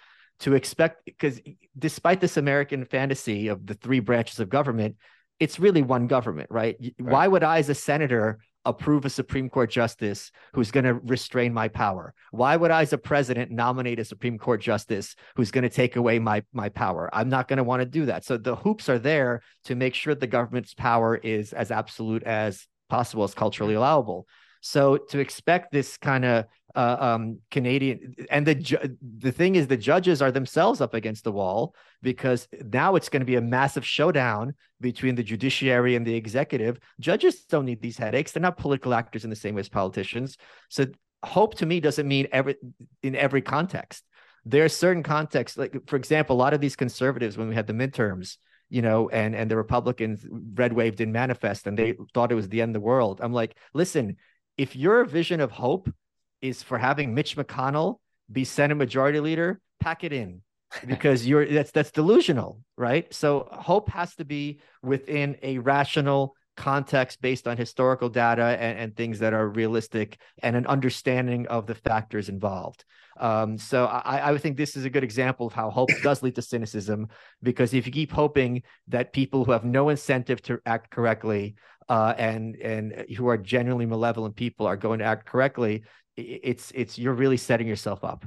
to 0.42 0.54
expect, 0.54 1.06
because 1.06 1.40
despite 1.78 2.22
this 2.22 2.38
American 2.38 2.86
fantasy 2.86 3.48
of 3.48 3.66
the 3.66 3.74
three 3.74 4.00
branches 4.00 4.40
of 4.40 4.50
government, 4.50 4.98
it's 5.44 5.60
really 5.60 5.82
one 5.82 6.08
government, 6.08 6.50
right? 6.50 6.78
right? 6.80 6.96
Why 7.00 7.28
would 7.28 7.44
I, 7.44 7.60
as 7.60 7.70
a 7.70 7.76
senator, 7.76 8.40
approve 8.66 9.04
a 9.04 9.10
Supreme 9.10 9.50
Court 9.50 9.70
justice 9.70 10.32
who's 10.54 10.72
going 10.72 10.86
to 10.86 10.94
restrain 10.94 11.54
my 11.54 11.68
power? 11.68 12.14
Why 12.32 12.56
would 12.56 12.72
I, 12.72 12.82
as 12.82 12.94
a 12.94 12.98
president, 12.98 13.52
nominate 13.52 14.00
a 14.00 14.06
Supreme 14.06 14.38
Court 14.38 14.62
justice 14.62 15.16
who's 15.36 15.52
going 15.52 15.64
to 15.64 15.70
take 15.70 15.96
away 15.96 16.20
my 16.20 16.44
my 16.54 16.70
power? 16.70 17.10
I'm 17.14 17.30
not 17.30 17.48
going 17.48 17.58
to 17.58 17.64
want 17.64 17.82
to 17.82 17.86
do 17.86 18.06
that. 18.06 18.24
So 18.24 18.38
the 18.38 18.56
hoops 18.56 18.88
are 18.88 19.00
there 19.00 19.42
to 19.66 19.76
make 19.76 19.96
sure 19.96 20.16
the 20.16 20.28
government's 20.28 20.74
power 20.74 21.16
is 21.18 21.54
as 21.54 21.72
absolute 21.72 22.24
as 22.24 22.68
possible, 22.90 23.24
as 23.24 23.34
culturally 23.34 23.74
allowable. 23.74 24.28
So 24.62 24.96
to 24.96 25.20
expect 25.20 25.74
this 25.74 25.98
kind 25.98 26.24
of 26.24 26.46
uh, 26.76 26.98
um, 27.00 27.40
Canadian 27.52 28.16
and 28.30 28.46
the 28.46 28.56
ju- 28.56 28.98
the 29.20 29.32
thing 29.32 29.56
is 29.56 29.68
the 29.68 29.78
judges 29.78 30.22
are 30.22 30.32
themselves 30.32 30.82
up 30.82 30.94
against 30.94 31.24
the 31.24 31.32
wall 31.32 31.76
because 32.02 32.48
now 32.72 32.96
it's 32.96 33.10
going 33.10 33.22
to 33.22 33.26
be 33.26 33.36
a 33.36 33.42
massive 33.42 33.86
showdown 33.86 34.56
between 34.82 35.16
the 35.16 35.24
judiciary 35.24 35.96
and 35.96 36.06
the 36.06 36.16
executive. 36.16 36.80
Judges 37.00 37.44
don't 37.46 37.66
need 37.66 37.82
these 37.82 37.98
headaches; 37.98 38.32
they're 38.32 38.42
not 38.42 38.58
political 38.58 38.94
actors 38.94 39.24
in 39.24 39.30
the 39.30 39.36
same 39.36 39.56
way 39.56 39.62
as 39.62 39.70
politicians. 39.70 40.38
So 40.70 40.86
hope 41.24 41.56
to 41.56 41.66
me 41.66 41.80
doesn't 41.80 42.08
mean 42.08 42.28
every 42.32 42.56
in 43.02 43.16
every 43.16 43.42
context. 43.42 44.04
There 44.46 44.66
are 44.66 44.70
certain 44.70 45.04
contexts, 45.04 45.58
like 45.58 45.76
for 45.88 45.96
example, 45.96 46.36
a 46.36 46.42
lot 46.44 46.54
of 46.54 46.62
these 46.62 46.76
conservatives 46.76 47.38
when 47.38 47.50
we 47.50 47.56
had 47.56 47.68
the 47.68 47.74
midterms 47.74 48.38
you 48.70 48.82
know, 48.82 49.08
and 49.10 49.36
and 49.36 49.52
the 49.52 49.56
Republicans 49.56 50.26
red 50.56 50.74
waved 50.74 51.00
in 51.00 51.12
manifest 51.12 51.68
and 51.68 51.78
they 51.78 51.94
thought 52.16 52.32
it 52.32 52.36
was 52.36 52.50
the 52.50 52.60
end 52.60 52.70
of 52.70 52.82
the 52.82 52.86
world. 52.86 53.20
I'm 53.22 53.32
like, 53.32 53.56
listen, 53.76 54.18
if 54.58 54.76
your 54.76 55.06
vision 55.06 55.42
of 55.42 55.52
hope 55.52 55.94
is 56.44 56.62
for 56.62 56.78
having 56.78 57.16
Mitch 57.16 57.36
McConnell 57.38 58.00
be 58.32 58.44
Senate 58.44 58.76
Majority 58.76 59.20
Leader, 59.20 59.60
pack 59.80 60.04
it 60.04 60.14
in 60.14 60.42
because 60.86 61.26
you're 61.28 61.46
that's 61.46 61.72
that's 61.72 61.92
delusional, 61.92 62.60
right? 62.78 63.12
So 63.14 63.48
hope 63.52 63.90
has 63.90 64.16
to 64.16 64.26
be 64.26 64.60
within 64.84 65.38
a 65.42 65.58
rational 65.60 66.36
context 66.56 67.22
based 67.22 67.48
on 67.48 67.58
historical 67.58 68.10
data 68.10 68.44
and, 68.60 68.78
and 68.78 68.96
things 68.96 69.20
that 69.20 69.34
are 69.34 69.48
realistic 69.48 70.20
and 70.44 70.56
an 70.56 70.68
understanding 70.68 71.48
of 71.48 71.66
the 71.66 71.74
factors 71.74 72.30
involved. 72.30 72.86
Um, 73.20 73.58
so 73.58 73.86
I, 73.86 74.18
I 74.20 74.32
would 74.32 74.42
think 74.42 74.58
this 74.58 74.76
is 74.76 74.86
a 74.86 74.90
good 74.90 75.04
example 75.04 75.48
of 75.48 75.54
how 75.54 75.70
hope 75.70 75.90
does 76.04 76.22
lead 76.22 76.36
to 76.36 76.42
cynicism 76.42 77.08
because 77.42 77.74
if 77.74 77.86
you 77.86 77.92
keep 77.92 78.12
hoping 78.12 78.64
that 78.88 79.14
people 79.14 79.46
who 79.46 79.52
have 79.52 79.66
no 79.66 79.90
incentive 79.90 80.42
to 80.44 80.60
act 80.66 80.92
correctly 80.92 81.56
uh, 81.90 82.14
and 82.18 82.56
and 82.58 83.06
who 83.18 83.28
are 83.28 83.38
genuinely 83.38 83.86
malevolent 83.86 84.36
people 84.36 84.66
are 84.66 84.78
going 84.78 85.00
to 85.00 85.06
act 85.06 85.26
correctly, 85.26 85.84
it's 86.16 86.72
it's 86.76 86.98
you're 86.98 87.14
really 87.14 87.38
setting 87.38 87.68
yourself 87.68 88.04
up. 88.04 88.26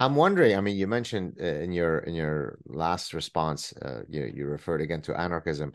I'm 0.00 0.14
wondering. 0.14 0.56
I 0.56 0.60
mean, 0.60 0.76
you 0.76 0.86
mentioned 0.86 1.38
uh, 1.40 1.44
in 1.44 1.72
your 1.72 1.98
in 1.98 2.14
your 2.14 2.58
last 2.66 3.14
response, 3.14 3.72
uh, 3.82 4.02
you 4.08 4.30
you 4.32 4.46
referred 4.46 4.80
again 4.80 5.02
to 5.02 5.18
anarchism. 5.18 5.72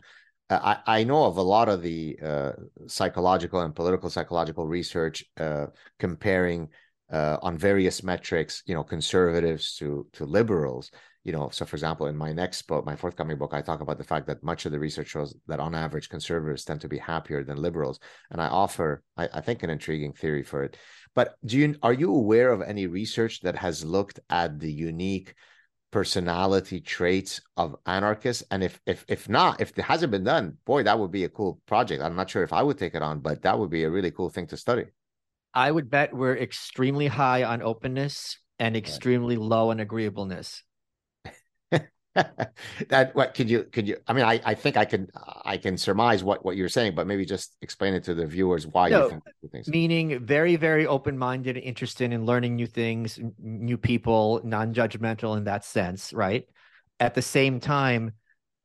Uh, 0.48 0.76
I 0.86 1.00
I 1.00 1.04
know 1.04 1.24
of 1.24 1.36
a 1.36 1.42
lot 1.42 1.68
of 1.68 1.82
the 1.82 2.18
uh, 2.22 2.52
psychological 2.86 3.60
and 3.60 3.74
political 3.74 4.08
psychological 4.08 4.66
research 4.66 5.24
uh, 5.38 5.66
comparing 5.98 6.68
uh, 7.12 7.36
on 7.42 7.58
various 7.58 8.02
metrics, 8.02 8.62
you 8.66 8.74
know, 8.74 8.84
conservatives 8.84 9.76
to 9.76 10.06
to 10.14 10.24
liberals, 10.24 10.90
you 11.24 11.32
know 11.32 11.48
so 11.50 11.64
for 11.64 11.76
example 11.76 12.06
in 12.06 12.16
my 12.16 12.32
next 12.32 12.62
book 12.62 12.84
my 12.86 12.94
forthcoming 12.94 13.38
book 13.38 13.52
i 13.54 13.60
talk 13.60 13.80
about 13.80 13.98
the 13.98 14.04
fact 14.04 14.26
that 14.26 14.42
much 14.42 14.66
of 14.66 14.72
the 14.72 14.78
research 14.78 15.08
shows 15.08 15.34
that 15.46 15.58
on 15.58 15.74
average 15.74 16.08
conservatives 16.08 16.64
tend 16.64 16.80
to 16.80 16.88
be 16.88 16.98
happier 16.98 17.42
than 17.42 17.56
liberals 17.56 17.98
and 18.30 18.40
i 18.40 18.46
offer 18.46 19.02
I, 19.16 19.28
I, 19.34 19.40
think 19.40 19.62
an 19.62 19.70
intriguing 19.70 20.12
theory 20.12 20.42
for 20.42 20.64
it. 20.64 20.76
But 21.14 21.36
do 21.44 21.58
you 21.58 21.76
are 21.82 21.92
you 21.92 22.14
aware 22.14 22.50
of 22.50 22.62
any 22.62 22.86
research 22.86 23.40
that 23.40 23.56
has 23.56 23.84
looked 23.84 24.20
at 24.28 24.58
the 24.58 24.72
unique 24.72 25.34
personality 25.90 26.80
traits 26.80 27.40
of 27.56 27.76
anarchists? 27.86 28.42
And 28.50 28.64
if 28.64 28.80
if 28.86 29.04
if 29.08 29.28
not 29.28 29.60
if 29.60 29.78
it 29.78 29.82
hasn't 29.82 30.10
been 30.12 30.24
done 30.24 30.58
boy 30.64 30.82
that 30.82 30.98
would 30.98 31.12
be 31.12 31.24
a 31.24 31.28
cool 31.28 31.60
project. 31.66 32.02
I'm 32.02 32.16
not 32.16 32.30
sure 32.30 32.42
if 32.42 32.52
i 32.52 32.62
would 32.62 32.78
take 32.78 32.94
it 32.94 33.02
on 33.02 33.20
but 33.20 33.42
that 33.42 33.58
would 33.58 33.70
be 33.70 33.84
a 33.84 33.90
really 33.90 34.10
cool 34.10 34.30
thing 34.30 34.46
to 34.48 34.56
study. 34.56 34.86
I 35.56 35.70
would 35.70 35.88
bet 35.88 36.12
we're 36.12 36.36
extremely 36.36 37.06
high 37.06 37.44
on 37.44 37.62
openness 37.62 38.38
and 38.58 38.76
extremely 38.76 39.36
low 39.36 39.70
on 39.70 39.78
agreeableness 39.78 40.64
that 42.88 43.14
what 43.14 43.34
could 43.34 43.50
you 43.50 43.64
could 43.64 43.86
you 43.88 43.96
i 44.06 44.12
mean 44.12 44.24
i 44.24 44.40
i 44.44 44.54
think 44.54 44.76
i 44.76 44.84
can 44.84 45.08
i 45.44 45.56
can 45.56 45.76
surmise 45.76 46.22
what 46.22 46.44
what 46.44 46.56
you're 46.56 46.68
saying 46.68 46.94
but 46.94 47.06
maybe 47.06 47.24
just 47.24 47.56
explain 47.60 47.92
it 47.92 48.04
to 48.04 48.14
the 48.14 48.24
viewers 48.24 48.66
why 48.66 48.88
no, 48.88 49.04
you 49.04 49.10
think 49.10 49.22
things 49.50 49.68
meaning 49.68 50.24
very 50.24 50.54
very 50.56 50.86
open-minded 50.86 51.56
interested 51.56 52.12
in 52.12 52.24
learning 52.24 52.54
new 52.54 52.66
things 52.66 53.18
new 53.38 53.76
people 53.76 54.40
non-judgmental 54.44 55.36
in 55.36 55.44
that 55.44 55.64
sense 55.64 56.12
right? 56.14 56.48
At 57.00 57.14
the 57.14 57.22
same 57.22 57.60
time 57.60 58.12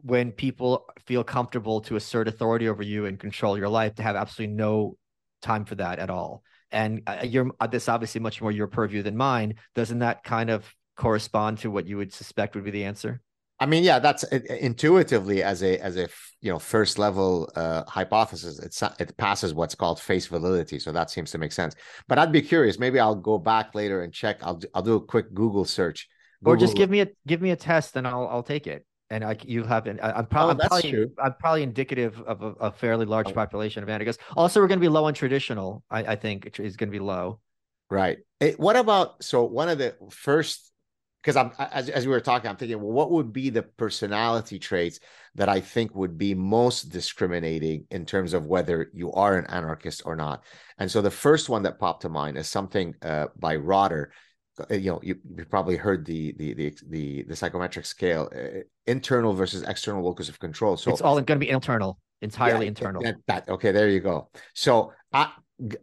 when 0.02 0.32
people 0.32 0.88
feel 1.06 1.24
comfortable 1.24 1.82
to 1.82 1.96
assert 1.96 2.28
authority 2.28 2.70
over 2.70 2.84
you 2.84 3.06
and 3.06 3.20
control 3.20 3.58
your 3.58 3.68
life 3.70 3.96
to 3.96 4.04
have 4.04 4.16
absolutely 4.16 4.56
no 4.56 4.98
time 5.42 5.66
for 5.66 5.76
that 5.76 6.00
at 6.00 6.10
all. 6.10 6.44
And 6.72 7.02
uh, 7.08 7.26
you're 7.26 7.52
uh, 7.60 7.68
this 7.68 7.90
obviously 7.90 8.22
much 8.22 8.42
more 8.42 8.52
your 8.52 8.68
purview 8.68 9.02
than 9.02 9.18
mine. 9.18 9.56
Doesn't 9.76 10.00
that 10.00 10.24
kind 10.24 10.50
of 10.50 10.74
correspond 10.96 11.58
to 11.60 11.72
what 11.72 11.88
you 11.88 11.98
would 11.98 12.14
suspect 12.14 12.56
would 12.56 12.64
be 12.64 12.72
the 12.72 12.86
answer 12.86 13.22
I 13.60 13.66
mean, 13.66 13.84
yeah, 13.84 14.00
that's 14.00 14.24
intuitively 14.24 15.44
as 15.44 15.62
a 15.64 15.78
as 15.80 15.98
a 15.98 16.08
you 16.42 16.52
know 16.52 16.60
first 16.60 16.98
level 16.98 17.52
uh, 17.56 17.84
hypothesis. 17.86 18.60
It's 18.60 18.82
it 19.00 19.16
passes 19.18 19.54
what's 19.54 19.76
called 19.76 20.00
face 20.00 20.28
validity, 20.28 20.80
so 20.80 20.92
that 20.94 21.10
seems 21.10 21.32
to 21.32 21.38
make 21.38 21.52
sense. 21.52 21.76
But 22.08 22.20
I'd 22.20 22.32
be 22.32 22.42
curious. 22.42 22.80
Maybe 22.80 23.00
I'll 23.00 23.16
go 23.16 23.38
back 23.38 23.76
later 23.76 24.02
and 24.02 24.14
check. 24.14 24.38
I'll 24.42 24.62
I'll 24.74 24.82
do 24.82 24.96
a 24.96 25.02
quick 25.02 25.34
Google 25.34 25.66
search, 25.66 26.08
Google. 26.42 26.54
or 26.54 26.58
just 26.58 26.78
give 26.78 26.90
me 26.90 27.02
a 27.02 27.08
give 27.28 27.42
me 27.42 27.52
a 27.52 27.56
test 27.58 27.96
and 27.98 28.08
I'll 28.08 28.28
I'll 28.28 28.44
take 28.44 28.66
it. 28.66 28.86
And 29.10 29.24
I 29.26 29.36
you 29.44 29.64
have 29.64 29.88
an 29.88 30.00
I'm, 30.02 30.28
pro- 30.28 30.44
oh, 30.44 30.50
I'm 30.52 30.58
probably 30.58 30.92
true. 30.92 31.12
I'm 31.22 31.34
probably 31.34 31.64
indicative 31.64 32.22
of 32.22 32.42
a, 32.42 32.52
a 32.68 32.72
fairly 32.72 33.06
large 33.06 33.28
oh. 33.28 33.34
population 33.34 33.84
of 33.84 33.90
anarchists. 33.90 34.24
Also, 34.38 34.62
we're 34.62 34.68
going 34.68 34.80
to 34.80 34.86
be 34.86 34.88
low 34.88 35.06
on 35.06 35.14
traditional. 35.14 35.84
I, 35.90 36.00
I 36.00 36.16
think 36.16 36.60
is 36.60 36.78
going 36.78 36.90
to 36.90 36.92
be 36.92 37.04
low. 37.04 37.40
Right. 37.90 38.20
Hey, 38.40 38.54
what 38.54 38.76
about 38.76 39.24
so 39.24 39.44
one 39.44 39.68
of 39.68 39.80
the 39.80 39.96
first 40.12 40.72
because 41.22 41.36
I'm 41.36 41.52
as, 41.60 41.90
as 41.90 42.06
we 42.06 42.12
were 42.12 42.22
talking, 42.22 42.50
I'm 42.50 42.56
thinking, 42.56 42.82
well, 42.82 42.92
what 42.92 43.12
would 43.12 43.34
be 43.34 43.50
the 43.50 43.64
personality 43.64 44.58
traits 44.60 45.00
that 45.36 45.50
I 45.50 45.60
think 45.60 45.94
would 45.96 46.18
be 46.18 46.34
most 46.34 46.90
discriminating 46.90 47.86
in 47.92 48.06
terms 48.06 48.34
of 48.34 48.46
whether 48.46 48.90
you 48.94 49.12
are 49.12 49.38
an 49.38 49.46
anarchist 49.48 50.04
or 50.06 50.16
not? 50.16 50.44
And 50.78 50.90
so 50.90 51.02
the 51.02 51.12
first 51.12 51.50
one 51.50 51.64
that 51.64 51.80
popped 51.80 52.04
to 52.04 52.10
mind 52.10 52.38
is 52.38 52.48
something 52.48 52.96
uh, 53.02 53.28
by 53.38 53.58
Rotter. 53.58 54.12
Uh, 54.60 54.76
you 54.76 54.92
know, 54.92 55.00
you, 55.04 55.16
you 55.38 55.46
probably 55.46 55.76
heard 55.76 56.06
the 56.06 56.34
the 56.38 56.54
the 56.54 56.78
the, 56.90 57.24
the 57.24 57.36
psychometric 57.36 57.86
scale, 57.86 58.30
uh, 58.36 58.62
internal 58.88 59.34
versus 59.34 59.64
external 59.64 60.04
locus 60.04 60.30
of 60.30 60.40
control. 60.40 60.78
So 60.78 60.92
it's 60.92 61.02
all 61.02 61.16
going 61.16 61.40
to 61.40 61.46
be 61.46 61.50
internal, 61.50 62.00
entirely 62.22 62.66
yeah, 62.66 62.70
internal. 62.70 63.04
That, 63.04 63.16
that, 63.28 63.50
okay, 63.50 63.72
there 63.72 63.90
you 63.90 64.00
go. 64.00 64.30
So 64.54 64.94
I 65.14 65.32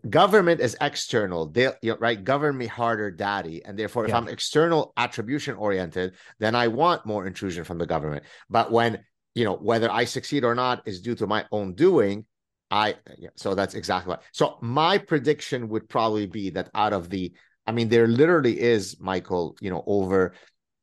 government 0.09 0.61
is 0.61 0.77
external. 0.81 1.47
They 1.47 1.71
you 1.83 1.93
know, 1.93 1.97
right? 1.99 2.23
Govern 2.23 2.57
me 2.57 2.67
harder 2.67 3.11
daddy. 3.11 3.65
And 3.65 3.79
therefore 3.79 4.05
if 4.05 4.11
yeah. 4.11 4.19
i'm 4.19 4.29
external 4.29 4.93
attribution 4.97 5.55
oriented 5.57 6.15
then 6.39 6.55
i 6.55 6.69
want 6.69 7.05
more 7.07 7.27
intrusion 7.27 7.65
from 7.65 7.79
the 7.79 7.87
government. 7.87 8.25
But 8.49 8.73
when 8.73 9.05
you 9.37 9.45
know 9.45 9.55
whether 9.55 9.89
i 9.93 10.05
succeed 10.05 10.43
or 10.45 10.55
not 10.57 10.83
is 10.87 11.01
due 11.01 11.15
to 11.15 11.27
my 11.27 11.45
own 11.53 11.75
doing 11.75 12.25
i 12.71 12.97
so 13.37 13.55
that's 13.55 13.75
exactly 13.75 14.11
what 14.11 14.23
so 14.33 14.57
my 14.63 14.99
prediction 14.99 15.69
would 15.69 15.89
probably 15.89 16.27
be 16.27 16.51
that 16.51 16.71
out 16.75 16.93
of 16.93 17.11
the 17.11 17.33
i 17.67 17.71
mean 17.71 17.89
there 17.89 18.09
literally 18.09 18.59
is 18.59 18.97
michael 18.99 19.55
you 19.61 19.71
know 19.71 19.85
over 19.87 20.33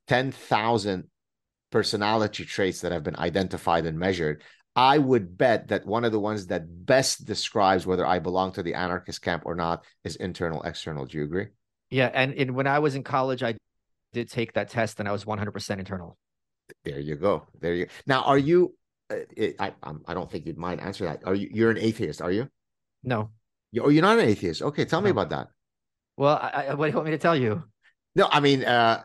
10,000 0.08 1.06
personality 1.72 2.46
traits 2.46 2.82
that 2.82 2.91
have 2.91 3.04
been 3.04 3.16
identified 3.16 3.86
and 3.86 3.98
measured 3.98 4.44
I 4.76 4.97
would 4.97 5.38
bet 5.38 5.67
that 5.67 5.86
one 5.86 6.03
of 6.03 6.11
the 6.11 6.19
ones 6.19 6.47
that 6.47 6.86
best 6.86 7.26
describes 7.26 7.86
whether 7.86 8.05
I 8.05 8.19
belong 8.19 8.53
to 8.53 8.63
the 8.63 8.74
anarchist 8.74 9.21
camp 9.21 9.43
or 9.45 9.55
not 9.55 9.86
is 10.03 10.15
internal 10.15 10.63
external. 10.63 11.05
Do 11.05 11.17
you 11.17 11.24
agree? 11.24 11.47
Yeah, 11.91 12.09
and, 12.11 12.34
and 12.34 12.55
when 12.55 12.65
I 12.65 12.80
was 12.80 12.95
in 12.95 13.03
college, 13.03 13.43
I 13.43 13.55
did 14.13 14.30
take 14.30 14.53
that 14.53 14.69
test, 14.69 14.99
and 14.99 15.07
I 15.07 15.11
was 15.11 15.26
100% 15.26 15.80
internal. 15.80 16.17
There 16.84 16.99
you 16.99 17.15
go. 17.15 17.45
There 17.59 17.76
you. 17.76 17.86
Go. 17.86 17.91
Now, 18.07 18.24
are 18.24 18.38
you? 18.38 18.76
Uh, 19.11 19.17
I 19.59 19.74
I'm, 19.84 20.01
I 20.07 20.13
don't 20.13 20.32
think 20.32 20.47
you'd 20.47 20.57
mind 20.57 20.82
answering 20.82 21.11
that. 21.11 21.28
Are 21.28 21.36
you? 21.36 21.49
You're 21.51 21.71
an 21.71 21.78
atheist, 21.78 22.21
are 22.21 22.32
you? 22.32 22.49
No. 23.03 23.30
You, 23.71 23.84
oh, 23.84 23.89
you're 23.89 24.01
not 24.01 24.17
an 24.17 24.26
atheist. 24.26 24.61
Okay, 24.61 24.86
tell 24.86 25.01
no. 25.01 25.05
me 25.05 25.11
about 25.11 25.30
that. 25.30 25.49
Well, 26.17 26.36
I, 26.41 26.67
I, 26.69 26.74
what 26.74 26.86
do 26.86 26.91
you 26.91 26.95
want 26.95 27.05
me 27.05 27.11
to 27.11 27.17
tell 27.17 27.36
you? 27.36 27.63
No, 28.15 28.28
I 28.32 28.39
mean, 28.39 28.63
uh, 28.63 29.03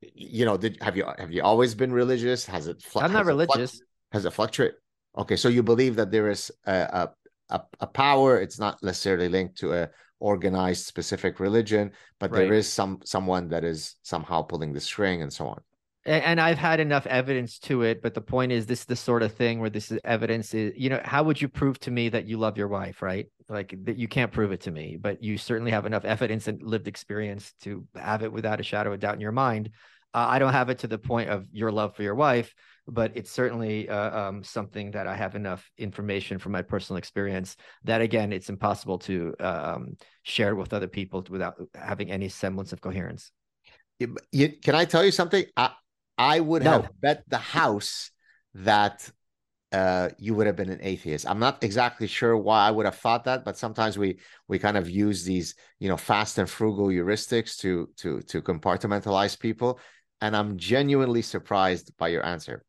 you 0.00 0.44
know, 0.44 0.56
did 0.56 0.78
have 0.80 0.96
you 0.96 1.04
have 1.18 1.32
you 1.32 1.42
always 1.42 1.74
been 1.74 1.92
religious? 1.92 2.46
Has 2.46 2.66
it? 2.66 2.82
I'm 2.96 3.12
not 3.12 3.26
religious. 3.26 3.80
Has 4.12 4.24
it 4.24 4.32
fluctuate? 4.32 4.74
Okay, 5.16 5.36
so 5.36 5.48
you 5.48 5.62
believe 5.62 5.96
that 5.96 6.10
there 6.10 6.30
is 6.30 6.50
a, 6.66 7.08
a, 7.50 7.60
a 7.80 7.86
power. 7.86 8.38
It's 8.38 8.58
not 8.58 8.82
necessarily 8.82 9.28
linked 9.28 9.58
to 9.58 9.72
a 9.72 9.90
organized 10.20 10.86
specific 10.86 11.40
religion, 11.40 11.90
but 12.18 12.30
right. 12.30 12.40
there 12.40 12.52
is 12.52 12.70
some 12.70 13.00
someone 13.04 13.48
that 13.48 13.64
is 13.64 13.96
somehow 14.02 14.42
pulling 14.42 14.72
the 14.72 14.80
string 14.80 15.22
and 15.22 15.32
so 15.32 15.48
on. 15.48 15.60
and 16.06 16.40
I've 16.40 16.58
had 16.58 16.80
enough 16.80 17.06
evidence 17.06 17.58
to 17.60 17.82
it, 17.82 18.02
but 18.02 18.14
the 18.14 18.20
point 18.20 18.52
is, 18.52 18.66
this 18.66 18.80
is 18.80 18.86
the 18.86 18.96
sort 18.96 19.22
of 19.22 19.34
thing 19.34 19.60
where 19.60 19.70
this 19.70 19.90
is 19.90 19.98
evidence 20.04 20.54
is, 20.54 20.72
you 20.76 20.90
know, 20.90 21.00
how 21.04 21.22
would 21.24 21.40
you 21.40 21.48
prove 21.48 21.78
to 21.80 21.90
me 21.90 22.08
that 22.10 22.26
you 22.26 22.38
love 22.38 22.56
your 22.56 22.68
wife, 22.68 23.02
right? 23.02 23.26
Like 23.48 23.74
that 23.84 23.96
you 23.96 24.08
can't 24.08 24.32
prove 24.32 24.52
it 24.52 24.62
to 24.62 24.70
me, 24.70 24.96
but 25.00 25.22
you 25.22 25.36
certainly 25.36 25.72
have 25.72 25.86
enough 25.86 26.04
evidence 26.04 26.46
and 26.46 26.62
lived 26.62 26.88
experience 26.88 27.52
to 27.62 27.86
have 27.94 28.22
it 28.22 28.32
without 28.32 28.60
a 28.60 28.62
shadow 28.64 28.92
of 28.92 29.00
doubt 29.00 29.14
in 29.14 29.20
your 29.20 29.32
mind. 29.32 29.70
Uh, 30.12 30.26
I 30.28 30.38
don't 30.38 30.52
have 30.52 30.70
it 30.70 30.80
to 30.80 30.86
the 30.86 30.98
point 30.98 31.30
of 31.30 31.46
your 31.52 31.70
love 31.70 31.94
for 31.94 32.02
your 32.02 32.14
wife, 32.14 32.54
but 32.90 33.12
it's 33.14 33.30
certainly 33.30 33.88
uh, 33.88 34.28
um, 34.28 34.44
something 34.44 34.90
that 34.90 35.06
I 35.06 35.14
have 35.14 35.34
enough 35.34 35.70
information 35.78 36.38
from 36.38 36.52
my 36.52 36.62
personal 36.62 36.98
experience 36.98 37.56
that, 37.84 38.00
again, 38.00 38.32
it's 38.32 38.50
impossible 38.50 38.98
to 39.00 39.34
um, 39.40 39.96
share 40.22 40.54
with 40.54 40.72
other 40.72 40.88
people 40.88 41.24
without 41.30 41.54
having 41.74 42.10
any 42.10 42.28
semblance 42.28 42.72
of 42.72 42.80
coherence. 42.80 43.30
You, 43.98 44.16
you, 44.32 44.48
can 44.48 44.74
I 44.74 44.84
tell 44.84 45.04
you 45.04 45.10
something? 45.10 45.44
I, 45.56 45.70
I 46.18 46.40
would 46.40 46.64
no. 46.64 46.72
have 46.72 46.90
bet 47.00 47.24
the 47.28 47.38
house 47.38 48.10
that 48.54 49.10
uh, 49.72 50.08
you 50.18 50.34
would 50.34 50.46
have 50.46 50.56
been 50.56 50.70
an 50.70 50.80
atheist. 50.82 51.28
I'm 51.28 51.38
not 51.38 51.62
exactly 51.62 52.08
sure 52.08 52.36
why 52.36 52.66
I 52.66 52.70
would 52.70 52.86
have 52.86 52.96
thought 52.96 53.24
that, 53.24 53.44
but 53.44 53.56
sometimes 53.56 53.96
we 53.96 54.18
we 54.48 54.58
kind 54.58 54.76
of 54.76 54.90
use 54.90 55.24
these, 55.24 55.54
you 55.78 55.88
know, 55.88 55.96
fast 55.96 56.38
and 56.38 56.50
frugal 56.50 56.88
heuristics 56.88 57.56
to 57.58 57.88
to 57.98 58.20
to 58.22 58.42
compartmentalize 58.42 59.38
people. 59.38 59.78
And 60.20 60.36
I'm 60.36 60.58
genuinely 60.58 61.22
surprised 61.22 61.96
by 61.96 62.08
your 62.08 62.24
answer. 62.24 62.64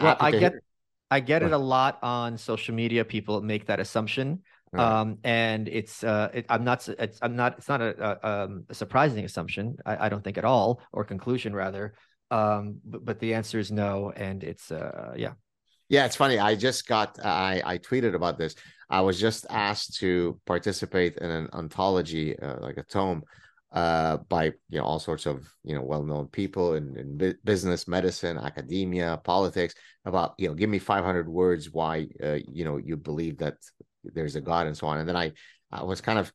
Well, 0.00 0.16
I 0.18 0.30
get 0.32 0.52
hear. 0.52 0.62
I 1.10 1.20
get 1.20 1.42
it 1.42 1.52
a 1.52 1.58
lot 1.58 1.98
on 2.02 2.36
social 2.36 2.74
media. 2.74 3.04
People 3.04 3.40
make 3.40 3.66
that 3.66 3.80
assumption. 3.80 4.42
Right. 4.72 4.84
Um, 4.84 5.18
and 5.24 5.66
it's 5.68 6.04
uh, 6.04 6.28
it, 6.34 6.46
I'm 6.50 6.64
not 6.64 6.86
it's 6.88 7.18
I'm 7.22 7.36
not 7.36 7.58
it's 7.58 7.68
not 7.68 7.80
a, 7.80 8.18
a, 8.22 8.28
um, 8.28 8.64
a 8.68 8.74
surprising 8.74 9.24
assumption. 9.24 9.78
I, 9.86 10.06
I, 10.06 10.08
don't 10.10 10.22
think 10.22 10.36
at 10.36 10.44
all, 10.44 10.82
or 10.92 11.04
conclusion 11.04 11.54
rather. 11.54 11.94
Um, 12.30 12.80
but, 12.84 13.02
but 13.02 13.18
the 13.18 13.32
answer 13.32 13.58
is 13.58 13.72
no, 13.72 14.12
and 14.14 14.44
it's 14.44 14.70
uh, 14.70 15.14
yeah. 15.16 15.32
Yeah, 15.88 16.04
it's 16.04 16.16
funny. 16.16 16.38
I 16.38 16.54
just 16.54 16.86
got 16.86 17.18
I 17.24 17.62
I 17.64 17.78
tweeted 17.78 18.14
about 18.14 18.36
this. 18.36 18.56
I 18.90 19.00
was 19.00 19.18
just 19.18 19.46
asked 19.48 19.96
to 20.00 20.38
participate 20.44 21.16
in 21.16 21.30
an 21.30 21.48
anthology, 21.54 22.38
uh, 22.38 22.60
like 22.60 22.76
a 22.76 22.82
tome, 22.82 23.22
uh, 23.72 24.16
by 24.28 24.46
you 24.70 24.78
know 24.78 24.84
all 24.84 24.98
sorts 24.98 25.26
of 25.26 25.46
you 25.62 25.74
know 25.74 25.82
well-known 25.82 26.26
people 26.28 26.74
in, 26.74 26.96
in 26.96 27.36
business, 27.44 27.86
medicine, 27.86 28.38
academia, 28.38 29.20
politics. 29.24 29.74
About 30.04 30.34
you 30.38 30.48
know, 30.48 30.54
give 30.54 30.70
me 30.70 30.78
500 30.78 31.28
words 31.28 31.70
why 31.70 32.08
uh, 32.22 32.38
you 32.48 32.64
know 32.64 32.78
you 32.78 32.96
believe 32.96 33.38
that 33.38 33.56
there's 34.04 34.36
a 34.36 34.40
God 34.40 34.66
and 34.66 34.76
so 34.76 34.86
on. 34.86 34.98
And 34.98 35.08
then 35.08 35.16
I 35.16 35.32
I 35.70 35.82
was 35.82 36.00
kind 36.00 36.18
of 36.18 36.32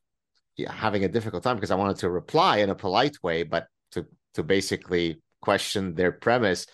having 0.68 1.04
a 1.04 1.08
difficult 1.08 1.42
time 1.42 1.56
because 1.56 1.72
I 1.72 1.76
wanted 1.76 1.98
to 1.98 2.10
reply 2.10 2.58
in 2.58 2.70
a 2.70 2.74
polite 2.74 3.16
way, 3.22 3.42
but 3.42 3.66
to 3.92 4.06
to 4.34 4.42
basically 4.42 5.20
question 5.40 5.94
their 5.94 6.12
premise 6.12 6.66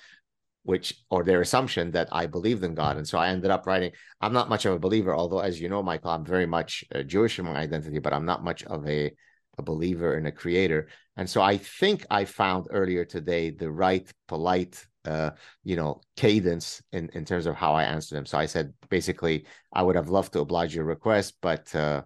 which 0.63 0.95
or 1.09 1.25
their 1.25 1.41
assumption 1.41 1.91
that 1.93 2.09
I 2.13 2.27
believed 2.27 2.63
in 2.65 2.75
God. 2.75 2.99
And 2.99 3.09
so 3.09 3.19
I 3.19 3.29
ended 3.29 3.51
up 3.51 3.67
writing. 3.67 3.93
I'm 4.21 4.35
not 4.35 4.51
much 4.51 4.67
of 4.67 4.75
a 4.75 4.79
believer, 4.79 5.15
although 5.15 5.41
as 5.41 5.59
you 5.61 5.69
know, 5.71 5.83
Michael, 5.83 6.11
I'm 6.11 6.25
very 6.25 6.47
much 6.47 6.85
uh, 6.95 7.03
Jewish 7.03 7.39
in 7.39 7.47
my 7.47 7.57
identity, 7.57 7.99
but 7.99 8.13
I'm 8.13 8.27
not 8.27 8.45
much 8.45 8.63
of 8.65 8.87
a 8.87 9.11
a 9.61 9.69
believer 9.73 10.11
in 10.19 10.27
a 10.27 10.39
creator. 10.43 10.81
And 11.17 11.29
so 11.29 11.39
I 11.53 11.57
think 11.81 11.99
I 12.11 12.23
found 12.25 12.63
earlier 12.71 13.05
today 13.05 13.45
the 13.51 13.71
right 13.87 14.07
polite 14.27 14.75
uh, 15.15 15.31
you 15.65 15.77
know, 15.77 15.93
cadence 16.23 16.83
in 16.93 17.09
in 17.19 17.25
terms 17.25 17.47
of 17.47 17.55
how 17.63 17.73
I 17.81 17.85
answered 17.95 18.17
them. 18.17 18.27
So 18.27 18.37
I 18.45 18.47
said 18.55 18.67
basically 18.97 19.37
I 19.79 19.81
would 19.85 19.97
have 19.97 20.11
loved 20.11 20.33
to 20.35 20.41
oblige 20.41 20.75
your 20.75 20.85
request, 20.97 21.29
but 21.41 21.65
uh 21.75 22.03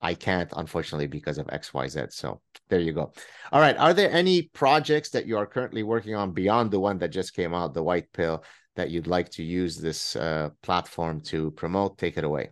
I 0.00 0.14
can't, 0.14 0.52
unfortunately, 0.56 1.06
because 1.06 1.38
of 1.38 1.46
XYZ. 1.46 2.12
So 2.12 2.40
there 2.68 2.80
you 2.80 2.92
go. 2.92 3.12
All 3.52 3.60
right. 3.60 3.76
Are 3.76 3.94
there 3.94 4.10
any 4.10 4.42
projects 4.42 5.10
that 5.10 5.26
you 5.26 5.36
are 5.38 5.46
currently 5.46 5.82
working 5.82 6.14
on 6.14 6.32
beyond 6.32 6.70
the 6.70 6.80
one 6.80 6.98
that 6.98 7.08
just 7.08 7.34
came 7.34 7.54
out, 7.54 7.74
the 7.74 7.82
white 7.82 8.12
pill, 8.12 8.44
that 8.76 8.90
you'd 8.90 9.06
like 9.06 9.30
to 9.30 9.42
use 9.42 9.78
this 9.78 10.14
uh, 10.14 10.50
platform 10.62 11.20
to 11.22 11.50
promote? 11.52 11.98
Take 11.98 12.18
it 12.18 12.24
away. 12.24 12.50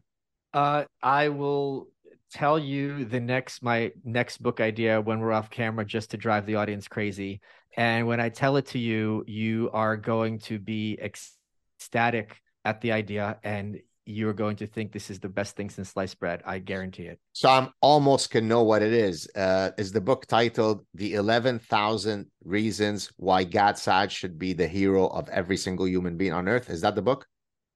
Uh, 0.52 0.84
I 1.02 1.28
will 1.28 1.88
tell 2.34 2.58
you 2.58 3.04
the 3.04 3.20
next 3.20 3.62
my 3.62 3.92
next 4.04 4.42
book 4.42 4.60
idea 4.60 5.00
when 5.00 5.20
we're 5.20 5.32
off 5.32 5.50
camera 5.50 5.84
just 5.84 6.10
to 6.10 6.16
drive 6.16 6.44
the 6.46 6.56
audience 6.56 6.88
crazy 6.88 7.40
and 7.76 8.04
when 8.06 8.20
i 8.20 8.28
tell 8.28 8.56
it 8.56 8.66
to 8.66 8.78
you 8.78 9.22
you 9.28 9.70
are 9.72 9.96
going 9.96 10.38
to 10.38 10.58
be 10.58 10.98
ecstatic 11.00 12.42
at 12.64 12.80
the 12.80 12.90
idea 12.90 13.38
and 13.44 13.78
you're 14.06 14.34
going 14.34 14.56
to 14.56 14.66
think 14.66 14.92
this 14.92 15.10
is 15.10 15.18
the 15.18 15.28
best 15.28 15.56
thing 15.56 15.70
since 15.70 15.90
sliced 15.90 16.20
bread. 16.20 16.42
I 16.44 16.58
guarantee 16.58 17.04
it. 17.04 17.18
So 17.32 17.48
I'm 17.48 17.70
almost 17.80 18.30
can 18.30 18.46
know 18.46 18.62
what 18.62 18.82
it 18.82 18.92
is. 18.92 19.26
Uh, 19.34 19.70
is 19.78 19.92
the 19.92 20.00
book 20.00 20.26
titled 20.26 20.84
"The 20.92 21.14
Eleven 21.14 21.58
Thousand 21.58 22.26
Reasons 22.44 23.10
Why 23.16 23.44
Gad 23.44 23.78
Saad 23.78 24.12
Should 24.12 24.38
Be 24.38 24.52
the 24.52 24.68
Hero 24.68 25.06
of 25.06 25.28
Every 25.30 25.56
Single 25.56 25.88
Human 25.88 26.16
Being 26.16 26.32
on 26.32 26.48
Earth"? 26.48 26.68
Is 26.68 26.82
that 26.82 26.94
the 26.94 27.02
book? 27.02 27.26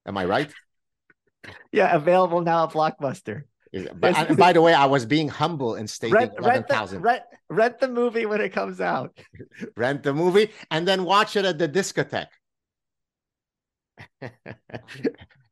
Am 0.07 0.19
I 0.19 0.27
right? 0.27 0.53
yeah, 1.73 1.95
available 1.95 2.43
now 2.43 2.65
at 2.65 2.73
Blockbuster. 2.73 3.45
But, 4.01 4.37
by 4.37 4.53
the 4.53 4.63
way, 4.63 4.73
I 4.73 4.87
was 4.87 5.05
being 5.05 5.29
humble 5.29 5.75
and 5.75 5.89
stating 5.89 6.15
rent, 6.15 6.33
eleven 6.39 6.65
thousand. 6.65 7.03
Rent, 7.03 7.23
rent 7.51 7.79
the 7.79 7.89
movie 7.89 8.27
when 8.27 8.41
it 8.41 8.51
comes 8.51 8.81
out. 8.81 9.19
rent 9.77 10.03
the 10.03 10.15
movie 10.15 10.51
and 10.71 10.89
then 10.89 11.05
watch 11.05 11.37
it 11.37 11.45
at 11.45 11.59
the 11.59 11.69
discotheque. 11.69 12.29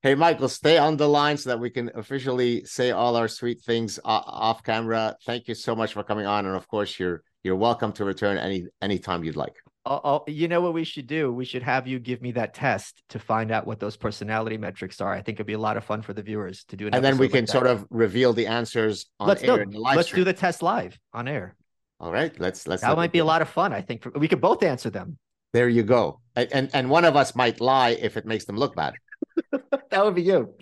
Hey, 0.07 0.15
Michael, 0.15 0.49
stay 0.49 0.79
on 0.79 0.97
the 0.97 1.09
line 1.09 1.37
so 1.37 1.51
that 1.51 1.59
we 1.59 1.69
can 1.69 1.91
officially 1.97 2.65
say 2.65 2.93
all 2.93 3.17
our 3.17 3.27
sweet 3.27 3.61
things 3.61 3.99
uh, 4.05 4.23
off 4.25 4.63
camera. 4.63 5.17
Thank 5.25 5.49
you 5.49 5.55
so 5.57 5.75
much 5.75 5.95
for 5.95 6.05
coming 6.05 6.27
on, 6.27 6.47
and 6.47 6.55
of 6.55 6.69
course, 6.69 7.01
you're 7.01 7.25
you're 7.43 7.57
welcome 7.57 7.91
to 7.95 8.05
return 8.05 8.39
any 8.39 8.67
anytime 8.81 9.25
you'd 9.25 9.35
like. 9.35 9.57
Oh, 9.89 10.01
oh, 10.03 10.25
you 10.27 10.49
know 10.49 10.61
what 10.61 10.75
we 10.75 10.83
should 10.83 11.07
do? 11.07 11.33
We 11.33 11.45
should 11.45 11.63
have 11.63 11.87
you 11.87 12.01
give 12.01 12.21
me 12.21 12.33
that 12.33 12.55
test 12.55 13.05
to 13.11 13.21
find 13.21 13.53
out 13.53 13.69
what 13.69 13.79
those 13.79 13.97
personality 13.97 14.59
metrics 14.59 15.01
are. 15.01 15.13
I 15.13 15.23
think 15.23 15.37
it'd 15.37 15.47
be 15.47 15.53
a 15.53 15.59
lot 15.59 15.77
of 15.77 15.85
fun 15.85 16.03
for 16.03 16.13
the 16.13 16.23
viewers 16.23 16.65
to 16.65 16.77
do. 16.77 16.89
It. 16.89 16.95
And 16.95 17.05
then 17.05 17.19
we 17.19 17.29
can 17.29 17.43
like 17.43 17.49
sort 17.49 17.69
of 17.69 17.87
reveal 17.89 18.33
the 18.33 18.49
answers 18.49 19.07
on 19.21 19.29
let's 19.29 19.45
air. 19.45 19.65
Do, 19.65 19.79
let's 19.79 20.09
stream. 20.09 20.23
do 20.23 20.25
the 20.25 20.33
test 20.33 20.61
live 20.61 20.99
on 21.13 21.29
air. 21.29 21.55
All 22.01 22.11
right, 22.11 22.39
let's 22.41 22.67
let's. 22.67 22.83
That 22.83 22.97
might 22.97 23.13
be 23.13 23.21
a 23.21 23.25
lot 23.25 23.43
of 23.43 23.49
fun. 23.49 23.73
I 23.73 23.81
think 23.81 24.05
we 24.17 24.27
could 24.27 24.41
both 24.41 24.65
answer 24.65 24.91
them. 24.91 25.19
There 25.53 25.69
you 25.69 25.85
go, 25.85 26.21
and, 26.35 26.49
and 26.53 26.71
and 26.75 26.91
one 26.91 27.05
of 27.05 27.15
us 27.15 27.37
might 27.37 27.61
lie 27.61 27.91
if 27.91 28.17
it 28.17 28.27
makes 28.27 28.45
them 28.45 28.57
look 28.57 28.75
bad. 28.75 28.95
that 29.91 30.05
would 30.05 30.17
be 30.17 30.23
you. 30.23 30.53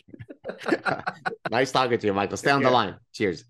nice 1.51 1.73
talking 1.73 1.99
to 1.99 2.07
you, 2.07 2.13
Michael. 2.13 2.37
Stay 2.37 2.51
on 2.51 2.63
the 2.63 2.71
line. 2.71 2.97
Cheers. 3.15 3.45